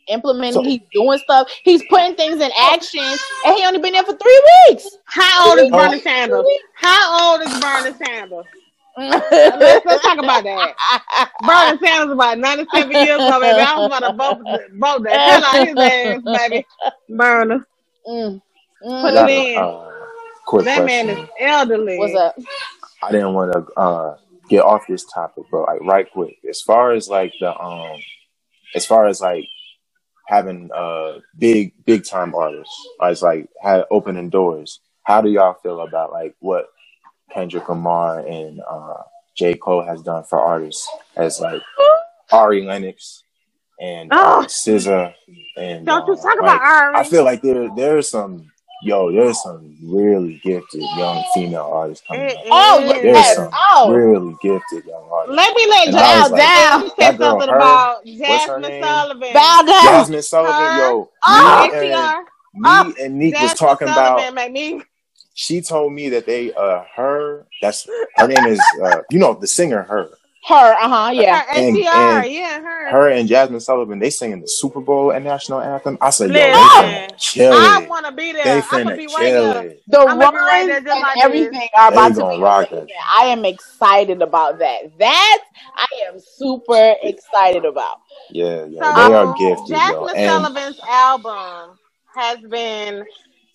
implementing. 0.08 0.52
So- 0.54 0.62
he's 0.62 0.80
doing 0.92 1.18
stuff. 1.18 1.48
He's 1.62 1.82
putting 1.88 2.14
things 2.16 2.40
in 2.40 2.50
action, 2.58 3.04
and 3.46 3.56
he 3.56 3.64
only 3.64 3.78
been 3.80 3.92
there 3.92 4.04
for 4.04 4.16
three 4.16 4.42
weeks. 4.68 4.88
How 5.04 5.50
old 5.50 5.58
is 5.58 5.70
Oh. 5.72 5.76
Bernie 5.76 6.00
Sanders? 6.00 6.44
How 6.74 7.32
old 7.32 7.42
is 7.42 7.60
Bernie 7.60 7.94
Sanders? 8.04 8.44
Let's, 8.98 9.86
let's 9.86 10.04
talk 10.04 10.18
about 10.18 10.42
that. 10.44 10.74
Bernie 11.46 11.78
Sanders 11.86 12.12
about 12.12 12.38
97 12.38 12.90
years 12.90 13.20
old, 13.20 13.40
baby. 13.40 13.58
I 13.60 13.78
was 13.78 13.86
about 13.86 14.00
to 14.00 14.12
vote, 14.12 14.60
vote 14.74 15.02
the 15.04 15.10
hell 15.10 15.44
out 15.44 15.66
his 15.68 15.76
ass, 15.76 16.22
baby. 16.48 16.66
Bernie. 17.08 17.60
Mm. 18.06 18.42
Mm. 18.84 19.00
Put 19.00 19.10
I 19.10 19.14
got 19.14 19.30
it 19.30 19.32
a 19.32 19.52
in. 19.54 19.58
uh, 19.58 19.90
quick 20.44 20.64
That 20.64 20.80
question. 20.82 21.06
man 21.06 21.08
is 21.18 21.28
elderly. 21.38 21.98
What's 21.98 22.14
up? 22.16 22.36
I 23.02 23.12
didn't 23.12 23.32
want 23.32 23.52
to 23.52 23.72
uh, 23.80 24.16
get 24.50 24.62
off 24.64 24.82
this 24.88 25.04
topic, 25.04 25.44
but 25.50 25.62
like 25.62 25.80
right 25.82 26.10
quick, 26.12 26.36
as 26.48 26.60
far 26.60 26.92
as 26.92 27.08
like 27.08 27.32
the 27.40 27.58
um, 27.58 27.98
as 28.74 28.84
far 28.84 29.06
as 29.06 29.20
like 29.20 29.44
having 30.30 30.70
uh 30.72 31.18
big 31.36 31.72
big 31.84 32.04
time 32.04 32.34
artists. 32.36 32.88
It's 33.02 33.20
like 33.20 33.48
had 33.60 33.84
opening 33.90 34.30
doors. 34.30 34.80
How 35.02 35.20
do 35.20 35.28
y'all 35.28 35.54
feel 35.62 35.80
about 35.80 36.12
like 36.12 36.36
what 36.38 36.66
Kendrick 37.32 37.68
Lamar 37.68 38.20
and 38.20 38.60
uh 38.68 39.02
J. 39.36 39.54
Cole 39.54 39.82
has 39.84 40.02
done 40.02 40.22
for 40.24 40.38
artists 40.38 40.88
as 41.16 41.40
like 41.40 41.60
Ari 42.30 42.62
Lennox 42.64 43.24
and 43.80 44.12
uh, 44.12 44.16
Oh. 44.40 44.44
SZA 44.46 45.14
and 45.56 45.84
Don't 45.84 46.06
you 46.06 46.12
uh, 46.14 46.16
talk 46.16 46.24
like, 46.24 46.38
about 46.38 46.60
Ari. 46.62 46.94
I 46.96 47.04
feel 47.04 47.24
like 47.24 47.42
there 47.42 47.68
there's 47.74 48.08
some 48.08 48.52
yo, 48.82 49.12
there's 49.12 49.42
some 49.42 49.76
really 49.82 50.40
gifted 50.44 50.82
young 50.96 51.24
female 51.34 51.68
artists 51.72 52.04
coming 52.06 52.24
It 52.24 52.36
up. 52.36 52.42
Oh 52.46 52.80
is. 52.82 53.02
There's 53.02 53.04
yes. 53.16 53.36
some 53.36 53.50
Oh, 53.52 53.92
really 53.92 54.36
gifted 54.42 54.84
young 54.84 55.08
artists. 55.10 55.36
Let 55.36 55.56
me 55.56 55.66
let 55.68 55.88
And 55.88 55.96
I 55.96 56.00
bow 56.00 56.22
was 56.22 56.30
like, 56.32 56.40
down. 56.40 56.82
you 56.82 56.88
say 56.88 56.94
that 56.98 57.18
girl, 57.18 57.30
something 57.30 57.48
her- 57.48 57.56
about 57.56 57.96
her 57.98 58.02
Jazmine 58.06 58.62
name? 58.62 58.82
Sullivan. 58.84 59.32
bow 59.34 59.62
down. 59.66 59.82
Jazmine 60.04 60.24
Sullivan, 60.24 60.54
Her- 60.54 60.78
yo, 60.78 61.10
Oh, 61.24 61.68
me 61.72 61.78
and 61.78 61.86
ATR. 61.86 62.18
me 62.54 62.60
Oh, 62.66 62.94
and 63.04 63.18
Neek 63.18 63.34
was 63.40 63.54
talking 63.54 63.88
Sullivan 63.88 64.28
about. 64.28 64.34
make 64.34 64.52
me 64.52 64.82
She 65.34 65.60
told 65.60 65.92
me 65.92 66.08
that 66.10 66.26
they 66.26 66.52
uh 66.54 66.82
her 66.96 67.46
that's 67.62 67.86
her 68.16 68.26
name 68.28 68.46
is 68.46 68.60
uh 68.82 69.02
you 69.10 69.18
know 69.18 69.34
the 69.34 69.46
singer 69.46 69.82
her 69.82 70.10
Her, 70.42 70.54
uh 70.80 70.88
huh, 70.88 71.10
yeah. 71.12 71.42
her 71.42 71.50
And- 71.58 71.76
H.E.R., 71.76 72.20
and 72.22 72.32
yeah, 72.32 72.60
her. 72.62 72.88
her 72.90 73.08
and 73.10 73.28
Jazmine 73.28 73.60
Sullivan 73.60 73.98
they 73.98 74.08
singing 74.08 74.40
the 74.40 74.46
Super 74.48 74.80
Bowl 74.80 75.10
and 75.10 75.22
national 75.24 75.60
anthem. 75.60 75.98
I 76.00 76.08
said 76.10 76.28
yo 76.30 76.34
they 76.34 76.50
Listen, 76.52 76.84
finna 76.84 77.18
kill 77.32 77.52
I 77.52 77.86
want 77.86 78.06
to 78.06 78.12
be 78.12 78.32
there. 78.32 78.44
They 78.44 78.50
I'm 78.52 78.84
gonna 78.84 78.84
finna 78.92 78.96
be 78.96 79.06
right 79.06 79.16
kill 79.18 79.54
there. 79.54 79.66
it. 79.66 79.82
The 79.88 79.98
I'ma 80.00 80.30
right 80.30 80.68
runs 80.70 80.84
there 80.84 80.94
and 80.94 81.02
like 81.02 81.18
everything 81.24 81.68
are 81.76 81.92
about 81.92 82.08
to 82.14 82.14
be 82.36 82.40
rock 82.42 82.70
amazing. 82.70 82.88
it. 82.88 82.94
I 83.12 83.24
am 83.26 83.44
excited 83.44 84.22
about 84.22 84.58
that. 84.60 84.98
That 84.98 85.38
I 85.76 85.86
am 86.08 86.18
super 86.18 86.94
excited 87.02 87.66
about. 87.66 87.98
Yeah, 88.30 88.64
yeah, 88.64 88.94
So, 88.94 89.08
they 89.08 89.14
are 89.14 89.34
gifted, 89.36 89.68
yo. 89.68 89.76
Jazmine 89.76 90.14
And 90.16 90.30
Sullivan's 90.44 90.80
album 90.88 91.78
has 92.16 92.38
been 92.48 93.04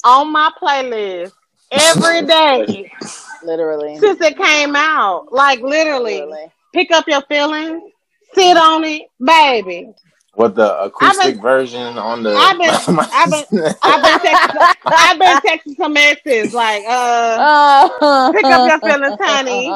on 0.04 0.32
my 0.32 0.52
playlist 0.62 1.32
every 1.72 2.22
day 2.28 2.92
Literally. 3.44 3.98
since 3.98 4.22
it 4.22 4.38
came 4.38 4.76
out. 4.76 5.34
Like 5.34 5.62
literally, 5.62 6.22
Literally. 6.22 6.52
Pick 6.76 6.92
up 6.92 7.08
your 7.08 7.22
feelings, 7.22 7.82
sit 8.34 8.58
on 8.58 8.84
it, 8.84 9.04
baby. 9.24 9.94
what 10.34 10.54
the 10.56 10.82
acoustic 10.84 11.36
been- 11.36 11.42
version 11.42 11.98
on 11.98 12.22
the 12.22 12.36
I've 12.36 12.58
been- 12.58 12.70
I've 13.00 13.78
I've 13.82 14.02
been 14.04 14.20
texting, 14.20 14.76
I've 14.86 15.18
been 15.20 15.38
texting 15.38 15.76
some 15.78 15.96
exes 15.96 16.54
like, 16.54 16.84
uh, 16.86 17.88
Uh, 18.02 18.32
Pick 18.34 18.44
up 18.44 18.70
your 18.70 18.80
feelings, 18.82 19.18
honey. 19.22 19.68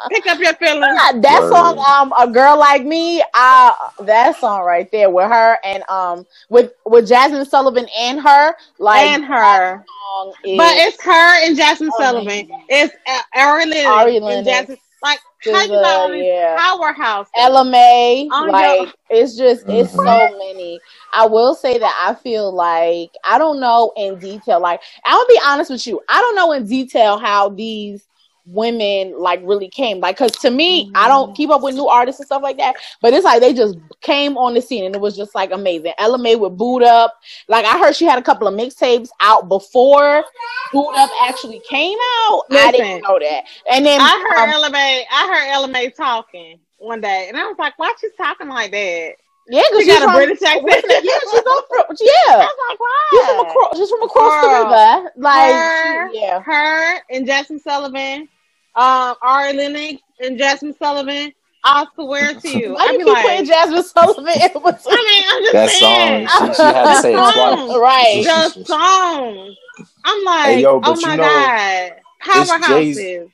pick 0.10 0.26
up 0.26 0.40
your 0.40 0.54
feelings. 0.54 0.96
that 1.22 1.38
Word. 1.42 1.52
song, 1.52 1.78
um, 1.78 2.12
a 2.18 2.26
girl 2.28 2.58
like 2.58 2.84
me, 2.84 3.22
uh, 3.32 3.70
that 4.00 4.34
song 4.40 4.62
right 4.64 4.90
there 4.90 5.08
with 5.08 5.28
her 5.30 5.56
and 5.62 5.84
um 5.88 6.26
with 6.48 6.72
with 6.84 7.08
Jazmine 7.08 7.46
Sullivan 7.46 7.86
and 7.96 8.20
her, 8.20 8.56
like 8.80 9.06
and 9.06 9.24
her. 9.24 9.84
song 9.86 10.32
is 10.44 10.56
But 10.58 10.72
it's 10.78 11.00
her 11.04 11.46
and 11.46 11.56
Jazmine 11.56 11.90
Amazing. 11.96 12.48
Sullivan. 12.48 12.48
It's 12.68 12.94
uh, 13.06 13.20
Ari 13.36 13.66
Lennox 13.66 13.86
Ari 13.86 14.16
and 14.16 14.44
Jazmine. 14.46 14.78
Like, 15.02 15.20
how 15.44 15.62
you 15.62 15.68
got 15.80 15.84
all 15.84 16.10
these 16.10 16.26
yeah. 16.26 16.56
powerhouse? 16.58 17.28
Ella 17.34 17.64
Mai, 17.64 18.28
your- 18.30 18.50
like 18.52 18.94
it's 19.08 19.36
just 19.36 19.64
it's 19.68 19.92
Mhm. 19.92 20.04
so 20.04 20.38
many. 20.38 20.80
I 21.14 21.26
will 21.26 21.54
say 21.54 21.78
that 21.78 22.04
I 22.06 22.14
feel 22.14 22.52
like 22.52 23.10
I 23.24 23.38
don't 23.38 23.60
know 23.60 23.92
in 23.96 24.18
detail. 24.18 24.60
Like 24.60 24.80
I'll 25.04 25.26
be 25.26 25.40
honest 25.46 25.70
with 25.70 25.86
you, 25.86 26.00
I 26.08 26.20
don't 26.20 26.36
know 26.36 26.52
in 26.52 26.66
detail 26.66 27.18
how 27.18 27.48
these 27.50 28.06
women 28.50 29.14
like 29.18 29.40
really 29.44 29.68
came. 29.68 30.00
Like, 30.00 30.16
cause 30.16 30.32
to 30.32 30.50
me, 30.50 30.90
I 30.94 31.08
don't 31.08 31.34
keep 31.36 31.50
up 31.50 31.62
with 31.62 31.74
new 31.74 31.86
artists 31.88 32.20
and 32.20 32.26
stuff 32.26 32.42
like 32.42 32.56
that. 32.58 32.76
But 33.00 33.14
it's 33.14 33.24
like 33.24 33.40
they 33.40 33.52
just 33.54 33.76
came 34.00 34.36
on 34.36 34.54
the 34.54 34.60
scene 34.62 34.84
and 34.84 34.94
it 34.94 35.00
was 35.00 35.16
just 35.16 35.34
like 35.34 35.50
amazing. 35.52 35.92
Ella 35.98 36.18
Mai 36.18 36.34
with 36.34 36.56
Boo'd 36.56 36.82
Up. 36.82 37.14
Like 37.48 37.64
I 37.64 37.78
heard 37.78 37.94
she 37.96 38.04
had 38.04 38.18
a 38.18 38.22
couple 38.22 38.48
of 38.48 38.54
mixtapes 38.54 39.08
out 39.20 39.48
before 39.48 40.24
Boo'd 40.72 40.94
Up 40.96 41.10
actually 41.22 41.60
came 41.68 41.98
out. 42.28 42.42
I 42.50 42.72
didn't 42.72 43.02
know 43.02 43.18
that. 43.18 43.44
And 43.70 43.84
then 43.86 44.00
I 44.00 44.34
heard 44.36 44.44
um, 44.48 44.54
Ella 44.54 44.70
Mai. 44.70 45.04
I 45.10 45.26
heard 45.32 45.52
Ella 45.52 45.68
Mai 45.68 45.88
talking 45.88 46.58
one 46.78 47.00
day, 47.00 47.26
and 47.28 47.36
I 47.36 47.46
was 47.46 47.56
like, 47.58 47.78
"Why 47.78 47.92
she's 48.00 48.10
talking 48.16 48.48
like 48.48 48.70
that?" 48.70 49.12
yeah, 49.48 49.62
because 49.70 49.84
She 49.84 49.90
she's 49.90 49.98
got 49.98 50.02
a 50.02 50.06
from, 50.06 50.14
British 50.14 50.42
accent. 50.42 50.84
yeah, 51.04 51.18
she's 51.30 51.40
from, 51.40 51.96
yeah. 52.00 52.12
I 52.28 52.48
was 52.48 52.58
like, 52.68 52.78
She's 53.10 53.26
from 53.26 53.36
"Why?" 53.36 53.48
across. 53.50 53.76
She's 53.78 53.90
from 53.90 54.02
across 54.02 54.42
the 54.42 54.48
river. 54.48 55.12
Like, 55.16 55.52
Her. 55.52 56.10
she- 56.12 56.20
yeah. 56.20 56.40
Her 56.40 57.00
and 57.10 57.26
Jazmine 57.28 57.60
Sullivan, 57.60 58.28
um, 58.76 59.14
Ari 59.22 59.52
Lennox 59.54 60.02
and 60.20 60.38
Jazmine 60.38 60.76
Sullivan. 60.78 61.32
I 61.62 61.86
swear 61.94 62.34
to 62.34 62.48
you, 62.58 62.72
Why 62.72 62.86
I 62.88 62.92
you 62.92 62.98
be 62.98 63.04
keep 63.04 63.12
like, 63.12 63.26
putting 63.26 63.46
Jazmine 63.46 63.82
Sullivan 63.84 64.26
in 64.28 64.52
between? 64.52 64.74
I 64.86 65.04
mean, 65.08 65.24
I'm 65.30 65.42
just 65.42 65.52
that 65.52 65.70
saying. 65.70 66.28
song, 66.28 66.48
she, 66.48 66.54
she 66.54 66.62
had 66.62 66.94
to 66.94 67.02
say 67.02 67.12
it 67.12 67.16
twice. 67.16 67.78
right. 67.78 68.54
the 68.56 68.64
songs. 68.64 69.56
I'm 70.04 70.24
like, 70.24 70.44
Hey, 70.46 70.62
yo, 70.62 70.80
oh 70.82 71.00
my 71.00 71.10
you 71.12 71.16
know, 71.18 71.22
god, 71.24 71.92
Jay's- 72.26 72.50
powerhouses. 72.50 73.30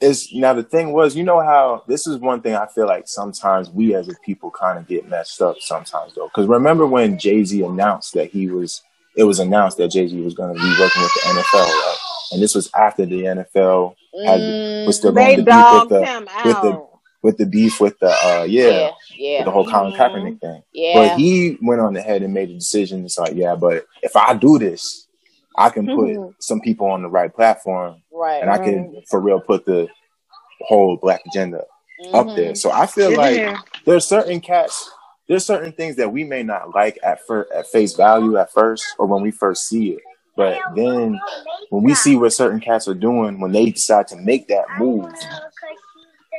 Is 0.00 0.32
now 0.32 0.52
the 0.52 0.64
thing 0.64 0.92
was, 0.92 1.14
you 1.14 1.22
know 1.22 1.40
how 1.40 1.84
this 1.86 2.08
is 2.08 2.16
one 2.18 2.40
thing 2.42 2.56
I 2.56 2.66
feel 2.66 2.86
like 2.88 3.04
sometimes 3.06 3.70
we 3.70 3.94
as 3.94 4.08
a 4.08 4.14
people 4.24 4.50
kind 4.50 4.76
of 4.76 4.88
get 4.88 5.08
messed 5.08 5.40
up 5.40 5.58
sometimes 5.60 6.14
though. 6.16 6.26
Because 6.26 6.48
remember 6.48 6.88
when 6.88 7.16
Jay 7.20 7.44
Z 7.44 7.62
announced 7.62 8.14
that 8.14 8.30
he 8.30 8.48
was, 8.48 8.82
it 9.16 9.22
was 9.22 9.38
announced 9.38 9.76
that 9.76 9.92
Jay 9.92 10.08
Z 10.08 10.20
was 10.20 10.34
going 10.34 10.52
to 10.56 10.60
be 10.60 10.68
working 10.70 11.02
with 11.02 11.12
the 11.14 11.20
NFL, 11.28 11.66
right? 11.66 11.96
And 12.32 12.42
this 12.42 12.54
was 12.54 12.70
after 12.74 13.04
the 13.06 13.22
NFL 13.24 13.94
had 14.26 14.40
Mm, 14.40 14.86
was 14.86 14.96
still 14.96 15.12
going 15.12 15.26
They 15.28 15.36
to 15.36 15.42
beef 15.42 15.72
with 15.72 15.88
the 15.88 16.30
with 16.44 16.60
the- 16.62 16.86
with 17.22 17.36
the 17.38 17.46
beef 17.46 17.80
with 17.80 17.98
the 18.00 18.08
uh 18.10 18.44
yeah, 18.48 18.64
yeah, 18.68 18.84
with 18.86 18.94
yeah, 19.16 19.44
the 19.44 19.50
whole 19.50 19.64
Colin. 19.64 19.92
Kaepernick 19.92 20.40
thing. 20.40 20.62
yeah. 20.72 20.94
But 20.94 21.18
he 21.18 21.56
went 21.62 21.80
on 21.80 21.96
ahead 21.96 22.22
and 22.22 22.34
made 22.34 22.50
a 22.50 22.54
decision. 22.54 23.04
It's 23.04 23.16
like, 23.18 23.34
yeah, 23.36 23.54
but 23.54 23.86
if 24.02 24.16
I 24.16 24.34
do 24.34 24.58
this, 24.58 25.06
I 25.56 25.70
can 25.70 25.86
put 25.86 26.08
Mhm. 26.08 26.34
some 26.40 26.60
people 26.60 26.88
on 26.88 27.02
the 27.02 27.08
right 27.08 27.32
platform, 27.32 28.02
right. 28.12 28.42
and 28.42 28.50
I 28.50 28.58
can 28.58 29.02
for 29.08 29.20
real 29.20 29.38
put 29.40 29.64
the 29.66 29.88
whole 30.62 30.96
black 30.96 31.20
agenda 31.26 31.64
up 32.12 32.26
Mhm. 32.26 32.36
there. 32.36 32.54
So 32.56 32.70
I 32.72 32.86
feel 32.86 33.12
Yeah. 33.12 33.16
like 33.18 33.56
there's 33.84 34.04
certain 34.06 34.40
cats, 34.40 34.90
there's 35.28 35.46
certain 35.46 35.72
things 35.72 35.96
that 35.96 36.12
we 36.12 36.24
may 36.24 36.42
not 36.42 36.74
like 36.74 36.98
at 37.04 37.24
first, 37.26 37.52
at 37.52 37.66
face 37.68 37.94
value 37.94 38.36
at 38.36 38.50
first, 38.52 38.84
or 38.98 39.06
when 39.06 39.22
we 39.22 39.30
first 39.30 39.68
see 39.68 39.90
it. 39.92 40.02
But 40.36 40.58
then 40.74 41.20
when 41.70 41.82
we 41.82 41.94
see 41.94 42.16
what 42.16 42.32
certain 42.32 42.60
cats 42.60 42.88
are 42.88 42.94
doing, 42.94 43.40
when 43.40 43.52
they 43.52 43.70
decide 43.70 44.08
to 44.08 44.16
make 44.16 44.48
that 44.48 44.64
move 44.78 45.12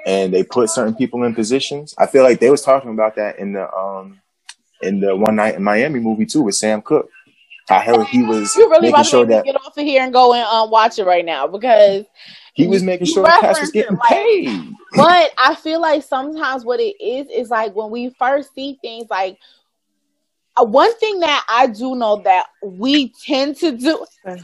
and 0.05 0.33
they 0.33 0.43
put 0.43 0.69
certain 0.69 0.95
people 0.95 1.23
in 1.23 1.33
positions, 1.35 1.93
I 1.97 2.07
feel 2.07 2.23
like 2.23 2.39
they 2.39 2.49
was 2.49 2.61
talking 2.61 2.91
about 2.91 3.15
that 3.15 3.39
in 3.39 3.53
the 3.53 3.71
um 3.73 4.19
in 4.81 4.99
the 4.99 5.15
one 5.15 5.35
night 5.35 5.55
in 5.55 5.63
Miami 5.63 5.99
movie 5.99 6.25
too 6.25 6.41
with 6.41 6.55
Sam 6.55 6.81
Cooke. 6.81 7.09
I 7.69 7.79
heard 7.79 8.05
he 8.07 8.23
was 8.23 8.53
You 8.57 8.69
really 8.69 8.81
making 8.81 8.95
about 8.95 9.05
sure 9.05 9.25
that 9.25 9.45
get 9.45 9.55
off 9.55 9.77
of 9.77 9.85
here 9.85 10.03
and 10.03 10.11
go 10.11 10.33
and 10.33 10.43
um, 10.43 10.69
watch 10.69 10.99
it 10.99 11.05
right 11.05 11.23
now 11.23 11.47
because 11.47 12.05
he 12.55 12.67
was 12.67 12.83
making 12.83 13.07
sure 13.07 13.25
cats 13.25 13.61
was 13.61 13.71
getting 13.71 13.95
like- 13.95 14.09
paid. 14.09 14.71
but 14.95 15.31
I 15.37 15.55
feel 15.55 15.79
like 15.79 16.03
sometimes 16.03 16.65
what 16.65 16.81
it 16.81 17.01
is 17.01 17.27
is 17.33 17.49
like 17.49 17.73
when 17.73 17.89
we 17.89 18.09
first 18.19 18.53
see 18.53 18.77
things 18.81 19.05
like 19.09 19.37
Uh, 20.55 20.65
one 20.65 20.95
thing 20.97 21.19
that 21.19 21.43
I 21.49 21.67
do 21.67 21.95
know 21.95 22.21
that 22.23 22.45
we 22.63 23.11
tend 23.25 23.57
to 23.57 23.75
do 23.75 24.05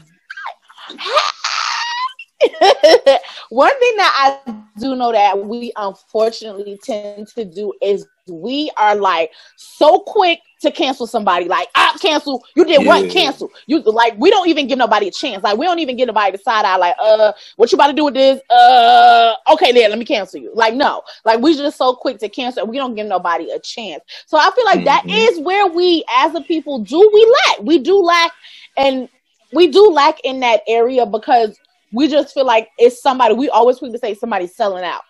one 3.50 3.78
thing 3.78 3.96
that 3.96 4.40
I 4.46 4.54
do 4.78 4.96
know 4.96 5.12
that 5.12 5.46
we 5.46 5.72
unfortunately 5.76 6.80
tend 6.82 7.28
to 7.28 7.44
do 7.44 7.72
is 7.82 8.06
we 8.30 8.70
are 8.76 8.94
like 8.96 9.30
so 9.56 9.98
quick 10.00 10.40
to 10.62 10.70
cancel 10.70 11.06
somebody. 11.06 11.46
Like, 11.46 11.68
ah, 11.74 11.96
cancel. 12.00 12.44
You 12.54 12.64
did 12.64 12.84
what? 12.86 13.10
Cancel. 13.10 13.50
You 13.66 13.80
like 13.80 14.14
we 14.18 14.30
don't 14.30 14.48
even 14.48 14.66
give 14.66 14.78
nobody 14.78 15.08
a 15.08 15.10
chance. 15.10 15.42
Like 15.42 15.56
we 15.58 15.66
don't 15.66 15.78
even 15.78 15.96
give 15.96 16.06
nobody 16.06 16.36
the 16.36 16.42
side 16.42 16.64
eye. 16.64 16.76
Like, 16.76 16.96
uh, 17.00 17.32
what 17.56 17.72
you 17.72 17.76
about 17.76 17.88
to 17.88 17.92
do 17.92 18.04
with 18.04 18.14
this? 18.14 18.40
Uh, 18.50 19.34
okay, 19.52 19.72
then 19.72 19.90
let 19.90 19.98
me 19.98 20.04
cancel 20.04 20.40
you. 20.40 20.52
Like, 20.54 20.74
no. 20.74 21.02
Like 21.24 21.40
we 21.40 21.56
just 21.56 21.78
so 21.78 21.94
quick 21.94 22.18
to 22.18 22.28
cancel. 22.28 22.66
We 22.66 22.76
don't 22.76 22.94
give 22.94 23.06
nobody 23.06 23.50
a 23.50 23.58
chance. 23.58 24.02
So 24.26 24.36
I 24.38 24.50
feel 24.54 24.64
like 24.64 24.84
that 24.84 25.04
Mhm. 25.04 25.30
is 25.30 25.40
where 25.40 25.66
we, 25.66 26.04
as 26.16 26.34
a 26.34 26.40
people, 26.42 26.78
do 26.80 27.10
we 27.12 27.34
lack. 27.46 27.60
We 27.62 27.78
do 27.78 27.96
lack, 27.96 28.32
and 28.76 29.08
we 29.52 29.68
do 29.68 29.88
lack 29.90 30.20
in 30.24 30.40
that 30.40 30.62
area 30.68 31.06
because 31.06 31.58
we 31.92 32.06
just 32.06 32.34
feel 32.34 32.44
like 32.44 32.68
it's 32.78 33.02
somebody. 33.02 33.34
We 33.34 33.48
always 33.48 33.78
quick 33.78 33.92
to 33.92 33.98
say 33.98 34.14
somebody's 34.14 34.54
selling 34.54 34.84
out. 34.84 35.02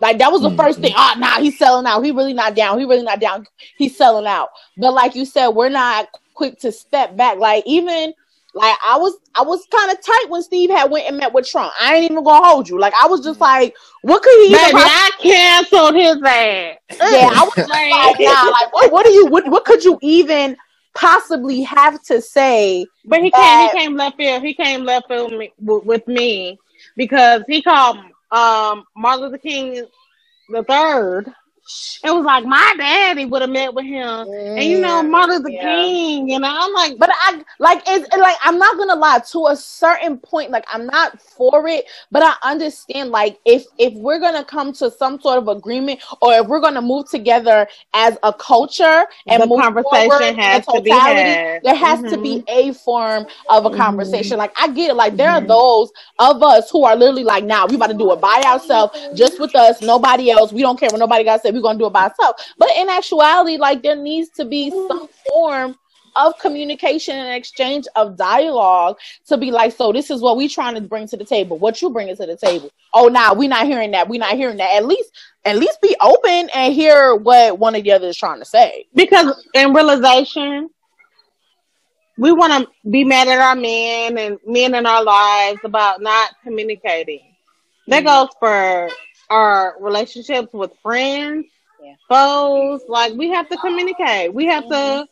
Like 0.00 0.18
that 0.18 0.30
was 0.32 0.42
the 0.42 0.50
first 0.56 0.78
Mhm. 0.78 0.82
thing. 0.82 0.94
Oh, 0.96 1.14
nah, 1.18 1.38
he's 1.40 1.58
selling 1.58 1.86
out. 1.86 2.02
He 2.04 2.10
really 2.10 2.34
not 2.34 2.54
down. 2.54 2.78
He 2.78 2.84
really 2.84 3.02
not 3.02 3.20
down. 3.20 3.46
He's 3.78 3.96
selling 3.96 4.26
out. 4.26 4.50
But 4.76 4.92
like 4.92 5.14
you 5.14 5.24
said, 5.24 5.48
we're 5.48 5.68
not 5.70 6.08
quick 6.34 6.58
to 6.60 6.72
step 6.72 7.16
back. 7.16 7.38
Like 7.38 7.64
even 7.66 8.12
like 8.54 8.76
I 8.86 8.96
was, 8.96 9.14
I 9.34 9.42
was 9.42 9.66
kind 9.70 9.90
of 9.90 10.02
tight 10.02 10.26
when 10.30 10.42
Steve 10.42 10.70
had 10.70 10.90
went 10.90 11.06
and 11.08 11.18
met 11.18 11.32
with 11.34 11.46
Trump. 11.46 11.72
I 11.80 11.96
ain't 11.96 12.10
even 12.10 12.24
gonna 12.24 12.44
hold 12.46 12.68
you. 12.68 12.78
Like 12.78 12.94
I 13.00 13.06
was 13.06 13.22
just 13.22 13.40
like, 13.40 13.74
what 14.02 14.22
could 14.22 14.38
he? 14.40 14.46
even 14.52 14.58
Baby, 14.58 14.72
possibly- 14.72 14.90
I 14.90 15.10
canceled 15.22 15.94
his 15.94 16.16
ass. 16.22 17.12
yeah, 17.12 17.30
I 17.34 17.42
was 17.44 17.56
Like- 17.68 18.20
nah, 18.20 18.50
like 18.50 18.72
what? 18.74 18.92
What 18.92 19.04
do 19.06 19.12
you? 19.12 19.26
What, 19.26 19.48
what 19.48 19.64
could 19.64 19.84
you 19.84 19.98
even 20.02 20.56
possibly 20.94 21.62
have 21.62 22.02
to 22.04 22.20
say? 22.22 22.86
But 23.04 23.22
he 23.22 23.30
came. 23.30 23.60
He 23.70 23.78
came 23.78 23.96
left 23.96 24.16
field. 24.16 24.42
He 24.42 24.54
came 24.54 24.84
left 24.84 25.08
field 25.08 25.32
with 25.32 25.38
me, 25.40 25.52
with, 25.60 25.84
with 25.84 26.08
me 26.08 26.58
because 26.96 27.42
he 27.48 27.60
called 27.62 27.98
um 28.30 28.84
Martin 28.96 29.24
Luther 29.24 29.38
King 29.38 29.86
the 30.48 30.62
third 30.64 31.32
it 32.04 32.10
was 32.10 32.24
like 32.24 32.44
my 32.44 32.74
daddy 32.78 33.24
would 33.26 33.42
have 33.42 33.50
met 33.50 33.74
with 33.74 33.86
him, 33.86 34.28
and 34.56 34.68
you 34.68 34.80
know, 34.80 35.02
Martin 35.02 35.36
Luther 35.36 35.50
Yeah. 35.50 35.62
King, 35.62 36.32
and 36.32 36.44
I'm 36.46 36.72
like, 36.72 36.98
But 36.98 37.10
I 37.12 37.42
like 37.58 37.82
it's 37.86 38.08
like 38.16 38.36
I'm 38.42 38.58
not 38.58 38.76
gonna 38.78 38.96
lie 38.96 39.20
to 39.32 39.46
a 39.48 39.56
certain 39.56 40.18
point. 40.18 40.50
Like 40.50 40.66
I'm 40.72 40.86
not 40.86 41.20
for 41.20 41.66
it, 41.68 41.86
but 42.10 42.22
I 42.22 42.34
understand. 42.50 43.10
Like 43.10 43.38
if 43.44 43.64
if 43.78 43.94
we're 43.94 44.20
gonna 44.20 44.44
come 44.44 44.72
to 44.74 44.90
some 44.90 45.20
sort 45.20 45.38
of 45.38 45.48
agreement, 45.48 46.00
or 46.22 46.34
if 46.34 46.46
we're 46.46 46.60
gonna 46.60 46.82
move 46.82 47.08
together 47.10 47.66
as 47.94 48.18
a 48.22 48.32
culture 48.32 49.04
and 49.28 49.42
the 49.42 49.46
move 49.46 49.60
conversation 49.60 50.34
has 50.38 50.66
to 50.68 50.80
be 50.80 50.90
had. 50.90 51.62
there 51.64 51.74
has 51.74 52.02
to 52.04 52.16
Mhm. 52.16 52.22
be 52.22 52.44
a 52.48 52.72
form 52.74 53.26
of 53.48 53.66
a 53.66 53.70
conversation. 53.70 54.38
Like 54.38 54.52
I 54.56 54.68
get 54.68 54.90
it. 54.90 54.94
Like 54.94 55.16
there 55.16 55.30
Mhm. 55.30 55.42
are 55.42 55.46
those 55.46 55.90
of 56.18 56.42
us 56.42 56.70
who 56.70 56.84
are 56.84 56.96
literally 56.96 57.24
like, 57.24 57.44
now 57.44 57.66
we 57.66 57.76
about 57.76 57.88
to 57.88 57.94
do 57.94 58.12
it 58.12 58.20
by 58.20 58.42
ourselves, 58.46 58.98
just 59.14 59.40
with 59.40 59.54
us, 59.56 59.82
nobody 59.82 60.30
else. 60.30 60.52
We 60.52 60.62
don't 60.62 60.78
care 60.78 60.90
what 60.90 60.98
nobody 61.00 61.24
got 61.24 61.36
to 61.36 61.42
say. 61.42 61.52
We're 61.56 61.62
gonna 61.62 61.78
do 61.78 61.86
it 61.86 61.92
by 61.92 62.04
ourselves. 62.04 62.42
But 62.58 62.70
in 62.76 62.88
actuality, 62.88 63.56
like 63.56 63.82
there 63.82 63.96
needs 63.96 64.28
to 64.30 64.44
be 64.44 64.70
some 64.70 65.08
form 65.32 65.76
of 66.16 66.38
communication 66.38 67.14
and 67.14 67.34
exchange 67.34 67.86
of 67.94 68.16
dialogue 68.16 68.96
to 69.26 69.36
be 69.36 69.50
like, 69.50 69.72
so 69.72 69.92
this 69.92 70.10
is 70.10 70.22
what 70.22 70.36
we 70.36 70.48
trying 70.48 70.74
to 70.74 70.80
bring 70.80 71.06
to 71.08 71.16
the 71.16 71.24
table. 71.26 71.58
What 71.58 71.82
you 71.82 71.90
bringing 71.90 72.16
to 72.16 72.24
the 72.26 72.36
table? 72.36 72.70
Oh, 72.94 73.08
nah, 73.08 73.34
we 73.34 73.48
not 73.48 73.66
hearing 73.66 73.90
that. 73.90 74.08
We 74.08 74.16
not 74.16 74.34
hearing 74.34 74.56
that. 74.56 74.76
At 74.76 74.86
least, 74.86 75.10
at 75.44 75.56
least 75.58 75.78
be 75.82 75.94
open 76.00 76.48
and 76.54 76.72
hear 76.72 77.14
what 77.14 77.58
one 77.58 77.74
of 77.74 77.82
the 77.84 77.92
other 77.92 78.08
is 78.08 78.16
trying 78.16 78.38
to 78.38 78.46
say. 78.46 78.86
because 78.94 79.46
in 79.52 79.74
realization, 79.74 80.70
we 82.16 82.32
want 82.32 82.64
to 82.64 82.90
be 82.90 83.04
mad 83.04 83.28
at 83.28 83.38
our 83.38 83.54
men 83.54 84.16
and 84.16 84.38
men 84.46 84.74
in 84.74 84.86
our 84.86 85.04
lives 85.04 85.60
about 85.64 86.00
not 86.00 86.30
communicating. 86.42 87.20
That 87.88 88.02
Mhm. 88.02 88.06
goes 88.06 88.28
for 88.40 88.90
our 89.30 89.76
relationships 89.80 90.52
with 90.52 90.72
friends, 90.82 91.46
Yeah. 91.82 91.94
foes. 92.08 92.82
Like 92.88 93.14
we 93.14 93.30
have 93.30 93.48
to 93.48 93.56
communicate. 93.56 94.32
We 94.34 94.46
have 94.46 94.68
to 94.68 95.06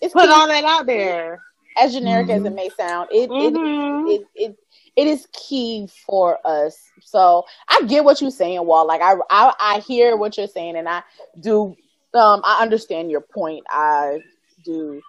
It's 0.00 0.12
put 0.12 0.24
key. 0.24 0.30
all 0.30 0.46
that 0.48 0.64
out 0.64 0.86
there. 0.86 1.42
as 1.78 1.92
generic 1.94 2.28
as 2.28 2.44
it 2.44 2.50
Mhm. 2.50 2.54
may 2.56 2.68
sound, 2.70 3.08
it, 3.12 3.30
Mhm. 3.30 4.08
it, 4.08 4.20
it 4.20 4.26
it 4.34 4.56
it 4.96 5.06
is 5.06 5.26
key 5.32 5.88
for 6.04 6.38
us. 6.44 6.76
So 7.00 7.46
I 7.68 7.82
get 7.86 8.04
what 8.04 8.20
you're 8.20 8.30
saying, 8.32 8.66
Wall. 8.66 8.86
Like 8.86 9.00
I, 9.00 9.14
I 9.30 9.54
I 9.60 9.78
hear 9.80 10.16
what 10.16 10.36
you're 10.36 10.48
saying, 10.48 10.76
and 10.76 10.88
I 10.88 11.02
do. 11.40 11.76
Um, 12.12 12.42
I 12.44 12.58
understand 12.60 13.10
your 13.10 13.20
point. 13.20 13.64
I 13.70 14.20
do. 14.64 15.00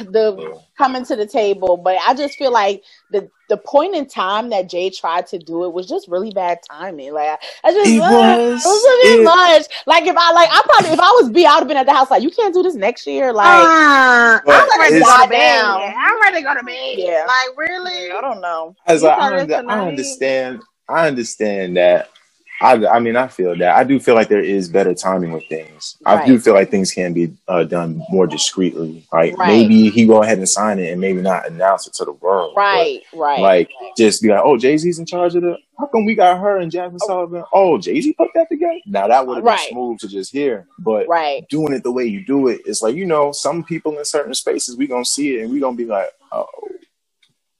The 0.00 0.60
coming 0.78 1.04
to 1.06 1.16
the 1.16 1.26
table, 1.26 1.76
but 1.76 1.96
I 2.06 2.14
just 2.14 2.36
feel 2.38 2.52
like 2.52 2.82
the 3.10 3.30
the 3.48 3.56
point 3.58 3.94
in 3.94 4.06
time 4.06 4.48
that 4.50 4.68
Jay 4.70 4.88
tried 4.90 5.26
to 5.28 5.38
do 5.38 5.64
it 5.64 5.72
was 5.72 5.86
just 5.86 6.08
really 6.08 6.30
bad 6.32 6.58
timing. 6.70 7.12
Like 7.12 7.28
I, 7.28 7.38
I 7.68 7.72
just 7.72 7.90
It 7.90 8.00
uh, 8.00 8.10
was. 8.10 8.64
it 8.64 8.68
was 8.68 8.84
a 8.84 9.08
bit 9.08 9.20
It- 9.20 9.24
much. 9.24 9.66
Like 9.86 10.04
if 10.06 10.16
I 10.16 10.32
like 10.32 10.48
I 10.50 10.62
probably 10.64 10.90
if 10.92 11.00
I 11.00 11.10
was 11.20 11.30
B, 11.30 11.44
I 11.46 11.54
would 11.54 11.60
have 11.60 11.68
been 11.68 11.76
at 11.76 11.86
the 11.86 11.92
house 11.92 12.10
like 12.10 12.22
you 12.22 12.30
can't 12.30 12.54
do 12.54 12.62
this 12.62 12.74
next 12.74 13.06
year. 13.06 13.32
Like 13.32 13.46
Uh, 13.46 14.40
I'm 14.46 14.80
ready 14.80 14.98
to 14.98 15.04
go 15.04 15.22
to 15.22 15.28
bed. 15.28 15.60
down. 15.60 15.94
I'm 15.96 16.20
ready 16.22 16.36
to 16.38 16.42
go 16.42 16.54
to 16.54 16.64
bed. 16.64 16.94
Yeah. 16.96 17.24
Like 17.26 17.56
really? 17.56 18.10
I 18.10 18.20
don't 18.20 18.40
know. 18.40 18.74
As 18.86 19.02
like, 19.02 19.18
I, 19.18 19.40
under. 19.40 19.54
I 19.70 19.88
understand. 19.88 20.62
I 20.88 21.06
understand 21.08 21.76
that. 21.76 22.10
I, 22.64 22.86
I 22.86 22.98
mean, 22.98 23.14
I 23.14 23.28
feel 23.28 23.54
that. 23.58 23.76
I 23.76 23.84
do 23.84 24.00
feel 24.00 24.14
like 24.14 24.28
there 24.28 24.42
is 24.42 24.70
better 24.70 24.94
timing 24.94 25.32
with 25.32 25.46
things. 25.48 25.98
I 26.06 26.24
do 26.24 26.38
feel 26.38 26.54
like 26.54 26.70
things 26.70 26.92
can 26.92 27.12
be 27.12 27.30
uh, 27.46 27.64
done 27.64 28.02
more 28.08 28.26
discreetly. 28.26 29.06
Like 29.12 29.36
Right. 29.36 29.48
maybe 29.48 29.90
he 29.90 30.06
go 30.06 30.22
ahead 30.22 30.38
and 30.38 30.48
sign 30.48 30.78
it, 30.78 30.90
and 30.90 30.98
maybe 30.98 31.20
not 31.20 31.46
announce 31.46 31.86
it 31.86 31.92
to 31.94 32.06
the 32.06 32.12
world. 32.12 32.52
but, 32.54 32.60
Right, 32.62 33.00
right. 33.12 33.40
Like 33.40 33.70
just 33.98 34.22
be 34.22 34.28
like, 34.30 34.40
oh, 34.42 34.56
Jay 34.56 34.78
Z's 34.78 34.98
in 34.98 35.04
charge 35.04 35.34
of 35.34 35.42
the. 35.42 35.58
How 35.78 35.86
come 35.86 36.06
we 36.06 36.14
got 36.14 36.38
her 36.38 36.56
and 36.58 36.70
Jazmine 36.72 37.00
Sullivan? 37.00 37.44
Oh, 37.52 37.76
Jay 37.78 38.00
Z 38.00 38.14
put 38.14 38.28
that 38.34 38.48
together. 38.48 38.78
Now 38.86 39.08
that 39.08 39.26
would 39.26 39.36
have 39.38 39.44
Right. 39.44 39.58
been 39.58 39.74
smooth 39.74 39.98
to 39.98 40.08
just 40.08 40.32
hear, 40.32 40.66
but 40.78 41.06
right. 41.06 41.46
doing 41.50 41.72
it 41.74 41.82
the 41.82 41.92
way 41.92 42.06
you 42.06 42.24
do 42.24 42.48
it, 42.48 42.62
it's 42.64 42.80
like 42.80 42.94
you 42.94 43.04
know, 43.04 43.32
some 43.32 43.62
people 43.62 43.98
in 43.98 44.04
certain 44.06 44.32
spaces 44.34 44.76
we 44.76 44.86
gonna 44.86 45.04
see 45.04 45.36
it 45.36 45.42
and 45.42 45.52
we 45.52 45.60
gonna 45.60 45.76
be 45.76 45.84
like, 45.84 46.10
oh. 46.32 46.46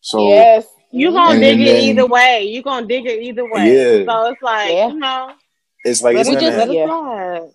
So 0.01 0.29
yes. 0.29 0.67
You 0.95 1.11
gonna 1.13 1.33
And 1.33 1.41
dig 1.41 1.61
it 1.61 1.83
either 1.85 2.07
way. 2.07 2.45
You 2.45 2.63
gonna 2.63 2.87
dig 2.87 3.07
it 3.07 3.23
either 3.23 3.45
way. 3.45 3.73
Yeah. 3.75 4.05
So 4.13 4.27
it's 4.31 4.43
like 4.43 4.73
Yeah. 4.73 4.89
you 4.89 4.95
know, 4.99 5.33
it's 5.85 6.03
like 6.03 6.17
it's 6.17 6.29
we 6.29 6.37
just 6.37 6.57
gonna, 6.57 6.57
let 6.59 6.69
it 6.69 6.75
yeah. 6.75 6.87
slide. 6.87 7.51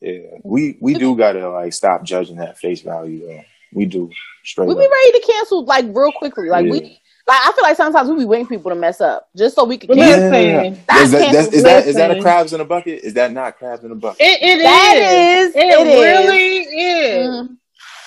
Yeah, 0.00 0.18
we 0.44 0.76
we 0.80 0.94
do 0.94 1.16
gotta 1.16 1.48
like 1.48 1.72
stop 1.72 2.02
judging 2.04 2.36
that 2.36 2.58
face 2.58 2.82
value 2.82 3.26
though. 3.26 3.44
We 3.72 3.86
do 3.86 4.10
straight 4.44 4.66
We 4.68 4.74
up. 4.74 4.78
be 4.78 4.86
ready 4.88 5.12
to 5.20 5.26
cancel 5.32 5.64
like 5.64 5.86
real 5.88 6.12
quickly. 6.12 6.48
Like 6.48 6.66
Yeah. 6.66 6.72
we 6.72 6.80
like 7.28 7.40
I 7.42 7.52
feel 7.52 7.62
like 7.62 7.76
sometimes 7.76 8.08
we 8.10 8.16
be 8.18 8.24
waiting 8.24 8.46
for 8.46 8.54
people 8.54 8.70
to 8.70 8.74
mess 8.76 9.00
up 9.00 9.28
just 9.36 9.54
so 9.56 9.64
we 9.64 9.78
can 9.78 9.88
Well, 9.88 9.98
cancel. 9.98 10.30
Listen. 10.30 10.84
That's 10.86 11.02
Is 11.02 11.10
that, 11.12 11.32
that's, 11.32 11.48
is 11.54 11.62
that 11.64 11.86
is 11.86 11.94
that 11.96 12.10
a 12.16 12.20
crabs 12.22 12.52
in 12.52 12.60
a 12.60 12.64
bucket? 12.64 13.02
Is 13.04 13.14
that 13.14 13.32
not 13.32 13.58
crabs 13.58 13.84
in 13.84 13.90
a 13.90 13.94
bucket? 13.94 14.20
It, 14.20 14.38
it 14.42 14.62
That 14.62 14.96
is. 14.96 15.48
is- 15.50 15.56
It, 15.56 15.64
it 15.64 15.86
is. 15.86 16.28
really 16.28 16.58
is. 16.60 17.26
Mm. 17.28 17.56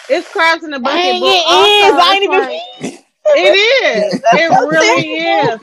It's 0.09 0.31
crabs 0.31 0.63
in 0.63 0.71
the 0.71 0.79
bucket. 0.79 0.99
Dang, 1.01 1.21
but 1.21 1.27
it 1.27 1.43
also 1.47 1.95
is. 1.97 2.03
I 2.03 2.13
ain't 2.13 2.23
even 2.23 2.39
like- 2.39 3.05
It 3.35 4.13
is. 4.13 4.21
It 4.33 4.49
really 4.69 5.13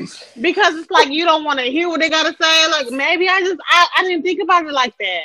is. 0.02 0.24
Because 0.40 0.74
it's 0.76 0.90
like 0.90 1.08
you 1.08 1.24
don't 1.24 1.44
want 1.44 1.58
to 1.58 1.64
hear 1.66 1.88
what 1.88 2.00
they 2.00 2.10
gotta 2.10 2.34
say. 2.40 2.70
Like 2.70 2.90
maybe 2.90 3.28
I 3.28 3.40
just 3.40 3.60
I, 3.68 3.86
I 3.98 4.02
didn't 4.04 4.22
think 4.22 4.42
about 4.42 4.64
it 4.66 4.72
like 4.72 4.96
that. 4.98 5.22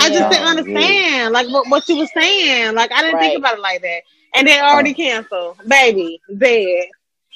I 0.00 0.10
just 0.10 0.30
didn't 0.30 0.46
understand 0.46 1.32
like 1.32 1.48
what, 1.48 1.68
what 1.68 1.88
you 1.88 1.96
was 1.96 2.10
saying. 2.12 2.74
Like 2.74 2.92
I 2.92 3.00
didn't 3.02 3.14
Right. 3.16 3.30
think 3.30 3.38
about 3.38 3.54
it 3.58 3.60
like 3.60 3.80
that. 3.82 4.00
And 4.34 4.46
they 4.46 4.60
already 4.60 4.90
uh-huh. 4.90 4.96
canceled. 5.02 5.56
Baby, 5.66 6.20
dead. 6.36 6.88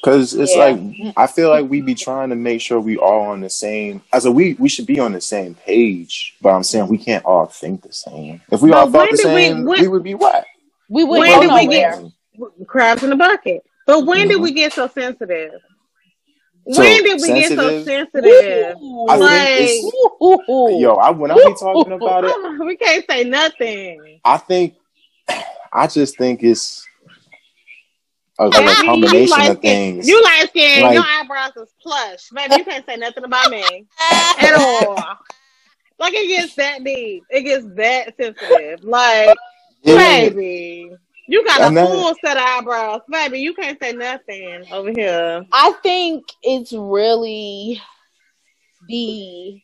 Because 0.02 0.34
it's 0.34 0.54
Yeah. 0.54 0.64
like 0.66 1.14
I 1.16 1.26
feel 1.26 1.48
like 1.48 1.68
we 1.70 1.80
be 1.80 1.94
trying 1.94 2.28
to 2.30 2.36
make 2.36 2.60
sure 2.60 2.78
we 2.80 2.98
all 2.98 3.22
on 3.22 3.40
the 3.40 3.48
same. 3.50 4.02
As 4.12 4.24
a 4.26 4.32
we 4.32 4.54
we 4.54 4.68
should 4.68 4.86
be 4.86 5.00
on 5.00 5.12
the 5.12 5.20
same 5.20 5.54
page, 5.54 6.34
but 6.42 6.50
I'm 6.50 6.64
saying 6.64 6.88
we 6.88 6.98
can't 6.98 7.24
all 7.24 7.46
think 7.46 7.82
the 7.82 7.92
same. 7.92 8.42
If 8.50 8.60
we 8.60 8.70
But 8.70 8.78
all 8.78 8.90
thought 8.90 9.10
the 9.10 9.16
did 9.16 9.26
we- 9.26 9.32
same, 9.32 9.64
we, 9.64 9.88
would 9.88 10.02
be 10.02 10.14
what? 10.14 10.44
We 10.90 11.04
wouldn't 11.04 11.40
did 11.40 11.48
go 11.48 11.54
we 11.56 11.66
get- 11.68 11.96
nowhere. 11.98 12.10
Crabs 12.66 13.02
in 13.02 13.10
the 13.10 13.16
bucket. 13.16 13.64
But 13.86 14.06
when 14.06 14.28
did 14.28 14.38
Mhm. 14.38 14.42
we 14.42 14.52
get 14.52 14.72
so 14.72 14.86
sensitive? 14.88 15.60
So, 16.70 16.80
when 16.80 17.02
did 17.02 17.20
we 17.20 17.28
get 17.28 17.48
so 17.50 17.56
sensitive? 17.84 18.08
sensitive? 18.12 18.76
I 19.08 19.16
Like- 19.16 19.58
think 19.58 19.94
Ooh, 19.94 20.16
ooh, 20.22 20.40
ooh. 20.52 20.80
yo. 20.80 20.94
I 20.94 21.10
when 21.10 21.30
I 21.32 21.34
be 21.34 21.54
talking 21.58 21.92
about 21.92 22.24
it, 22.24 22.34
we 22.64 22.76
can't 22.76 23.04
say 23.10 23.24
nothing. 23.24 24.20
I 24.24 24.36
think 24.38 24.74
I 25.72 25.86
just 25.88 26.16
think 26.16 26.42
it's 26.42 26.86
a, 28.38 28.46
a 28.46 28.74
combination 28.84 29.28
light 29.30 29.50
of 29.50 29.60
things. 29.60 30.06
You 30.08 30.22
light 30.22 30.48
skin, 30.50 30.82
Like- 30.82 30.94
your 30.94 31.04
eyebrows 31.04 31.56
is 31.56 31.74
plush. 31.82 32.28
Baby, 32.32 32.54
you 32.58 32.64
can't 32.64 32.86
say 32.86 32.96
nothing 32.96 33.24
about 33.24 33.50
me 33.50 33.86
at 34.40 34.54
all. 34.54 34.94
Like 35.98 36.14
it 36.14 36.28
gets 36.28 36.54
that 36.56 36.82
deep. 36.84 37.24
It 37.30 37.42
gets 37.42 37.66
that 37.76 38.14
sensitive. 38.16 38.84
Like, 38.84 39.36
Yeah. 39.82 39.96
baby. 40.28 40.90
You 41.32 41.42
got 41.46 41.62
a 41.62 41.66
And 41.68 41.76
that- 41.78 41.86
full 41.88 42.14
set 42.22 42.36
of 42.36 42.42
eyebrows. 42.42 43.00
Baby, 43.10 43.40
you 43.40 43.54
can't 43.54 43.82
say 43.82 43.92
nothing 43.94 44.66
over 44.70 44.90
here. 44.94 45.42
I 45.50 45.72
think 45.82 46.24
it's 46.42 46.74
really 46.74 47.80
the 48.86 49.58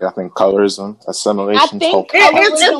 I 0.00 0.10
think 0.12 0.32
colorism, 0.32 0.96
assimilation, 1.06 1.60
I 1.60 1.66
think 1.66 2.10
It, 2.14 2.20
it's, 2.34 2.62
it's 2.62 2.70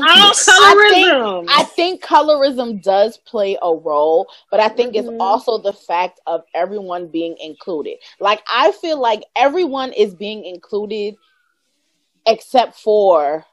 all 0.48 0.54
I 0.54 0.88
think- 0.90 1.08
colorism. 1.08 1.46
I 1.50 1.64
think 1.64 2.02
colorism 2.02 2.82
does 2.82 3.18
play 3.18 3.58
a 3.60 3.74
role, 3.74 4.28
but 4.50 4.60
I 4.60 4.68
think 4.70 4.94
it's 4.96 5.08
Mhm. 5.08 5.20
also 5.20 5.58
the 5.58 5.74
fact 5.74 6.20
of 6.26 6.42
everyone 6.54 7.08
being 7.08 7.36
included. 7.38 7.98
Like 8.18 8.42
I 8.48 8.72
feel 8.72 8.98
like 8.98 9.24
everyone 9.36 9.92
is 9.92 10.14
being 10.14 10.44
included 10.46 11.16
except 12.26 12.76
for 12.78 13.44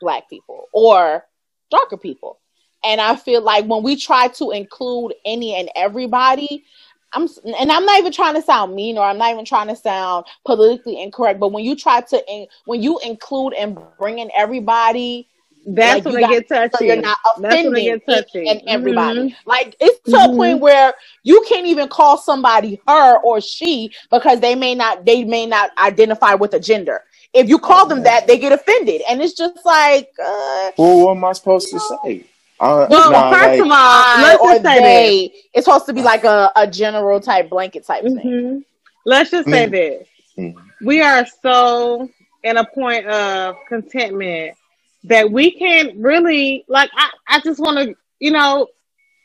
black 0.00 0.28
people 0.28 0.68
or 0.72 1.24
darker 1.72 1.96
people. 1.96 2.38
And 2.84 3.00
I 3.00 3.16
feel 3.16 3.42
like 3.42 3.64
when 3.66 3.82
we 3.82 3.96
try 3.96 4.28
to 4.28 4.50
include 4.52 5.14
any 5.24 5.54
and 5.56 5.68
everybody, 5.74 6.64
I'm 7.12 7.28
and 7.44 7.70
I'm 7.70 7.84
not 7.84 7.98
even 7.98 8.12
trying 8.12 8.34
to 8.34 8.42
sound 8.42 8.74
mean 8.74 8.96
or 8.98 9.04
I'm 9.04 9.18
not 9.18 9.32
even 9.32 9.44
trying 9.44 9.68
to 9.68 9.76
sound 9.76 10.26
politically 10.44 11.00
incorrect, 11.02 11.40
but 11.40 11.52
when 11.52 11.64
you 11.64 11.76
try 11.76 12.00
to 12.00 12.32
in, 12.32 12.46
when 12.64 12.82
you 12.82 12.98
include 13.04 13.54
and 13.54 13.78
bring 13.98 14.18
in 14.18 14.30
everybody, 14.36 15.28
That's 15.66 15.96
like, 15.96 16.04
when 16.06 16.14
you 16.14 16.20
they 16.26 16.34
get 16.40 16.48
touchy. 16.48 16.76
so 16.76 16.84
you're 16.84 16.96
not 17.02 17.18
That's 17.40 17.62
when 17.64 17.76
offending 17.76 18.00
and 18.48 18.62
everybody. 18.66 19.20
Mhm. 19.30 19.36
Like 19.46 19.76
it's 19.78 20.00
to 20.10 20.16
Mhm. 20.18 20.32
a 20.32 20.36
point 20.36 20.60
where 20.60 20.94
you 21.22 21.44
can't 21.48 21.66
even 21.66 21.88
call 21.88 22.16
somebody 22.18 22.80
her 22.88 23.18
or 23.18 23.40
she 23.40 23.92
because 24.10 24.40
they 24.40 24.54
may 24.54 24.74
not 24.74 25.04
they 25.04 25.22
may 25.24 25.46
not 25.46 25.70
identify 25.78 26.34
with 26.34 26.54
a 26.54 26.60
gender. 26.60 27.04
If 27.34 27.48
you 27.48 27.58
call 27.58 27.86
them 27.86 28.02
that, 28.02 28.26
they 28.26 28.38
get 28.38 28.52
offended, 28.52 29.02
and 29.08 29.22
it's 29.22 29.34
just 29.34 29.64
like 29.64 30.08
uh, 30.22 30.70
Well, 30.76 31.06
what 31.06 31.16
am 31.16 31.24
I 31.24 31.32
supposed 31.32 31.70
to 31.70 31.80
say? 31.80 32.24
Uh, 32.60 32.86
Well, 32.90 33.10
nah, 33.10 33.30
first 33.30 33.44
like, 33.44 33.60
of 33.60 33.68
all, 33.70 34.20
let's 34.22 34.42
just 34.42 34.62
say 34.62 34.80
this. 34.80 34.82
they. 34.82 35.32
It's 35.54 35.64
supposed 35.64 35.86
to 35.86 35.92
be 35.92 36.02
like 36.02 36.24
a, 36.24 36.50
a 36.56 36.66
general 36.66 37.20
type 37.20 37.48
blanket 37.48 37.86
type 37.86 38.02
thing. 38.02 38.18
hmm 38.18 38.58
Let's 39.04 39.30
just 39.30 39.48
say 39.48 39.66
Mm. 39.66 39.70
this. 39.70 40.08
Mm. 40.38 40.54
We 40.84 41.00
are 41.00 41.26
so 41.42 42.08
in 42.44 42.56
a 42.56 42.64
point 42.74 43.06
of 43.06 43.56
contentment 43.68 44.56
that 45.04 45.30
we 45.30 45.50
can't 45.52 45.96
really 45.96 46.64
like 46.68 46.90
I, 46.96 47.10
I 47.28 47.40
just 47.40 47.60
wanna 47.60 47.86
you 48.20 48.30
know, 48.30 48.68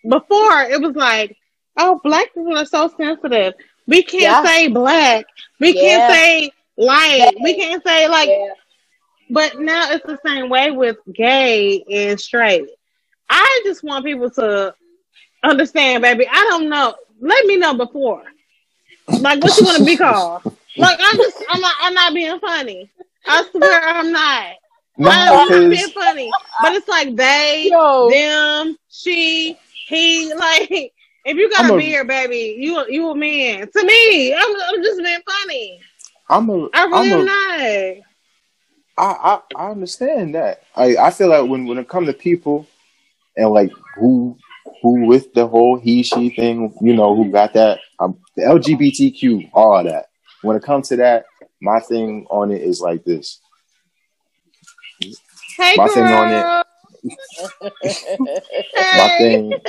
before 0.08 0.62
it 0.64 0.82
was 0.82 0.96
like, 0.96 1.38
oh 1.78 2.00
black 2.04 2.34
people 2.34 2.58
are 2.58 2.66
so 2.66 2.90
sensitive. 2.98 3.54
We 3.88 4.04
can't 4.04 4.22
Yeah. 4.24 4.44
say 4.46 4.68
black. 4.68 5.26
We 5.60 5.74
Yeah. 5.74 5.82
can't 5.82 6.14
say 6.14 6.52
light. 6.78 7.34
We 7.42 7.56
can't 7.56 7.84
say 7.86 8.08
like 8.08 8.30
Yeah. 8.30 8.54
but 9.30 9.60
now 9.60 9.92
it's 9.92 10.06
the 10.06 10.20
same 10.26 10.50
way 10.50 10.72
with 10.72 10.98
gay 11.14 11.84
and 11.92 12.20
straight. 12.20 12.70
I 13.30 13.62
just 13.66 13.84
want 13.84 14.06
people 14.06 14.30
to 14.32 14.74
understand, 15.44 16.02
baby. 16.04 16.28
I 16.30 16.48
don't 16.50 16.70
know. 16.70 16.96
Let 17.20 17.46
me 17.46 17.58
know 17.58 17.74
before. 17.74 18.24
Like 19.08 19.42
what 19.44 19.58
you 19.58 19.66
want 19.66 19.78
to 19.78 19.86
be 19.86 19.98
called. 19.98 20.44
Like 20.78 21.00
I'm 21.02 21.18
just 21.18 21.44
I'm 21.50 21.62
not 21.62 21.76
I'm 21.82 21.94
not 21.94 22.14
being 22.14 22.40
funny. 22.40 22.90
I 23.26 23.44
swear 23.52 23.82
I'm 23.84 24.12
not. 24.12 24.54
No, 25.00 25.10
I'm 25.12 25.50
not 25.50 25.70
being 25.70 25.90
funny. 25.90 26.32
But 26.62 26.74
it's 26.74 26.88
like 26.88 27.16
they, 27.16 27.68
Yo. 27.70 28.10
them, 28.10 28.76
she, 28.90 29.56
he, 29.88 30.34
like 30.34 30.70
if 31.26 31.38
you 31.38 31.50
got 31.52 31.66
I'm 31.66 31.72
a, 31.72 31.74
a- 31.76 31.78
beard, 31.78 32.08
baby, 32.08 32.56
you 32.60 32.84
you 32.90 33.10
a 33.10 33.16
man. 33.16 33.70
To 33.72 33.84
me, 33.86 34.34
I'm, 34.34 34.56
I'm 34.70 34.84
just 34.84 35.02
being 35.04 35.20
funny. 35.26 35.80
I'm 36.30 36.50
a 36.50 36.68
I 36.74 36.86
really 36.86 37.12
I'm 37.12 37.22
a 37.22 37.24
not. 37.26 38.04
I, 38.98 39.40
I 39.58 39.66
I 39.68 39.72
understand 39.72 40.36
that. 40.36 40.62
I 40.76 40.98
I 40.98 41.12
feel 41.12 41.30
like 41.30 41.50
when 41.50 41.66
when 41.68 41.78
it 41.78 41.88
comes 41.88 42.08
to 42.08 42.14
people 42.14 42.68
and 43.36 43.50
like 43.52 43.72
who 43.96 44.38
who 44.82 45.06
with 45.06 45.34
the 45.34 45.48
whole 45.48 45.80
he 45.80 46.04
she 46.04 46.30
thing, 46.30 46.74
you 46.82 46.96
know, 46.96 47.16
who 47.16 47.32
got 47.32 47.54
that 47.54 47.80
um, 48.00 48.18
the 48.36 48.44
LGBTQ, 48.44 49.50
all 49.54 49.84
that. 49.84 50.08
When 50.42 50.56
it 50.56 50.64
comes 50.64 50.90
to 50.90 50.98
that, 50.98 51.26
my 51.62 51.80
thing 51.80 52.26
on 52.30 52.52
it 52.52 52.62
is 52.62 52.82
like 52.82 53.04
this. 53.06 53.40
Hey, 55.58 55.76
My 55.78 55.86
girl. 55.88 55.94
thing 55.94 56.06
on 56.06 56.32
it- 56.32 56.64
My 58.98 59.18
thing 59.18 59.62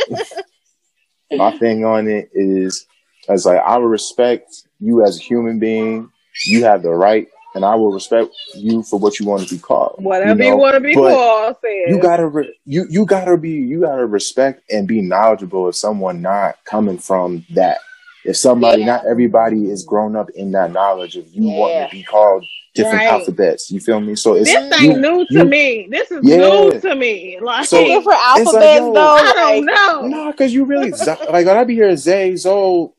my 1.37 1.51
thing 1.59 1.85
on 1.85 2.09
it 2.09 2.31
is 2.33 2.87
as 3.29 3.47
like 3.47 3.61
I 3.61 3.77
will 3.79 3.87
respect 3.87 4.65
you 4.81 5.05
as 5.05 5.19
a 5.19 5.23
human 5.23 5.59
being. 5.59 6.11
You 6.47 6.65
have 6.65 6.83
the 6.83 6.91
right 6.91 7.29
and 7.55 7.65
I 7.65 7.75
will 7.75 7.93
respect 7.93 8.29
you 8.55 8.83
for 8.83 8.99
what 8.99 9.19
you 9.19 9.27
want 9.27 9.47
to 9.49 9.55
be 9.55 9.59
called. 9.61 9.97
Whatever 9.99 10.43
you, 10.45 10.51
know? 10.51 10.57
want 10.57 10.75
to 10.75 10.81
be 10.81 10.95
But- 10.95 11.15
called, 11.15 11.57
says. 11.65 11.73
you 11.89 11.99
gotta 12.01 12.27
re- 12.27 12.55
you 12.67 12.87
you 12.91 13.05
gotta 13.07 13.37
be 13.37 13.51
you 13.51 13.81
gotta 13.81 14.07
respect 14.07 14.63
and 14.71 14.87
be 14.87 15.01
knowledgeable 15.01 15.67
of 15.67 15.75
someone 15.75 16.21
not 16.23 16.57
coming 16.65 16.99
from 16.99 17.45
that. 17.55 17.79
If 18.25 18.37
somebody, 18.37 18.81
Yeah. 18.83 18.87
not 18.89 19.07
everybody 19.07 19.71
is 19.71 19.85
grown 19.85 20.15
up 20.15 20.29
in 20.31 20.53
that 20.53 20.73
knowledge 20.73 21.17
of 21.17 21.25
you 21.33 21.49
wanting 21.49 21.77
Yeah. 21.77 21.87
to 21.87 21.91
be 21.93 22.03
called 22.03 22.45
different 22.75 22.99
Right. 22.99 23.07
alphabets. 23.07 23.71
You 23.71 23.81
feel 23.81 24.01
me? 24.01 24.15
So 24.17 24.35
it's 24.35 24.53
this 24.53 24.81
you, 24.83 24.91
ain't 24.93 25.01
new 25.01 25.25
to 25.27 25.35
you- 25.35 25.45
me. 25.45 25.89
This 25.91 26.11
is 26.11 26.21
Yeah. 26.23 26.37
new 26.37 26.79
to 26.81 26.95
me. 26.95 27.39
Like 27.41 27.65
So- 27.67 27.79
different 27.83 28.07
like, 28.07 28.19
alphabets 28.39 28.81
yo, 28.81 28.93
though. 28.93 29.01
I 29.01 29.33
don't 29.35 29.65
like- 29.67 29.75
know. 29.75 30.07
No, 30.07 30.31
because 30.33 30.53
you 30.53 30.65
really 30.65 30.91
like 30.91 31.47
when 31.47 31.49
I 31.57 31.65
be 31.65 31.75
hearing 31.75 31.97
Zay 31.97 32.37
Zo, 32.37 32.89
J- 32.89 32.93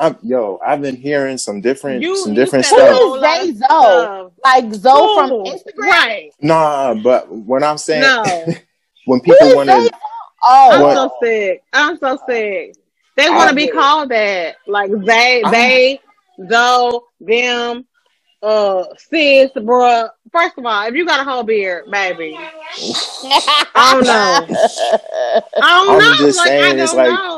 I'm, 0.00 0.16
yo, 0.22 0.60
I've 0.64 0.82
been 0.82 0.96
hearing 0.96 1.38
some 1.38 1.60
different 1.60 2.02
You- 2.02 2.16
some 2.16 2.34
different 2.34 2.66
said 2.66 2.76
stuff. 2.76 2.96
whole 2.96 3.14
is 3.16 3.22
lot 3.22 3.40
of 3.40 3.46
Zay 3.46 3.52
Zo? 3.52 3.64
stuff. 3.64 4.32
Like 4.44 4.74
Zoe 4.74 5.16
from 5.16 5.30
Instagram? 5.46 5.78
Right. 5.90 6.30
Nah, 6.40 6.94
but 6.94 7.30
when 7.30 7.62
I'm 7.64 7.78
saying 7.78 8.02
No. 8.02 8.22
when 9.06 9.20
people 9.20 9.54
want 9.56 9.68
to, 9.70 9.82
Zo? 9.82 9.88
Oh, 10.48 10.70
I'm 10.72 10.82
What? 10.82 10.94
so 10.94 11.12
sick. 11.22 11.62
I'm 11.72 11.98
so 11.98 12.18
sick. 12.28 12.74
They 13.16 13.28
want 13.30 13.48
to 13.50 13.56
be 13.56 13.68
called 13.68 14.10
that. 14.10 14.56
Like 14.66 14.90
they, 15.04 15.42
I- 15.44 15.50
they, 15.50 16.00
though, 16.38 17.06
them, 17.20 17.84
uh, 18.42 18.84
sis, 18.96 19.50
bruh. 19.56 20.10
First 20.30 20.58
of 20.58 20.66
all, 20.66 20.86
if 20.86 20.94
you 20.94 21.04
got 21.06 21.20
a 21.20 21.24
whole 21.28 21.42
beard, 21.42 21.90
baby, 21.90 22.36
I 22.38 23.92
don't 23.94 24.04
know. 24.04 24.56
I 25.62 25.84
don't 25.84 25.90
I'm 25.90 25.98
know. 25.98 26.14
just 26.18 26.38
like 26.38 26.46
I 26.46 26.50
saying, 26.50 26.76
don't 26.76 26.84
it's 26.84 26.94
like- 26.94 27.08
know. 27.08 27.37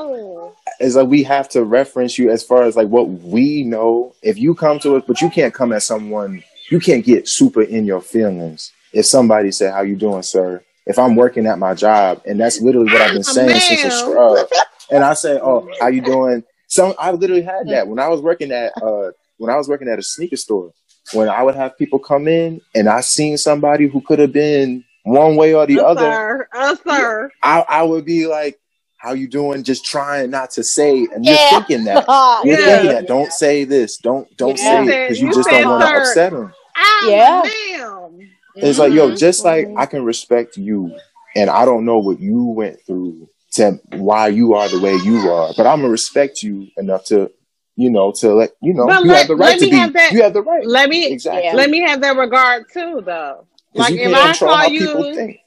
It's 0.80 0.94
like 0.96 1.08
we 1.08 1.22
have 1.24 1.48
to 1.50 1.62
reference 1.62 2.18
you 2.18 2.30
as 2.30 2.42
far 2.42 2.62
as 2.62 2.74
like 2.74 2.88
what 2.88 3.08
we 3.08 3.62
know. 3.64 4.14
If 4.22 4.38
you 4.38 4.54
come 4.54 4.78
to 4.80 4.96
us, 4.96 5.04
but 5.06 5.20
you 5.20 5.28
can't 5.30 5.52
come 5.54 5.72
at 5.72 5.82
someone, 5.82 6.42
you 6.70 6.80
can't 6.80 7.04
get 7.04 7.28
super 7.28 7.62
in 7.62 7.84
your 7.84 8.00
feelings. 8.00 8.72
If 8.92 9.06
somebody 9.06 9.52
said, 9.52 9.72
"How 9.72 9.82
you 9.82 9.96
doing, 9.96 10.22
sir?" 10.22 10.62
If 10.86 10.98
I'm 10.98 11.14
working 11.14 11.46
at 11.46 11.58
my 11.58 11.74
job, 11.74 12.22
and 12.26 12.40
that's 12.40 12.60
literally 12.60 12.90
what 12.90 13.02
I've 13.02 13.12
been 13.12 13.22
saying 13.22 13.60
since 13.60 13.84
a 13.84 13.90
scrub, 13.90 14.48
and 14.90 15.04
I 15.04 15.14
say, 15.14 15.38
"Oh, 15.40 15.68
how 15.80 15.88
you 15.88 16.00
doing?" 16.00 16.42
Some 16.66 16.94
I 16.98 17.10
literally 17.12 17.42
had 17.42 17.68
that 17.68 17.86
when 17.86 17.98
I 17.98 18.08
was 18.08 18.20
working 18.20 18.50
at 18.50 18.72
uh 18.82 19.10
when 19.38 19.50
I 19.50 19.56
was 19.56 19.68
working 19.68 19.88
at 19.88 19.98
a 19.98 20.02
sneaker 20.02 20.36
store. 20.36 20.72
When 21.12 21.28
I 21.28 21.42
would 21.42 21.56
have 21.56 21.76
people 21.76 21.98
come 21.98 22.28
in, 22.28 22.60
and 22.74 22.88
I 22.88 23.00
seen 23.00 23.36
somebody 23.36 23.88
who 23.88 24.00
could 24.00 24.18
have 24.20 24.32
been 24.32 24.84
one 25.04 25.34
way 25.36 25.54
or 25.54 25.66
the 25.66 25.80
other, 25.84 26.00
sir. 26.02 26.48
Sir. 26.86 27.30
I, 27.42 27.64
I 27.68 27.82
would 27.82 28.04
be 28.04 28.26
like, 28.26 28.60
"How 29.00 29.12
you 29.12 29.28
doing?" 29.28 29.62
Just 29.64 29.84
trying 29.84 30.30
not 30.30 30.50
to 30.52 30.64
say, 30.64 31.06
and 31.14 31.24
you're 31.24 31.36
thinking 31.50 31.84
that 31.84 32.04
you're 32.44 32.58
Yeah. 32.58 32.66
thinking 32.66 32.90
that. 32.92 33.06
Don't 33.08 33.32
say 33.32 33.64
this. 33.64 33.96
Don't 33.98 34.34
don't 34.36 34.58
Yeah. 34.58 34.84
say 34.84 34.92
it 34.92 35.02
because 35.08 35.20
you, 35.20 35.28
You 35.28 35.34
just 35.34 35.48
don't 35.50 35.68
want 35.68 35.82
to 35.82 35.96
upset 36.00 36.32
them. 36.32 36.52
Ah, 36.76 37.08
Yeah. 37.08 37.42
Damn. 37.44 38.18
It's 38.56 38.78
like, 38.78 38.92
yo, 38.92 39.10
Mhm. 39.10 39.18
just 39.18 39.44
like 39.44 39.66
Mhm. 39.68 39.74
I 39.78 39.86
can 39.86 40.04
respect 40.04 40.56
you, 40.56 40.92
and 41.36 41.48
I 41.48 41.64
don't 41.64 41.84
know 41.84 41.98
what 41.98 42.20
you 42.20 42.44
went 42.44 42.80
through 42.86 43.28
to 43.52 43.80
why 43.96 44.28
you 44.28 44.54
are 44.54 44.68
the 44.68 44.78
way 44.80 44.94
you 44.96 45.30
are, 45.30 45.52
but 45.56 45.66
I'm 45.66 45.80
gonna 45.80 45.88
respect 45.90 46.42
you 46.42 46.68
enough 46.76 47.04
to, 47.06 47.30
you 47.76 47.90
know, 47.90 48.12
to 48.20 48.34
let 48.34 48.50
you 48.60 48.74
know 48.74 48.86
But 48.86 49.02
you 49.04 49.08
let- 49.10 49.18
have 49.18 49.28
the 49.28 49.36
right 49.36 49.58
to 49.58 49.64
me 49.64 49.70
be. 49.70 49.76
have 49.76 49.92
that- 49.94 50.12
You 50.12 50.22
have 50.22 50.32
the 50.34 50.42
right. 50.42 50.66
Let 50.66 50.88
me 50.90 51.06
Exactly. 51.10 51.52
Let 51.54 51.70
me 51.70 51.80
have 51.80 52.00
that 52.02 52.16
regard 52.16 52.64
too, 52.72 53.02
though. 53.06 53.46
Like 53.74 53.94
you 53.94 54.00
if 54.00 54.14
I 54.14 54.32
call 54.34 54.54
how 54.54 54.66
you, 54.66 55.14
think. 55.14 55.38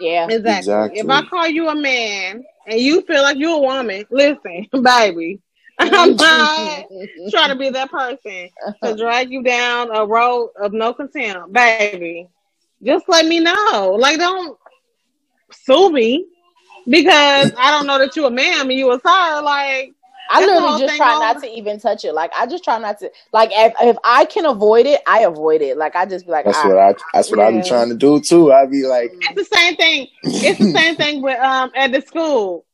Yeah. 0.00 0.24
exactly. 0.26 0.58
Exactly. 0.58 1.00
If 1.00 1.08
I 1.08 1.22
call 1.22 1.48
you 1.48 1.68
a 1.68 1.74
man 1.74 2.44
and 2.66 2.80
you 2.80 3.02
feel 3.02 3.22
like 3.22 3.38
you're 3.38 3.56
a 3.56 3.60
woman, 3.60 4.04
listen, 4.10 4.66
baby. 4.82 5.40
I'm 5.78 6.16
not 6.16 6.86
trying 7.30 7.48
to 7.48 7.56
be 7.56 7.70
that 7.70 7.90
person 7.90 8.48
to 8.82 8.96
drag 8.96 9.32
you 9.32 9.42
down 9.42 9.94
a 9.94 10.06
road 10.06 10.50
of 10.60 10.72
no 10.72 10.92
contempt, 10.92 11.52
baby. 11.52 12.28
Just 12.82 13.08
let 13.08 13.26
me 13.26 13.40
know. 13.40 13.96
Like, 13.98 14.18
don't 14.18 14.58
sue 15.50 15.90
me 15.90 16.26
because 16.88 17.52
I 17.58 17.70
don't 17.70 17.86
know 17.86 17.98
that 17.98 18.16
you 18.16 18.26
a 18.26 18.30
man 18.30 18.62
and 18.62 18.72
you 18.72 18.92
a 18.92 19.00
sir. 19.00 19.42
Like, 19.42 19.92
I 20.32 20.40
That's 20.40 20.52
literally 20.52 20.80
just 20.80 20.96
try 20.96 21.14
not 21.18 21.38
to 21.40 21.48
even 21.50 21.78
touch 21.78 22.04
it. 22.04 22.12
Like 22.14 22.32
I 22.36 22.46
just 22.46 22.64
try 22.64 22.78
not 22.78 22.98
to. 23.00 23.10
Like 23.32 23.50
if, 23.52 23.74
if 23.82 23.96
I 24.04 24.24
can 24.24 24.46
avoid 24.46 24.86
it, 24.86 25.00
I 25.06 25.20
avoid 25.20 25.62
it. 25.62 25.76
Like 25.76 25.94
I 25.94 26.06
just 26.06 26.26
be 26.26 26.32
like, 26.32 26.46
That's 26.46 26.58
"Ah, 26.58 26.68
what 26.68 26.78
I. 26.78 26.94
That's 27.12 27.30
what 27.30 27.40
I 27.40 27.50
Yeah. 27.50 27.62
be 27.62 27.68
trying 27.68 27.88
to 27.90 27.94
do 27.94 28.20
too. 28.20 28.52
I 28.52 28.66
be 28.66 28.84
like, 28.86 29.12
it's 29.30 29.48
the 29.50 29.56
same 29.56 29.76
thing. 29.76 30.08
It's 30.24 30.58
the 30.58 30.72
same 30.78 30.96
thing 30.96 31.22
with 31.22 31.38
um 31.38 31.70
at 31.76 31.92
the 31.92 32.00
school. 32.00 32.64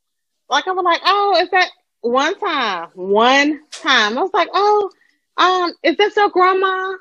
Like 0.49 0.67
I 0.67 0.73
was 0.73 0.85
like, 0.85 1.01
oh, 1.05 1.39
is 1.43 1.51
that 1.51 1.69
one 2.01 2.39
time? 2.39 2.89
One 2.95 3.61
time. 3.83 4.17
I 4.19 4.23
was 4.23 4.31
like, 4.33 4.49
oh, 4.55 4.91
um, 5.37 5.73
is 5.83 5.97
that 5.97 6.17
your 6.17 6.31
grandma? 6.31 6.95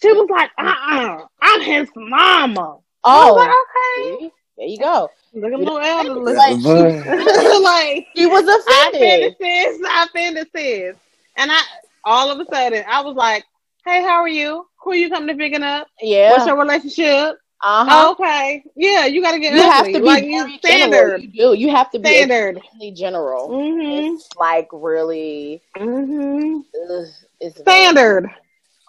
She 0.00 0.12
was 0.12 0.28
like, 0.30 0.50
uh 0.58 0.62
uh-uh, 0.62 1.16
uh, 1.22 1.26
i 1.42 1.48
am 1.54 1.60
his 1.62 1.88
mama. 1.96 2.76
Oh, 3.04 3.34
like, 3.36 3.50
okay. 3.50 4.30
there 4.56 4.66
you 4.68 4.78
go. 4.78 5.10
Look 5.34 5.52
at 5.52 5.58
little 5.58 5.78
elderly. 5.78 6.32
Like, 6.34 6.62
but 6.62 7.06
like 7.62 8.06
She 8.16 8.26
was 8.26 8.44
I 8.48 8.88
offended. 8.90 9.32
offended 9.32 9.36
sis. 9.40 9.80
I 9.88 10.04
offended 10.04 10.48
sis. 10.54 10.96
And 11.36 11.50
I 11.52 11.60
all 12.04 12.30
of 12.30 12.38
a 12.40 12.44
sudden 12.54 12.84
I 12.88 13.02
was 13.02 13.16
like, 13.16 13.44
Hey, 13.84 14.02
how 14.02 14.16
are 14.16 14.28
you? 14.28 14.66
Who 14.82 14.90
are 14.92 14.96
you 14.96 15.10
coming 15.10 15.28
to 15.28 15.34
picking 15.34 15.62
up? 15.62 15.86
Yeah. 16.00 16.30
What's 16.32 16.46
your 16.46 16.58
relationship? 16.58 17.38
uh 17.60 17.84
Oh, 17.88 17.88
huh. 17.88 18.10
okay. 18.12 18.62
Yeah, 18.76 19.06
you 19.06 19.20
gotta 19.20 19.38
get 19.40 19.52
You 19.54 19.62
have 19.62 19.86
to 19.86 19.92
be 19.92 19.98
like 20.00 20.22
very 20.24 20.30
you 20.52 20.58
general. 20.60 20.60
standard. 20.60 21.22
You 21.22 21.28
do. 21.28 21.54
You 21.54 21.70
have 21.70 21.90
to 21.90 21.98
be 21.98 22.08
Standard. 22.08 22.56
extremely 22.58 22.92
general. 22.92 23.48
Mm-hmm. 23.50 24.14
It's 24.14 24.28
like 24.36 24.68
really. 24.72 25.60
Mm-hmm. 25.76 26.58
Ugh, 26.92 27.06
it's 27.40 27.58
Standard. 27.58 28.30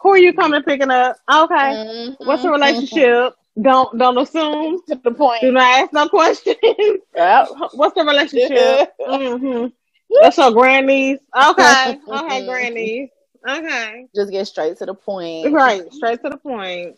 Who 0.01 0.09
are 0.09 0.17
you 0.17 0.33
coming 0.33 0.59
to 0.61 0.65
picking 0.65 0.91
up? 0.91 1.17
Okay. 1.29 1.55
Mhm, 1.55 2.15
What's 2.25 2.43
your 2.43 2.53
relationship? 2.53 3.33
Don't 3.61 3.97
don't 3.97 4.17
assume. 4.17 4.81
To 4.87 4.95
the 5.03 5.11
point. 5.11 5.41
Do 5.41 5.51
not 5.51 5.63
ask 5.81 5.93
no 5.93 6.07
questions. 6.07 6.55
Yep. 7.15 7.47
What's 7.73 7.95
the 7.95 8.05
relationship? 8.05 8.93
mm-hmm. 9.01 9.67
That's 10.21 10.37
your 10.37 10.51
grandniece. 10.51 11.19
Okay. 11.35 11.99
Okay, 12.07 12.41
Mhm. 12.41 12.47
grandniece. 12.47 13.09
Okay. 13.47 14.05
Just 14.15 14.31
get 14.31 14.45
straight 14.47 14.77
to 14.77 14.85
the 14.85 14.93
point. 14.93 15.51
Right. 15.51 15.91
Straight 15.93 16.21
to 16.23 16.29
the 16.29 16.37
point. 16.37 16.97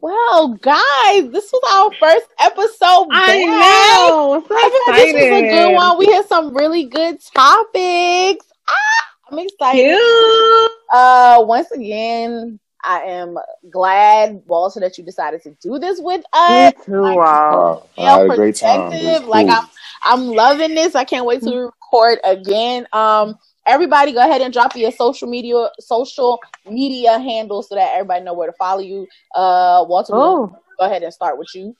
Well, 0.00 0.48
guys, 0.54 1.30
this 1.30 1.50
was 1.52 1.62
our 1.72 1.92
first 1.98 2.26
episode. 2.38 3.08
I 3.10 3.44
know. 3.44 4.44
So 4.46 4.54
I 4.54 4.92
this 4.94 5.12
was 5.14 5.22
a 5.22 5.48
good 5.48 5.74
one. 5.74 5.98
We 5.98 6.06
had 6.06 6.26
some 6.26 6.54
really 6.54 6.84
good 6.84 7.18
topics. 7.34 8.46
Ah, 8.68 9.04
I'm 9.30 9.38
excited. 9.38 9.82
Cute. 9.96 10.70
Uh, 10.92 11.42
once 11.46 11.70
again, 11.70 12.60
I 12.86 13.00
am 13.02 13.36
glad, 13.70 14.42
Walter, 14.46 14.80
that 14.80 14.96
you 14.96 15.04
decided 15.04 15.42
to 15.42 15.50
do 15.60 15.78
this 15.78 15.98
with 16.00 16.20
Me 16.20 16.66
us. 16.68 16.74
too. 16.84 17.00
Like, 17.02 17.16
Wow. 17.16 17.82
wow, 17.96 18.04
I 18.04 18.10
had 18.20 18.30
a 18.30 18.36
great 18.36 18.54
time. 18.56 18.80
It 18.80 18.84
was 18.84 18.92
perspective. 19.00 19.28
Like. 19.28 19.48
I'm, 19.48 19.64
I'm 20.02 20.28
loving 20.28 20.74
this. 20.74 20.94
I 20.94 21.04
can't 21.04 21.26
wait 21.26 21.42
to 21.42 21.56
record 21.56 22.18
again. 22.22 22.86
Um, 22.92 23.36
everybody, 23.66 24.12
go 24.12 24.20
ahead 24.20 24.40
and 24.40 24.52
drop 24.52 24.76
your 24.76 24.92
social 24.92 25.28
media, 25.28 25.68
social 25.80 26.38
media 26.70 27.18
handles 27.18 27.68
so 27.68 27.74
that 27.74 27.92
everybody 27.94 28.22
know 28.24 28.34
where 28.34 28.46
to 28.46 28.52
follow 28.56 28.80
you. 28.80 29.08
Uh, 29.34 29.84
Walter, 29.88 30.12
Oh. 30.14 30.56
go 30.78 30.84
ahead 30.86 31.02
and 31.02 31.12
start 31.12 31.38
with 31.38 31.48
you. 31.54 31.74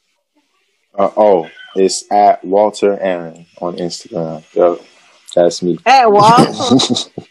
Uh, 0.99 1.11
oh, 1.17 1.49
it's 1.77 2.11
at 2.11 2.43
Walter 2.45 2.99
Aaron 3.01 3.47
on 3.61 3.77
Instagram. 3.77 4.43
Yo, 4.55 4.81
that's 5.37 5.63
me. 5.63 5.79
At 5.87 6.11
Walter. 6.11 6.51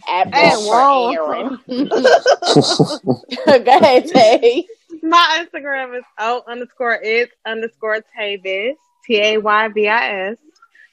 At 0.08 0.34
At 0.34 0.58
Walter 0.60 1.22
Walter. 1.22 1.60
Aaron. 1.68 1.88
go 3.66 3.78
ahead, 3.78 4.08
Tay. 4.08 4.66
My 5.04 5.46
Instagram 5.46 5.98
is 5.98 6.06
O 6.20 6.44
underscore 6.48 6.96
is 6.96 7.28
underscore 7.46 8.00
Tavis. 8.18 8.76
T 9.06 9.20
A 9.22 9.38
Y 9.38 9.68
V 9.70 9.88
I 9.90 10.30
S. 10.30 10.38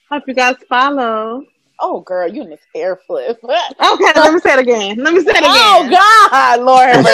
Hope 0.09 0.23
you 0.27 0.33
guys 0.33 0.55
follow. 0.67 1.43
Oh, 1.79 2.01
girl, 2.01 2.27
you 2.31 2.43
in 2.43 2.49
this 2.49 2.61
hair 2.75 2.99
flip. 3.07 3.39
Okay, 3.43 4.11
let 4.15 4.33
me 4.33 4.39
say 4.39 4.53
it 4.53 4.59
again. 4.59 4.97
Let 4.97 5.13
me 5.13 5.21
say 5.21 5.31
it 5.35 5.43
oh, 5.43 5.85
again. 5.85 5.99
Oh 6.01 6.27
God, 6.31 6.61
Lord. 6.61 7.05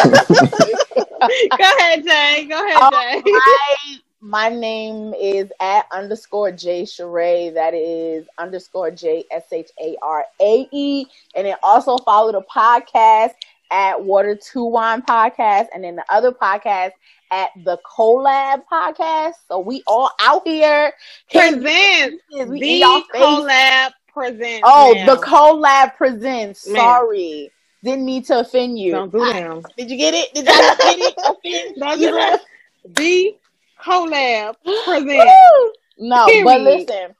Go 1.58 1.78
ahead, 1.80 2.04
Jay. 2.04 2.46
Go 2.50 2.66
ahead, 2.66 2.82
All 2.82 2.92
Jay. 2.92 3.22
right. 3.26 4.00
My 4.22 4.50
name 4.50 5.14
is 5.14 5.50
at 5.62 5.86
underscore 5.92 6.52
J 6.52 6.84
Sheree. 6.84 7.54
That 7.54 7.74
is 7.74 8.28
underscore 8.38 8.92
J 8.92 9.24
S 9.32 9.46
H 9.52 9.70
A 9.82 9.96
R 10.02 10.26
A 10.42 10.68
E. 10.72 11.06
And 11.36 11.48
then 11.48 11.56
also 11.64 11.98
follow 12.00 12.34
the 12.34 12.42
podcast 12.42 13.32
at 13.72 14.02
Water 14.04 14.36
to 14.52 14.64
Wine 14.66 15.02
Podcast, 15.04 15.68
and 15.74 15.84
then 15.84 15.96
the 15.96 16.04
other 16.10 16.32
podcast 16.32 16.92
at 17.32 17.50
the 17.64 17.78
Collab 17.90 18.64
Podcast. 18.72 19.36
So 19.48 19.60
we 19.60 19.84
all 19.88 20.12
out 20.20 20.46
here. 20.46 20.92
Presents 21.32 22.22
We 22.32 22.82
the 22.82 23.04
collab 23.16 23.92
presents. 24.12 24.62
Oh, 24.66 24.96
ma'am. 24.96 25.06
the 25.06 25.16
Collab 25.18 25.96
presents. 25.96 26.68
Ma'am. 26.68 26.76
Sorry. 26.76 27.52
Didn't 27.84 28.06
mean 28.06 28.24
to 28.24 28.40
offend 28.40 28.78
you. 28.78 28.92
Don't 28.92 29.12
do 29.12 29.20
them. 29.32 29.64
Did 29.78 29.90
you 29.90 29.98
get 29.98 30.14
it? 30.14 30.34
Did 30.34 30.46
y'all 30.46 30.76
get 30.76 31.00
it? 31.00 31.14
Offend 31.26 31.76
Don't 31.80 32.00
you? 32.02 32.08
do 32.10 32.16
them. 32.16 32.40
The 32.84 33.36
collab 33.84 34.56
presents. 34.86 35.08
Woo! 35.08 35.72
No, 36.00 36.28
but 36.44 36.62
listen. 36.62 37.16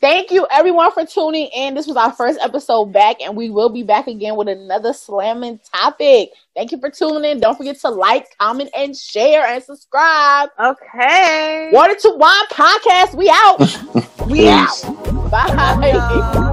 Thank 0.00 0.30
you 0.30 0.46
everyone 0.50 0.92
for 0.92 1.04
tuning 1.04 1.50
in. 1.54 1.74
This 1.74 1.86
was 1.86 1.96
our 1.96 2.10
first 2.12 2.40
episode 2.40 2.86
back, 2.86 3.20
and 3.20 3.36
we 3.36 3.50
will 3.50 3.68
be 3.68 3.82
back 3.82 4.06
again 4.06 4.34
with 4.34 4.48
another 4.48 4.94
slamming 4.94 5.60
topic. 5.74 6.30
Thank 6.56 6.72
you 6.72 6.80
for 6.80 6.90
tuning 6.90 7.30
in. 7.30 7.40
Don't 7.40 7.56
forget 7.56 7.78
to 7.80 7.90
like, 7.90 8.26
comment, 8.38 8.70
and 8.74 8.96
share 8.96 9.44
and 9.44 9.62
subscribe. 9.62 10.48
Okay. 10.58 11.68
Water 11.70 11.94
to 11.96 12.14
Wine 12.16 12.46
Podcast. 12.50 13.14
We 13.14 13.30
out. 13.30 14.06
We 14.30 14.48
out. 14.48 14.68
Peace. 14.68 14.84
Bye. 15.30 16.46